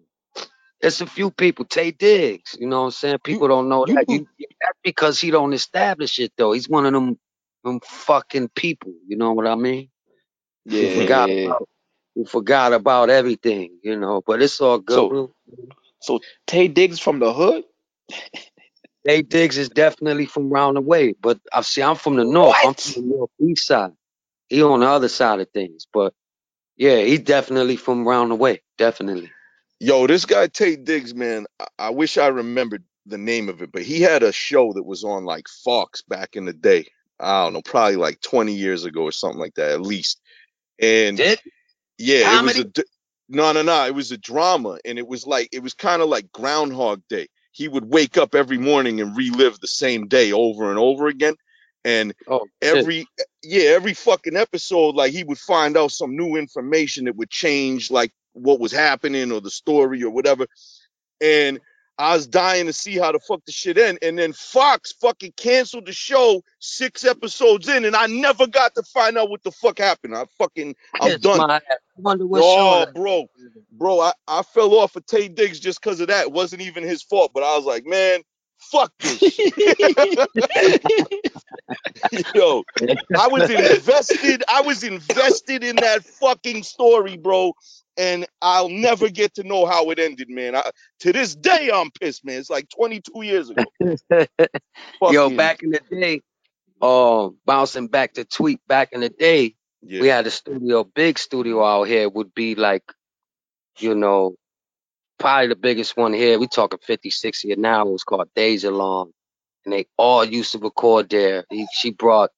It's 0.80 1.00
a 1.00 1.06
few 1.06 1.30
people. 1.30 1.64
Taye 1.66 1.96
Diggs, 1.96 2.56
you 2.60 2.66
know 2.68 2.80
what 2.80 2.86
I'm 2.86 2.90
saying? 2.92 3.18
People 3.24 3.48
don't 3.48 3.68
know 3.68 3.86
that. 3.86 4.06
You, 4.08 4.20
that's 4.60 4.78
because 4.84 5.20
he 5.20 5.30
don't 5.32 5.54
establish 5.54 6.20
it 6.20 6.32
though. 6.38 6.52
He's 6.52 6.68
one 6.68 6.86
of 6.86 6.92
them, 6.94 7.18
them 7.64 7.80
fucking 7.84 8.50
people. 8.50 8.94
You 9.08 9.16
know 9.18 9.32
what 9.32 9.46
I 9.48 9.56
mean? 9.56 9.90
Who 10.80 10.88
forgot 10.88 11.30
Yeah. 11.30 11.46
about, 11.46 11.68
who 12.14 12.26
forgot 12.26 12.72
about 12.74 13.10
everything. 13.10 13.78
You 13.82 13.98
know, 13.98 14.22
but 14.26 14.42
it's 14.42 14.60
all 14.60 14.78
good. 14.80 14.96
So- 14.96 15.34
So 16.00 16.20
Taye 16.46 16.72
Diggs 16.74 17.00
from 17.00 17.20
the 17.20 17.32
hood? 17.32 17.64
Taye 19.08 19.28
Diggs 19.28 19.58
is 19.58 19.70
definitely 19.70 20.26
from 20.26 20.50
round 20.50 20.76
the 20.76 20.82
way, 20.82 21.14
but 21.20 21.40
I 21.52 21.62
see 21.62 21.82
I'm 21.82 21.96
from 21.96 22.16
the 22.16 22.24
north. 22.24 22.56
I'm 22.64 22.74
from 22.74 22.92
the 23.10 23.28
northeast 23.40 23.66
side. 23.66 23.92
He 24.48 24.62
on 24.62 24.80
the 24.80 24.86
other 24.88 25.08
side 25.08 25.40
of 25.40 25.50
things, 25.52 25.86
but 25.92 26.14
yeah, 26.78 27.00
he 27.02 27.18
definitely 27.18 27.76
from 27.76 28.08
round 28.08 28.32
the 28.32 28.36
way. 28.36 28.62
Definitely. 28.78 29.32
Yo, 29.80 30.06
this 30.06 30.26
guy 30.26 30.48
Taye 30.48 30.82
Diggs, 30.84 31.14
man, 31.14 31.46
I, 31.60 31.66
I 31.78 31.90
wish 31.90 32.18
I 32.18 32.28
remembered 32.28 32.84
the 33.06 33.18
name 33.18 33.48
of 33.48 33.62
it, 33.62 33.72
but 33.72 33.82
he 33.82 34.00
had 34.00 34.22
a 34.22 34.32
show 34.32 34.72
that 34.74 34.84
was 34.84 35.04
on 35.04 35.24
like 35.24 35.48
Fox 35.48 36.02
back 36.02 36.36
in 36.36 36.46
the 36.46 36.54
day. 36.54 36.86
I 37.20 37.44
don't 37.44 37.54
know, 37.54 37.62
probably 37.62 37.96
like 37.96 38.20
20 38.22 38.54
years 38.54 38.84
ago 38.86 39.02
or 39.02 39.12
something 39.12 39.40
like 39.40 39.54
that, 39.56 39.72
at 39.72 39.82
least. 39.82 40.20
And 40.80 41.18
Did 41.18 41.40
yeah, 41.98 42.26
it 42.30 42.42
was 42.42 42.58
comedy? 42.58 42.60
a 42.60 42.64
d- 42.64 42.84
no, 43.28 43.52
no, 43.52 43.62
no. 43.62 43.86
It 43.86 43.94
was 43.94 44.12
a 44.12 44.18
drama, 44.18 44.78
and 44.84 44.98
it 44.98 45.06
was 45.06 45.26
like 45.26 45.48
it 45.52 45.62
was 45.62 45.74
kind 45.74 46.02
of 46.02 46.08
like 46.08 46.32
Groundhog 46.32 47.02
Day. 47.08 47.28
He 47.52 47.68
would 47.68 47.86
wake 47.92 48.16
up 48.16 48.34
every 48.34 48.58
morning 48.58 49.00
and 49.00 49.16
relive 49.16 49.60
the 49.60 49.68
same 49.68 50.08
day 50.08 50.32
over 50.32 50.70
and 50.70 50.78
over 50.78 51.08
again, 51.08 51.34
and 51.88 52.14
Oh, 52.28 52.46
shit. 52.62 52.76
every 52.76 53.06
yeah, 53.42 53.70
every 53.70 53.94
fucking 53.94 54.36
episode, 54.36 54.94
like 54.94 55.12
he 55.12 55.24
would 55.24 55.38
find 55.38 55.76
out 55.76 55.90
some 55.92 56.16
new 56.16 56.36
information 56.36 57.04
that 57.06 57.16
would 57.16 57.30
change 57.30 57.90
like 57.90 58.12
what 58.32 58.60
was 58.60 58.72
happening 58.72 59.32
or 59.32 59.40
the 59.40 59.50
story 59.50 60.02
or 60.02 60.10
whatever. 60.10 60.46
And 61.20 61.60
I 62.00 62.14
was 62.14 62.28
dying 62.28 62.66
to 62.66 62.72
see 62.72 62.96
how 62.96 63.10
the 63.10 63.18
fuck 63.18 63.44
the 63.44 63.50
shit 63.50 63.76
end. 63.76 63.98
And 64.02 64.16
then 64.16 64.32
Fox 64.32 64.92
fucking 65.00 65.32
canceled 65.36 65.86
the 65.86 65.92
show 65.92 66.44
six 66.60 67.04
episodes 67.04 67.68
in, 67.68 67.84
and 67.84 67.96
I 67.96 68.06
never 68.06 68.46
got 68.46 68.74
to 68.76 68.84
find 68.84 69.18
out 69.18 69.30
what 69.30 69.42
the 69.42 69.50
fuck 69.50 69.78
happened. 69.78 70.14
I 70.16 70.24
fucking 70.38 70.76
I'm 71.00 71.10
Kiss 71.10 71.20
done. 71.20 71.38
my 71.38 71.56
ass. 71.56 71.62
I 71.70 72.00
wonder 72.00 72.24
what 72.26 72.40
Oh, 72.44 72.86
bro, 72.94 73.26
bro, 73.72 73.98
I, 74.00 74.12
I 74.28 74.42
fell 74.42 74.74
off 74.76 74.94
of 74.94 75.06
Taye 75.06 75.34
Diggs 75.34 75.58
just 75.58 75.82
because 75.82 75.98
of 76.00 76.06
that. 76.06 76.26
It 76.26 76.32
wasn't 76.32 76.62
even 76.62 76.84
his 76.84 77.02
fault, 77.02 77.32
but 77.34 77.42
I 77.42 77.56
was 77.56 77.64
like, 77.64 77.84
man, 77.84 78.20
fuck 78.58 78.92
this. 78.98 79.22
Yo, 82.34 82.62
I 83.18 83.28
was 83.28 83.50
invested. 83.50 84.44
I 84.48 84.60
was 84.62 84.82
invested 84.84 85.64
in 85.64 85.76
that 85.76 86.04
fucking 86.04 86.62
story, 86.62 87.16
bro. 87.16 87.54
And 87.96 88.26
I'll 88.40 88.68
never 88.68 89.08
get 89.08 89.34
to 89.34 89.42
know 89.42 89.66
how 89.66 89.90
it 89.90 89.98
ended, 89.98 90.30
man. 90.30 90.54
I, 90.54 90.70
to 91.00 91.12
this 91.12 91.34
day, 91.34 91.70
I'm 91.72 91.90
pissed, 91.90 92.24
man. 92.24 92.38
It's 92.38 92.48
like 92.48 92.68
22 92.68 93.22
years 93.22 93.50
ago. 93.50 93.64
Yo, 93.80 94.26
Fucking- 95.00 95.36
back 95.36 95.62
in 95.64 95.70
the 95.70 95.80
day, 95.90 96.22
uh, 96.80 97.30
bouncing 97.44 97.88
back 97.88 98.14
to 98.14 98.24
tweet 98.24 98.60
back 98.68 98.90
in 98.92 99.00
the 99.00 99.08
day, 99.08 99.56
yeah. 99.82 100.00
we 100.00 100.06
had 100.06 100.28
a 100.28 100.30
studio, 100.30 100.84
big 100.84 101.18
studio 101.18 101.64
out 101.64 101.84
here 101.84 102.08
would 102.08 102.32
be 102.34 102.54
like, 102.54 102.84
you 103.78 103.96
know, 103.96 104.36
probably 105.18 105.48
the 105.48 105.56
biggest 105.56 105.96
one 105.96 106.12
here. 106.14 106.38
We 106.38 106.48
talking 106.48 106.80
50, 106.82 107.10
60 107.10 107.48
an 107.52 107.64
hour. 107.66 107.88
It 107.88 107.92
was 107.92 108.04
called 108.04 108.28
Deja 108.36 108.70
Long. 108.70 109.12
And 109.64 109.72
they 109.74 109.86
all 109.98 110.24
used 110.24 110.52
to 110.52 110.58
record 110.58 111.10
there. 111.10 111.44
He, 111.50 111.66
she 111.72 111.92
brought, 111.92 112.30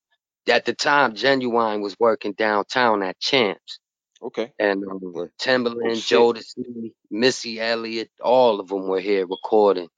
at 0.48 0.64
the 0.66 0.74
time, 0.74 1.14
Ginuwine 1.14 1.82
was 1.82 1.96
working 2.00 2.34
downtown 2.34 3.02
at 3.02 3.20
Champs. 3.20 3.80
Okay. 4.22 4.52
And 4.58 4.84
um, 4.84 5.00
Timbaland, 5.40 5.92
Oh, 5.92 5.94
shit. 5.94 6.18
Jodeci, 6.18 6.92
Missy 7.10 7.60
Elliott, 7.60 8.10
all 8.22 8.60
of 8.60 8.68
them 8.68 8.88
were 8.88 9.00
here 9.00 9.26
recording. 9.26 9.88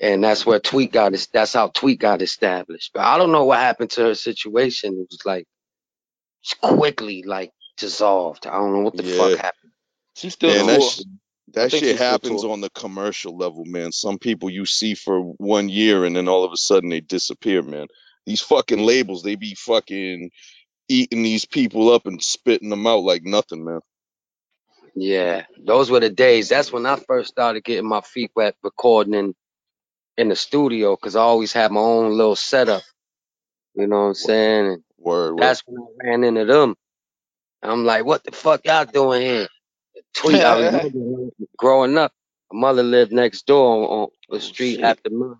And 0.00 0.24
that's 0.24 0.46
where 0.46 0.60
Tweet 0.60 0.92
got 0.92 1.14
es- 1.14 1.28
that's 1.28 1.54
how 1.54 1.68
Tweet 1.68 2.00
got 2.00 2.22
established. 2.22 2.92
But 2.94 3.04
I 3.04 3.18
don't 3.18 3.32
know 3.32 3.44
what 3.44 3.60
happened 3.60 3.90
to 3.92 4.02
her 4.06 4.14
situation. 4.16 4.94
It 4.94 5.08
was 5.10 5.20
like 5.24 5.46
she 6.42 6.56
quickly 6.62 7.22
like 7.24 7.52
dissolved. 7.78 8.46
I 8.46 8.54
don't 8.54 8.72
know 8.74 8.80
what 8.80 8.96
the 8.96 9.04
Yeah. 9.04 9.18
fuck 9.18 9.38
happened. 9.38 9.72
She's 10.16 10.34
still 10.34 10.50
Man, 10.50 10.76
on 10.76 10.80
that 11.54 11.70
tour. 11.70 11.70
sh- 11.70 11.70
I 11.70 11.70
That 11.70 11.72
think 11.72 11.86
shit 11.86 11.96
happens 11.98 12.44
on 12.44 12.60
the 12.62 12.70
commercial 12.70 13.36
level, 13.36 13.64
man. 13.66 13.92
Some 13.92 14.18
people 14.18 14.50
you 14.50 14.66
see 14.66 14.94
for 14.94 15.20
one 15.38 15.68
year 15.68 16.04
and 16.04 16.16
then 16.16 16.28
all 16.28 16.44
of 16.44 16.52
a 16.52 16.56
sudden 16.58 16.90
they 16.90 17.00
disappear, 17.00 17.62
man. 17.62 17.88
These 18.26 18.42
fucking 18.42 18.80
labels, 18.80 19.22
they 19.22 19.36
be 19.36 19.54
fucking 19.56 20.30
eating 20.88 21.24
these 21.24 21.46
people 21.46 21.90
up 21.92 22.06
and 22.06 22.22
spitting 22.22 22.70
them 22.70 22.86
out 22.86 23.04
like 23.04 23.24
nothing, 23.24 23.64
man. 23.64 23.80
Yeah, 24.96 25.44
those 25.58 25.90
were 25.90 26.00
the 26.00 26.10
days. 26.10 26.50
That's 26.50 26.72
when 26.72 26.86
I 26.86 26.96
first 26.96 27.30
started 27.30 27.64
getting 27.64 27.88
my 27.88 28.02
feet 28.02 28.32
wet 28.36 28.56
recording 28.62 29.14
in 29.14 29.34
in 30.18 30.28
the 30.30 30.36
studio 30.36 30.96
because 30.96 31.16
I 31.16 31.22
always 31.22 31.52
had 31.52 31.72
my 31.72 31.80
own 31.80 32.16
little 32.16 32.36
setup. 32.36 32.82
You 33.74 33.86
know 33.88 33.96
what 34.02 34.08
I'm 34.08 34.14
saying? 34.14 34.66
And 34.68 34.84
Word, 34.98 35.34
word. 35.34 35.36
that's 35.36 35.62
when 35.66 35.82
I 35.82 36.08
ran 36.10 36.24
into 36.24 36.46
them. 36.46 36.76
I'm 37.62 37.84
like, 37.86 38.04
what 38.06 38.24
the 38.24 38.32
fuck 38.32 38.62
y'all 38.64 38.86
doing 38.86 39.22
here? 39.22 39.48
Tweet. 40.16 40.42
I 40.42 40.58
remember 40.66 41.30
growing 41.58 41.96
up, 41.98 42.12
my 42.52 42.60
mother 42.60 42.82
lived 42.82 43.12
next 43.12 43.46
door 43.46 43.76
on, 43.84 43.98
on 44.02 44.08
the 44.30 44.36
Oh, 44.36 44.38
street 44.38 44.76
shit. 44.76 44.84
after 44.84 45.10
mine. 45.10 45.36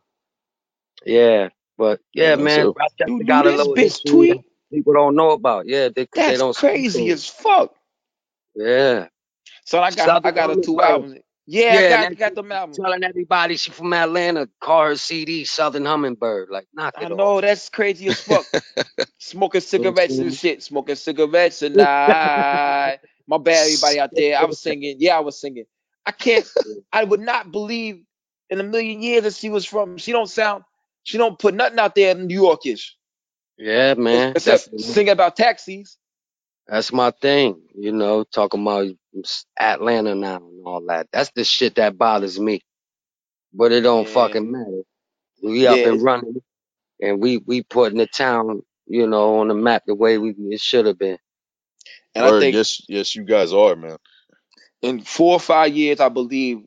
Yeah, 1.04 1.48
but 1.78 2.00
yeah, 2.14 2.30
Yeah, 2.30 2.36
man, 2.36 2.60
so- 2.60 2.74
Rochester 2.78 3.04
You 3.08 3.24
got 3.24 3.46
a 3.46 3.50
this 3.50 3.58
little 3.58 3.74
bitch 3.74 3.80
history 3.82 4.10
tweet? 4.10 4.34
that 4.36 4.76
people 4.76 4.92
don't 4.94 5.14
know 5.14 5.30
about. 5.30 5.66
Yeah, 5.66 5.88
they 5.88 6.02
they 6.04 6.08
That's 6.14 6.38
don't 6.38 6.54
speak 6.54 6.70
crazy 6.70 7.04
on. 7.04 7.10
as 7.14 7.26
fuck. 7.28 7.74
Yeah, 8.54 9.08
So 9.64 9.80
I 9.80 9.90
got 9.90 10.06
Southern 10.06 10.26
I 10.26 10.30
got 10.34 10.50
her 10.56 10.60
two 10.62 10.78
Humming 10.78 10.92
albums. 11.04 11.20
Yeah, 11.48 11.74
Yeah, 11.74 11.86
I 11.86 11.88
got 12.02 12.08
that- 12.10 12.18
got 12.18 12.34
them 12.34 12.50
albums. 12.52 12.76
telling 12.78 13.04
everybody 13.04 13.56
she 13.56 13.70
from 13.70 13.92
Atlanta, 13.92 14.48
call 14.60 14.86
her 14.86 14.96
CD 14.96 15.44
Southern 15.44 15.84
Hummingbird. 15.84 16.48
Like, 16.50 16.66
knock 16.74 16.94
I 16.96 17.04
it 17.04 17.12
off. 17.12 17.18
know 17.18 17.40
that's 17.40 17.68
crazy 17.68 18.08
as 18.08 18.18
fuck. 18.20 18.44
Smoking 19.18 19.60
cigarettes 19.60 20.18
and 20.18 20.30
Mhm. 20.32 20.38
shit. 20.40 20.62
Smoking 20.64 20.96
cigarettes 20.96 21.62
and 21.62 21.80
I. 21.80 22.98
My 23.28 23.38
bad, 23.38 23.66
everybody 23.66 24.00
out 24.00 24.10
there. 24.14 24.38
I 24.38 24.44
was 24.44 24.60
singing. 24.60 24.96
Yeah, 25.00 25.16
I 25.16 25.20
was 25.20 25.40
singing. 25.40 25.64
I 26.06 26.12
can't. 26.12 26.46
I 26.92 27.04
would 27.04 27.20
not 27.20 27.52
believe 27.52 28.02
in 28.50 28.60
a 28.60 28.64
million 28.64 29.02
years 29.02 29.24
that 29.24 29.34
she 29.34 29.50
was 29.50 29.64
from. 29.64 29.98
She 29.98 30.12
don't 30.12 30.28
sound. 30.30 30.64
She 31.04 31.18
don't 31.18 31.38
put 31.38 31.54
nothing 31.54 31.78
out 31.78 31.94
there 31.94 32.14
New 32.14 32.42
Yorkish. 32.42 32.92
Yeah, 33.58 33.94
man. 33.94 34.32
Except 34.36 34.70
That's, 34.72 34.94
singing 34.94 35.10
about 35.12 35.36
taxis. 35.36 35.98
that's 36.68 36.92
my 36.92 37.12
thing. 37.12 37.62
You 37.76 37.92
know, 37.92 38.24
talking 38.24 38.62
about 38.62 38.88
Atlanta 39.58 40.14
now 40.14 40.36
and 40.38 40.66
all 40.66 40.84
that. 40.88 41.08
That's 41.12 41.30
the 41.34 41.44
shit 41.44 41.76
that 41.76 41.98
bothers 41.98 42.40
me. 42.40 42.62
But 43.54 43.72
it 43.72 43.82
don't 43.82 44.08
Yeah. 44.08 44.14
fucking 44.14 44.50
matter. 44.52 44.82
We 45.42 45.66
up 45.66 45.84
and 45.86 46.02
running, 46.02 46.42
and 47.00 47.20
we 47.22 47.38
we 47.38 47.62
putting 47.64 47.98
the 47.98 48.06
town, 48.06 48.62
you 48.86 49.06
know, 49.06 49.38
on 49.40 49.48
the 49.48 49.54
map 49.54 49.84
the 49.86 49.94
way 49.94 50.18
we 50.18 50.34
it 50.50 50.60
should 50.60 50.86
have 50.86 50.98
been. 50.98 51.18
And 52.16 52.24
I 52.24 52.40
think 52.40 52.54
yes, 52.54 52.80
yes, 52.88 53.14
you 53.14 53.24
guys 53.24 53.52
are, 53.52 53.76
man. 53.76 53.98
in 54.80 55.02
four 55.02 55.34
or 55.34 55.40
five 55.40 55.74
years, 55.74 56.00
I 56.00 56.08
believe 56.08 56.62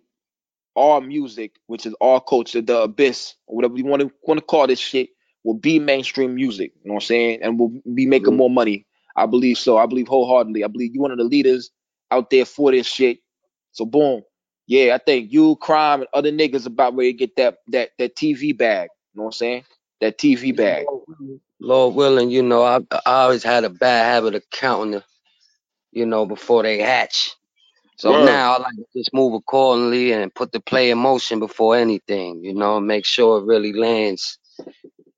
our 0.76 1.02
music, 1.02 1.54
which 1.66 1.86
is 1.88 1.96
our 2.00 2.22
culture, 2.22 2.62
the 2.62 2.84
abyss, 2.84 3.34
or 3.48 3.56
whatever 3.56 3.76
you 3.76 3.86
want 3.86 4.02
to 4.02 4.12
want 4.24 4.40
to 4.40 4.46
call 4.46 4.68
this 4.68 4.80
shit, 4.80 5.10
will 5.44 5.56
be 5.56 5.80
mainstream 5.80 6.36
music. 6.36 6.72
You 6.84 6.90
know 6.90 6.94
what 6.96 7.04
I'm 7.04 7.08
saying? 7.08 7.40
And 7.42 7.60
we'll 7.60 7.74
be 7.94 8.06
making 8.06 8.38
more 8.38 8.50
money. 8.50 8.86
I 9.16 9.26
believe 9.26 9.58
so. 9.58 9.78
I 9.78 9.88
believe 9.88 10.08
wholeheartedly. 10.08 10.64
I 10.64 10.68
believe 10.68 10.94
you're 10.94 11.02
one 11.02 11.12
of 11.12 11.18
the 11.18 11.24
leaders 11.24 11.72
out 12.12 12.30
there 12.30 12.46
for 12.46 12.72
this 12.72 12.88
shit. 12.88 13.20
So 13.72 13.86
boom. 13.86 14.22
Yeah, 14.68 14.94
I 14.94 15.00
think 15.00 15.34
you, 15.34 15.56
crime, 15.56 16.02
and 16.02 16.10
other 16.14 16.32
niggas 16.32 16.68
about 16.68 16.94
where 16.94 17.08
you 17.08 17.14
get 17.14 17.36
that 17.38 17.58
that 17.70 17.90
that 17.98 18.16
TV 18.16 18.56
bag. 18.56 18.90
You 19.14 19.20
know 19.20 19.24
what 19.24 19.30
I'm 19.30 19.34
saying? 19.34 19.64
That 20.00 20.20
TV 20.20 20.56
bag. 20.56 20.86
Lord 21.60 21.96
willing, 21.96 22.30
you 22.30 22.44
know, 22.44 22.64
I, 22.64 22.80
I 22.92 23.24
always 23.24 23.44
had 23.44 23.66
a 23.66 23.70
bad 23.70 24.06
habit 24.06 24.36
of 24.36 24.50
counting 24.50 24.92
the, 24.92 25.04
you 25.92 26.06
know, 26.06 26.26
before 26.26 26.64
they 26.64 26.80
hatch. 26.80 27.36
So 27.98 28.12
Word. 28.12 28.26
now 28.26 28.54
I 28.54 28.60
like 28.60 28.76
to 28.76 28.86
just 28.96 29.14
move 29.14 29.34
accordingly 29.34 30.14
and 30.14 30.34
put 30.34 30.52
the 30.52 30.62
play 30.62 30.90
in 30.92 30.98
motion 30.98 31.40
before 31.40 31.76
anything, 31.76 32.44
you 32.44 32.54
know, 32.54 32.80
make 32.80 33.06
sure 33.06 33.40
it 33.40 33.46
really 33.46 33.74
lands 33.74 34.40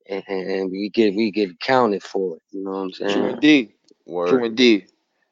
and, 0.08 0.24
and, 0.28 0.50
and 0.50 0.70
we 0.70 0.90
get 0.90 1.14
we 1.14 1.30
get 1.30 1.58
counted 1.60 2.02
for 2.02 2.36
it. 2.36 2.42
You 2.50 2.64
know 2.64 2.70
what 2.70 2.76
I'm 2.78 2.92
saying? 2.92 3.12
True 3.12 3.22
saying? 3.22 3.34
indeed. 3.34 3.72
True 4.06 4.14
Word. 4.14 4.44
indeed. 4.44 4.86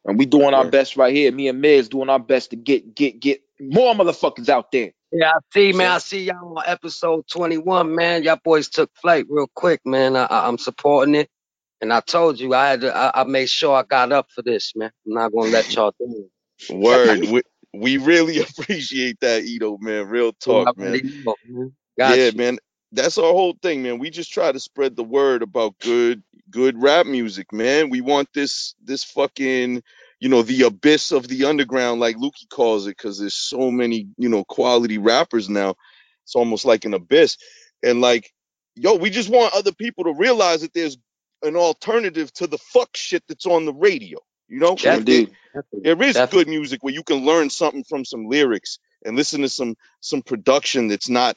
And 0.04 0.18
we 0.18 0.26
doing 0.26 0.54
our 0.54 0.68
best 0.68 0.96
right 0.96 1.14
here. 1.14 1.30
Me 1.30 1.48
and 1.48 1.60
Miz 1.60 1.88
doing 1.88 2.08
our 2.08 2.18
best 2.18 2.50
to 2.50 2.56
get 2.56 2.94
get 2.94 3.20
get 3.20 3.42
more 3.60 3.94
motherfuckers 3.94 4.48
out 4.48 4.72
there. 4.72 4.92
Yeah, 5.12 5.32
I 5.32 5.38
see, 5.52 5.72
man. 5.72 5.90
I 5.90 5.98
see 5.98 6.24
y'all 6.24 6.56
on 6.56 6.64
episode 6.66 7.26
21, 7.28 7.94
man. 7.94 8.22
Y'all 8.22 8.38
boys 8.42 8.68
took 8.68 8.90
flight 8.96 9.26
real 9.28 9.50
quick, 9.54 9.80
man. 9.84 10.16
I, 10.16 10.24
I, 10.24 10.46
I'm 10.46 10.56
supporting 10.56 11.16
it. 11.16 11.28
And 11.80 11.92
I 11.92 12.00
told 12.00 12.38
you, 12.38 12.54
I 12.54 12.68
had 12.68 12.80
to, 12.82 12.96
I, 12.96 13.22
I 13.22 13.24
made 13.24 13.48
sure 13.48 13.74
I 13.74 13.82
got 13.82 14.12
up 14.12 14.30
for 14.34 14.42
this, 14.42 14.74
man. 14.76 14.92
I'm 15.06 15.14
not 15.14 15.32
gonna 15.32 15.50
let 15.50 15.74
y'all 15.74 15.94
down. 15.98 16.28
Word. 16.70 17.20
we, 17.20 17.42
we 17.72 17.96
really 17.96 18.38
appreciate 18.58 19.20
that, 19.20 19.44
Eto, 19.44 19.80
man. 19.80 20.06
Real 20.08 20.32
talk, 20.32 20.76
man. 20.76 21.00
man. 21.24 21.72
Got 21.98 22.18
yeah, 22.18 22.26
you. 22.26 22.32
man. 22.32 22.58
That's 22.92 23.18
our 23.18 23.32
whole 23.32 23.56
thing, 23.62 23.82
man. 23.82 23.98
We 23.98 24.10
just 24.10 24.32
try 24.32 24.50
to 24.50 24.58
spread 24.58 24.96
the 24.96 25.04
word 25.04 25.42
about 25.42 25.78
good, 25.78 26.22
good 26.50 26.80
rap 26.82 27.06
music, 27.06 27.52
man. 27.52 27.88
We 27.88 28.00
want 28.00 28.28
this, 28.34 28.74
this 28.82 29.04
fucking, 29.04 29.82
you 30.18 30.28
know, 30.28 30.42
the 30.42 30.62
abyss 30.62 31.12
of 31.12 31.28
the 31.28 31.44
underground, 31.44 32.00
like 32.00 32.16
Lukey 32.16 32.48
calls 32.50 32.86
it, 32.86 32.96
because 32.96 33.18
there's 33.18 33.36
so 33.36 33.70
many, 33.70 34.08
you 34.18 34.28
know, 34.28 34.44
quality 34.44 34.98
rappers 34.98 35.48
now. 35.48 35.76
It's 36.24 36.34
almost 36.34 36.64
like 36.64 36.84
an 36.84 36.94
abyss, 36.94 37.36
and 37.82 38.00
like, 38.00 38.32
yo, 38.74 38.96
we 38.96 39.08
just 39.08 39.30
want 39.30 39.54
other 39.54 39.72
people 39.72 40.04
to 40.04 40.12
realize 40.12 40.60
that 40.60 40.74
there's 40.74 40.98
an 41.42 41.56
alternative 41.56 42.32
to 42.34 42.46
the 42.46 42.58
fuck 42.58 42.96
shit 42.96 43.22
that's 43.28 43.46
on 43.46 43.64
the 43.66 43.74
radio. 43.74 44.18
You 44.48 44.58
know, 44.60 44.74
True 44.76 44.90
Like, 44.92 45.04
there- 45.04 45.18
indeed. 45.20 45.36
there 45.72 46.02
is 46.02 46.14
Definitely. 46.14 46.44
good 46.44 46.50
music 46.50 46.82
where 46.82 46.94
you 46.94 47.02
can 47.04 47.24
learn 47.24 47.50
something 47.50 47.84
from 47.84 48.04
some 48.04 48.26
lyrics 48.26 48.78
and 49.04 49.16
listen 49.16 49.40
to 49.42 49.48
some 49.48 49.76
some 50.00 50.22
production 50.22 50.88
that's 50.88 51.08
not 51.08 51.36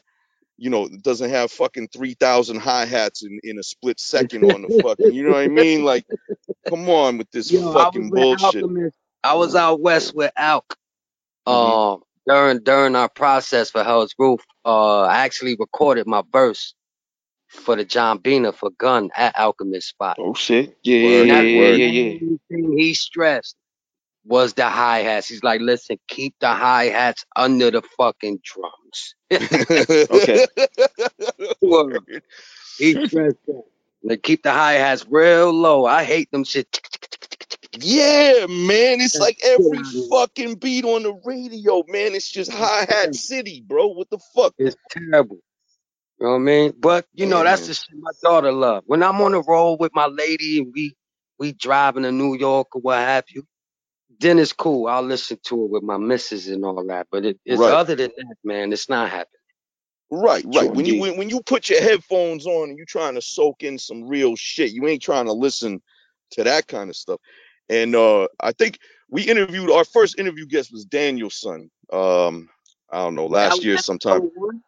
you 0.57 0.69
know 0.69 0.87
doesn't 1.01 1.29
have 1.31 1.51
fucking 1.51 1.87
3000 1.87 2.57
hi-hats 2.59 3.23
in, 3.23 3.39
in 3.43 3.57
a 3.57 3.63
split 3.63 3.99
second 3.99 4.51
on 4.51 4.61
the 4.63 4.81
fucking 4.83 5.11
you 5.13 5.23
know 5.23 5.31
what 5.31 5.39
i 5.43 5.47
mean 5.47 5.83
like 5.83 6.05
come 6.69 6.87
on 6.89 7.17
with 7.17 7.29
this 7.31 7.51
Yo, 7.51 7.73
fucking 7.73 8.09
was 8.09 8.11
with 8.11 8.21
bullshit 8.21 8.63
Alchemist. 8.63 8.97
I 9.23 9.33
was 9.35 9.55
out 9.55 9.79
west 9.79 10.13
with 10.15 10.31
Alk. 10.37 10.75
Um, 11.47 12.03
during 12.27 12.59
during 12.63 12.95
our 12.95 13.09
process 13.09 13.71
for 13.71 13.83
Hell's 13.83 14.13
Roof, 14.19 14.41
uh, 14.65 15.01
I 15.01 15.19
actually 15.25 15.55
recorded 15.59 16.07
my 16.07 16.21
verse 16.31 16.73
for 17.53 17.75
the 17.75 17.85
John 17.85 18.17
Bina 18.17 18.51
for 18.51 18.71
gun 18.71 19.09
at 19.15 19.37
Alchemist 19.37 19.87
spot. 19.87 20.17
Oh 20.19 20.33
shit. 20.33 20.77
Yeah, 20.83 20.97
yeah, 20.97 21.23
yeah, 21.23 21.41
yeah, 21.41 21.85
yeah, 21.85 22.17
yeah. 22.19 22.37
thing 22.49 22.77
he 22.77 22.93
stressed 22.93 23.55
was 24.25 24.53
the 24.53 24.67
hi 24.69 24.99
hats. 24.99 25.27
He's 25.27 25.43
like, 25.43 25.61
listen, 25.61 25.99
keep 26.07 26.35
the 26.39 26.47
hi 26.47 26.85
hats 26.85 27.25
under 27.35 27.71
the 27.71 27.81
fucking 27.97 28.41
drums. 28.43 29.15
Okay. 30.09 30.45
Word. 31.61 32.23
He 32.77 32.93
stressed 33.07 33.45
that. 33.47 33.63
Like, 34.03 34.23
keep 34.23 34.43
the 34.43 34.51
hi 34.51 34.73
hats 34.73 35.05
real 35.09 35.51
low. 35.51 35.85
I 35.85 36.03
hate 36.03 36.29
them 36.31 36.43
shit. 36.43 36.81
Yeah, 37.79 38.45
man. 38.47 39.01
It's 39.01 39.17
like 39.17 39.39
every 39.43 39.79
fucking 40.09 40.55
beat 40.55 40.85
on 40.85 41.03
the 41.03 41.13
radio, 41.25 41.83
man. 41.87 42.13
It's 42.13 42.29
just 42.29 42.51
hi 42.51 42.85
hat 42.87 43.15
city, 43.15 43.63
bro. 43.65 43.87
What 43.87 44.09
the 44.09 44.19
fuck? 44.35 44.53
It's 44.57 44.75
terrible. 44.89 45.39
You 46.19 46.25
know 46.27 46.31
what 46.33 46.35
I 46.37 46.39
mean? 46.39 46.73
But 46.79 47.05
you 47.13 47.25
know, 47.25 47.43
that's 47.43 47.63
man. 47.63 47.67
the 47.69 47.73
shit 47.73 47.97
my 47.99 48.11
daughter 48.21 48.51
love. 48.51 48.83
When 48.85 49.03
I'm 49.03 49.19
on 49.21 49.31
the 49.33 49.41
road 49.41 49.79
with 49.79 49.93
my 49.93 50.05
lady 50.07 50.59
and 50.59 50.71
we 50.73 50.95
we 51.39 51.53
driving 51.53 52.03
to 52.03 52.11
New 52.11 52.37
York 52.37 52.75
or 52.75 52.81
what 52.81 52.99
have 52.99 53.25
you, 53.29 53.45
then 54.19 54.39
it's 54.39 54.53
cool. 54.53 54.87
I'll 54.87 55.01
listen 55.01 55.37
to 55.45 55.65
it 55.65 55.71
with 55.71 55.83
my 55.83 55.97
missus 55.97 56.47
and 56.47 56.63
all 56.63 56.85
that. 56.87 57.07
But 57.11 57.25
it, 57.25 57.39
it's 57.45 57.59
Right. 57.59 57.71
other 57.71 57.95
than 57.95 58.11
that, 58.15 58.35
man, 58.43 58.71
it's 58.71 58.89
not 58.89 59.09
happening. 59.09 59.27
Right, 60.11 60.45
right. 60.45 60.71
When 60.71 60.85
you 60.85 61.01
when, 61.01 61.17
when 61.17 61.29
you 61.29 61.41
put 61.41 61.69
your 61.69 61.81
headphones 61.81 62.45
on 62.45 62.69
and 62.69 62.77
you 62.77 62.85
trying 62.85 63.15
to 63.15 63.21
soak 63.21 63.63
in 63.63 63.79
some 63.79 64.07
real 64.07 64.35
shit, 64.35 64.71
you 64.71 64.87
ain't 64.87 65.01
trying 65.01 65.25
to 65.25 65.33
listen 65.33 65.81
to 66.31 66.43
that 66.43 66.67
kind 66.67 66.89
of 66.89 66.95
stuff. 66.95 67.19
And 67.69 67.95
uh 67.95 68.27
I 68.39 68.51
think 68.51 68.77
we 69.09 69.23
interviewed 69.23 69.71
our 69.71 69.85
first 69.85 70.19
interview 70.19 70.45
guest 70.45 70.71
was 70.71 70.85
Daniel 70.85 71.29
Son. 71.31 71.69
Um, 71.91 72.49
I 72.91 72.99
don't 72.99 73.15
know, 73.15 73.27
That 73.27 73.31
last 73.31 73.55
was 73.57 73.65
year 73.65 73.77
sometime. 73.77 74.17
episode 74.17 74.31
one. 74.35 74.63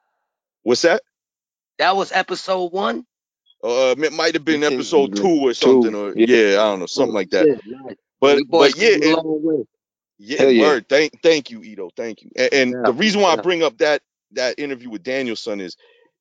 What's 0.64 0.82
that? 0.82 1.04
That 1.78 1.96
was 1.96 2.12
episode 2.12 2.72
one. 2.72 3.06
Uh, 3.64 3.96
it 3.98 4.14
might 4.14 4.34
have 4.36 4.46
been 4.46 4.64
episode 4.64 5.16
two 5.16 5.48
or 5.48 5.54
something, 5.54 5.96
or 5.96 6.14
yeah. 6.16 6.26
yeah, 6.28 6.62
I 6.62 6.66
don't 6.70 6.80
know, 6.80 6.86
something 6.86 7.16
like 7.16 7.32
that. 7.32 7.60
But 8.22 8.44
but 8.50 8.78
yeah, 8.78 8.92
came 8.92 9.04
a 9.04 9.08
and, 9.08 9.16
long 9.18 9.44
way. 9.44 9.66
Yeah, 10.18 10.38
Hell 10.38 10.52
yeah. 10.52 10.62
word. 10.62 10.90
Thank 10.90 11.22
thank 11.22 11.50
you, 11.50 11.60
Eto. 11.62 11.90
Thank 11.96 12.22
you. 12.22 12.32
And, 12.36 12.54
and 12.54 12.72
Yeah, 12.72 12.82
the 12.86 12.94
reason 12.94 13.22
why 13.22 13.34
I 13.34 13.36
bring 13.38 13.64
up 13.64 13.78
that 13.80 14.02
that 14.34 14.60
interview 14.60 14.90
with 14.90 15.04
Daniel 15.04 15.36
Son 15.36 15.60
is 15.60 15.76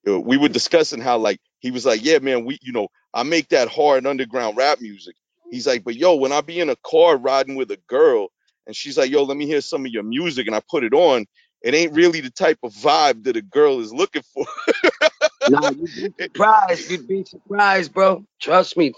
uh, 0.08 0.18
we 0.20 0.36
were 0.36 0.48
discussing 0.48 1.00
how 1.00 1.18
like 1.18 1.40
he 1.60 1.70
was 1.70 1.84
like, 1.86 2.04
yeah, 2.04 2.18
man, 2.18 2.44
we 2.44 2.58
you 2.62 2.72
know 2.72 2.88
I 3.12 3.22
make 3.22 3.48
that 3.50 3.68
hard 3.68 4.06
underground 4.06 4.56
rap 4.56 4.80
music. 4.80 5.14
He's 5.50 5.66
like, 5.66 5.84
but 5.84 5.94
yo, 5.94 6.16
when 6.16 6.32
I 6.32 6.40
be 6.40 6.60
in 6.60 6.70
a 6.70 6.76
car 6.76 7.16
riding 7.16 7.54
with 7.54 7.70
a 7.70 7.78
girl 7.88 8.28
and 8.66 8.74
she's 8.74 8.96
like, 8.96 9.10
yo, 9.10 9.22
let 9.24 9.36
me 9.36 9.46
hear 9.46 9.60
some 9.60 9.84
of 9.84 9.92
your 9.92 10.02
music, 10.02 10.46
and 10.46 10.56
I 10.56 10.62
put 10.68 10.84
it 10.84 10.94
on, 10.94 11.26
it 11.62 11.74
ain't 11.74 11.92
really 11.92 12.20
the 12.20 12.30
type 12.30 12.58
of 12.62 12.72
vibe 12.72 13.24
that 13.24 13.36
a 13.36 13.42
girl 13.42 13.80
is 13.80 13.92
looking 13.92 14.22
for. 14.22 14.46
Nah, 15.46 15.70
you'd 15.70 15.94
be 15.96 16.14
surprised. 16.20 16.90
You'd 16.90 17.08
be 17.08 17.24
surprised, 17.24 17.94
bro. 17.94 18.26
Trust 18.40 18.76
me. 18.76 18.94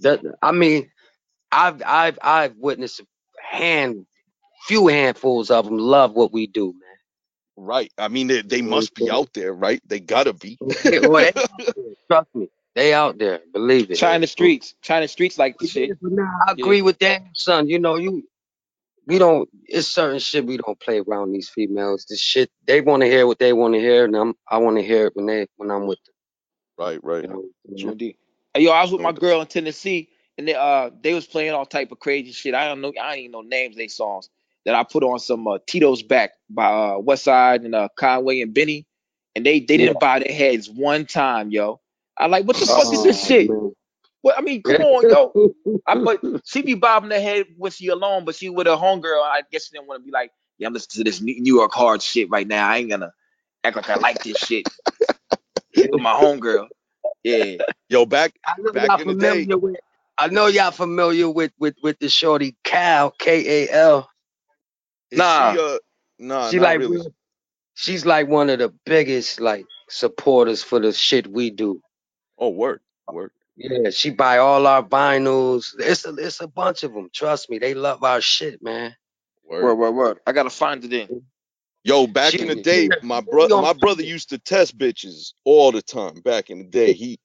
That 0.00 0.22
I 0.42 0.52
mean, 0.52 0.90
I've 1.52 1.82
I've 1.86 2.18
I've 2.22 2.56
witnessed 2.56 3.00
a 3.00 3.06
hand, 3.42 4.06
few 4.66 4.88
handfuls 4.88 5.50
of 5.50 5.66
them 5.66 5.78
love 5.78 6.14
what 6.14 6.32
we 6.32 6.46
do, 6.46 6.66
man. 6.74 6.96
right. 7.56 7.92
I 7.98 8.08
mean, 8.08 8.28
they, 8.28 8.42
they 8.42 8.62
must 8.62 8.94
be 8.94 9.10
out 9.10 9.32
there, 9.34 9.54
right? 9.54 9.82
They 9.86 10.00
gotta 10.00 10.34
be. 10.34 10.60
saying? 10.70 11.02
Well, 11.10 11.22
they 11.22 11.28
out 11.28 11.74
there. 11.76 11.84
Trust 12.10 12.28
me, 12.34 12.48
they 12.74 12.94
out 12.94 13.18
there. 13.18 13.40
Believe 13.52 13.90
it. 13.90 13.96
China 13.96 14.26
streets. 14.26 14.74
China 14.82 15.08
streets 15.08 15.38
like 15.38 15.58
the 15.58 15.66
shit. 15.66 15.90
Yeah, 15.90 15.94
but 16.02 16.12
nah, 16.12 16.24
I 16.48 16.52
agree 16.52 16.82
with 16.82 16.98
that, 17.00 17.22
son. 17.34 17.68
You 17.68 17.78
know, 17.78 17.96
you 17.96 18.24
we 19.06 19.18
don't. 19.18 19.48
It's 19.66 19.88
certain 19.88 20.20
shit 20.20 20.46
we 20.46 20.58
don't 20.58 20.80
play 20.80 21.00
around 21.00 21.32
these 21.32 21.48
females. 21.50 22.06
This 22.08 22.20
shit 22.20 22.50
they 22.66 22.80
want 22.82 23.02
to 23.02 23.08
hear 23.08 23.26
what 23.26 23.38
they 23.40 23.52
want 23.52 23.74
to 23.74 23.80
hear, 23.80 24.04
and 24.04 24.16
I'm 24.16 24.34
I 24.50 24.58
want 24.58 24.78
to 24.78 24.84
hear 24.84 25.08
it 25.08 25.12
when 25.16 25.26
they 25.26 25.46
when 25.56 25.70
I'm 25.70 25.86
with 25.86 26.00
them. 26.04 26.14
Right, 26.78 27.00
right. 27.04 27.24
You 27.24 27.28
know, 27.28 27.44
True 27.78 27.92
indeed. 27.92 28.16
Hey, 28.54 28.62
yo, 28.62 28.72
I 28.72 28.82
was 28.82 28.92
with 28.92 29.02
my 29.02 29.12
girl 29.12 29.40
in 29.42 29.48
Tennessee, 29.48 30.10
and 30.38 30.48
they 30.48 30.54
uh 30.54 30.90
they 31.02 31.14
was 31.14 31.26
playing 31.26 31.52
all 31.52 31.66
type 31.66 31.92
of 31.92 32.00
crazy 32.00 32.32
shit. 32.32 32.54
I 32.54 32.66
don't 32.68 32.80
know, 32.82 32.92
I 33.00 33.10
don't 33.10 33.18
even 33.20 33.32
know 33.32 33.42
names 33.42 33.76
of 33.76 33.78
they 33.78 33.88
songs. 33.88 34.30
That 34.66 34.74
I 34.76 34.84
put 34.84 35.04
on 35.04 35.18
some 35.20 35.48
uh, 35.48 35.58
Tito's 35.66 36.02
back 36.04 36.32
by 36.50 36.66
uh, 36.66 36.98
West 36.98 37.24
Side 37.24 37.62
and 37.62 37.74
uh, 37.74 37.88
Conway 37.96 38.42
and 38.42 38.54
Benny, 38.54 38.86
and 39.36 39.46
they 39.46 39.60
they 39.60 39.78
didn't 39.78 40.00
bow 40.00 40.20
their 40.20 40.34
heads 40.34 40.70
one 40.70 41.06
time, 41.06 41.50
yo. 41.50 41.80
I 42.18 42.26
like, 42.26 42.46
what 42.46 42.58
the 42.60 42.66
fuck 42.66 42.92
is 42.92 43.02
this 43.02 43.18
Oh, 43.22 43.24
shit? 43.24 43.48
man. 43.48 43.72
What 44.22 44.38
I 44.38 44.40
mean, 44.40 44.62
come 44.62 44.76
on, 44.82 45.10
yo. 45.10 45.54
I 45.86 45.96
but 45.96 46.20
she 46.44 46.62
be 46.62 46.74
bobbing 46.74 47.10
her 47.10 47.20
head 47.20 47.46
when 47.56 47.72
she 47.72 47.88
alone, 47.88 48.24
but 48.24 48.36
she 48.36 48.48
with 48.48 48.66
her 48.68 48.76
homegirl. 48.76 49.22
I 49.22 49.42
guess 49.50 49.66
she 49.66 49.72
didn't 49.76 49.88
want 49.88 50.02
to 50.02 50.06
be 50.06 50.12
like, 50.12 50.30
yeah, 50.58 50.68
I'm 50.68 50.72
listening 50.72 51.04
to 51.04 51.10
this 51.10 51.20
New 51.20 51.40
New 51.40 51.56
York 51.56 51.72
hard 51.72 52.02
shit 52.02 52.30
right 52.30 52.46
now. 52.46 52.68
I 52.68 52.78
ain't 52.78 52.90
gonna 52.90 53.12
act 53.64 53.76
like 53.76 53.90
I 53.90 53.96
like 53.96 54.22
this 54.22 54.38
shit 54.38 54.66
with 55.74 56.00
my 56.00 56.12
homegirl. 56.12 56.68
Yeah. 57.24 57.56
Yo, 57.88 58.06
back 58.06 58.34
I 58.46 58.54
know 58.58 58.72
Back 58.72 58.88
y'all 58.88 59.00
in 59.00 59.08
the 59.08 59.14
day. 59.14 59.28
familiar 59.44 59.58
with. 59.58 59.76
I 60.18 60.28
know 60.28 60.46
y'all 60.46 60.70
familiar 60.70 61.28
with 61.28 61.52
with 61.58 61.74
with 61.82 61.98
the 61.98 62.08
shorty 62.08 62.56
Cal 62.64 63.10
K 63.10 63.64
A 63.66 63.72
L. 63.72 64.10
Nah. 65.12 65.52
she 65.52 65.58
uh 65.58 65.78
nah, 66.18 66.50
She 66.50 66.60
like 66.60 66.78
really. 66.78 67.06
she's 67.74 68.06
like 68.06 68.28
one 68.28 68.50
of 68.50 68.58
the 68.60 68.72
biggest 68.86 69.40
like 69.40 69.66
supporters 69.88 70.62
for 70.62 70.78
the 70.80 70.92
shit 70.92 71.26
we 71.26 71.50
do. 71.50 71.80
Oh, 72.38 72.50
word, 72.50 72.80
word. 73.10 73.32
Yeah, 73.56 73.90
she 73.90 74.10
buy 74.10 74.38
all 74.38 74.66
our 74.66 74.82
vinyls. 74.84 75.74
It's 75.78 76.06
a 76.06 76.14
it's 76.16 76.40
a 76.40 76.48
bunch 76.48 76.84
of 76.84 76.94
them. 76.94 77.10
Trust 77.14 77.50
me, 77.50 77.58
they 77.58 77.74
love 77.74 78.04
our 78.04 78.20
shit, 78.20 78.62
man. 78.62 78.96
Word. 79.44 79.74
Word, 79.74 79.76
word, 79.76 79.92
word. 79.92 80.18
I 80.26 80.32
gotta 80.32 80.50
find 80.50 80.84
it 80.84 80.92
in. 80.92 81.10
Yo, 81.84 82.06
back 82.06 82.38
She- 82.38 82.40
in 82.40 82.48
the 82.48 82.56
day, 82.56 82.90
she- 82.90 82.98
my 83.00 83.20
brother, 83.20 83.56
my 83.56 83.72
brother 83.72 84.02
used 84.02 84.30
to 84.30 84.38
test 84.38 84.76
bitches 84.76 85.32
all 85.44 85.72
the 85.72 85.82
time. 85.82 86.16
Back 86.22 86.50
in 86.50 86.58
the 86.58 86.64
day, 86.70 86.92
he 86.94 87.18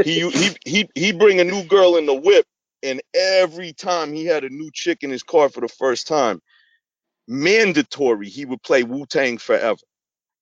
he 0.00 0.20
he 0.30 0.56
he 0.66 0.90
he 0.94 1.12
bring 1.12 1.40
a 1.40 1.44
new 1.44 1.64
girl 1.64 1.96
in 1.96 2.06
the 2.06 2.14
whip, 2.14 2.46
and 2.82 3.02
every 3.14 3.72
time 3.74 4.12
he 4.12 4.26
had 4.26 4.44
a 4.44 4.50
new 4.50 4.70
chick 4.72 5.00
in 5.02 5.10
his 5.10 5.22
car 5.24 5.48
for 5.50 5.60
the 5.62 5.68
first 5.68 6.06
time, 6.08 6.40
mandatory 7.28 8.28
he 8.28 8.44
would 8.46 8.62
play 8.62 8.84
Wu 8.84 9.06
Tang 9.06 9.38
Forever. 9.38 9.80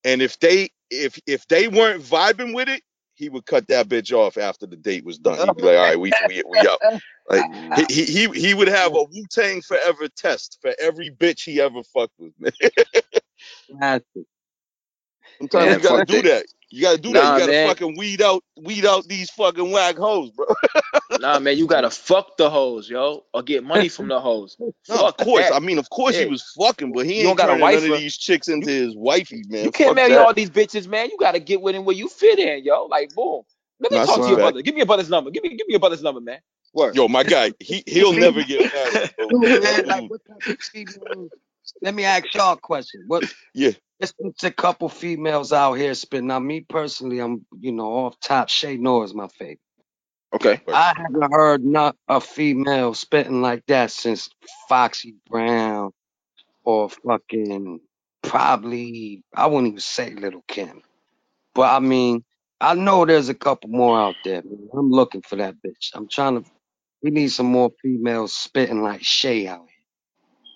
And 0.05 0.23
if 0.23 0.39
they 0.41 0.71
if 0.91 1.19
if 1.27 1.47
they 1.49 1.69
weren't 1.69 2.03
vibing 2.03 2.55
with 2.55 2.69
it, 2.69 2.83
he 3.17 3.29
would 3.29 3.47
cut 3.47 3.67
that 3.69 3.89
bitch 3.89 4.13
off 4.13 4.37
after 4.37 4.67
the 4.67 4.77
date 4.77 5.05
was 5.05 5.19
done. 5.19 5.39
He'd 5.39 5.57
be 5.57 5.63
like, 5.63 5.79
"All 5.79 5.85
right, 5.85 5.99
we 5.99 6.13
we 6.29 6.43
we 6.49 6.59
out." 6.59 6.81
Like 7.29 7.89
he 7.89 8.05
he 8.05 8.29
he 8.29 8.55
would 8.55 8.69
have 8.69 8.93
a 8.95 9.03
Wu 9.03 9.25
Tang 9.31 9.61
Forever 9.63 10.09
test 10.09 10.59
for 10.61 10.73
every 10.79 11.11
bitch 11.11 11.43
he 11.45 11.61
ever 11.61 11.83
fucked 11.83 12.15
with. 12.19 12.33
Man. 12.39 12.53
Sometimes 15.39 15.67
Man, 15.67 15.79
you 15.79 15.83
gotta 15.83 16.05
do 16.05 16.23
that. 16.23 16.23
that. 16.23 16.47
You 16.71 16.83
gotta 16.83 16.99
do 16.99 17.13
that. 17.13 17.33
You 17.33 17.41
gotta 17.41 17.53
man. 17.53 17.69
fucking 17.69 17.97
weed 17.97 18.23
out 18.23 18.45
weed 18.57 18.87
out 18.87 19.07
these 19.09 19.31
fucking 19.31 19.71
whack 19.71 19.97
hoes, 19.97 20.31
bro. 20.31 20.47
Nah, 21.21 21.39
man, 21.41 21.57
you 21.59 21.67
gotta 21.67 21.91
fuck 21.91 22.37
the 22.37 22.51
hoes, 22.51 22.89
yo, 22.91 23.25
or 23.35 23.43
get 23.43 23.65
money 23.65 23.89
from 23.89 24.09
the 24.09 24.21
hoes. 24.21 24.57
No, 24.89 24.97
Fuck 24.99 25.09
of 25.09 25.17
course. 25.19 25.51
that. 25.51 25.55
I 25.55 25.59
mean, 25.61 25.79
of 25.79 25.91
course 25.91 26.17
he 26.17 26.27
was 26.27 26.43
fucking, 26.59 26.93
but 26.93 27.07
he 27.07 27.23
You 27.23 27.29
ain't 27.29 27.39
got 27.39 27.49
a 27.49 27.53
turning 27.53 27.61
none 27.61 27.75
of 27.75 27.83
these 28.01 28.17
chicks 28.19 28.49
into 28.49 28.71
his 28.71 28.97
wifey, 28.97 29.43
man. 29.49 29.65
you 29.65 29.71
can't 29.73 29.89
Fuck 29.89 29.97
marry 29.97 30.11
that. 30.11 30.21
all 30.27 30.35
these 30.35 30.51
bitches, 30.51 30.87
man. 30.89 31.11
You 31.11 31.17
gotta 31.19 31.41
get 31.41 31.61
with 31.61 31.75
him 31.75 31.85
where 31.85 31.97
you 31.97 32.09
fit 32.09 32.39
in, 32.39 32.65
yo. 32.65 32.85
Like, 32.87 33.15
boom. 33.15 33.43
Let 33.81 33.93
me 33.93 33.99
Nah, 33.99 34.07
talk 34.07 34.23
to 34.23 34.29
your 34.31 34.39
fact. 34.39 34.53
brother. 34.53 34.63
Give 34.63 34.75
me 34.75 34.81
your 34.81 34.87
brother's 34.87 35.11
number. 35.11 35.31
Give 35.31 35.43
me, 35.43 35.51
give 35.51 35.67
me 35.67 35.73
your 35.73 35.81
brother's 35.81 36.03
number, 36.03 36.21
man. 36.21 36.39
Word. 36.75 36.95
Yo, 36.95 37.09
my 37.09 37.25
guy, 37.25 37.53
he 37.61 37.83
he'll 37.89 38.13
never 38.15 38.43
get 38.43 38.65
married. 38.73 39.11
Dude, 39.31 39.87
like 39.87 40.05
what 40.09 40.21
of 40.31 40.43
females? 40.73 41.31
Let 41.83 41.95
me 41.95 42.05
ask 42.05 42.35
y'all 42.35 42.55
a 42.55 42.59
question. 42.59 43.05
What 43.07 43.25
Yeah. 43.55 43.73
It's, 44.01 44.13
it's 44.19 44.45
a 44.45 44.51
couple 44.51 44.89
females 44.91 45.53
out 45.53 45.75
here 45.75 45.95
spitting. 45.95 46.27
Now, 46.29 46.39
me 46.39 46.61
personally, 46.61 47.21
I'm 47.21 47.47
you 47.61 47.73
know 47.73 47.87
off 48.07 48.21
top. 48.21 48.49
Che 48.49 48.77
Noir 48.77 49.05
is 49.05 49.15
my 49.15 49.29
favorite. 49.29 49.61
Okay. 50.37 50.61
I 50.73 50.95
haven't 50.97 51.33
heard 51.33 51.65
not 51.65 51.97
a 52.09 52.21
female 52.21 52.95
spitting 52.95 53.43
like 53.43 53.65
that 53.69 53.91
since 53.91 54.31
Foxy 54.69 55.17
Brown 55.31 55.93
or 56.65 56.91
fucking 56.91 57.81
probably 58.23 59.25
I 59.35 59.47
wouldn't 59.49 59.69
even 59.69 59.81
say 59.81 60.13
Little 60.15 60.45
Kim. 60.49 60.83
But 61.55 61.75
I 61.75 61.81
mean, 61.81 62.25
I 62.61 62.75
know 62.75 63.07
there's 63.07 63.29
a 63.31 63.35
couple 63.35 63.71
more 63.71 63.99
out 64.01 64.19
there. 64.25 64.43
Man. 64.45 64.69
I'm 64.75 64.91
looking 64.91 65.23
for 65.23 65.37
that 65.37 65.57
bitch. 65.67 65.91
I'm 65.95 66.09
trying 66.09 66.43
to. 66.43 66.51
We 67.03 67.11
need 67.11 67.29
some 67.29 67.47
more 67.47 67.71
females 67.83 68.33
spitting 68.35 68.83
like 68.83 69.03
Che 69.03 69.49
out 69.49 69.61
here. 69.61 69.69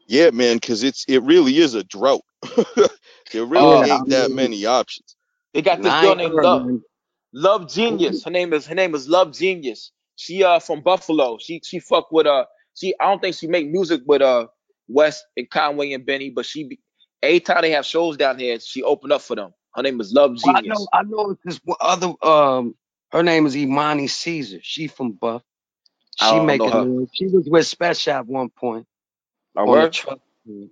Yeah, 0.08 0.30
man, 0.32 0.56
because 0.56 0.82
it's 0.84 1.04
it 1.08 1.22
really 1.24 1.58
is 1.58 1.74
a 1.74 1.84
drought. 1.84 2.22
there 3.32 3.46
really 3.46 3.76
Oh, 3.76 3.82
ain't 3.82 4.08
I 4.10 4.10
that 4.10 4.32
many 4.32 4.66
options. 4.66 5.16
They 5.54 5.62
got 5.62 5.82
this 5.82 5.96
girl 5.96 6.16
named 6.16 6.34
Love. 6.40 6.68
Love 7.34 7.72
Genius. 7.72 8.24
Her 8.24 8.32
name 8.32 8.54
is 8.54 8.66
her 8.66 8.76
name 8.76 8.94
is 8.96 9.08
Love 9.08 9.32
Genius. 9.34 9.92
She 10.16 10.44
uh 10.44 10.60
from 10.60 10.82
Buffalo. 10.82 11.38
She 11.40 11.62
she 11.64 11.80
fuck 11.80 12.12
with 12.12 12.26
uh 12.26 12.46
she 12.76 12.94
I 13.00 13.06
don't 13.06 13.22
think 13.22 13.36
she 13.36 13.48
make 13.48 13.70
music 13.70 14.02
with 14.06 14.22
uh 14.22 14.48
West 14.88 15.24
and 15.38 15.50
Conway 15.50 15.94
and 15.94 16.06
Benny, 16.06 16.30
but 16.30 16.46
she 16.46 16.64
be 16.64 16.80
every 17.22 17.40
time 17.40 17.62
they 17.62 17.72
have 17.72 17.86
shows 17.86 18.18
down 18.18 18.40
here, 18.40 18.60
she 18.60 18.82
open 18.84 19.12
up 19.12 19.22
for 19.22 19.36
them. 19.36 19.54
Her 19.76 19.84
name 19.84 20.00
is 20.02 20.12
Love 20.12 20.38
Well, 20.42 20.54
I 20.56 20.62
know, 20.62 20.88
I 20.92 21.02
know 21.04 21.30
it's 21.32 21.42
this 21.44 21.60
other. 21.80 22.12
Um, 22.22 22.76
her 23.12 23.22
name 23.22 23.46
is 23.46 23.56
Imani 23.56 24.08
Caesar. 24.08 24.60
She 24.62 24.88
from 24.88 25.12
Buff. 25.12 25.42
I 26.20 26.26
She 26.26 26.40
don't 26.46 26.58
know 26.58 26.68
making 26.68 26.72
her. 26.72 26.88
She 27.14 27.26
was 27.26 27.48
with 27.50 27.66
Special 27.66 28.14
at 28.14 28.26
one 28.26 28.50
point 28.50 28.86
My 29.54 29.64
on 29.64 29.80
the 29.80 29.86
word? 29.86 29.88
truck. 29.88 30.20
team. 30.46 30.70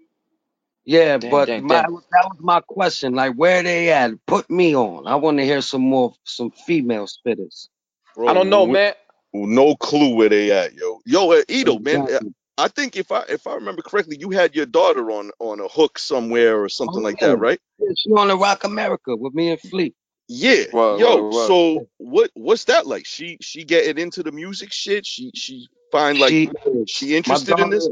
Yeah, 0.89 1.18
Damn, 1.20 1.45
but 1.45 1.47
damn, 1.47 1.64
my 1.64 1.82
damn. 1.82 1.86
that 2.12 2.28
was 2.30 2.39
my 2.41 2.62
question. 2.62 3.14
Like, 3.14 3.34
where 3.36 3.62
they 3.62 3.91
at? 3.93 4.12
Put 4.26 4.51
me 4.51 4.76
on. 4.76 5.07
I 5.09 5.16
want 5.16 5.39
to 5.39 5.45
hear 5.45 5.62
some 5.62 5.82
more, 5.82 6.14
some 6.24 6.53
female 6.53 7.09
spitters. 7.09 7.68
bro. 8.14 8.28
I 8.28 8.34
don't 8.34 8.51
know, 8.51 8.66
wh- 8.66 8.68
man. 8.68 8.95
No 9.34 9.76
clue 9.76 10.14
where 10.16 10.28
they 10.30 10.53
at, 10.53 10.74
yo. 10.74 11.01
Yo, 11.07 11.32
uh, 11.32 11.43
Eto, 11.49 11.80
man. 11.84 12.03
uh, 12.12 12.20
I 12.59 12.68
think 12.68 12.97
if 12.97 13.12
I 13.12 13.24
if 13.28 13.47
I 13.47 13.55
remember 13.55 13.82
correctly, 13.82 14.18
you 14.20 14.30
had 14.30 14.57
your 14.57 14.66
daughter 14.66 15.11
on 15.12 15.30
on 15.41 15.61
a 15.61 15.68
hook 15.68 15.99
somewhere 15.99 16.62
or 16.62 16.68
something 16.70 17.03
like 17.03 17.20
Oh. 17.20 17.20
that, 17.20 17.39
right? 17.39 17.61
Yeah, 17.78 17.93
she 17.97 18.11
on 18.12 18.28
the 18.28 18.36
Roc 18.39 18.64
Americana 18.64 19.16
with 19.18 19.34
me 19.34 19.51
and 19.53 19.61
Flee. 19.61 19.95
Yeah. 20.28 20.64
Word, 20.72 20.99
Yo, 20.99 21.22
word, 21.30 21.32
word. 21.32 21.57
so 21.57 21.84
what 21.99 22.30
what's 22.34 22.64
that 22.64 22.86
like? 22.86 23.07
She 23.07 23.39
she 23.43 23.64
getting 23.64 23.99
into 24.03 24.22
the 24.22 24.32
music 24.32 24.72
shit? 24.72 25.07
She 25.07 25.32
she 25.34 25.68
find 25.93 26.18
like 26.18 26.36
she 26.36 26.53
she, 26.86 27.14
is. 27.26 27.26
My 27.26 27.39
interested 27.39 27.59
in 27.59 27.70
this? 27.70 27.91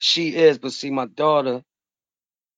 She 0.00 0.36
is, 0.36 0.58
but 0.58 0.72
see, 0.74 0.90
my 0.90 1.06
daughter, 1.06 1.62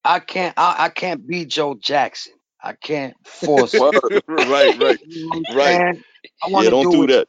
I 0.04 0.20
can't, 0.20 0.54
I, 0.58 0.76
I 0.86 0.88
can't 0.90 1.26
be 1.26 1.44
Joe 1.46 1.74
Jackson. 1.80 2.34
I 2.62 2.74
can't 2.74 3.14
force. 3.24 3.74
it. 3.80 3.80
Word. 3.80 4.22
right, 4.28 4.76
right. 4.78 5.00
You 5.06 5.30
I'm 5.32 5.46
Right. 5.48 5.76
I 6.42 6.48
Yeah, 6.48 6.70
to 6.70 6.70
don't 6.70 6.90
do, 6.90 6.90
do 6.90 7.06
that. 7.08 7.28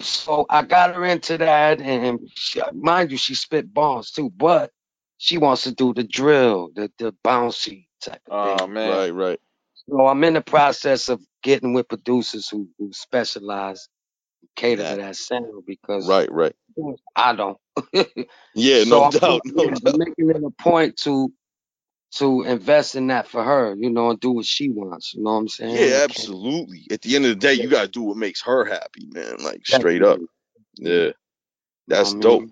So 0.00 0.46
I 0.50 0.62
got 0.62 0.94
her 0.94 1.04
into 1.04 1.38
that, 1.38 1.80
and 1.80 2.20
she, 2.34 2.60
mind 2.74 3.10
you, 3.12 3.18
she 3.18 3.34
spit 3.34 3.72
bombs 3.74 4.12
too, 4.12 4.30
but 4.36 4.70
she 5.18 5.38
wants 5.38 5.64
to 5.64 5.74
do 5.74 5.94
the 5.94 6.04
drill, 6.04 6.70
the 6.74 6.90
the 6.98 7.14
bouncy 7.24 7.86
type 8.02 8.22
of 8.26 8.34
Oh 8.34 8.44
thing. 8.58 8.58
Oh 8.60 8.66
man. 8.68 8.90
Right, 8.90 9.10
right. 9.10 9.40
So 9.88 10.06
I'm 10.06 10.24
in 10.24 10.34
the 10.34 10.42
process 10.42 11.08
of 11.08 11.20
getting 11.42 11.74
with 11.74 11.88
producers 11.88 12.48
who, 12.48 12.68
who 12.78 12.92
specialize, 12.92 13.88
cater 14.56 14.84
to 14.84 14.96
that 14.96 15.16
sound 15.16 15.64
because 15.66 16.08
Right, 16.08 16.30
right. 16.32 16.54
I 17.16 17.34
don't. 17.34 17.58
Yeah, 18.54 18.84
so 18.84 19.02
no 19.02 19.04
I'm, 19.04 19.12
doubt, 19.20 19.42
no 19.54 19.70
yeah, 19.70 19.70
doubt. 19.70 19.82
I'm 19.86 19.98
making 19.98 20.30
it 20.30 20.42
a 20.44 20.50
point 20.62 20.98
to 20.98 21.32
to 22.16 22.42
invest 22.44 22.96
in 22.96 23.08
that 23.08 23.28
for 23.28 23.44
her, 23.44 23.76
you 23.78 23.90
know, 23.90 24.10
and 24.10 24.20
do 24.20 24.32
what 24.32 24.46
she 24.46 24.70
wants. 24.70 25.14
You 25.14 25.24
know 25.24 25.32
what 25.32 25.38
I'm 25.38 25.48
saying? 25.48 25.90
Yeah, 25.90 26.00
absolutely. 26.04 26.86
At 26.90 27.02
the 27.02 27.16
end 27.16 27.26
of 27.26 27.30
the 27.30 27.36
day, 27.36 27.54
you 27.54 27.68
gotta 27.68 27.88
do 27.88 28.02
what 28.02 28.16
makes 28.18 28.42
her 28.42 28.64
happy, 28.64 29.06
man. 29.12 29.38
Like 29.40 29.66
straight 29.66 30.02
up. 30.02 30.20
Yeah. 30.78 31.10
That's 31.88 32.12
I 32.12 32.14
mean, 32.14 32.40
dope. 32.40 32.50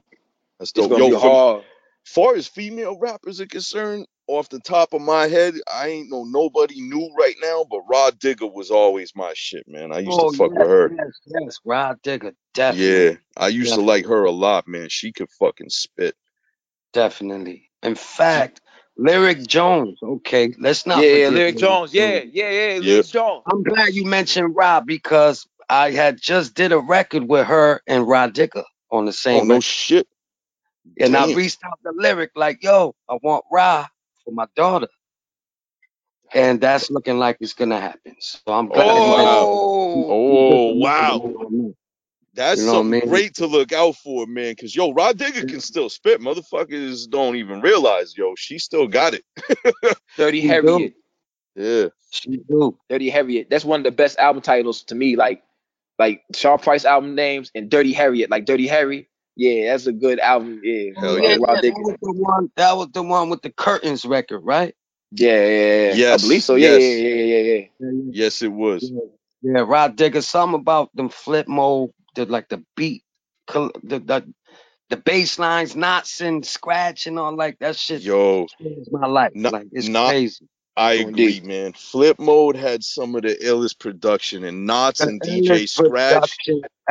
That's 0.59 0.73
It's 0.77 0.87
dope. 0.87 0.89
gonna 0.89 1.01
Yo, 1.01 1.11
be 1.11 1.13
from, 1.13 1.39
hard. 1.39 1.65
far 2.07 2.37
as 2.37 2.49
female 2.49 2.99
rappers 2.99 3.41
are 3.41 3.47
concerned, 3.47 4.07
off 4.29 4.49
the 4.49 4.61
top 4.61 4.93
of 4.93 5.01
my 5.01 5.29
head, 5.29 5.55
I 5.73 5.89
ain't 5.89 6.11
know 6.11 6.25
nobody 6.25 6.81
new 6.81 7.11
right 7.19 7.37
now, 7.41 7.65
but 7.71 7.81
Rah 7.89 8.11
Digga 8.11 8.53
was 8.53 8.71
always 8.71 9.13
my 9.15 9.33
shit, 9.35 9.65
man. 9.69 9.93
I 9.93 10.01
used 10.01 10.19
Oh, 10.19 10.31
to 10.31 10.37
fuck 10.37 10.51
yes, 10.51 10.59
with 10.61 10.69
her. 10.69 10.91
Yes, 10.91 11.21
yes, 11.27 11.59
Rah 11.65 11.95
Digga, 12.03 12.33
definitely. 12.55 13.05
Yeah, 13.05 13.13
I 13.37 13.49
used 13.49 13.75
to 13.75 13.81
like 13.81 14.07
her 14.07 14.25
a 14.25 14.31
lot, 14.31 14.67
man. 14.67 14.89
She 14.89 15.13
could 15.13 15.31
fucking 15.39 15.71
spit. 15.71 16.15
Definitely. 16.93 17.71
In 17.83 17.95
fact, 17.95 18.61
Lyric 18.97 19.47
Jones. 19.47 19.99
Okay, 20.03 20.53
let's 20.59 20.87
not 20.87 21.05
Yeah, 21.05 21.11
yeah, 21.11 21.29
Lyric 21.29 21.57
Jones. 21.59 21.95
Yeah, 21.95 22.23
yeah, 22.33 22.51
yeah, 22.51 22.79
Lyric 22.79 23.07
Jones. 23.07 23.43
I'm 23.47 23.63
glad 23.63 23.95
you 23.95 24.05
mentioned 24.05 24.57
Rob 24.57 24.87
because 24.87 25.47
I 25.69 25.91
had 25.91 26.21
just 26.21 26.55
did 26.55 26.73
a 26.73 26.79
record 26.79 27.29
with 27.29 27.47
her 27.47 27.83
and 27.87 28.07
Rah 28.09 28.29
Digga 28.29 28.65
on 28.91 29.05
the 29.05 29.11
oh, 29.11 29.13
same. 29.13 29.37
Oh 29.37 29.45
no 29.45 29.55
record. 29.55 29.65
shit. 29.65 30.09
And 30.99 31.17
I 31.17 31.33
reached 31.35 31.63
out 31.65 31.79
the 31.83 31.93
lyric 31.93 32.31
like, 32.37 32.63
yo, 32.63 32.95
I 33.11 33.19
want 33.23 33.45
Ra 33.53 33.87
for 34.27 34.33
my 34.33 34.47
daughter. 34.57 34.89
And 36.35 36.61
that's 36.61 36.91
looking 36.91 37.19
like 37.19 37.39
it's 37.41 37.55
gonna 37.55 37.81
happen. 37.81 38.17
So 38.21 38.41
I'm 38.53 38.69
glad 38.69 38.89
you 38.97 39.11
mentioned 39.17 39.29
Oh, 39.97 40.07
Oh 40.11 40.75
wow. 40.75 41.75
That's 42.35 42.61
You 42.61 42.67
know 42.67 42.75
what 42.75 42.81
I 42.81 42.83
mean? 42.83 43.09
great 43.09 43.35
to 43.37 43.47
look 43.47 43.73
out 43.73 43.97
for, 43.97 44.27
man. 44.27 44.55
Cause 44.57 44.75
yo, 44.77 44.93
Rah 44.93 45.13
Digga 45.13 45.49
can 45.49 45.61
still 45.61 45.89
spit. 45.89 46.21
Motherfuckers 46.21 47.09
don't 47.09 47.37
even 47.37 47.61
realize, 47.63 48.17
yo, 48.17 48.35
she 48.37 48.59
still 48.59 48.89
got 48.89 49.15
it. 49.15 49.25
Dirty 50.19 50.41
You 50.43 50.49
Harriet. 50.49 50.95
Yeah. 51.55 51.87
She 52.11 52.39
do. 52.49 52.77
Dirty 52.91 53.09
Harriet. 53.09 53.49
That's 53.51 53.65
one 53.65 53.81
of 53.81 53.85
the 53.85 53.91
best 53.91 54.19
album 54.19 54.43
titles 54.43 54.83
to 54.85 54.95
me. 54.95 55.17
Like, 55.17 55.43
like 55.99 56.23
Sharp 56.35 56.63
Price 56.63 56.85
album 56.85 57.15
names 57.15 57.51
and 57.55 57.71
Dirty 57.71 57.93
Harriet. 57.93 58.31
Like 58.31 58.45
Dirty 58.45 58.67
Harry. 58.67 59.09
Yeah, 59.37 59.73
that's 59.73 59.87
a 59.87 59.93
good 59.93 60.21
album. 60.21 60.61
Yeah, 60.65 60.93
Hell 60.97 61.19
yeah. 61.21 61.31
yeah, 61.31 61.37
that 61.37 61.63
was 61.65 61.97
the 62.03 62.13
one 62.13 62.51
that 62.57 62.77
was 62.77 62.89
the 62.93 63.03
one 63.03 63.31
with 63.31 63.43
the 63.43 63.51
curtains 63.51 64.05
record, 64.05 64.41
right? 64.41 64.75
Yeah, 65.13 65.47
yeah, 65.47 65.87
yeah. 65.89 65.93
Yes, 65.95 66.23
I 66.23 66.27
believe 66.27 66.43
so. 66.43 66.55
Yeah, 66.57 66.71
yes. 66.71 66.83
yeah, 66.83 67.09
yeah, 67.09 67.25
yeah, 67.25 67.39
yeah. 67.39 67.55
Yeah, 67.81 67.91
yeah. 67.93 68.11
Yes, 68.13 68.43
it 68.43 68.53
was. 68.53 68.91
Yeah, 68.91 69.01
yeah, 69.43 69.61
Rah 69.61 69.89
Digga. 69.89 70.23
Something 70.23 70.61
about 70.61 70.95
them 70.95 71.11
Flipmode, 71.11 71.91
the 72.15 72.27
like 72.27 72.49
the 72.49 72.65
beat, 72.77 73.05
the 73.49 73.71
the 73.83 74.27
the 74.91 74.97
bass 74.97 75.39
lines, 75.39 75.75
Nottz 75.75 76.21
and 76.21 76.45
scratch 76.47 77.07
and 77.07 77.19
all 77.19 77.37
like 77.37 77.59
that 77.61 77.77
shit. 77.77 78.03
Yo, 78.03 78.47
changed 78.61 78.91
my 78.93 79.07
life. 79.07 79.33
Not- 79.35 79.53
like 79.53 79.67
it's 79.73 79.89
not- 79.89 80.11
crazy. 80.11 80.47
I 80.77 80.95
Oh, 80.95 81.07
agree, 81.07 81.41
indeed. 81.41 81.43
man. 81.43 81.75
Flipmode 81.75 82.57
had 82.57 82.85
some 82.85 83.17
of 83.17 83.23
the 83.23 83.37
illest 83.37 83.81
production 83.81 84.45
and 84.45 84.69
Nottz 84.69 85.07
and 85.07 85.23
The 85.23 85.61
DJ 85.61 85.69
Scratch. 85.69 86.41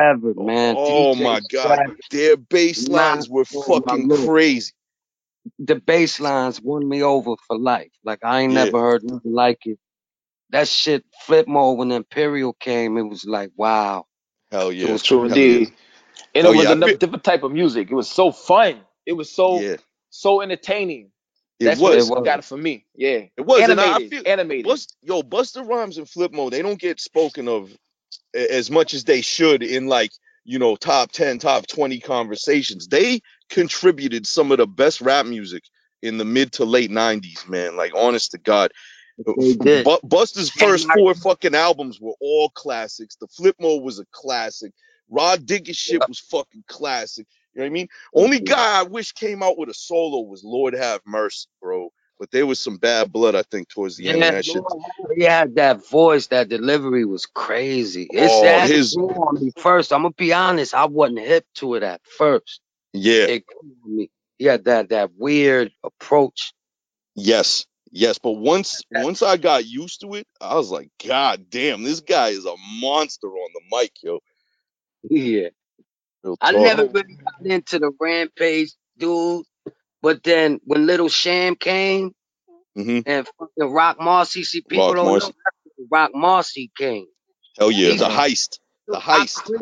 ever, 0.00 0.34
man. 0.36 0.76
Oh 0.76 1.14
DJ 1.16 1.16
my 1.16 1.40
god, 1.40 1.80
Scratch, 1.80 2.10
their 2.10 2.36
bass 2.36 2.88
lines 2.88 3.28
were 3.30 3.44
oh 3.54 3.80
fucking 3.80 4.08
crazy. 4.10 4.72
the 5.60 5.76
bass 5.76 6.20
lines 6.20 6.60
won 6.62 6.88
me 6.88 7.02
over 7.02 7.34
for 7.48 7.58
life. 7.58 7.92
Like 8.04 8.20
I 8.24 8.42
ain't 8.42 8.52
Yeah. 8.52 8.54
never 8.54 8.80
heard 8.80 9.04
nothing 9.04 9.32
like 9.34 9.60
it. 9.66 9.78
That 10.50 10.68
shit 10.68 11.04
Flipmode 11.28 11.78
when 11.78 11.92
Imperial 11.92 12.54
came, 12.54 12.98
it 12.98 13.02
was 13.02 13.24
like 13.26 13.50
wow. 13.56 14.06
Hell 14.52 14.72
yeah, 14.72 14.86
It 14.86 14.92
was 14.92 15.02
True 15.02 15.24
Hell 15.28 15.44
yeah. 15.44 15.60
indeed. 15.60 15.72
And 16.34 16.46
Hell 16.46 16.48
it 16.48 16.50
oh 16.50 16.52
was 16.52 16.68
yeah, 16.68 16.72
I 16.72 16.74
a 16.84 16.88
different 16.98 17.24
type 17.24 17.44
of 17.44 17.52
music. 17.52 17.90
It 17.90 17.94
was 17.94 18.10
so 18.10 18.32
fun. 18.32 18.82
It 19.06 19.14
was 19.14 19.30
so 19.32 19.68
Yeah, 19.68 19.76
so 20.10 20.42
entertaining. 20.42 21.12
It 21.58 21.64
That's 21.64 21.80
was. 21.80 22.10
what 22.10 22.18
It 22.18 22.24
got 22.24 22.38
it 22.40 22.44
for 22.44 22.56
me. 22.56 22.84
Yeah. 22.94 23.24
It 23.36 23.40
was. 23.46 23.62
And 23.62 23.80
I, 23.80 23.84
I 23.84 23.86
Animated. 23.88 24.10
feel 24.10 24.22
animated. 24.26 24.66
Bust, 24.66 24.96
yo, 25.02 25.22
Busta 25.22 25.66
Rhymes 25.66 25.98
and 25.98 26.06
Flipmode, 26.06 26.50
they 26.50 26.62
don't 26.62 26.80
get 26.80 27.00
spoken 27.00 27.48
of 27.48 27.70
as 28.34 28.70
much 28.70 28.92
as 28.94 29.04
they 29.04 29.22
should 29.22 29.62
in 29.62 29.86
like, 29.86 30.12
you 30.44 30.58
know, 30.58 30.76
top 30.76 31.12
10, 31.12 31.38
top 31.38 31.66
20 31.66 31.98
conversations. 32.00 32.88
They 32.88 33.20
contributed 33.48 34.26
some 34.26 34.52
of 34.52 34.58
the 34.58 34.66
best 34.66 35.00
rap 35.00 35.26
music 35.26 35.64
in 36.02 36.18
the 36.18 36.24
mid 36.24 36.52
to 36.52 36.64
late 36.64 36.90
90s, 36.90 37.48
man. 37.48 37.76
Like, 37.76 37.92
honest 37.94 38.32
to 38.32 38.38
God. 38.38 38.70
They 39.38 39.54
did. 39.54 39.86
Busta's 39.86 40.50
first 40.50 40.86
four 40.92 41.14
fucking 41.14 41.54
albums 41.54 41.98
were 42.00 42.14
all 42.20 42.50
classics. 42.50 43.16
The 43.16 43.28
Flipmode 43.28 43.82
was 43.82 43.98
a 43.98 44.04
classic. 44.12 44.72
Rah 45.08 45.36
Digga's 45.36 45.76
shit 45.76 46.06
was 46.06 46.18
fucking 46.18 46.64
classic. 46.68 47.26
You 47.56 47.62
know 47.62 47.64
what 47.64 47.70
I 47.70 47.72
mean? 47.72 47.88
Only 48.14 48.40
guy 48.40 48.80
I 48.80 48.82
wish 48.82 49.12
came 49.12 49.42
out 49.42 49.56
with 49.56 49.70
a 49.70 49.74
solo 49.74 50.20
was 50.20 50.44
Lord 50.44 50.74
Have 50.74 51.00
Mercy, 51.06 51.48
bro. 51.62 51.90
But 52.18 52.30
there 52.30 52.46
was 52.46 52.58
some 52.58 52.76
bad 52.76 53.10
blood, 53.12 53.34
I 53.34 53.42
think, 53.44 53.68
towards 53.70 53.96
the 53.96 54.08
end 54.08 54.16
of 54.16 54.24
Yeah, 54.24 54.30
that 54.32 54.44
shit. 54.44 54.62
He 55.16 55.24
had 55.24 55.54
that 55.56 55.88
voice, 55.88 56.26
that 56.28 56.50
delivery 56.50 57.06
was 57.06 57.24
crazy. 57.24 58.08
It's 58.10 58.32
Oh, 58.34 58.42
that 58.42 58.68
his- 58.68 58.94
grew 58.94 59.08
on 59.10 59.42
me 59.42 59.52
first. 59.56 59.90
I'm 59.92 60.02
gonna 60.02 60.14
be 60.18 60.34
honest, 60.34 60.74
I 60.74 60.84
wasn't 60.84 61.20
hip 61.20 61.46
to 61.56 61.74
it 61.76 61.82
at 61.82 62.02
first. 62.04 62.60
Yeah. 62.92 63.24
It. 63.24 63.44
He 64.38 64.44
had 64.44 64.64
that 64.64 64.90
that 64.90 65.12
weird 65.16 65.72
approach. 65.82 66.52
Yes, 67.14 67.66
yes, 67.90 68.18
but 68.18 68.32
once 68.32 68.82
once 68.90 69.22
I 69.22 69.38
got 69.38 69.64
used 69.64 70.02
to 70.02 70.14
it, 70.14 70.26
I 70.42 70.56
was 70.56 70.70
like, 70.70 70.90
God 71.06 71.48
damn, 71.48 71.82
this 71.82 72.00
guy 72.00 72.28
is 72.28 72.44
a 72.44 72.54
monster 72.80 73.28
on 73.28 73.50
the 73.54 73.76
mic, 73.78 73.92
yo. 74.02 74.20
Yeah. 75.10 75.48
Real 76.24 76.38
I 76.40 76.52
talk. 76.52 76.54
never 76.54 76.84
really 76.86 77.16
got 77.16 77.46
into 77.50 77.78
the 77.80 77.92
rampage 78.00 78.72
dude, 78.98 79.46
but 80.02 80.22
then 80.24 80.60
when 80.64 80.86
Little 80.86 81.08
Sham 81.10 81.56
came 81.56 82.12
hmm 82.76 83.00
and 83.06 83.28
fucking 83.38 83.72
Roc 83.72 83.98
Marci, 83.98 84.44
see 84.44 84.62
people 84.62 84.94
Rock 84.94 84.96
don't 84.96 85.18
Marcy. 85.18 85.18
know 85.18 85.34
Roc 85.90 86.12
Marci 86.14 86.70
came. 86.76 87.06
Hell 87.58 87.70
yeah, 87.72 87.94
the 87.94 88.08
heist, 88.08 88.58
the 88.92 88.98
heist. 88.98 89.52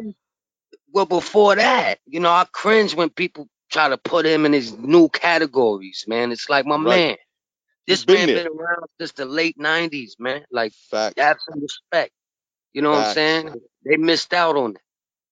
well, 0.93 1.07
before 1.07 1.57
that, 1.57 1.99
you 2.07 2.21
know, 2.21 2.31
I 2.31 2.47
cringe 2.53 2.95
when 2.95 3.11
people 3.11 3.49
try 3.71 3.89
to 3.91 3.99
put 3.99 4.27
him 4.27 4.47
in 4.47 4.53
his 4.53 4.73
new 4.79 5.09
categories, 5.11 6.05
man. 6.09 6.33
It's 6.33 6.51
like 6.51 6.67
my 6.67 6.79
Right. 6.83 7.07
man. 7.07 7.17
This 7.89 8.07
been 8.07 8.27
man 8.27 8.29
there. 8.29 8.43
been 8.43 8.49
around 8.49 8.85
since 9.01 9.13
the 9.13 9.27
late 9.27 9.59
'90s, 9.59 10.13
man. 10.21 10.45
Like, 10.53 10.73
Fact. 10.91 11.17
have 11.19 11.39
some 11.51 11.61
respect. 11.63 12.13
You 12.75 12.83
know 12.83 12.93
what 12.93 12.99
I'm 12.99 13.05
saying? 13.05 13.57
They 13.87 13.99
missed 13.99 14.35
out 14.35 14.57
on 14.57 14.73
it. 14.77 14.83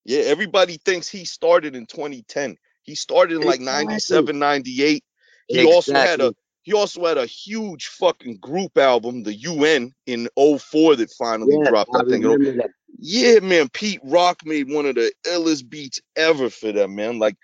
Yeah, 0.05 0.21
everybody 0.21 0.77
thinks 0.85 1.07
he 1.09 1.25
started 1.25 1.75
in 1.75 1.85
2010. 1.85 2.57
He 2.83 2.95
started 2.95 3.35
in 3.37 3.45
like 3.45 3.59
Exactly. 3.59 3.69
97, 3.77 4.39
98. 4.39 5.03
He 5.47 5.65
also 5.65 5.99
had 5.99 6.21
a 6.21 6.33
he 6.63 6.73
also 6.73 7.05
had 7.05 7.17
a 7.17 7.25
huge 7.25 7.87
fucking 7.87 8.37
group 8.37 8.77
album, 8.77 9.23
the 9.23 9.33
UN, 9.33 9.93
in 10.07 10.29
04 10.37 10.95
that 10.97 11.11
finally 11.11 11.57
Yes, 11.57 11.67
dropped. 11.67 11.95
I, 11.95 11.99
I 12.01 12.03
think. 12.09 12.25
Oh 12.25 12.37
that. 12.37 12.71
Yeah, 12.99 13.39
man, 13.39 13.69
Pete 13.69 14.01
Rock 14.03 14.45
made 14.45 14.71
one 14.71 14.85
of 14.85 14.95
the 14.95 15.11
illest 15.27 15.69
beats 15.69 16.01
ever 16.15 16.49
for 16.49 16.71
them, 16.71 16.95
man. 16.95 17.19
Like 17.19 17.35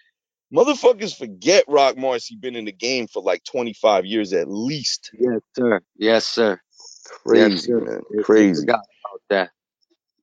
motherfuckers 0.53 1.17
forget 1.17 1.65
Roc 1.67 1.95
Marci 1.97 2.39
been 2.39 2.55
in 2.55 2.65
the 2.65 2.71
game 2.71 3.07
for 3.07 3.23
like 3.23 3.43
25 3.45 4.05
years 4.05 4.33
at 4.33 4.49
least. 4.49 5.13
Yes, 5.13 5.41
sir. 5.55 5.81
Yes, 5.97 6.25
sir. 6.27 6.59
Crazy, 7.05 7.57
Yes, 7.57 7.65
sir. 7.65 7.81
man. 7.81 8.01
Crazy. 8.17 8.67
forgot 8.67 8.81
about 9.05 9.21
that. 9.29 9.51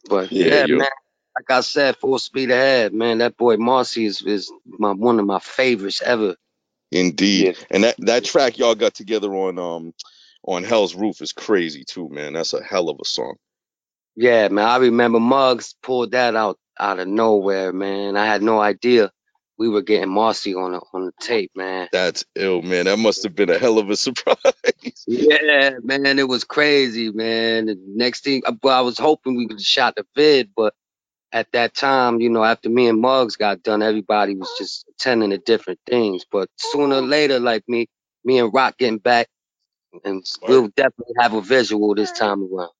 But 0.09 0.31
Yeah, 0.31 0.67
yeah, 0.67 0.67
man. 0.69 0.89
Like 1.37 1.51
I 1.51 1.61
said, 1.61 1.97
full 1.97 2.19
speed 2.19 2.51
ahead, 2.51 2.95
man. 2.95 3.19
That 3.19 3.37
boy 3.37 3.57
Marci 3.57 4.07
is, 4.07 4.23
is 4.23 4.51
my 4.67 4.93
one 4.93 5.21
of 5.21 5.27
my 5.27 5.39
favorites 5.39 6.01
ever. 6.03 6.35
Indeed. 6.91 7.57
Yeah. 7.59 7.65
And 7.71 7.85
that 7.85 7.97
that 7.99 8.25
track 8.25 8.59
y'all 8.59 8.75
got 8.75 8.95
together 8.95 9.35
on 9.35 9.59
um 9.59 9.93
on 10.45 10.65
Hell's 10.65 10.95
Roof 10.95 11.21
is 11.21 11.33
crazy 11.33 11.85
too, 11.85 12.09
man. 12.09 12.33
That's 12.33 12.55
a 12.55 12.63
hell 12.63 12.89
of 12.89 12.99
a 13.01 13.05
song. 13.05 13.35
Yeah, 14.15 14.49
man. 14.49 14.67
I 14.67 14.79
remember 14.79 15.21
Muggs 15.21 15.75
pulled 15.83 16.13
that 16.13 16.35
out 16.35 16.59
out 16.79 17.01
of 17.01 17.09
nowhere, 17.09 17.73
man. 17.73 18.17
I 18.17 18.25
had 18.25 18.43
no 18.43 18.61
idea 18.61 19.11
we 19.59 19.69
were 19.69 19.83
getting 19.83 20.09
Marci 20.09 20.55
on 20.57 20.73
the 20.73 20.81
on 20.93 21.07
the 21.07 21.13
tape, 21.21 21.51
man. 21.55 21.89
That's 21.93 22.25
ill, 22.35 22.63
man. 22.63 22.87
That 22.87 22.99
must 22.99 23.23
have 23.25 23.35
been 23.35 23.51
a 23.51 23.59
hell 23.59 23.79
of 23.79 23.91
a 23.91 23.97
surprise. 23.97 24.37
Yeah, 25.07 25.73
man, 25.83 26.19
it 26.19 26.29
was 26.29 26.45
crazy, 26.45 27.11
man. 27.11 27.67
The 27.67 27.79
next 27.87 28.25
thing, 28.25 28.43
well, 28.63 28.77
I 28.77 28.83
was 28.83 28.99
hoping 28.99 29.37
we 29.37 29.49
could 29.49 29.61
shot 29.61 29.97
the 29.97 30.07
vid, 30.15 30.51
but 30.57 30.75
at 31.37 31.53
that 31.53 31.75
time, 31.75 32.21
you 32.23 32.31
know, 32.31 32.45
after 32.45 32.71
me 32.71 32.89
and 32.89 33.01
Muggs 33.01 33.37
got 33.37 33.63
done, 33.63 33.83
everybody 33.83 34.37
was 34.37 34.51
just 34.59 34.87
attending 34.91 35.31
to 35.33 35.39
different 35.39 35.81
things. 35.89 36.25
But 36.31 36.49
sooner 36.59 36.97
or 36.97 37.03
later, 37.03 37.41
like 37.41 37.65
me, 37.69 37.89
me 38.25 38.41
and 38.41 38.55
Roc 38.55 38.79
getting 38.79 38.99
back, 38.99 39.29
and 40.05 40.25
we'll 40.47 40.69
definitely 40.77 41.15
have 41.19 41.35
a 41.35 41.43
visual 41.43 41.95
this 41.95 42.13
time 42.13 42.43
around. 42.43 42.71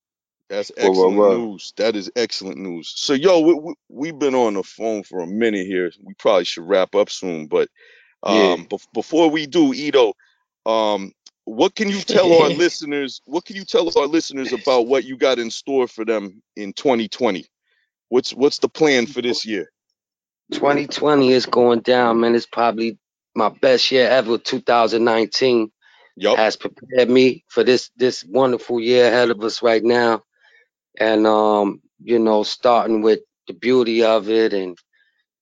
That's 0.51 0.73
Word, 0.81 0.95
word, 0.95 1.11
excellent 1.11 1.13
word. 1.13 1.43
news. 1.51 1.73
That 1.77 1.97
is 1.97 2.11
excellent 2.17 2.59
news. 2.59 2.93
So, 2.97 3.15
yo, 3.15 3.41
we, 3.41 3.55
we, 3.55 3.75
we've 3.89 4.19
been 4.19 4.35
on 4.37 4.55
the 4.55 4.63
phone 4.65 5.03
for 5.05 5.21
a 5.21 5.27
minute 5.27 5.67
here. 5.67 5.91
We 6.05 6.15
probably 6.15 6.45
should 6.45 6.69
wrap 6.69 6.95
up 6.95 7.11
soon, 7.11 7.49
but 7.49 7.69
Yeah. 8.27 8.55
um, 8.55 8.69
before 8.95 9.31
we 9.31 9.47
do, 9.47 9.73
Eto, 9.75 10.15
um, 10.67 11.13
what 11.45 11.75
can 11.75 11.89
you 11.91 12.01
tell 12.01 12.33
our 12.33 12.51
listeners? 12.51 13.21
What 13.27 13.45
can 13.45 13.57
you 13.57 13.65
tell 13.65 13.91
our 13.99 14.07
listeners 14.07 14.53
about 14.53 14.89
what 14.89 15.05
you 15.05 15.17
got 15.19 15.39
in 15.41 15.51
store 15.51 15.89
for 15.89 16.05
them 16.05 16.43
in 16.57 16.75
2020? 16.75 17.47
What's 18.09 18.33
what's 18.33 18.59
the 18.59 18.69
plan 18.69 19.07
for 19.07 19.23
this 19.23 19.45
year? 19.45 19.71
2020 20.53 21.33
is 21.33 21.47
going 21.47 21.81
down, 21.81 22.21
man. 22.21 22.35
It's 22.35 22.47
probably 22.47 22.99
my 23.35 23.49
best 23.49 23.91
year 23.91 24.09
ever. 24.09 24.39
2019 24.39 25.71
Yup. 26.17 26.37
has 26.37 26.57
prepared 26.57 27.11
me 27.11 27.45
for 27.49 27.65
this 27.65 27.91
this 27.97 28.25
wonderful 28.25 28.81
year 28.81 29.09
ahead 29.09 29.31
of 29.31 29.43
us 29.43 29.63
right 29.63 29.83
now. 29.83 30.23
And 30.99 31.27
um, 31.27 31.83
you 32.03 32.19
know, 32.19 32.43
starting 32.43 33.03
with 33.03 33.21
the 33.49 33.55
beauty 33.55 34.05
of 34.05 34.31
it 34.31 34.53
and 34.53 34.79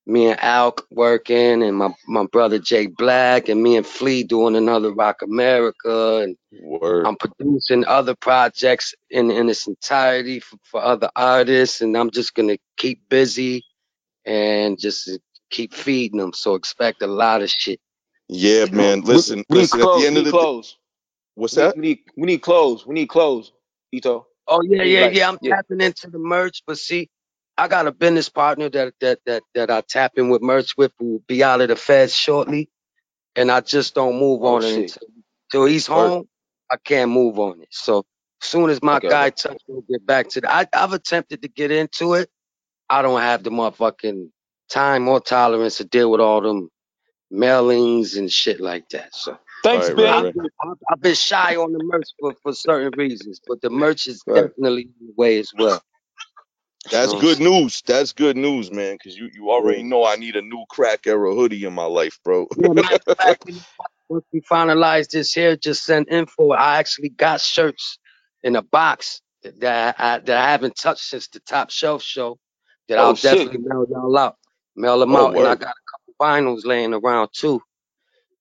me 0.07 0.29
and 0.29 0.41
Alk 0.41 0.83
working 0.91 1.63
and 1.65 1.77
my, 1.77 1.95
my 2.09 2.27
brother 2.27 2.59
Jay 2.61 2.89
Black 2.89 3.49
and 3.49 3.63
me 3.63 3.77
and 3.77 3.87
Flee 3.87 4.25
doing 4.25 4.57
another 4.57 4.93
Roc 4.93 5.23
Americana 5.23 6.25
and 6.25 6.37
Word. 6.53 7.07
I'm 7.07 7.17
producing 7.17 7.85
other 7.87 8.15
projects 8.17 8.95
in 9.11 9.31
in 9.31 9.49
its 9.51 9.67
entirety 9.69 10.41
for, 10.41 10.59
for 10.65 10.83
other 10.83 11.11
artists 11.17 11.83
and 11.83 11.97
I'm 11.97 12.11
just 12.11 12.35
gonna 12.35 12.59
keep 12.79 13.09
busy 13.09 13.65
and 14.27 14.79
just 14.81 15.11
keep 15.51 15.75
feeding 15.75 16.19
them. 16.21 16.33
So 16.35 16.55
expect 16.57 17.03
a 17.03 17.07
lot 17.09 17.43
of 17.43 17.51
shit. 17.51 17.81
Yeah, 18.29 18.67
man. 18.73 19.03
We- 19.13 19.23
Listen, 19.23 19.45
we, 19.49 19.59
need 19.59 19.71
listen. 19.71 19.81
At 19.81 19.93
the 19.93 20.07
end 20.07 20.17
we 20.17 20.19
of 20.19 20.25
need 20.25 20.27
the 20.27 20.35
day, 20.35 20.47
clothes. 20.49 20.79
what's 21.37 21.55
We, 21.55 21.57
that? 21.57 21.77
we 21.77 21.83
need 21.83 21.99
we 22.17 22.27
need 22.27 22.43
clothes. 22.43 22.87
We 22.87 22.95
need 22.95 23.09
clothes. 23.09 23.53
Eto. 23.95 24.25
Oh 24.49 24.63
yeah, 24.63 24.83
yeah, 24.85 25.07
yeah. 25.07 25.29
I'm 25.29 25.39
yeah. 25.41 25.53
tapping 25.53 25.81
into 25.81 26.11
the 26.11 26.19
merch, 26.19 26.63
but 26.67 26.79
see, 26.79 27.09
I 27.59 27.69
got 27.69 27.87
a 27.87 27.93
business 27.93 28.29
partner 28.29 28.69
that 28.71 28.95
that 29.01 29.21
that 29.27 29.45
that 29.55 29.71
I 29.71 29.83
tap 29.83 30.13
in 30.17 30.31
with 30.31 30.43
merch 30.43 30.77
with 30.77 30.93
who 30.99 31.07
will 31.15 31.25
be 31.29 31.45
out 31.45 31.61
of 31.61 31.69
the 31.69 31.77
feds 31.77 32.15
shortly, 32.15 32.71
and 33.37 33.51
I 33.51 33.61
just 33.63 33.95
don't 33.95 34.19
move 34.21 34.45
Oh, 34.45 34.59
on 34.59 34.65
it 34.65 34.75
shit. 34.75 34.75
until, 34.75 35.09
until 35.53 35.67
he's 35.67 35.87
Word. 35.93 36.13
home. 36.13 36.29
I 36.71 36.77
can't 36.85 37.11
move 37.13 37.39
on 37.39 37.63
it. 37.63 37.69
So 37.73 38.05
as 38.43 38.49
soon 38.49 38.71
as 38.71 38.83
my 38.83 39.01
Okay, 39.01 39.09
guy 39.09 39.31
okay. 39.31 39.31
touch, 39.31 39.63
we'll 39.69 39.83
get 39.83 40.07
back 40.07 40.31
to 40.31 40.43
that. 40.43 40.53
I, 40.75 40.85
I've 40.85 40.93
attempted 40.95 41.43
to 41.43 41.49
get 41.49 41.71
into 41.73 42.15
it. 42.15 42.31
I 42.91 43.03
don't 43.03 43.21
have 43.21 43.45
the 43.45 43.51
motherfucking 43.51 44.31
time 44.71 45.09
or 45.09 45.21
tolerance 45.21 45.79
to 45.79 45.85
deal 45.85 46.11
with 46.11 46.21
all 46.21 46.41
them 46.43 46.71
mailings 47.33 48.19
and 48.19 48.31
shit 48.33 48.61
like 48.61 48.89
that. 48.91 49.15
So 49.15 49.39
Thanks, 49.63 49.91
Right, 49.91 49.93
Ben. 49.93 50.13
right, 50.13 50.15
I've 50.15 50.25
right. 50.25 50.35
been, 50.35 50.51
I've, 50.63 50.79
I've 50.91 51.03
been 51.03 51.17
shy 51.17 51.57
on 51.57 51.73
the 51.73 51.81
merch 51.85 52.09
for, 52.21 52.35
for 52.43 52.55
certain 52.55 52.95
reasons, 52.97 53.41
but 53.47 53.61
the 53.63 53.71
merch 53.71 54.09
is 54.09 54.25
Right. 54.27 54.51
definitely 54.57 54.83
in 55.01 55.09
the 55.09 55.15
way 55.17 55.39
as 55.41 55.53
well. 55.59 55.83
That's 56.91 57.13
oh, 57.13 57.21
good 57.21 57.41
news. 57.41 57.83
That's 57.87 58.13
good 58.13 58.37
news, 58.37 58.71
man. 58.71 58.95
Because 58.97 59.17
you, 59.19 59.31
you 59.35 59.51
already 59.51 59.83
know 59.83 60.05
I 60.07 60.17
need 60.17 60.37
a 60.37 60.43
new 60.43 60.65
crack 60.71 61.07
era 61.07 61.35
hoodie 61.35 61.65
in 61.65 61.73
my 61.75 61.87
life, 61.87 62.19
bro. 62.25 62.47
Yeah, 62.57 62.69
matter 62.75 62.97
of 62.97 63.03
fact, 63.19 63.41
you 63.47 63.55
know 63.55 63.61
what? 63.77 63.89
once 64.09 64.25
we 64.33 64.41
finalize 64.43 65.09
this 65.11 65.35
here, 65.35 65.57
just 65.57 65.85
send 65.85 66.09
info. 66.11 66.51
I 66.51 66.79
actually 66.79 67.11
got 67.11 67.41
shirts 67.41 67.99
in 68.43 68.57
a 68.57 68.63
box 68.63 69.23
that 69.45 69.97
I, 69.99 70.19
that 70.21 70.37
I 70.37 70.51
haven't 70.51 70.77
touched 70.77 71.05
since 71.05 71.29
the 71.29 71.41
top 71.41 71.71
shelf 71.71 72.03
show 72.03 72.39
that 72.89 72.99
Oh, 72.99 73.03
I'll 73.09 73.15
shit. 73.15 73.23
definitely 73.23 73.61
mail 73.69 73.87
y'all 73.91 74.17
out. 74.19 74.37
Mail 74.77 75.01
them 75.01 75.15
Oh, 75.15 75.17
out, 75.17 75.37
and 75.37 75.47
I 75.49 75.55
got 75.57 75.71
a 75.71 75.83
couple 75.91 76.15
vinyls 76.21 76.65
laying 76.67 76.95
around 76.95 77.31
too 77.33 77.63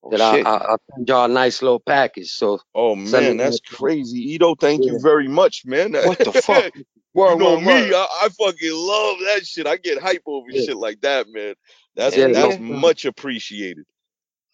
Oh, 0.03 0.11
that 0.11 0.21
I, 0.21 0.37
I, 0.45 0.57
I'll 0.57 0.77
send 0.95 1.07
y'all 1.09 1.25
a 1.25 1.29
nice 1.29 1.61
little 1.61 1.79
package. 1.79 2.31
So 2.31 2.59
Oh 2.75 2.95
man, 2.95 3.37
that's 3.37 3.59
crazy, 3.59 4.37
Eto. 4.37 4.59
Thank 4.59 4.85
you 4.85 4.99
very 5.01 5.27
much, 5.27 5.65
man. 5.65 5.93
What 5.93 6.23
the 6.23 6.33
fuck? 6.33 6.73
Word, 7.13 7.35
you 7.35 7.37
know 7.37 7.57
word, 7.57 7.59
me, 7.59 7.91
word. 7.91 7.93
I, 7.93 8.07
I 8.23 8.29
fucking 8.29 8.71
love 8.73 9.17
that 9.27 9.45
shit. 9.45 9.67
I 9.67 9.77
get 9.77 10.01
hype 10.01 10.23
over 10.27 10.47
Yeah. 10.49 10.55
shit 10.55 10.77
like 10.77 11.01
that, 11.01 11.27
man. 11.29 11.55
That's 11.95 12.17
Yeah, 12.17 12.27
that's 12.31 12.59
yeah. 12.59 12.59
much 12.59 13.05
appreciated. 13.05 13.85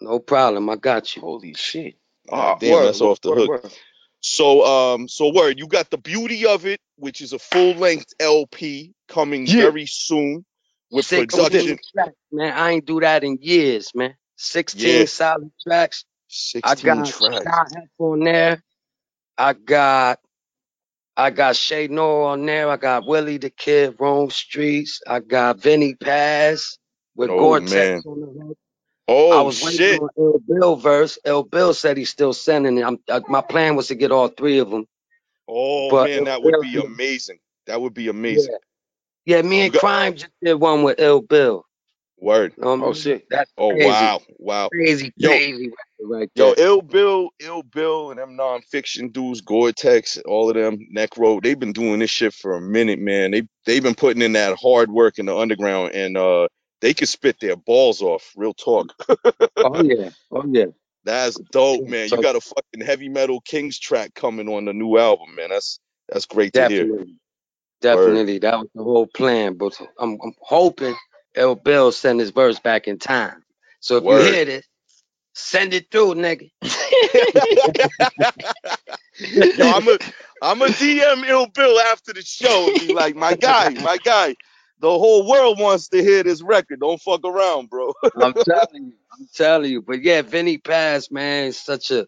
no 0.01 0.19
problem, 0.19 0.69
I 0.69 0.77
got 0.77 1.15
you. 1.15 1.21
Holy 1.23 1.53
shit. 1.55 1.95
Ah, 2.31 2.51
Ah, 2.51 2.59
damn, 2.59 2.81
word, 2.81 2.83
that's 2.83 3.01
word, 3.01 3.01
off 3.01 3.21
the 3.21 3.31
word, 3.31 3.33
hook. 3.33 3.53
word. 3.63 3.71
So, 4.21 4.65
um, 4.65 5.07
so 5.07 5.31
word, 5.33 5.59
you 5.59 5.67
got 5.67 5.89
the 5.91 5.97
beauty 5.97 6.45
of 6.47 6.65
it, 6.65 6.81
which 6.97 7.21
is 7.21 7.33
a 7.33 7.39
full 7.39 7.75
length 7.75 8.13
LP 8.19 8.93
coming 9.07 9.47
Yeah. 9.47 9.55
very 9.55 9.85
soon 9.85 10.45
with 10.91 11.11
16 11.11 11.11
production. 11.11 11.79
tracks, 11.93 12.15
man. 12.31 12.53
I 12.53 12.71
ain't 12.71 12.85
do 12.85 12.99
that 13.01 13.23
in 13.23 13.39
years, 13.41 13.91
man. 13.95 14.15
16 14.37 15.05
Yeah. 15.05 15.07
solid 15.07 15.51
tracks. 15.67 16.05
I 16.63 16.75
Sixteen 16.75 16.75
got 16.75 17.05
tracks. 17.05 17.45
Shy 17.45 17.65
Hef 17.75 17.89
on 17.99 18.21
there. 18.21 18.63
I 19.37 19.53
got 19.53 20.19
I 21.19 21.31
got 21.31 21.55
Che 21.55 21.89
Noir 21.89 22.31
on 22.33 22.45
there. 22.47 22.69
I 22.69 22.77
got 22.77 23.07
Willie 23.07 23.39
the 23.39 23.51
Kid, 23.51 23.97
Rome 23.99 24.29
Streetz. 24.29 25.01
I 25.07 25.21
got 25.21 25.61
Vinnie 25.61 25.95
Paz 25.95 26.79
with 27.15 27.35
Oh, 27.35 27.37
Goretex 27.37 27.89
man. 27.89 28.03
on 28.05 28.21
the 28.21 28.27
hook. 28.47 28.57
I 29.31 29.41
Oh 29.41 29.43
was 29.43 29.57
waiting 29.59 29.81
shit! 29.81 29.93
on 29.93 30.09
Ill 30.17 30.39
Bill 30.47 30.75
verse. 30.77 31.19
Ill 31.25 31.43
Bill 31.43 31.73
said 31.73 31.97
he's 31.97 32.09
still 32.11 32.33
sending 32.33 32.77
it. 32.79 32.85
I'm, 32.85 32.99
I, 33.09 33.21
my 33.29 33.41
plan 33.41 33.75
was 33.75 33.87
to 33.89 33.95
get 33.95 34.11
all 34.11 34.29
three 34.29 34.59
of 34.59 34.69
them. 34.71 34.85
Oh 35.47 35.95
But 35.95 35.99
man, 35.99 36.25
that 36.25 36.43
would 36.43 36.59
Bill 36.59 36.61
be 36.61 36.77
amazing. 36.77 37.39
That 37.67 37.81
would 37.81 37.93
be 37.95 38.09
amazing. 38.09 38.55
yeah, 39.25 39.41
me 39.43 39.61
and 39.65 39.73
got- 39.73 39.75
Crime 39.75 40.15
just 40.15 40.31
did 40.43 40.55
one 40.55 40.83
with 40.83 40.99
Ill 40.99 41.21
Bill. 41.21 41.65
Word. 42.19 42.55
You 42.57 42.63
know 42.63 42.69
what 42.69 42.75
I 42.75 42.77
Oh, 42.79 42.93
shit. 42.93 43.25
That's 43.31 43.51
Oh 43.57 43.69
crazy. 43.71 44.09
wow, 44.09 44.21
wow. 44.39 44.71
Crazy, 44.73 45.13
Yo, 45.17 45.41
crazy 45.41 45.71
right 46.09 46.29
Yo, 46.35 46.53
there. 46.53 46.65
Ill 46.65 46.81
Bill, 46.81 47.29
Ill 47.39 47.63
Bill, 47.63 48.11
and 48.11 48.19
them 48.19 48.35
Non 48.35 48.61
Phixion 48.73 49.11
dudes, 49.11 49.41
Goretex, 49.41 50.19
all 50.25 50.49
of 50.49 50.55
them, 50.55 50.79
Necro, 50.95 51.41
they've 51.41 51.59
been 51.59 51.73
doing 51.73 51.99
this 51.99 52.09
shit 52.09 52.33
for 52.33 52.55
a 52.55 52.61
minute, 52.61 52.99
man. 52.99 53.31
They 53.31 53.43
they've 53.65 53.83
been 53.83 53.95
putting 53.95 54.21
in 54.21 54.33
that 54.33 54.57
hard 54.57 54.91
work 54.91 55.19
in 55.19 55.25
the 55.25 55.37
underground, 55.37 55.93
and 55.93 56.17
uh, 56.17 56.47
they 56.81 56.93
could 56.93 57.09
spit 57.09 57.37
their 57.39 57.55
balls 57.55 58.01
off. 58.01 58.31
Real 58.35 58.53
talk. 58.53 58.93
Oh 59.61 59.83
yeah, 59.83 60.09
oh 60.31 60.45
yeah. 60.47 60.67
That's 61.03 61.37
dope, 61.51 61.85
man. 61.87 62.07
You 62.09 62.21
got 62.21 62.35
a 62.35 62.41
fucking 62.41 62.85
heavy 62.85 63.09
metal 63.09 63.41
Kings 63.41 63.77
track 63.77 64.13
coming 64.13 64.47
on 64.47 64.65
the 64.65 64.73
new 64.73 64.97
album, 64.97 65.35
man. 65.35 65.49
That's 65.49 65.79
that's 66.07 66.25
great 66.25 66.53
to 66.53 66.67
hear. 66.67 66.83
Definitely. 66.83 67.15
Definitely. 67.81 68.39
That 68.39 68.59
was 68.59 68.69
the 68.75 68.83
whole 68.83 69.07
plan. 69.07 69.55
But 69.55 69.79
I'm, 69.99 70.17
I'm 70.23 70.33
hoping 70.41 70.95
Ill 71.35 71.55
Bill 71.55 71.91
send 71.91 72.19
his 72.19 72.31
verse 72.31 72.59
back 72.59 72.87
in 72.87 72.99
time. 72.99 73.43
So 73.79 73.97
if 73.97 74.03
Word. 74.03 74.25
you 74.25 74.33
hear 74.33 74.45
this, 74.45 74.65
send 75.39 75.73
it 75.73 75.89
through, 75.91 76.15
nigga. 76.15 76.49
Yo, 79.19 79.71
I'm 79.71 79.87
a 79.87 79.97
I'm 80.41 80.61
a 80.61 80.67
DM 80.67 81.27
Ill 81.27 81.47
Bill 81.47 81.79
after 81.79 82.13
the 82.13 82.21
show 82.21 82.69
and 82.69 82.87
be 82.87 82.93
like, 82.93 83.15
my 83.15 83.35
guy, 83.35 83.69
my 83.69 83.97
guy. 84.03 84.35
The 84.81 84.89
whole 84.89 85.27
world 85.29 85.59
wants 85.59 85.89
to 85.89 86.01
hear 86.01 86.23
this 86.23 86.41
record. 86.41 86.79
Don't 86.79 87.01
fuck 87.01 87.25
around, 87.25 87.69
bro. 87.69 87.93
I'm 88.21 88.33
telling 88.33 88.85
you. 88.85 88.93
I'm 89.11 89.27
telling 89.33 89.71
you. 89.71 89.81
But 89.81 90.03
yeah, 90.03 90.21
Vinnie 90.21 90.57
Paz, 90.57 91.11
man, 91.11 91.47
is 91.47 91.59
such 91.59 91.91
a 91.91 92.07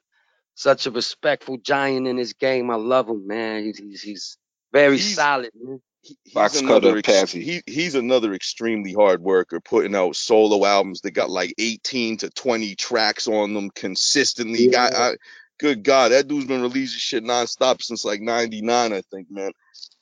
such 0.55 0.85
a 0.85 0.91
respectful 0.91 1.57
giant 1.57 2.07
in 2.07 2.17
his 2.17 2.33
game. 2.33 2.71
I 2.71 2.75
love 2.75 3.09
him, 3.09 3.27
man. 3.27 3.63
He's 3.65 3.77
he's, 3.79 4.01
he's 4.01 4.37
very 4.71 4.97
He's- 4.97 5.15
solid, 5.15 5.51
man. 5.61 5.81
He- 6.01 6.17
he's 6.23 6.33
Box 6.33 6.59
another 6.59 7.01
cutter, 7.01 7.21
ex- 7.21 7.31
he 7.31 7.61
he's 7.67 7.95
another 7.95 8.33
extremely 8.33 8.93
hard 8.93 9.21
worker, 9.21 9.59
putting 9.59 9.95
out 9.95 10.15
solo 10.15 10.65
albums 10.65 11.01
that 11.01 11.11
got 11.11 11.29
like 11.29 11.53
18 11.57 12.17
to 12.17 12.29
20 12.29 12.75
tracks 12.75 13.27
on 13.27 13.53
them 13.53 13.69
consistently. 13.69 14.69
Yeah. 14.71 14.89
I, 14.93 15.15
good 15.59 15.83
God, 15.83 16.11
that 16.11 16.27
dude's 16.27 16.47
been 16.47 16.61
releasing 16.61 16.99
shit 16.99 17.23
nonstop 17.23 17.81
since 17.83 18.03
like 18.03 18.21
'99, 18.21 18.93
I 18.93 19.01
think, 19.11 19.29
man. 19.29 19.51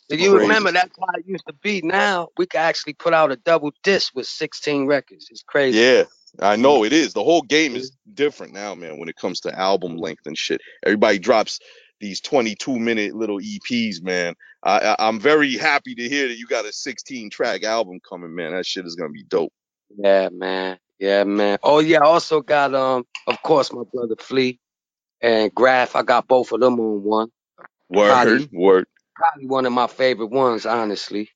Do 0.08 0.16
you 0.16 0.32
Crazy. 0.32 0.48
remember 0.48 0.72
that's 0.72 0.96
how 0.98 1.20
it 1.20 1.28
used 1.28 1.46
to 1.48 1.54
be? 1.54 1.82
Now 1.84 2.30
we 2.38 2.48
can 2.48 2.62
actually 2.62 2.94
put 2.94 3.14
out 3.14 3.32
a 3.32 3.36
double 3.36 3.72
disc 3.84 4.16
with 4.16 4.26
16 4.26 4.88
records. 4.88 5.28
It's 5.30 5.44
crazy. 5.44 5.78
Yeah, 5.78 6.06
I 6.40 6.56
know 6.56 6.80
mm. 6.80 6.88
it 6.88 6.94
is. 6.94 7.14
The 7.14 7.24
whole 7.24 7.44
game 7.44 7.76
is 7.76 7.92
different 8.14 8.54
now, 8.54 8.74
man, 8.74 8.98
when 8.98 9.10
it 9.10 9.18
comes 9.18 9.42
to 9.42 9.58
album 9.58 9.98
length 9.98 10.26
and 10.26 10.38
shit. 10.38 10.62
Everybody 10.84 11.20
drops 11.20 11.60
these 12.00 12.22
22 12.22 12.80
minute 12.80 13.16
little 13.16 13.40
EPs, 13.40 14.02
man. 14.02 14.36
I, 14.64 14.80
I 14.80 15.08
I'm 15.08 15.20
very 15.20 15.56
happy 15.58 15.96
to 15.96 16.10
hear 16.10 16.28
that 16.28 16.38
you 16.38 16.48
got 16.48 16.66
a 16.66 16.74
16 16.74 17.30
track 17.30 17.64
album 17.64 18.00
coming, 18.08 18.34
man. 18.34 18.52
That 18.52 18.66
shit 18.66 18.86
is 18.86 18.96
gonna 18.96 19.10
be 19.12 19.24
dope. 19.24 19.54
Yeah, 19.98 20.30
man. 20.32 20.78
Yeah, 21.00 21.24
man. 21.24 21.58
Oh 21.64 21.80
yeah, 21.80 22.00
I 22.00 22.06
also 22.06 22.42
got 22.42 22.74
um, 22.76 23.06
of 23.28 23.42
course, 23.42 23.72
my 23.72 23.84
brother 23.94 24.16
Flee 24.20 24.60
and 25.22 25.54
Grafh. 25.54 25.96
I 25.96 26.04
got 26.04 26.28
both 26.28 26.52
of 26.52 26.60
them 26.60 26.80
on 26.80 27.04
one. 27.04 27.32
Word, 27.90 28.10
Probably- 28.12 28.50
word, 28.52 28.86
Probably 29.16 29.48
one 29.48 29.66
of 29.66 29.74
my 29.74 29.88
favorite 29.88 30.30
ones, 30.32 30.66
honestly. 30.66 31.30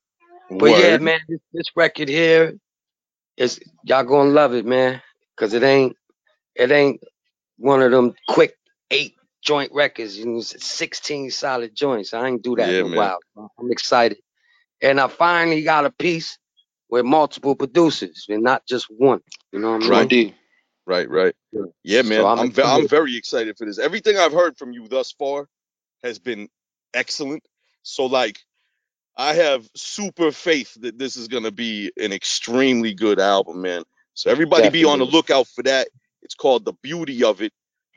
But 0.50 0.60
word. 0.60 0.80
yeah, 0.80 0.96
man, 0.98 1.20
this, 1.28 1.40
this 1.52 1.66
record 1.76 2.08
here 2.08 2.58
is 3.36 3.60
y'all 3.84 4.04
gonna 4.04 4.30
love 4.30 4.54
it, 4.54 4.64
man, 4.66 5.00
cause 5.36 5.52
it 5.54 5.62
ain't 5.62 5.96
it 6.54 6.70
ain't 6.70 7.00
one 7.58 7.82
of 7.82 7.90
them 7.90 8.14
quick 8.28 8.54
eight 8.90 9.14
joint 9.44 9.72
records. 9.74 10.18
You 10.18 10.26
know, 10.26 10.38
it's 10.38 10.66
16 10.66 11.32
solid 11.32 11.76
joints. 11.76 12.14
I 12.14 12.28
ain't 12.28 12.44
do 12.44 12.56
that 12.56 12.76
Yeah, 12.76 12.82
in 12.82 12.84
a 12.84 12.88
man. 12.88 12.94
while. 12.94 13.18
I'm 13.58 13.72
excited, 13.72 14.18
and 14.82 15.00
I 15.00 15.08
finally 15.08 15.62
got 15.64 15.86
a 15.86 15.90
piece 15.92 16.38
with 16.90 17.04
multiple 17.06 17.56
producers 17.56 18.26
and 18.30 18.42
not 18.44 18.66
just 18.66 18.86
one. 18.90 19.20
You 19.52 19.60
know 19.60 19.72
what 19.72 19.82
I 19.82 19.84
mean? 19.86 19.90
Right. 19.90 20.08
D. 20.08 20.34
Right, 20.86 21.08
right. 21.10 21.34
Yeah. 21.52 21.62
Yeah, 21.84 22.02
So 22.02 22.26
man. 22.26 22.30
I'm 22.36 22.50
I'm 22.50 22.52
ve- 22.52 22.62
I'm 22.64 22.86
very 22.86 23.16
excited 23.16 23.58
for 23.58 23.66
this. 23.66 23.78
Everything 23.78 24.18
I've 24.18 24.32
heard 24.32 24.58
from 24.58 24.72
you 24.72 24.88
thus 24.88 25.12
far 25.12 25.48
has 26.04 26.18
been 26.18 26.48
excellent. 26.94 27.44
So 27.82 28.06
like 28.06 28.40
I 29.16 29.34
have 29.34 29.68
super 29.76 30.32
faith 30.32 30.74
that 30.82 30.98
this 30.98 31.16
is 31.16 31.28
gonna 31.28 31.52
be 31.52 31.92
an 31.98 32.12
extremely 32.12 32.94
good 32.94 33.20
album, 33.20 33.62
man. 33.62 33.84
So 34.14 34.30
everybody 34.30 34.70
be 34.70 34.84
on 34.84 34.98
the 35.00 35.06
lookout 35.06 35.48
for 35.48 35.62
that. 35.64 35.88
It's 36.22 36.34
called 36.36 36.64
The 36.64 36.74
Beauty 36.82 37.24
of 37.24 37.42
It, 37.42 37.52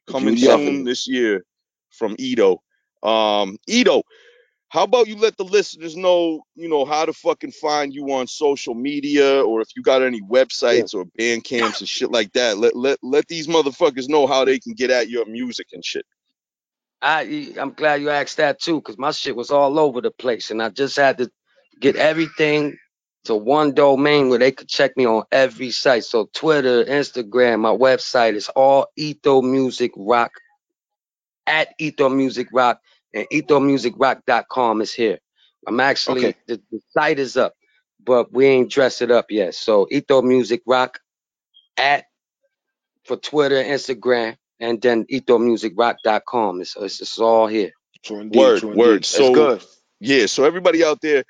coming 0.08 0.36
Beauty 0.36 0.48
soon 0.48 0.84
this 0.84 1.08
year 1.08 1.44
from 1.92 2.16
Eto. 2.18 2.58
Um, 3.04 3.58
Eto, 3.70 4.02
how 4.70 4.84
about 4.84 5.08
you 5.08 5.16
let 5.16 5.38
the 5.38 5.44
listeners 5.44 5.96
know, 5.96 6.42
you 6.56 6.68
know, 6.68 6.84
how 6.84 7.06
to 7.06 7.14
fucking 7.14 7.52
find 7.52 7.94
you 7.94 8.12
on 8.12 8.28
social 8.28 8.74
media 8.74 9.42
or 9.42 9.62
if 9.62 9.70
you 9.76 9.82
got 9.82 10.02
any 10.02 10.22
websites 10.22 10.94
or 10.94 11.06
band 11.18 11.44
camps 11.44 11.80
and 11.80 11.88
shit 11.88 12.12
like 12.12 12.34
that. 12.34 12.58
Let 12.58 12.76
let 12.76 13.00
let 13.02 13.28
these 13.28 13.48
motherfuckers 13.48 14.10
know 14.10 14.28
how 14.28 14.44
they 14.44 14.60
can 14.60 14.74
get 14.74 14.90
at 14.90 15.10
your 15.10 15.26
music 15.26 15.68
and 15.72 15.84
shit. 15.86 16.06
I 17.02 17.54
I'm 17.60 17.74
glad 17.74 18.02
you 18.02 18.10
asked 18.10 18.38
that 18.38 18.60
too, 18.60 18.82
cause 18.82 18.98
my 18.98 19.12
shit 19.12 19.36
was 19.36 19.52
all 19.52 19.80
over 19.80 20.02
the 20.02 20.12
place, 20.12 20.52
and 20.52 20.62
I 20.62 20.70
just 20.70 20.98
had 20.98 21.20
to 21.20 21.30
get 21.80 21.96
everything 21.96 22.78
to 23.28 23.36
one 23.36 23.74
domain 23.74 24.30
where 24.30 24.40
they 24.40 24.52
could 24.54 24.70
check 24.70 24.98
me 24.98 25.08
on 25.08 25.24
every 25.32 25.72
site. 25.72 26.06
So 26.06 26.30
Twitter, 26.34 26.86
Instagram, 26.86 27.62
my 27.62 27.72
website 27.72 28.36
is 28.36 28.50
all 28.50 28.88
Eto 29.00 29.44
Music 29.44 29.92
Roc 29.98 30.32
at 31.48 31.70
Eto 31.80 32.14
Music 32.16 32.48
Roc, 32.54 32.80
and 33.14 33.28
etomusicroc.com 33.34 34.82
is 34.82 34.94
here. 34.94 35.20
I'm 35.68 35.80
actually 35.80 36.28
Okay. 36.28 36.38
the, 36.48 36.62
the 36.72 36.82
site 36.92 37.20
is 37.20 37.38
up, 37.38 37.54
but 38.04 38.34
we 38.34 38.46
ain't 38.48 38.72
dressed 38.72 39.02
it 39.02 39.12
up 39.12 39.28
yet. 39.30 39.56
So 39.56 39.88
Etho 39.92 40.22
Music 40.22 40.62
Rock 40.66 41.00
at 41.78 42.06
for 43.06 43.18
Twitter, 43.18 43.56
Instagram, 43.64 44.38
and 44.60 44.82
then 44.82 45.06
etomusicroc.com. 45.06 46.62
It's, 46.62 46.76
it's 46.78 47.02
it's 47.02 47.20
all 47.20 47.48
here. 47.48 47.72
True 48.04 48.20
indeed. 48.22 48.40
Word, 48.40 48.60
True 48.62 48.76
word. 48.76 48.98
That's 49.04 49.10
So- 49.10 49.34
good. 49.34 49.64
Yeah, 50.00 50.28
so 50.28 50.44
everybody 50.46 50.84
out 50.86 51.02
there, 51.02 51.24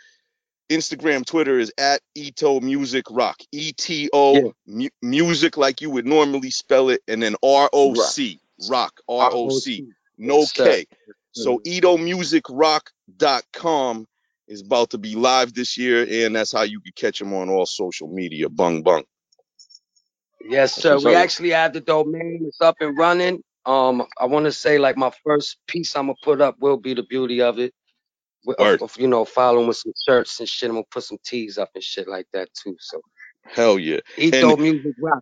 Instagram, 0.69 1.25
Twitter 1.25 1.59
is 1.59 1.71
at 1.77 2.01
Eto 2.17 2.61
Music 2.61 3.05
Roc. 3.09 3.37
E 3.51 3.73
T 3.73 4.09
O 4.13 4.53
music 5.01 5.57
like 5.57 5.81
you 5.81 5.89
would 5.89 6.05
normally 6.05 6.51
spell 6.51 6.89
it, 6.89 7.01
and 7.07 7.21
then 7.21 7.35
R 7.43 7.69
O 7.73 7.93
C 7.95 8.39
Rock 8.69 9.01
R 9.07 9.29
O 9.31 9.49
C 9.49 9.87
no 10.17 10.39
Yes, 10.39 10.53
sir. 10.53 10.65
K. 10.65 10.85
So 11.31 11.59
EtoMusicRoc.com 11.59 14.07
is 14.47 14.61
about 14.61 14.89
to 14.91 14.97
be 14.97 15.15
live 15.15 15.53
this 15.53 15.77
year, 15.77 16.25
and 16.25 16.35
that's 16.35 16.51
how 16.51 16.63
you 16.63 16.79
can 16.79 16.93
catch 16.95 17.19
them 17.19 17.31
on 17.33 17.49
all 17.49 17.67
social 17.67 18.07
media. 18.07 18.49
Bung 18.49 18.81
bung. 18.81 19.03
Yes, 20.41 20.73
sir. 20.73 20.93
what's 20.93 21.05
We 21.05 21.15
actually 21.15 21.51
have 21.51 21.73
the 21.73 21.81
domain. 21.81 22.45
It's 22.47 22.61
up 22.61 22.77
and 22.79 22.97
running. 22.97 23.43
Um, 23.65 24.05
I 24.19 24.25
want 24.25 24.45
to 24.45 24.51
say 24.51 24.77
like 24.77 24.97
my 24.97 25.11
first 25.23 25.57
piece 25.67 25.95
I'm 25.95 26.07
gonna 26.07 26.15
put 26.23 26.41
up 26.41 26.55
will 26.59 26.77
be 26.77 26.93
the 26.93 27.03
beauty 27.03 27.41
of 27.41 27.59
it. 27.59 27.73
With, 28.47 28.57
Word. 28.59 28.81
of, 28.81 28.91
of, 28.91 28.97
you 28.97 29.07
know, 29.07 29.25
following 29.25 29.67
with 29.67 29.75
some 29.75 29.91
shirts 30.07 30.39
and 30.39 30.47
shit. 30.47 30.69
I'm 30.69 30.77
gonna 30.77 30.85
put 30.89 31.03
some 31.03 31.17
tees 31.25 31.57
up 31.57 31.69
and 31.75 31.83
shit 31.83 32.07
like 32.07 32.27
that 32.31 32.47
too. 32.53 32.77
So 32.79 33.01
Hell 33.43 33.77
yeah. 33.77 33.99
Eto 34.17 34.57
Music 34.57 34.93
Roc. 34.99 35.21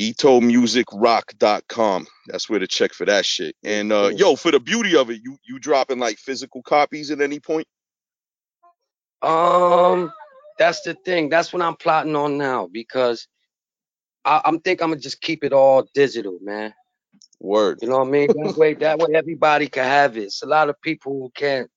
EtoMusicRoc.com. 0.00 2.06
That's 2.28 2.48
where 2.48 2.58
to 2.58 2.66
check 2.66 2.94
for 2.94 3.04
that 3.04 3.26
shit. 3.26 3.54
And 3.62 3.92
uh, 3.92 4.12
yo, 4.16 4.36
for 4.36 4.50
the 4.50 4.58
beauty 4.58 4.96
of 4.96 5.10
it, 5.10 5.20
you 5.22 5.36
you 5.46 5.58
dropping 5.58 5.98
like 5.98 6.16
physical 6.16 6.62
copies 6.62 7.10
at 7.10 7.20
any 7.20 7.38
point? 7.38 7.66
Um, 9.20 10.10
that's 10.58 10.80
the 10.80 10.94
thing. 10.94 11.28
That's 11.28 11.52
what 11.52 11.60
I'm 11.60 11.76
plotting 11.76 12.16
on 12.16 12.38
now 12.38 12.66
because 12.72 13.28
I, 14.24 14.40
I'm 14.44 14.60
think 14.60 14.80
I'm 14.80 14.88
gonna 14.88 15.00
just 15.00 15.20
keep 15.20 15.44
it 15.44 15.52
all 15.52 15.86
digital, 15.94 16.38
man. 16.42 16.72
Word. 17.40 17.80
You 17.82 17.88
know 17.88 17.98
what 17.98 18.08
I 18.08 18.10
mean? 18.10 18.28
That 18.28 18.56
way, 18.56 18.72
that 18.74 18.98
way 18.98 19.14
everybody 19.14 19.68
can 19.68 19.84
have 19.84 20.16
it. 20.16 20.22
It's 20.22 20.42
a 20.42 20.46
lot 20.46 20.70
of 20.70 20.80
people 20.80 21.12
who 21.12 21.30
can't 21.34 21.70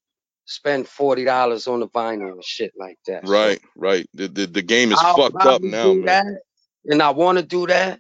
spend 0.46 0.88
forty 0.88 1.26
dollars 1.26 1.68
on 1.68 1.82
the 1.82 1.90
vinyl 1.90 2.32
and 2.34 2.44
shit 2.46 2.74
like 2.80 2.98
that. 3.08 3.28
So 3.28 3.48
Right, 3.48 3.62
right. 3.76 4.08
The, 4.14 4.28
the 4.30 4.48
the 4.48 4.64
game 4.64 4.92
is 4.92 5.02
I'll 5.02 5.04
fucked 5.04 5.46
up 5.46 5.64
now, 5.64 5.96
man. 5.96 6.20
that, 6.24 6.42
and 6.86 7.02
I 7.04 7.12
want 7.12 7.40
to 7.40 7.46
do 7.46 7.68
that, 7.68 8.00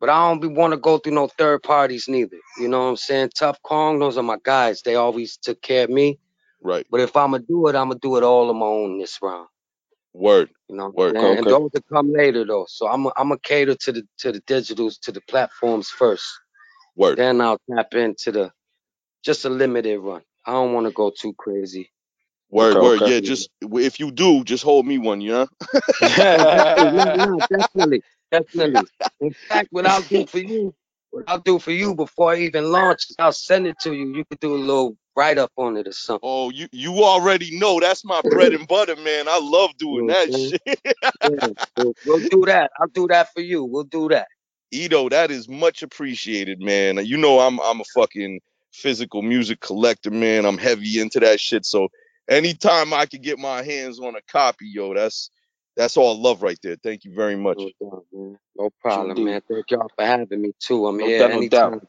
but 0.00 0.10
I 0.10 0.28
don't 0.34 0.54
want 0.54 0.72
to 0.72 0.78
go 0.78 0.98
through 0.98 1.14
no 1.14 1.28
third 1.28 1.62
parties 1.62 2.08
neither. 2.08 2.38
You 2.58 2.68
know 2.68 2.80
what 2.84 2.90
I'm 2.90 2.96
saying? 2.96 3.30
Tuff 3.38 3.58
Kong, 3.62 3.98
those 4.00 4.18
are 4.18 4.24
my 4.24 4.38
guys. 4.44 4.82
They 4.82 4.96
always 4.96 5.38
took 5.38 5.62
care 5.62 5.84
of 5.84 5.90
me. 5.90 6.18
Right. 6.62 6.86
But 6.90 7.00
if 7.00 7.16
I'm 7.16 7.32
gonna 7.32 7.44
do 7.48 7.68
it, 7.68 7.76
I'm 7.76 7.88
gonna 7.88 8.00
do 8.00 8.16
it 8.16 8.24
all 8.24 8.50
on 8.50 8.58
my 8.58 8.66
own 8.66 8.98
this 9.00 9.18
round. 9.22 9.48
Word. 10.14 10.50
You 10.68 10.76
know, 10.76 10.94
Word. 10.94 11.16
and, 11.16 11.18
Okay, 11.18 11.38
and 11.38 11.48
those 11.48 11.70
that 11.72 11.84
come 11.92 12.12
later 12.12 12.44
though. 12.44 12.66
So 12.68 12.88
I'm 12.88 13.06
I'm 13.08 13.28
gonna 13.30 13.38
cater 13.38 13.76
to 13.76 13.92
the 13.92 14.02
to 14.20 14.32
the 14.32 14.40
digitals, 14.42 15.00
to 15.02 15.12
the 15.12 15.22
platforms 15.22 15.90
first. 15.90 16.26
Word. 16.96 17.18
Then 17.18 17.40
I'll 17.40 17.60
tap 17.74 17.94
into 17.94 18.32
the 18.32 18.52
just 19.24 19.44
a 19.46 19.50
limited 19.50 20.00
run. 20.00 20.22
I 20.46 20.52
don't 20.52 20.72
want 20.72 20.86
to 20.86 20.92
go 20.92 21.10
too 21.10 21.34
crazy. 21.34 21.90
Word. 22.50 22.76
Okay, 22.76 22.86
Word. 22.86 23.02
okay. 23.02 23.14
Yeah. 23.14 23.20
Just 23.20 23.50
if 23.62 23.98
you 24.00 24.10
do, 24.10 24.44
just 24.44 24.62
hold 24.62 24.86
me 24.86 24.98
one. 24.98 25.20
You 25.20 25.32
know. 25.32 25.48
definitely, 26.00 26.90
no, 26.90 27.14
no, 27.14 27.40
definitely, 27.50 28.02
definitely. 28.30 28.86
In 29.20 29.34
fact, 29.48 29.68
what 29.70 29.86
I'll 29.86 30.02
do 30.02 30.26
for 30.26 30.38
you, 30.38 30.74
what 31.10 31.24
I'll 31.26 31.40
do 31.40 31.58
for 31.58 31.72
you 31.72 31.94
before 31.94 32.32
I 32.32 32.38
even 32.38 32.70
launch, 32.70 33.06
I'll 33.18 33.32
send 33.32 33.66
it 33.66 33.78
to 33.80 33.92
you. 33.92 34.14
You 34.14 34.24
could 34.24 34.40
do 34.40 34.54
a 34.54 34.56
little 34.56 34.96
write 35.16 35.38
up 35.38 35.50
on 35.56 35.76
it 35.76 35.88
or 35.88 35.92
something. 35.92 36.20
Oh, 36.22 36.50
you 36.50 36.68
you 36.72 37.02
already 37.02 37.58
know 37.58 37.80
that's 37.80 38.04
my 38.04 38.20
bread 38.22 38.52
and 38.52 38.68
butter, 38.68 38.96
man. 38.96 39.26
I 39.28 39.40
love 39.42 39.76
doing 39.78 40.06
You 40.06 40.12
that 40.12 40.32
shit. 40.32 40.62
Yeah, 41.24 41.48
so 41.76 41.94
we'll 42.04 42.20
do 42.30 42.44
that. 42.46 42.70
I'll 42.78 42.88
do 42.88 43.08
that 43.08 43.32
for 43.32 43.40
you. 43.40 43.64
We'll 43.64 43.84
do 43.84 44.08
that. 44.10 44.28
Eto, 44.72 45.10
that 45.10 45.30
is 45.30 45.48
much 45.48 45.82
appreciated, 45.82 46.60
man. 46.60 47.04
You 47.04 47.16
know 47.16 47.40
I'm 47.40 47.60
I'm 47.60 47.80
a 47.80 47.84
fucking 47.94 48.40
physical 48.76 49.22
music 49.22 49.60
collector, 49.60 50.10
man. 50.10 50.44
I'm 50.44 50.58
heavy 50.58 51.00
into 51.00 51.20
that 51.20 51.40
shit. 51.40 51.66
So 51.66 51.88
anytime 52.28 52.92
I 52.92 53.06
can 53.06 53.22
get 53.22 53.38
my 53.38 53.62
hands 53.62 53.98
on 54.00 54.16
a 54.16 54.22
copy, 54.30 54.66
yo, 54.68 54.94
that's 54.94 55.30
that's 55.76 55.96
all 55.96 56.20
love 56.20 56.42
right 56.42 56.58
there. 56.62 56.76
Thank 56.82 57.04
you 57.04 57.14
very 57.14 57.36
much. 57.36 57.58
No, 57.58 57.90
doubt, 57.90 58.04
man. 58.12 58.38
No 58.56 58.70
problem, 58.80 59.24
man. 59.24 59.42
Thank 59.48 59.70
y'all 59.70 59.90
for 59.96 60.04
having 60.04 60.42
me 60.42 60.52
too. 60.58 60.86
I'm 60.86 60.98
No 60.98 61.06
here 61.06 61.18
doubt, 61.18 61.30
anytime. 61.32 61.72
doubt. 61.72 61.88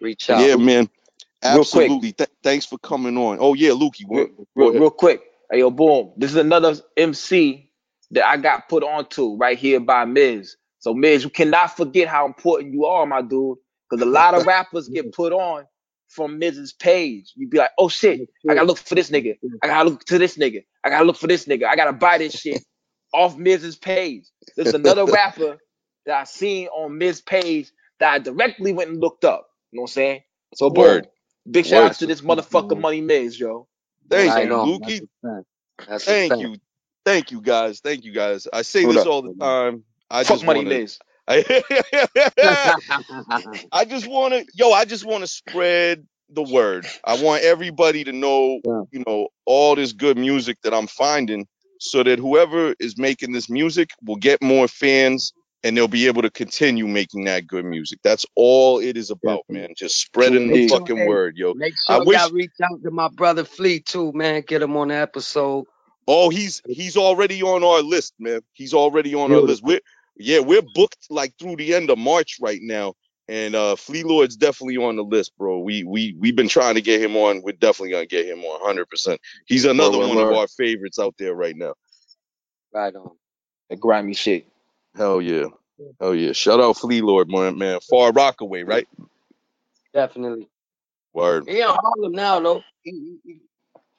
Reach 0.00 0.30
out. 0.30 0.40
Yeah, 0.40 0.56
man. 0.56 0.88
Real 1.44 1.64
quick. 1.64 1.90
Absolutely. 1.90 2.12
Th- 2.12 2.30
thanks 2.42 2.66
for 2.66 2.78
coming 2.78 3.16
on. 3.18 3.38
Oh 3.40 3.54
yeah, 3.54 3.70
Lukey. 3.70 4.04
Real, 4.08 4.28
real, 4.54 4.72
real 4.72 4.90
quick. 4.90 5.22
Hey, 5.50 5.60
yo, 5.60 5.70
boom. 5.70 6.12
This 6.16 6.30
is 6.30 6.36
another 6.36 6.74
MC 6.96 7.70
that 8.12 8.26
I 8.26 8.36
got 8.38 8.68
put 8.68 8.82
onto 8.82 9.36
right 9.36 9.58
here 9.58 9.80
by 9.80 10.04
Miz. 10.04 10.56
So, 10.78 10.94
Miz, 10.94 11.24
you 11.24 11.30
cannot 11.30 11.76
forget 11.76 12.08
how 12.08 12.26
important 12.26 12.72
you 12.72 12.86
are, 12.86 13.06
my 13.06 13.22
dude. 13.22 13.58
Because 13.88 14.02
a 14.06 14.10
lot 14.10 14.34
of 14.34 14.46
rappers 14.46 14.88
get 14.88 15.12
put 15.12 15.32
on 15.32 15.64
from 16.14 16.38
Miz's 16.38 16.72
page. 16.72 17.32
You'd 17.36 17.50
be 17.50 17.58
like, 17.58 17.70
oh 17.78 17.88
shit, 17.88 18.28
I 18.48 18.54
gotta 18.54 18.66
look 18.66 18.78
for 18.78 18.94
this 18.94 19.10
nigga. 19.10 19.36
I 19.62 19.66
gotta 19.66 19.88
look 19.88 20.04
to 20.06 20.18
this 20.18 20.36
nigga. 20.36 20.64
I 20.84 20.90
gotta 20.90 21.04
look 21.04 21.16
for 21.16 21.26
this 21.26 21.46
nigga. 21.46 21.66
I 21.66 21.76
gotta 21.76 21.92
buy 21.92 22.18
this 22.18 22.34
shit 22.34 22.62
off 23.14 23.36
Miz's 23.36 23.76
page. 23.76 24.24
There's 24.56 24.74
another 24.74 25.04
rapper 25.06 25.58
that 26.06 26.20
I 26.20 26.24
seen 26.24 26.68
on 26.68 26.98
Miz 26.98 27.20
page 27.20 27.70
that 28.00 28.12
I 28.12 28.18
directly 28.18 28.72
went 28.72 28.90
and 28.90 29.00
looked 29.00 29.24
up. 29.24 29.48
You 29.72 29.78
know 29.78 29.82
what 29.82 29.90
I'm 29.90 29.94
saying? 29.94 30.20
So, 30.54 30.70
boom. 30.70 30.84
Word. 30.84 31.08
Big 31.50 31.66
shout 31.66 31.82
Word. 31.82 31.86
out 31.90 31.94
to 31.96 32.06
this 32.06 32.20
motherfucker 32.20 32.78
Money 32.80 33.00
Miz, 33.00 33.38
yo. 33.38 33.66
Thank 34.08 34.34
Right 34.34 34.46
you. 34.48 34.50
Lukey. 34.50 34.80
That's 34.80 35.00
a 35.00 35.06
fact. 35.22 35.46
That's 35.88 36.04
a 36.04 36.06
Thank 36.06 36.32
you. 36.42 36.56
Thank 37.04 37.30
you 37.32 37.40
guys. 37.40 37.80
Thank 37.80 38.04
you 38.04 38.12
guys. 38.12 38.46
I 38.52 38.62
say 38.62 38.84
What 38.84 38.94
this 38.94 39.02
up? 39.02 39.08
all 39.08 39.22
the 39.22 39.34
time. 39.34 39.84
I 40.10 40.22
Fuck 40.24 40.36
just 40.36 40.46
Money 40.46 40.60
want 40.60 40.68
to 40.70 40.78
Miz. 40.80 40.98
I, 41.26 41.62
I 43.72 43.84
just 43.84 44.06
want 44.06 44.34
to, 44.34 44.44
yo, 44.54 44.72
I 44.72 44.84
just 44.84 45.04
want 45.04 45.22
to 45.22 45.26
spread 45.26 46.06
the 46.30 46.42
word. 46.42 46.86
I 47.04 47.22
want 47.22 47.42
everybody 47.44 48.04
to 48.04 48.12
know, 48.12 48.60
Yeah. 48.64 48.82
you 48.92 49.04
know, 49.06 49.28
all 49.46 49.74
this 49.74 49.92
good 49.92 50.16
music 50.18 50.58
that 50.62 50.74
I'm 50.74 50.86
finding 50.86 51.46
so 51.80 52.02
that 52.02 52.18
whoever 52.18 52.74
is 52.78 52.98
making 52.98 53.32
this 53.32 53.48
music 53.50 53.90
will 54.04 54.16
get 54.16 54.42
more 54.42 54.68
fans 54.68 55.32
and 55.62 55.76
they'll 55.76 55.88
be 55.88 56.06
able 56.06 56.22
to 56.22 56.30
continue 56.30 56.86
making 56.86 57.24
that 57.24 57.46
good 57.46 57.64
music. 57.64 57.98
That's 58.04 58.26
all 58.36 58.80
it 58.80 58.96
is 58.96 59.10
about, 59.10 59.44
man. 59.48 59.70
Just 59.76 59.98
spreading 60.00 60.48
the 60.48 60.68
fucking 60.68 60.96
Hey, 60.98 61.06
word, 61.08 61.36
yo. 61.36 61.54
Make 61.54 61.72
I 61.88 61.96
sure 61.96 62.04
wish- 62.04 62.18
y'all 62.18 62.30
reach 62.30 62.50
out 62.62 62.82
to 62.82 62.90
my 62.90 63.08
brother 63.08 63.44
Flee 63.44 63.80
too, 63.80 64.12
man. 64.12 64.42
Get 64.46 64.62
him 64.62 64.76
on 64.76 64.88
the 64.88 64.94
episode. 64.96 65.64
Oh, 66.06 66.28
he's 66.28 66.60
he's 66.66 66.98
already 66.98 67.42
on 67.42 67.64
our 67.64 67.80
list, 67.80 68.12
man. 68.18 68.40
He's 68.52 68.74
already 68.74 69.14
on 69.14 69.32
our 69.32 69.40
list. 69.40 69.62
We're 69.62 69.80
yeah, 70.16 70.40
we're 70.40 70.62
booked 70.74 71.06
like 71.10 71.34
through 71.38 71.56
the 71.56 71.74
end 71.74 71.90
of 71.90 71.98
March 71.98 72.38
right 72.40 72.60
now. 72.62 72.94
And 73.26 73.54
uh 73.54 73.76
Flee 73.76 74.02
Lord's 74.02 74.36
definitely 74.36 74.76
on 74.76 74.96
the 74.96 75.04
list, 75.04 75.32
bro. 75.38 75.58
We 75.60 75.82
we 75.84 76.14
we've 76.18 76.36
been 76.36 76.48
trying 76.48 76.74
to 76.74 76.82
get 76.82 77.00
him 77.00 77.16
on. 77.16 77.42
We're 77.42 77.52
definitely 77.52 77.92
gonna 77.92 78.06
get 78.06 78.26
him 78.26 78.40
on 78.40 78.60
100. 78.60 78.88
percent 78.88 79.20
He's 79.46 79.64
another 79.64 79.98
word, 79.98 80.08
one 80.08 80.18
of 80.18 80.32
our 80.32 80.46
favorites 80.46 80.98
out 80.98 81.14
there 81.18 81.34
right 81.34 81.56
now. 81.56 81.74
Right 82.72 82.94
on. 82.94 83.12
That 83.70 83.80
grimy 83.80 84.12
shit. 84.14 84.46
Hell 84.94 85.22
yeah, 85.22 85.46
hell 86.00 86.14
yeah. 86.14 86.32
Shout 86.32 86.60
out 86.60 86.76
Flee 86.76 87.00
Lord, 87.00 87.30
man, 87.30 87.56
man. 87.56 87.80
Far 87.88 88.12
Rockaway, 88.12 88.62
right? 88.62 88.86
Definitely. 89.94 90.48
Word. 91.14 91.48
He 91.48 91.60
in 91.60 91.68
Harlem 91.68 92.12
now 92.12 92.40
though. 92.40 92.62
He, 92.82 93.18
he, 93.24 93.40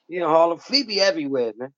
he 0.06 0.16
in 0.18 0.22
Harlem. 0.22 0.58
Flee 0.58 0.84
be 0.84 1.00
everywhere, 1.00 1.52
man. 1.56 1.72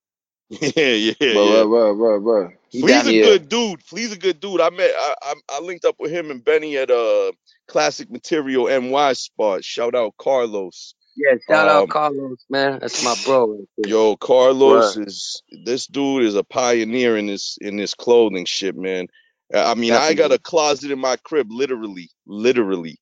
Yeah, 0.76 0.92
yeah, 0.92 1.14
Bro, 1.32 1.46
yeah. 1.46 1.64
bro, 1.64 1.68
bro, 1.68 1.96
bro, 1.96 2.20
bro. 2.20 2.50
He 2.70 2.82
Flee's 2.82 3.06
a 3.06 3.12
here. 3.12 3.24
good 3.24 3.48
dude. 3.48 3.82
Flee's 3.84 4.12
a 4.12 4.18
good 4.18 4.40
dude. 4.40 4.60
I 4.60 4.70
met 4.70 4.90
I, 4.96 5.14
I 5.22 5.34
I 5.54 5.60
linked 5.60 5.84
up 5.84 5.96
with 5.98 6.10
him 6.12 6.30
and 6.30 6.44
Benny 6.44 6.76
at 6.78 6.90
uh 6.90 7.32
Classic 7.68 8.10
Material 8.10 8.66
NY 8.68 9.14
spot. 9.14 9.64
Shout 9.64 9.94
out 9.94 10.14
Carlos. 10.18 10.94
Yeah, 11.16 11.36
shout 11.48 11.68
out 11.68 11.88
Um, 11.88 11.88
Carlos, 11.88 12.38
man. 12.50 12.78
That's 12.80 13.02
my 13.02 13.14
bro. 13.24 13.66
Yo, 13.78 14.16
Carlos 14.16 14.96
Right. 14.96 14.96
is 14.96 15.42
this 15.64 15.86
dude 15.86 16.24
is 16.24 16.36
a 16.36 16.44
pioneer 16.44 17.16
in 17.16 17.26
this 17.26 17.58
in 17.60 17.76
this 17.76 17.94
clothing 17.94 18.44
shit, 18.46 18.76
man. 18.76 19.08
I 19.54 19.72
I 19.72 19.74
mean, 19.74 19.94
I 19.94 20.14
got 20.14 20.32
a 20.32 20.38
closet 20.38 20.90
in 20.92 21.00
my 21.00 21.16
crib, 21.16 21.48
literally, 21.50 22.10
literally, 22.26 22.98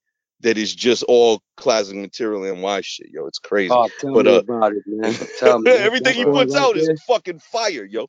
that 0.46 0.58
is 0.58 0.74
just 0.74 1.04
all 1.04 1.42
Classic 1.58 1.96
Material 1.96 2.56
NY 2.56 2.82
shit, 2.82 3.08
yo. 3.12 3.26
It's 3.28 3.40
crazy. 3.40 3.74
Oh, 3.74 3.90
tell 4.00 4.12
But, 4.14 4.26
me 4.26 4.36
uh, 4.36 4.42
about 4.44 4.72
it, 4.74 4.84
man. 4.86 5.14
Tell 5.38 5.58
me. 5.60 5.72
Everything 5.72 6.14
he 6.16 6.26
puts 6.26 6.54
out 6.56 6.76
is 6.76 6.90
fucking 7.06 7.40
fire, 7.40 7.84
yo. 7.84 8.08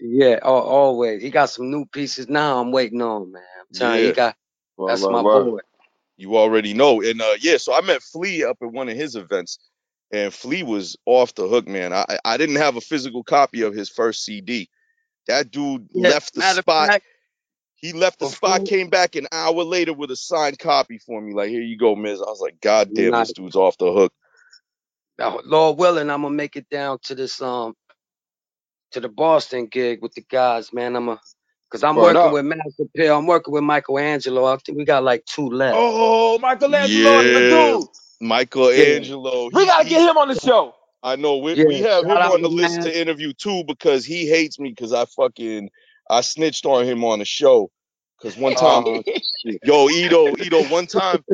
Yeah, 0.00 0.38
al- 0.42 0.54
always. 0.62 1.22
He 1.22 1.30
got 1.30 1.50
some 1.50 1.70
new 1.70 1.86
pieces 1.86 2.28
now. 2.28 2.60
I'm 2.60 2.72
waiting 2.72 3.02
on, 3.02 3.32
man. 3.32 3.42
I'm 3.60 3.66
telling 3.74 4.00
you, 4.00 4.06
Yeah. 4.06 4.08
he 4.08 4.12
got. 4.12 4.36
Word, 4.78 4.88
That's 4.88 5.00
word, 5.00 5.10
my 5.10 5.22
word. 5.22 5.48
boy. 5.50 5.60
You 6.18 6.36
already 6.38 6.74
know. 6.74 7.02
And 7.02 7.22
uh 7.22 7.36
yeah, 7.40 7.58
so 7.58 7.74
I 7.74 7.82
met 7.82 8.02
Flee 8.02 8.44
up 8.44 8.58
at 8.62 8.72
one 8.72 8.88
of 8.90 8.96
his 8.96 9.16
events, 9.16 9.58
and 10.12 10.34
Flee 10.34 10.64
was 10.64 10.96
off 11.06 11.34
the 11.34 11.48
hook, 11.48 11.68
man. 11.68 11.92
I 11.94 12.06
I- 12.08 12.20
I 12.24 12.38
didn't 12.38 12.56
have 12.56 12.76
a 12.76 12.82
physical 12.82 13.24
copy 13.24 13.62
of 13.62 13.74
his 13.74 13.90
first 13.90 14.24
CD. 14.24 14.70
That 15.28 15.50
dude 15.50 15.88
Yeah, 15.94 16.10
left 16.10 16.34
the 16.34 16.42
spot. 16.42 16.92
fact, 16.92 17.04
He 17.82 17.92
left 17.92 18.20
the 18.20 18.26
Before- 18.26 18.48
spot, 18.58 18.66
came 18.66 18.88
back 18.88 19.16
an 19.16 19.26
hour 19.32 19.64
later 19.64 19.92
with 19.92 20.10
a 20.12 20.16
signed 20.16 20.58
copy 20.58 20.98
for 20.98 21.20
me. 21.20 21.34
Like, 21.34 21.50
here 21.50 21.60
you 21.60 21.76
go, 21.76 21.94
Miz. 21.96 22.20
I 22.22 22.24
was 22.30 22.40
like, 22.40 22.60
God 22.60 22.90
damn, 22.94 23.10
Nice. 23.10 23.28
this 23.28 23.34
dude's 23.34 23.56
off 23.56 23.76
the 23.76 23.92
hook. 23.92 24.12
Now, 25.18 25.40
Lord 25.44 25.78
willing, 25.78 26.08
I'm 26.08 26.22
gonna 26.22 26.34
make 26.34 26.56
it 26.56 26.68
down 26.70 26.98
to 27.04 27.14
this 27.14 27.42
um 27.42 27.74
to 28.92 29.00
the 29.00 29.08
Boston 29.08 29.66
gig 29.66 30.00
with 30.00 30.12
the 30.14 30.22
guys, 30.30 30.72
man. 30.72 30.94
I'm 30.96 31.08
a 31.08 31.20
cause 31.70 31.82
I'm 31.82 31.96
Word 31.96 32.14
working 32.14 32.20
up. 32.20 32.32
with 32.32 32.44
Master 32.46 32.84
Pill. 32.96 33.18
I'm 33.18 33.26
working 33.26 33.52
with 33.52 33.64
Michelangelo. 33.64 34.44
I 34.46 34.56
think 34.64 34.78
we 34.78 34.84
got 34.84 35.02
like 35.02 35.24
two 35.26 35.48
left. 35.48 35.76
Oh, 35.78 36.38
Michelangelo, 36.38 37.20
Yeah. 37.20 37.32
the 37.32 37.78
dude. 37.80 37.88
Michelangelo. 38.28 39.50
We 39.52 39.60
he- 39.62 39.66
gotta 39.66 39.88
get 39.88 40.08
him 40.08 40.16
on 40.16 40.28
the 40.28 40.38
show. 40.38 40.74
I 41.02 41.16
know 41.16 41.38
we, 41.38 41.54
we 41.64 41.80
have 41.80 42.04
him 42.04 42.10
shout 42.10 42.22
out 42.22 42.34
on 42.34 42.42
the 42.42 42.48
list 42.48 42.76
man. 42.76 42.84
to 42.84 43.00
interview 43.00 43.32
too 43.32 43.64
because 43.66 44.04
he 44.04 44.28
hates 44.28 44.60
me 44.60 44.68
because 44.70 44.92
I 44.92 45.04
fucking 45.06 45.68
I 46.12 46.20
snitched 46.20 46.66
on 46.66 46.84
him 46.84 47.04
on 47.04 47.18
the 47.20 47.24
show. 47.24 47.70
Cause 48.20 48.36
one 48.36 48.54
oh. 48.56 48.60
time, 48.60 48.84
Oh, 48.86 49.02
shit. 49.44 49.60
yo, 49.64 49.88
Eto, 49.88 50.32
Eto, 50.36 50.70
one 50.70 50.86
time, 50.86 51.24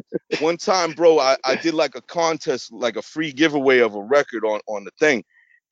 one 0.41 0.57
time, 0.57 0.93
bro, 0.93 1.19
I, 1.19 1.37
I 1.45 1.57
did 1.57 1.75
like 1.75 1.95
a 1.97 2.01
contest, 2.01 2.73
like 2.73 2.97
a 2.97 3.03
free 3.03 3.31
giveaway 3.33 3.81
of 3.81 3.95
a 3.95 4.03
record 4.03 4.45
on 4.45 4.61
on 4.67 4.85
the 4.85 4.91
thing, 4.99 5.23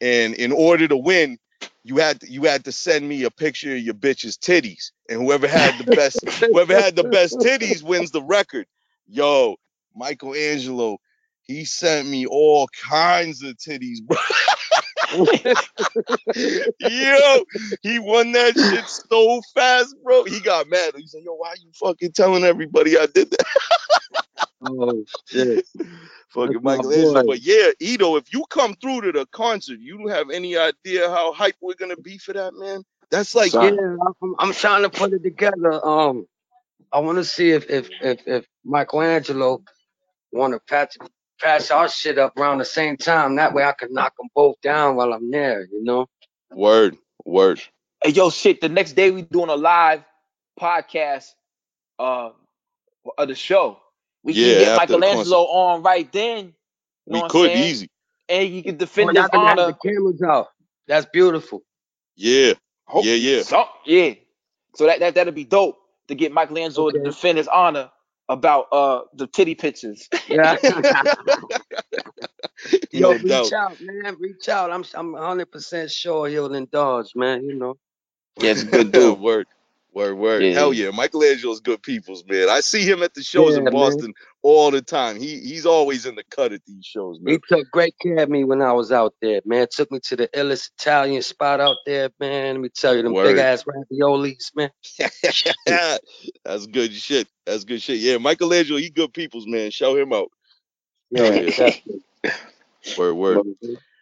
and 0.03 0.35
in 0.35 0.53
order 0.53 0.87
to 0.89 0.97
win, 0.97 1.39
you 1.85 1.97
had 1.97 2.21
to, 2.21 2.31
you 2.31 2.43
had 2.45 2.65
to 2.67 2.73
send 2.73 3.09
me 3.09 3.23
a 3.25 3.31
picture 3.31 3.75
of 3.75 3.81
your 3.81 3.95
bitch's 3.95 4.37
titties, 4.37 4.91
and 5.09 5.23
whoever 5.23 5.49
had 5.49 5.79
the 5.83 5.97
best, 5.97 6.29
whoever 6.53 6.79
had 6.79 6.97
the 6.97 7.05
best 7.05 7.39
titties 7.39 7.83
wins 7.83 8.11
the 8.11 8.23
record. 8.23 8.67
Yo, 9.07 9.57
Michelangelo, 9.95 10.99
he 11.45 11.65
sent 11.65 12.09
me 12.09 12.27
all 12.27 12.69
kinds 12.89 13.43
of 13.43 13.57
titties, 13.57 14.03
bro. 14.05 14.19
Yo, 16.79 17.45
he 17.83 17.99
won 17.99 18.33
that 18.33 18.59
shit 18.59 18.89
so 18.89 19.41
fast, 19.55 19.95
bro. 20.03 20.25
He 20.25 20.41
got 20.41 20.69
mad. 20.69 20.95
He 20.97 21.07
said, 21.07 21.23
"Yo, 21.25 21.35
why 21.35 21.55
you 21.63 21.71
fucking 21.75 22.13
telling 22.13 22.45
everybody 22.45 22.99
I 22.99 23.07
did 23.07 23.31
that?" 23.31 23.47
oh 24.63 25.05
shit. 25.29 25.67
fucking 26.31 26.53
That's 26.53 26.65
my 26.65 26.77
Michelangelo. 26.77 27.23
But 27.27 27.41
yeah, 27.43 27.71
Eto, 27.81 28.19
if 28.19 28.33
you 28.33 28.45
come 28.51 28.75
through 28.75 29.03
to 29.03 29.13
the 29.13 29.27
concert, 29.27 29.79
you 29.81 29.99
don't 29.99 30.11
have 30.11 30.31
any 30.31 30.57
idea 30.57 31.09
how 31.11 31.33
hype 31.33 31.57
we're 31.61 31.75
gonna 31.75 31.97
be 31.97 32.19
for 32.19 32.33
that, 32.33 32.55
man. 32.55 32.83
That's 33.11 33.35
like, 33.35 33.53
Yeah, 33.53 33.71
I'm, 34.23 34.35
I'm 34.39 34.53
trying 34.53 34.83
to 34.83 34.91
put 34.91 35.13
it 35.13 35.23
together. 35.23 35.85
Um, 35.85 36.27
I 36.93 37.01
want 37.01 37.19
to 37.19 37.25
see 37.25 37.51
if 37.51 37.71
if 37.71 37.89
if 38.01 38.27
if 38.27 38.47
Michelangelo 38.65 39.63
want 40.33 40.55
to 40.55 40.61
patch 40.61 40.97
patch 41.41 41.71
our 41.71 41.89
shit 41.89 42.19
up 42.19 42.39
around 42.39 42.59
the 42.59 42.65
same 42.65 42.97
time. 42.97 43.37
That 43.37 43.55
way, 43.55 43.65
I 43.65 43.73
can 43.73 43.93
knock 43.93 44.17
them 44.17 44.29
both 44.35 44.61
down 44.63 44.97
while 44.97 45.13
I'm 45.13 45.31
there. 45.31 45.63
You 45.71 45.83
know. 45.85 46.07
word, 46.51 46.97
word. 47.25 47.61
Hey, 48.03 48.11
yo, 48.11 48.31
shit. 48.31 48.61
The 48.61 48.69
next 48.69 48.93
day 48.93 49.11
we 49.11 49.23
doing 49.23 49.51
a 49.51 49.57
live 49.57 50.05
podcast 50.61 51.27
uh 51.99 52.31
of 53.19 53.29
the 53.29 53.35
show. 53.35 53.79
We 54.23 54.35
Yeah, 54.35 54.49
can 54.49 54.59
get 54.59 54.69
after 54.69 54.99
Michelangelo 54.99 55.45
on 55.47 55.83
right 55.83 56.11
then. 56.13 56.47
You 57.07 57.13
know 57.13 57.15
We 57.15 57.21
what 57.21 57.25
I'm 57.27 57.31
could 57.31 57.51
saying? 57.51 57.69
easy. 57.71 57.91
And 58.29 58.49
you 58.55 58.63
can 58.63 58.75
Oh, 58.75 58.79
defend 58.79 59.13
y'all 59.15 59.23
his 59.23 59.31
gonna 59.33 59.49
have 59.49 59.59
honor. 59.59 59.67
the 59.69 59.75
cameras 59.91 60.23
out. 60.23 60.49
That's 60.89 61.07
beautiful. 61.07 61.63
Yeah, 62.17 62.55
Hope- 62.87 63.05
yeah, 63.05 63.15
yeah. 63.15 63.43
So, 63.43 63.67
yeah. 63.85 64.15
So 64.75 64.87
that, 64.87 65.01
that 65.01 65.15
that'll 65.15 65.33
be 65.33 65.45
dope 65.45 65.79
to 66.09 66.15
get 66.15 66.33
Michelangelo 66.33 66.91
to 66.91 66.99
defend 67.01 67.39
his 67.39 67.49
honor 67.49 67.91
about 68.29 68.67
uh 68.73 69.03
the 69.15 69.27
titty 69.27 69.55
pictures. 69.55 70.09
Yeah. 70.29 70.57
Yo, 72.93 73.19
reach 73.19 73.51
doubt. 73.51 73.53
out, 73.53 73.77
man. 73.81 74.17
Reach 74.19 74.49
out. 74.49 74.71
I'm 74.73 74.85
I'm 74.95 75.13
100 75.13 75.51
percent 75.53 75.91
sure 75.91 76.29
he'll 76.29 76.55
indulge, 76.55 77.15
man. 77.15 77.45
You 77.45 77.55
know. 77.55 77.77
Yeah, 78.41 78.53
it's 78.53 78.65
good 78.65 78.93
dude. 78.93 79.21
word, 79.21 79.47
word, 79.97 80.15
word. 80.15 80.43
Yeah. 80.43 80.53
Hell 80.53 80.73
yeah, 80.75 80.91
Michelangelo's 80.91 81.61
good 81.61 81.83
people's 81.83 82.23
man. 82.29 82.49
I 82.51 82.61
see 82.61 82.83
him 82.89 83.03
at 83.03 83.15
the 83.15 83.23
shows 83.23 83.53
Yeah, 83.53 83.59
in 83.59 83.65
man. 83.65 83.73
Boston 83.73 84.15
all 84.43 84.71
the 84.71 84.83
time. 84.83 85.17
He 85.19 85.41
he's 85.41 85.65
always 85.65 86.05
in 86.05 86.15
the 86.15 86.23
cut 86.25 86.53
at 86.53 86.61
these 86.67 86.85
shows, 86.85 87.19
man. 87.21 87.35
He 87.35 87.57
took 87.57 87.71
great 87.71 87.95
care 88.01 88.19
of 88.19 88.29
me 88.29 88.45
when 88.45 88.61
I 88.61 88.73
was 88.73 88.93
out 88.93 89.15
there, 89.23 89.41
man. 89.47 89.67
Took 89.71 89.91
me 89.91 89.99
to 90.05 90.17
the 90.17 90.29
illest 90.29 90.71
Italian 90.79 91.23
spot 91.23 91.61
out 91.61 91.79
there, 91.87 92.11
man. 92.21 92.57
Let 92.57 92.61
me 92.61 92.69
tell 92.69 92.95
you, 92.95 93.03
them 93.03 93.15
big 93.15 93.39
ass 93.39 93.65
raviolis, 93.65 94.55
man. 94.55 94.71
That's 96.45 96.67
good 96.67 96.93
shit. 96.93 97.27
That's 97.47 97.65
good 97.65 97.81
shit. 97.81 97.99
Yeah, 97.99 98.19
Michelangelo, 98.19 98.79
he 98.79 98.91
good 98.91 99.15
people's 99.15 99.47
man. 99.47 99.71
Show 99.71 99.97
him 99.97 100.13
out. 100.13 100.31
Yeah, 101.11 101.51
yeah. 101.59 102.33
Word, 102.99 103.15
word. 103.15 103.39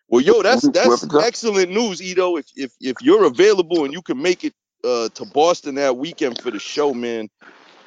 Well, 0.09 0.21
yo, 0.21 0.43
that's 0.43 0.69
that's 0.69 1.07
excellent 1.15 1.71
news, 1.71 2.01
Eto. 2.01 2.39
If 2.39 2.47
if 2.55 2.73
if 2.81 2.97
you're 3.01 3.25
available 3.25 3.85
and 3.85 3.93
you 3.93 4.03
can 4.03 4.21
make 4.21 4.45
it 4.45 4.55
uh 4.85 5.11
to 5.15 5.27
Boston 5.27 5.77
that 5.77 5.97
weekend 5.99 6.41
for 6.41 6.51
the 6.53 6.61
show, 6.61 6.95
man, 6.95 7.29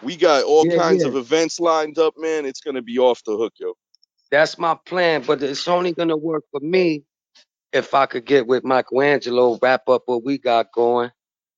we 0.01 0.17
got 0.17 0.45
all 0.45 0.65
Yeah, 0.65 0.75
kinds 0.75 1.03
yeah. 1.03 1.05
of 1.05 1.15
events 1.15 1.59
lined 1.59 1.99
up, 1.99 2.15
man. 2.17 2.45
It's 2.45 2.61
gonna 2.61 2.83
be 2.83 2.99
off 2.99 3.23
the 3.25 3.37
hook, 3.37 3.53
yo. 3.59 3.73
That's 4.31 4.57
my 4.59 4.77
plan, 4.85 5.23
but 5.25 5.43
it's 5.43 5.67
only 5.67 5.93
gonna 5.93 6.17
work 6.17 6.43
for 6.51 6.59
me 6.61 7.03
if 7.73 7.93
I 7.93 8.05
could 8.07 8.25
get 8.25 8.47
with 8.47 8.63
Michelangelo, 8.65 9.59
wrap 9.61 9.89
up 9.89 10.03
what 10.07 10.23
we 10.23 10.37
got 10.39 10.71
going. 10.73 11.11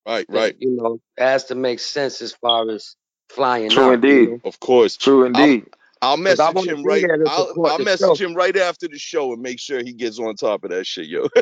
Right, 0.07 0.27
That, 0.29 0.33
right. 0.33 0.55
You 0.59 0.71
know, 0.71 0.99
it 1.17 1.23
has 1.23 1.45
to 1.45 1.55
make 1.55 1.79
sense 1.79 2.21
as 2.21 2.33
far 2.33 2.69
as 2.71 2.95
flying 3.29 3.77
True 3.77 3.79
out. 3.79 3.93
indeed. 3.93 4.07
You 4.07 4.31
know? 4.31 4.41
Of 4.45 4.59
course. 4.59 4.97
True 4.97 5.25
indeed. 5.25 5.65
I'll 6.01 6.17
'Cause 6.27 6.39
I 6.39 6.49
message 6.49 6.51
wanna 6.51 6.73
him 6.73 6.83
be 6.83 6.89
right. 6.89 7.01
there 7.01 7.17
to 7.17 7.29
I'll, 7.29 7.57
I'll 7.63 7.79
message 7.79 8.19
show. 8.19 8.21
him 8.21 8.35
right 8.35 8.57
after 8.57 8.87
the 8.87 8.99
show 8.99 9.33
and 9.33 9.41
make 9.41 9.59
sure 9.59 9.79
he 9.83 9.93
gets 9.93 10.19
on 10.19 10.35
top 10.35 10.63
of 10.65 10.71
that 10.71 10.87
shit, 10.87 11.07
yo. 11.07 11.29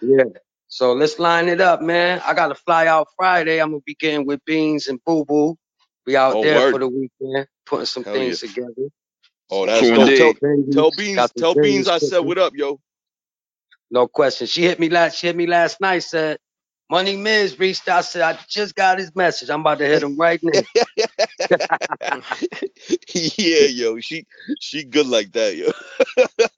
Yeah. 0.00 0.24
So 0.68 0.94
let's 0.94 1.18
line 1.18 1.48
it 1.48 1.60
up, 1.60 1.82
man. 1.82 2.22
I 2.26 2.34
gotta 2.34 2.56
fly 2.56 2.86
out 2.88 3.08
Friday. 3.16 3.60
I'm 3.60 3.70
gonna 3.70 3.82
be 3.86 3.96
getting 3.96 4.26
with 4.26 4.44
Beans 4.46 4.88
and 4.88 5.00
Boo 5.04 5.24
Boo. 5.26 5.56
Be 6.06 6.16
out 6.16 6.40
Oh, 6.40 6.42
there 6.42 6.62
word. 6.62 6.62
for 6.62 6.80
the 6.80 6.88
weekend, 6.88 7.48
putting 7.66 7.86
some 7.86 8.04
Hell 8.04 8.14
things 8.14 8.40
together. 8.40 8.90
Oh, 9.50 9.66
that's 9.66 9.90
True 9.90 10.10
dope. 10.10 10.14
indeed. 10.16 10.38
Tell, 10.42 10.64
tell 10.72 10.90
Beans, 10.92 11.16
got 11.16 11.36
tell 11.36 11.54
Beans 11.56 11.88
I 11.88 11.98
said 11.98 12.20
what 12.20 12.38
up, 12.38 12.54
yo. 12.56 12.80
No 13.90 14.08
question. 14.08 14.48
She 14.48 14.64
hit 14.64 14.80
me 14.80 14.90
last. 14.90 15.18
She 15.18 15.28
hit 15.28 15.36
me 15.36 15.46
last 15.48 15.80
night. 15.80 16.00
Said 16.00 16.38
Money 16.90 17.16
Miz 17.16 17.58
reached 17.58 17.88
out. 17.88 18.06
Said 18.06 18.22
I 18.22 18.38
just 18.48 18.76
got 18.76 18.98
his 19.00 19.14
message. 19.16 19.50
I'm 19.50 19.62
about 19.62 19.78
to 19.80 19.86
hit 19.86 20.02
him 20.02 20.18
right 20.18 20.40
now. 20.42 20.62
yeah, 23.14 23.66
yo, 23.66 24.00
she 24.00 24.26
she 24.60 24.84
good 24.84 25.06
like 25.08 25.32
that, 25.32 25.56
yo. 25.56 25.72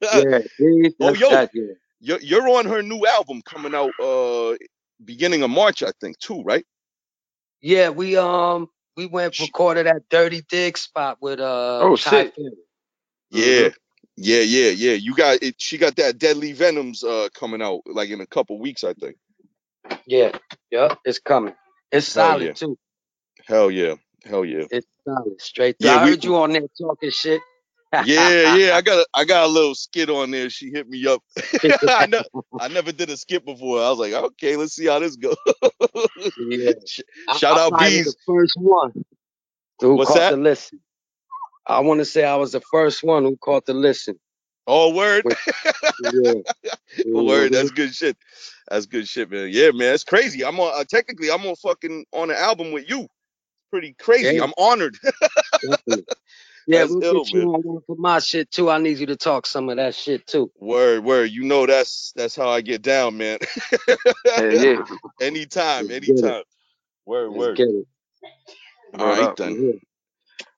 yeah. 0.13 0.39
see, 0.61 0.91
Oh, 1.01 1.15
yo. 1.15 1.31
that, 1.31 1.51
yeah. 1.55 1.75
You're 2.01 2.21
you're 2.21 2.49
on 2.49 2.67
her 2.67 2.83
new 2.83 3.07
album 3.07 3.43
coming 3.45 3.75
out 3.75 3.93
uh 4.03 4.57
beginning 5.05 5.43
of 5.43 5.51
March, 5.51 5.83
I 5.83 5.93
think, 6.01 6.19
too, 6.19 6.43
right? 6.43 6.65
Yeah, 7.63 7.91
we 7.91 8.17
um 8.17 8.69
we 8.97 9.07
went 9.07 9.39
recorded 9.41 9.87
at 9.87 10.09
Dirty 10.11 10.43
Dick 10.49 10.77
spot 10.77 11.19
with 11.21 11.41
uh 11.41 11.81
Oh, 11.83 11.97
Ty 11.97 12.25
shit. 12.25 12.35
Yeah. 13.31 13.69
Yeah, 14.17 14.41
yeah, 14.43 14.71
yeah. 14.71 14.93
You 14.95 15.15
got 15.15 15.43
it. 15.43 15.57
She 15.59 15.79
got 15.79 15.97
that 15.97 16.19
Deadly 16.19 16.53
Venoms 16.53 17.05
uh 17.05 17.29
coming 17.35 17.63
out 17.63 17.83
like 17.87 18.11
in 18.11 18.21
a 18.21 18.27
couple 18.27 18.59
weeks, 18.59 18.85
I 18.85 18.95
think. 18.95 19.17
Yeah, 20.07 20.37
yeah, 20.71 20.95
it's 21.05 21.19
coming. 21.21 21.55
It's 21.93 22.15
Hell 22.15 22.33
solid 22.33 22.43
yeah. 22.47 22.53
too. 22.53 22.79
Hell 23.47 23.71
yeah. 23.71 23.95
Hell 24.25 24.45
yeah. 24.45 24.65
It's 24.71 24.87
solid. 25.05 25.41
Straight 25.41 25.77
through. 25.81 25.91
Yeah, 25.91 25.97
I 25.97 26.05
we- 26.05 26.11
heard 26.11 26.25
you 26.25 26.37
on 26.37 26.53
there 26.53 26.63
talking 26.81 27.11
shit. 27.11 27.41
Yeah, 27.93 28.57
yeah. 28.57 28.77
I 28.77 28.81
got 28.85 28.99
a, 28.99 29.07
I 29.15 29.25
got 29.25 29.45
a 29.45 29.49
little 29.49 29.75
skit 29.75 30.11
on 30.11 30.31
there. 30.31 30.51
She 30.51 30.71
hit 30.71 30.89
me 30.89 31.07
up. 31.07 31.23
I, 31.89 32.07
ne- 32.07 32.23
I 32.61 32.69
never 32.69 32.93
did 32.93 33.11
a 33.11 33.17
skit 33.17 33.45
before. 33.45 33.83
I 33.83 33.91
was 33.91 33.99
like, 33.99 34.13
okay, 34.13 34.57
let's 34.57 34.75
see 34.75 34.87
how 34.87 34.99
this 34.99 35.17
goes. 35.17 35.37
Yeah. 36.39 36.73
Shout 37.39 37.59
I 37.59 37.61
out 37.61 37.79
Bees. 37.79 38.07
The 38.07 38.15
first 38.27 38.57
one 38.57 38.93
who 39.81 39.97
What's 39.97 40.11
caught 40.11 40.19
that? 40.19 40.31
the 40.33 40.37
listen. 40.37 40.81
I 41.67 41.81
want 41.81 42.01
to 42.01 42.05
say 42.05 42.25
I 42.25 42.37
was 42.37 42.53
the 42.53 42.61
first 42.61 43.03
one 43.03 43.25
who 43.25 43.37
caught 43.37 43.67
the 43.67 43.75
listen. 43.75 44.19
Oh, 44.67 44.95
word. 44.95 45.25
Yeah. 46.13 46.33
Word, 47.07 47.53
that's 47.53 47.71
good 47.71 47.95
shit. 47.95 48.17
That's 48.69 48.87
good 48.87 49.09
shit, 49.09 49.31
man. 49.31 49.49
Yeah, 49.51 49.71
man, 49.73 49.95
it's 49.95 50.05
crazy. 50.05 50.45
I'm 50.45 50.61
on. 50.61 50.73
Uh, 50.81 50.85
technically, 50.85 51.31
I'm 51.31 51.45
on 51.47 51.57
fucking 51.57 52.07
on 52.13 52.31
an 52.31 52.37
album 52.37 52.73
with 52.73 52.89
you. 52.89 53.09
Pretty 53.71 53.95
crazy. 53.99 54.37
Yeah. 54.37 54.45
I'm 54.45 54.53
honored. 54.59 54.97
Definitely. 56.69 56.75
Yeah, 56.75 56.79
That's 56.81 56.91
we'll 56.91 57.03
ill, 57.03 57.25
get 57.25 57.33
you 57.33 57.55
on 57.55 57.83
for 57.87 57.97
my 57.97 58.19
shit 58.19 58.51
too. 58.51 58.71
I 58.71 58.79
need 58.79 58.99
you 58.99 59.07
to 59.07 59.17
talk 59.17 59.47
some 59.47 59.69
of 59.69 59.77
that 59.77 59.95
shit 59.95 60.27
too. 60.27 60.51
word, 60.59 61.05
word. 61.05 61.31
You 61.31 61.45
know 61.45 61.67
that's 61.67 62.13
that's 62.17 62.37
how 62.37 62.49
I 62.49 62.61
get 62.61 62.83
down, 62.83 63.17
man. 63.17 63.39
Hell 64.37 64.53
yeah. 64.53 64.85
anytime, 65.21 65.89
Let's 65.89 66.07
get 66.07 66.17
it. 66.19 66.25
anytime. 66.25 66.43
Word, 67.07 67.31
Let's 67.31 67.39
word. 67.39 67.57
get 67.57 67.69
it. 67.69 67.87
All 68.99 69.07
right 69.07 69.23
up. 69.23 69.37
then. 69.37 69.63
Yeah. 69.63 69.73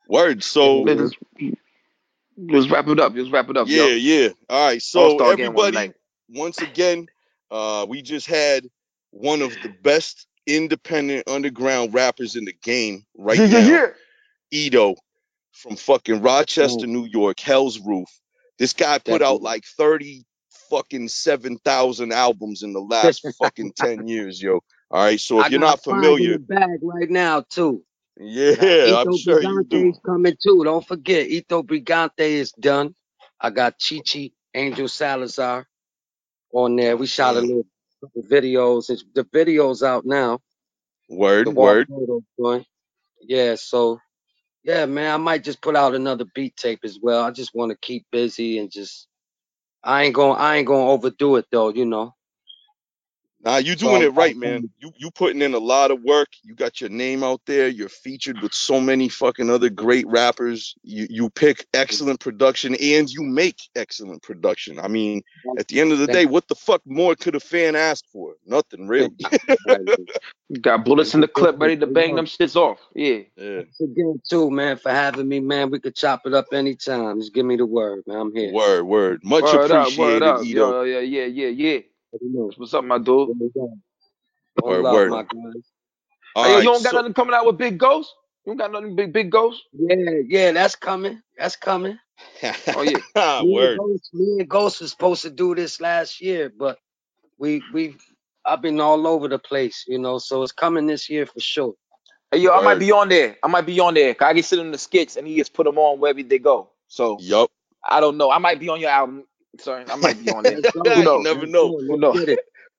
Word. 0.09 0.43
So 0.43 0.83
Let's, 0.83 1.15
let's 2.37 2.69
wrap 2.69 2.89
it 2.89 3.01
up. 3.01 3.15
Let's 3.15 3.31
wrap 3.31 3.49
it 3.49 3.57
up. 3.57 3.69
yeah, 3.69 3.87
yo. 3.87 3.89
yeah. 3.95 4.29
All 4.51 4.67
right. 4.67 4.83
So 4.83 5.01
All-Star 5.01 5.29
one 5.29 5.41
everybody, 5.41 5.77
night. 5.77 5.95
once 6.29 6.59
again, 6.59 7.07
uh, 7.51 7.87
we 7.89 8.03
just 8.03 8.27
had 8.27 8.67
one 9.11 9.43
of 9.43 9.53
the 9.63 9.69
best 9.83 10.27
independent 10.47 11.29
underground 11.29 11.95
rappers 11.95 12.37
in 12.37 12.45
the 12.45 12.53
game 12.63 13.05
right 13.17 13.39
yeah, 13.39 13.47
now. 13.47 13.59
yeah, 13.59 13.87
yeah. 14.51 14.69
Eto 14.71 14.97
from 15.63 15.77
fucking 15.77 16.23
Rochester, 16.23 16.87
New 16.87 17.07
York, 17.07 17.39
Hell's 17.41 17.79
Roof. 17.79 18.09
This 18.59 18.73
guy 18.73 18.99
put 18.99 19.23
out 19.23 19.43
like 19.43 19.65
30 19.65 20.25
fucking 20.71 21.09
7,000 21.09 22.13
albums 22.13 22.63
in 22.63 22.73
the 22.73 22.81
last 22.81 23.27
fucking 23.39 23.73
10 23.77 24.09
years, 24.09 24.43
yo. 24.43 24.61
All 24.91 25.05
right, 25.05 25.21
so 25.21 25.41
if 25.41 25.47
I 25.47 25.49
you're 25.49 25.61
not 25.61 25.83
familiar, 25.83 26.39
bag 26.39 26.81
right 26.83 27.09
now 27.09 27.45
too. 27.49 27.83
Uh, 28.21 28.25
yeah, 28.25 28.51
I'm 28.99 29.07
Eto 29.07 29.19
sure 29.19 29.43
you 29.43 29.65
do. 29.65 29.95
Coming 30.05 30.37
too. 30.43 30.65
Don't 30.65 30.87
forget, 30.87 31.29
Eto 31.29 31.65
Brigante 31.65 32.21
is 32.21 32.53
done. 32.53 32.95
I 33.41 33.51
got 33.51 33.79
Chichi 33.79 34.35
Angel 34.55 34.89
Salazar 34.89 35.67
on 36.53 36.77
there. 36.77 36.97
We 36.97 37.07
shot 37.07 37.37
a 37.37 37.41
little 37.41 37.67
videos. 38.19 38.91
It's, 38.91 39.05
the 39.15 39.25
video's 39.25 39.83
out 39.83 40.05
now. 40.05 40.41
Word, 41.09 41.49
word. 41.49 41.89
Yeah, 43.23 43.55
so 43.55 43.99
yeah, 44.65 44.87
man, 44.87 45.15
I 45.15 45.17
might 45.19 45.45
just 45.45 45.63
put 45.63 45.77
out 45.77 45.95
another 45.95 46.27
beat 46.35 46.57
tape 46.57 46.81
as 46.85 46.99
well. 47.03 47.25
I 47.25 47.31
just 47.33 47.55
want 47.55 47.71
to 47.71 47.79
keep 47.81 48.07
busy 48.13 48.59
and 48.59 48.71
just 48.71 49.09
I 49.85 50.05
ain't 50.05 50.15
going 50.15 50.37
to 50.37 50.43
I 50.43 50.57
ain't 50.57 50.67
going 50.69 50.87
to 50.87 50.93
overdo 50.93 51.37
it 51.37 51.47
though, 51.53 51.71
you 51.71 51.87
know. 51.87 52.15
Nah, 53.45 53.57
you 53.57 53.73
So 53.73 53.87
doing 53.89 53.95
I'm- 53.95 54.03
it 54.03 54.15
right, 54.15 54.37
man. 54.37 54.71
You 54.79 54.93
you 54.97 55.11
putting 55.11 55.43
in 55.43 55.55
a 55.55 55.59
lot 55.59 55.91
of 55.91 56.01
work. 56.03 56.29
You 56.45 56.55
got 56.55 56.81
your 56.81 56.91
name 56.91 57.25
out 57.25 57.41
there. 57.47 57.67
You're 57.69 57.89
featured 57.89 58.41
with 58.41 58.53
so 58.53 58.81
many 58.81 59.09
fucking 59.09 59.51
other 59.51 59.69
great 59.69 60.07
rappers. 60.07 60.77
You 60.85 61.07
you 61.11 61.29
pick 61.31 61.67
excellent 61.75 62.21
production 62.21 62.77
and 62.77 63.11
you 63.11 63.23
make 63.23 63.57
excellent 63.75 64.23
production. 64.23 64.79
I 64.79 64.87
mean, 64.87 65.23
at 65.59 65.67
the 65.69 65.81
end 65.81 65.91
of 65.93 65.99
the 65.99 66.07
day, 66.07 66.27
what 66.27 66.47
the 66.47 66.55
fuck 66.55 66.83
more 66.87 67.17
could 67.17 67.35
a 67.35 67.41
fan 67.41 67.75
ask 67.75 68.05
for? 68.13 68.35
Nothing 68.47 68.87
really. 68.87 69.11
Got 70.61 70.85
bullets 70.85 71.15
in 71.15 71.21
the 71.21 71.29
clip 71.29 71.59
ready 71.59 71.77
to 71.79 71.87
bang 71.87 72.15
them 72.15 72.27
shits 72.27 72.57
off. 72.57 72.79
Yeah. 72.95 73.21
Yeah. 73.37 73.57
Thanks 73.63 73.81
again 73.81 74.21
too, 74.29 74.51
man, 74.51 74.77
for 74.77 74.91
having 74.91 75.27
me, 75.27 75.41
man. 75.41 75.71
We 75.71 75.81
could 75.81 75.97
chop 75.97 76.23
it 76.27 76.35
up 76.35 76.47
anytime. 76.53 77.21
Just 77.21 77.33
give 77.35 77.47
me 77.47 77.57
the 77.57 77.67
word, 77.67 78.03
man. 78.07 78.19
I'm 78.19 78.35
here. 78.35 78.53
Word, 78.53 78.85
word. 78.85 79.21
Much 79.25 79.45
Word 79.45 79.73
up, 79.73 79.89
appreciated, 79.89 79.99
word 79.99 80.23
up. 80.23 80.45
Yo, 80.45 80.83
yeah, 80.83 81.01
yeah, 81.01 81.25
yeah, 81.25 81.49
yeah. 81.49 81.81
Let 82.13 82.23
me 82.23 82.31
know. 82.33 82.53
What's 82.57 82.75
up, 82.75 82.85
my 82.85 82.99
dude? 82.99 83.31
Let 83.31 83.37
me 83.39 83.51
know. 83.55 83.79
One 84.57 84.81
Word, 84.81 84.83
love, 84.83 85.03
word. 85.03 85.09
my 85.09 85.23
guys. 85.23 85.65
All 86.35 86.45
Hey, 86.45 86.57
right, 86.57 86.63
you 86.63 86.73
don't 86.73 86.83
got 86.83 86.95
so- 86.95 86.97
nothing 86.97 87.15
coming 87.15 87.35
out 87.35 87.47
with 87.47 87.59
Big 87.59 87.79
Ghost? 87.79 88.15
You 88.47 88.53
don't 88.53 88.59
got 88.59 88.73
nothing 88.73 88.97
big, 88.97 89.13
big 89.13 89.31
Ghost? 89.31 89.63
Yeah, 89.73 89.97
yeah, 90.29 90.53
that's 90.53 90.77
coming. 90.77 91.23
That's 91.39 91.57
coming. 91.57 91.99
Oh 92.73 92.83
yeah. 92.83 93.01
Ah, 93.17 93.45
me, 93.45 93.49
word. 93.49 93.73
And 93.75 93.75
Ghost, 93.77 94.11
me 94.15 94.41
and 94.41 94.49
Ghost 94.49 94.81
was 94.83 94.91
supposed 94.91 95.23
to 95.23 95.31
do 95.31 95.55
this 95.55 95.81
last 95.81 96.21
year, 96.23 96.53
but 96.57 96.79
we 97.39 97.65
we 97.73 97.97
I've 98.47 98.63
been 98.63 98.81
all 98.81 99.07
over 99.07 99.29
the 99.29 99.39
place, 99.39 99.85
you 99.89 99.99
know. 99.99 100.19
So 100.19 100.43
it's 100.43 100.53
coming 100.53 100.87
this 100.87 101.11
year 101.11 101.27
for 101.27 101.41
sure. 101.41 101.75
Hey, 102.33 102.39
yo, 102.41 102.53
I 102.53 102.61
might 102.61 102.79
be 102.79 102.93
on 102.93 103.09
there. 103.09 103.37
I 103.43 103.49
might 103.49 103.67
be 103.67 103.81
on 103.81 103.95
there. 103.95 104.15
'Cause 104.15 104.27
I 104.27 104.35
get 104.35 104.45
sit 104.47 104.59
in 104.61 104.73
the 104.73 104.79
skits 104.79 105.17
and 105.17 105.27
he 105.27 105.37
just 105.37 105.55
put 105.55 105.65
them 105.65 105.79
on 105.79 106.01
wherever 106.01 106.23
they 106.23 106.39
go. 106.41 106.71
So 106.89 107.19
Yup. 107.19 107.51
I 107.89 108.01
don't 108.01 108.19
know. 108.19 108.31
I 108.31 108.39
might 108.39 108.61
be 108.61 108.69
on 108.71 108.81
your 108.81 108.91
album. 108.91 109.25
Sorry, 109.61 109.85
I 109.91 109.97
might 109.97 110.21
be 110.21 110.31
on 110.31 110.47
there. 110.47 110.59
Let's. 110.61 110.77
You 110.97 111.03
knows? 111.05 111.25
never 111.25 111.47
know. 111.47 111.79
Who 111.89 111.99
knows? 111.99 112.27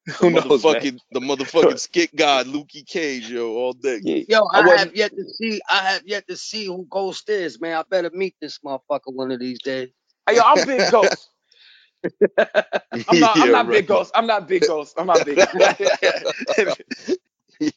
The 0.07 0.13
Who 0.19 0.31
knows, 0.31 0.67
man? 0.69 0.83
motherfucking 0.83 0.99
the 1.11 1.19
motherfucking 1.21 1.79
skit 1.79 2.15
god, 2.15 2.47
Lukey 2.47 2.85
Cage, 2.85 3.29
yo, 3.29 3.53
all 3.53 3.73
day. 3.73 4.01
Yeah. 4.03 4.23
Yo, 4.27 4.45
I 4.53 4.61
I, 4.61 4.77
have 4.79 4.95
yet 4.95 5.15
to 5.15 5.25
see. 5.25 5.61
I 5.69 5.77
have 5.91 6.03
yet 6.05 6.27
to 6.27 6.37
see 6.37 6.65
who 6.65 6.85
Ghost 6.89 7.29
is, 7.29 7.61
man. 7.61 7.77
I 7.77 7.83
better 7.89 8.11
meet 8.13 8.35
this 8.41 8.59
motherfucker 8.59 9.13
one 9.13 9.31
of 9.31 9.39
these 9.39 9.61
days. 9.61 9.89
Hey, 10.27 10.35
yo, 10.37 10.41
I'm 10.45 10.65
Big 10.65 10.83
Ghost. 10.91 11.29
I'm 13.09 13.19
not. 13.19 13.37
I'm 13.41 13.49
Yeah, 13.49 13.51
not 13.51 13.69
Big. 13.71 13.87
Ghost. 13.87 14.11
I'm 14.15 14.27
not 14.27 14.47
Big 14.47 14.67
Ghost. 14.67 14.95
I'm 14.97 15.07
not 15.07 15.25
Big. 15.25 15.37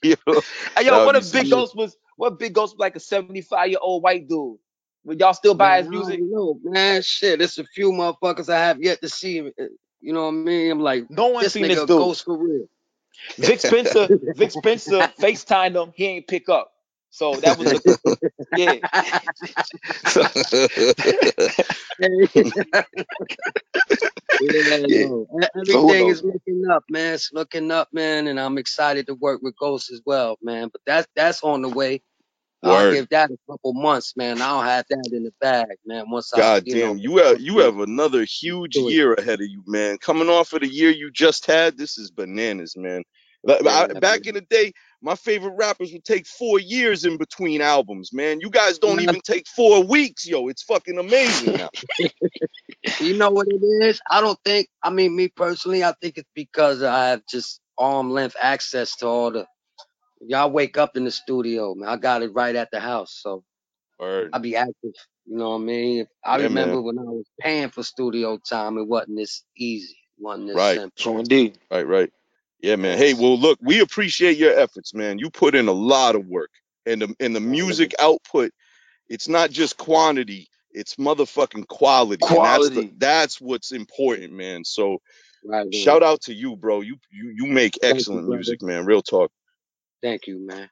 Yo, 0.02 0.16
hey, 0.76 0.84
yo, 0.86 1.04
what 1.04 1.14
be 1.14 1.18
if 1.18 1.30
Big. 1.32 1.50
Ghost 1.50 1.76
was? 1.76 1.96
What 2.16 2.38
Big 2.38 2.54
Ghost 2.54 2.74
was 2.74 2.80
like 2.80 2.96
a 2.96 3.00
75 3.00 3.68
year 3.70 3.78
old 3.80 4.02
white 4.02 4.28
dude? 4.28 4.58
Would 5.06 5.20
y'all 5.20 5.34
still 5.34 5.54
buy 5.54 5.78
his 5.78 5.88
Man, 5.88 5.90
I 5.90 5.90
music? 5.90 6.24
don't 6.30 6.60
man. 6.64 7.02
Shit, 7.02 7.42
it's 7.42 7.58
a 7.58 7.64
few 7.64 7.92
motherfuckers 7.92 8.52
I 8.52 8.58
have 8.60 8.82
yet 8.82 9.00
to 9.02 9.08
see. 9.10 9.40
uh, 9.40 9.64
You 10.00 10.12
know 10.14 10.22
what 10.24 10.28
I 10.28 10.32
mean? 10.32 10.72
I'm 10.72 10.80
like, 10.80 11.08
No 11.10 11.28
one 11.28 11.44
this 11.44 11.46
seen 11.46 11.68
nigga 11.68 11.68
this 11.68 11.84
dude. 11.86 11.94
Ghost 11.94 12.24
for 12.24 12.36
real. 12.38 12.66
Vic 13.38 13.60
Spencer, 13.60 14.10
Vic 14.34 14.52
Spencer 14.52 15.10
FaceTimed 15.20 15.82
him. 15.82 15.92
He 15.96 16.06
ain't 16.06 16.28
pick 16.28 16.48
up. 16.48 16.72
So 17.10 17.40
that 17.40 17.58
was 17.58 17.72
a 17.72 17.80
yeah. 18.52 18.74
yeah, 24.38 24.62
Yeah. 24.88 25.06
no. 25.08 25.28
So 25.64 25.82
who 25.82 25.94
Everything 25.94 26.08
is 26.08 26.22
looking 26.24 26.64
up, 26.70 26.84
man. 26.90 27.14
It's 27.14 27.32
looking 27.32 27.70
up, 27.72 27.88
man, 27.92 28.28
and 28.28 28.40
I'm 28.40 28.58
excited 28.58 29.06
to 29.08 29.14
work 29.14 29.42
with 29.42 29.56
Ghost 29.58 29.90
as 29.92 30.02
well, 30.06 30.38
man. 30.42 30.70
But 30.72 30.82
that's 30.86 31.08
that's 31.16 31.42
on 31.44 31.62
the 31.62 31.70
way. 31.70 32.02
I'll 32.64 32.84
give 32.84 33.08
that 33.10 33.30
a 33.30 33.38
couple 33.50 33.74
months, 33.74 34.14
man. 34.16 34.42
I'll 34.42 34.62
have 34.62 34.86
that 34.90 35.10
in 35.12 35.24
the 35.24 35.32
bag, 35.40 35.78
man. 35.86 36.10
Once 36.10 36.32
I, 36.34 36.42
God 36.42 36.64
you 36.64 36.76
damn, 36.76 36.76
know, 36.76 36.98
you 36.98 37.18
have 37.18 37.40
you 37.40 37.58
have 37.60 37.80
another 37.80 38.24
huge 38.24 38.78
year 38.78 39.14
ahead 39.14 39.40
of 39.40 39.48
you, 39.48 39.62
man. 39.66 39.98
Coming 39.98 40.30
off 40.30 40.52
of 40.54 40.60
the 40.62 40.68
year 40.68 40.90
you 40.90 41.10
just 41.10 41.46
had, 41.46 41.78
this 41.78 41.98
is 41.98 42.10
bananas, 42.12 42.76
man. 42.76 43.02
I- 43.66 43.88
back 43.94 44.26
in 44.26 44.34
the 44.36 44.42
day, 44.42 44.72
my 45.02 45.16
favorite 45.16 45.54
rappers 45.56 45.92
would 45.92 46.04
take 46.04 46.26
four 46.26 46.60
years 46.60 47.04
in 47.04 47.18
between 47.18 47.62
albums, 47.62 48.12
man. 48.12 48.40
You 48.40 48.50
guys 48.50 48.78
don't 48.78 49.00
even 49.00 49.20
take 49.22 49.48
four 49.48 49.84
weeks, 49.84 50.26
yo. 50.26 50.48
It's 50.48 50.62
fucking 50.64 50.98
amazing. 50.98 51.58
You 52.98 53.14
know 53.14 53.30
what 53.30 53.48
it 53.48 53.62
is? 53.84 54.00
I 54.10 54.22
don't 54.22 54.38
think. 54.44 54.68
I 54.82 54.90
mean, 54.90 55.16
me 55.16 55.28
personally, 55.28 55.84
I 55.84 55.94
think 56.02 56.18
it's 56.18 56.30
because 56.34 56.82
I 56.82 57.10
have 57.10 57.22
just 57.28 57.60
arm 57.78 58.10
length 58.12 58.36
access 58.40 58.96
to 58.98 59.06
all 59.08 59.32
the. 59.32 59.46
Y'all 60.20 60.50
wake 60.50 60.78
up 60.78 60.96
in 60.96 61.04
the 61.04 61.10
studio, 61.10 61.74
man. 61.74 61.88
I 61.88 61.96
got 61.96 62.22
it 62.22 62.32
right 62.34 62.56
at 62.56 62.70
the 62.72 62.80
house, 62.80 63.18
so 63.22 63.44
Word. 64.00 64.34
I 64.34 64.38
be 64.38 64.56
active. 64.56 64.94
You 65.26 65.38
know 65.38 65.50
what 65.50 65.56
I 65.56 65.64
mean? 65.64 66.06
I 66.24 66.36
Yeah, 66.36 66.48
remember 66.48 66.80
man. 66.80 66.82
when 66.82 66.98
I 66.98 67.02
was 67.04 67.26
paying 67.40 67.70
for 67.70 67.82
studio 67.84 68.38
time, 68.38 68.78
it 68.78 68.88
wasn't 68.88 69.18
this 69.18 69.44
easy. 69.56 69.96
It 70.18 70.24
wasn't 70.24 70.48
this 70.48 70.62
Right. 70.62 70.72
simple. 70.72 70.92
True 70.96 71.18
indeed. 71.20 71.58
Right, 71.70 71.86
right. 71.86 72.12
Yeah, 72.62 72.76
man. 72.76 72.98
Hey, 72.98 73.14
well, 73.14 73.38
look, 73.38 73.58
we 73.62 73.80
appreciate 73.80 74.38
your 74.38 74.58
efforts, 74.58 74.94
man. 74.94 75.18
You 75.18 75.30
put 75.30 75.54
in 75.54 75.68
a 75.68 75.72
lot 75.72 76.16
of 76.16 76.26
work, 76.26 76.50
and 76.86 77.02
the 77.02 77.16
and 77.20 77.36
the 77.36 77.40
music 77.40 77.94
output, 78.00 78.52
it's 79.08 79.28
not 79.28 79.50
just 79.50 79.78
quantity, 79.78 80.48
it's 80.72 80.96
motherfucking 80.96 81.68
quality, 81.68 82.34
and 82.34 82.44
that's 82.44 82.70
the 82.70 82.84
Quality. 82.84 82.94
that's 82.98 83.40
what's 83.40 83.72
important, 83.72 84.32
man. 84.34 84.64
So 84.64 84.98
Right. 85.44 85.66
shout 85.70 86.02
out 86.02 86.22
to 86.22 86.34
you, 86.34 86.56
bro. 86.56 86.82
You 86.82 86.96
you 87.12 87.32
you 87.36 87.46
make 87.46 87.78
excellent 87.82 88.26
brother. 88.26 88.28
music, 88.28 88.62
man. 88.62 88.86
Real 88.86 89.02
talk, 89.02 89.32
Thank 90.02 90.26
you, 90.26 90.38
man. 90.38 90.68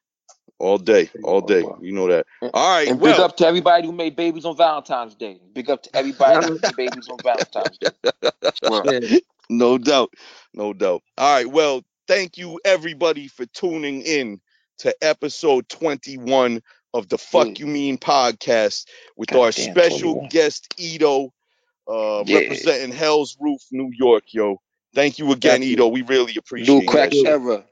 all 0.58 0.78
day, 0.78 1.10
all 1.24 1.40
day. 1.40 1.64
You 1.80 1.92
know 1.92 2.08
that. 2.08 2.26
All 2.42 2.76
right, 2.76 2.88
And 2.88 2.98
big 2.98 3.02
well, 3.02 3.22
up 3.22 3.36
to 3.38 3.46
everybody 3.46 3.86
who 3.86 3.92
made 3.92 4.14
babies 4.16 4.44
on 4.44 4.56
Valentine's 4.56 5.14
Day. 5.14 5.40
Big 5.52 5.68
up 5.70 5.82
to 5.82 5.90
everybody 5.96 6.46
who 6.46 6.52
made 6.62 6.76
babies 6.76 7.08
on 7.08 7.18
Valentine's 7.22 7.78
Day. 7.78 7.90
Well, 8.62 8.84
no 9.50 9.78
doubt, 9.78 10.12
no 10.54 10.72
doubt. 10.72 11.02
All 11.18 11.34
right, 11.34 11.46
well, 11.46 11.82
thank 12.06 12.38
you 12.38 12.60
everybody 12.64 13.28
for 13.28 13.46
tuning 13.46 14.02
in 14.02 14.40
to 14.78 14.94
episode 15.02 15.68
21 15.68 16.62
of 16.94 17.08
the 17.08 17.18
Fuck 17.18 17.46
Yeah. 17.48 17.54
You 17.58 17.66
Mean 17.66 17.98
podcast 17.98 18.86
with 19.16 19.32
our 19.32 19.50
Goddamn, 19.50 19.72
special 19.74 20.12
21. 20.14 20.28
guest 20.28 20.74
Eto, 20.78 21.30
uh, 21.88 22.22
Yeah. 22.26 22.38
representing 22.38 22.92
Hell's 22.92 23.36
Roof, 23.40 23.60
New 23.72 23.90
York, 23.92 24.24
yo. 24.32 24.60
Thank 24.94 25.18
you 25.18 25.32
again, 25.32 25.60
Definitely. 25.60 25.76
Eto. 25.76 25.92
We 25.92 26.02
really 26.02 26.36
appreciate 26.36 26.86
crack 26.86 27.10
that 27.10 27.16
shit. 27.16 27.26
era. 27.26 27.64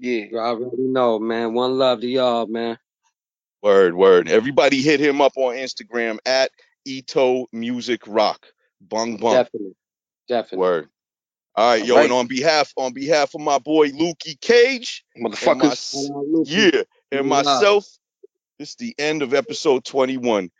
Yeah. 0.00 0.24
You 0.30 0.38
already 0.38 0.76
know, 0.78 1.18
man. 1.18 1.52
One 1.52 1.78
love 1.78 2.00
to 2.00 2.06
y'all, 2.08 2.46
man. 2.46 2.78
Word, 3.62 3.94
word. 3.94 4.28
Everybody 4.28 4.80
hit 4.80 5.00
him 5.00 5.20
up 5.20 5.32
on 5.36 5.54
Instagram 5.56 6.18
at 6.24 6.50
Eto 6.88 7.44
Music 7.52 8.06
Roc. 8.06 8.46
Bung 8.80 9.18
bung. 9.18 9.34
Definitely. 9.34 9.76
Definitely. 10.28 10.58
Word. 10.58 10.88
All 11.56 11.70
right, 11.70 11.82
All 11.82 11.86
yo, 11.88 11.96
right. 11.96 12.04
and 12.04 12.12
on 12.12 12.26
behalf 12.26 12.72
on 12.76 12.94
behalf 12.94 13.34
of 13.34 13.40
my 13.42 13.58
boy 13.58 13.88
Lukey 13.90 14.40
Cage 14.40 15.04
and 15.14 15.24
my 15.24 15.30
Motherfuckers. 15.30 16.06
Shout 16.08 16.16
out 16.16 16.26
Lucy. 16.26 16.54
yeah 16.54 16.82
and 17.12 17.28
myself, 17.28 17.84
this 18.58 18.70
is 18.70 18.76
the 18.76 18.94
end 18.98 19.22
of 19.22 19.34
episode 19.34 19.84
21. 19.84 20.50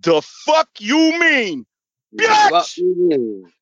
The 0.00 0.20
fuck 0.22 0.68
you 0.78 1.18
mean? 1.18 1.64
What 2.10 2.64
Bitch! 2.64 2.76
you 2.78 2.94
mean? 2.96 3.52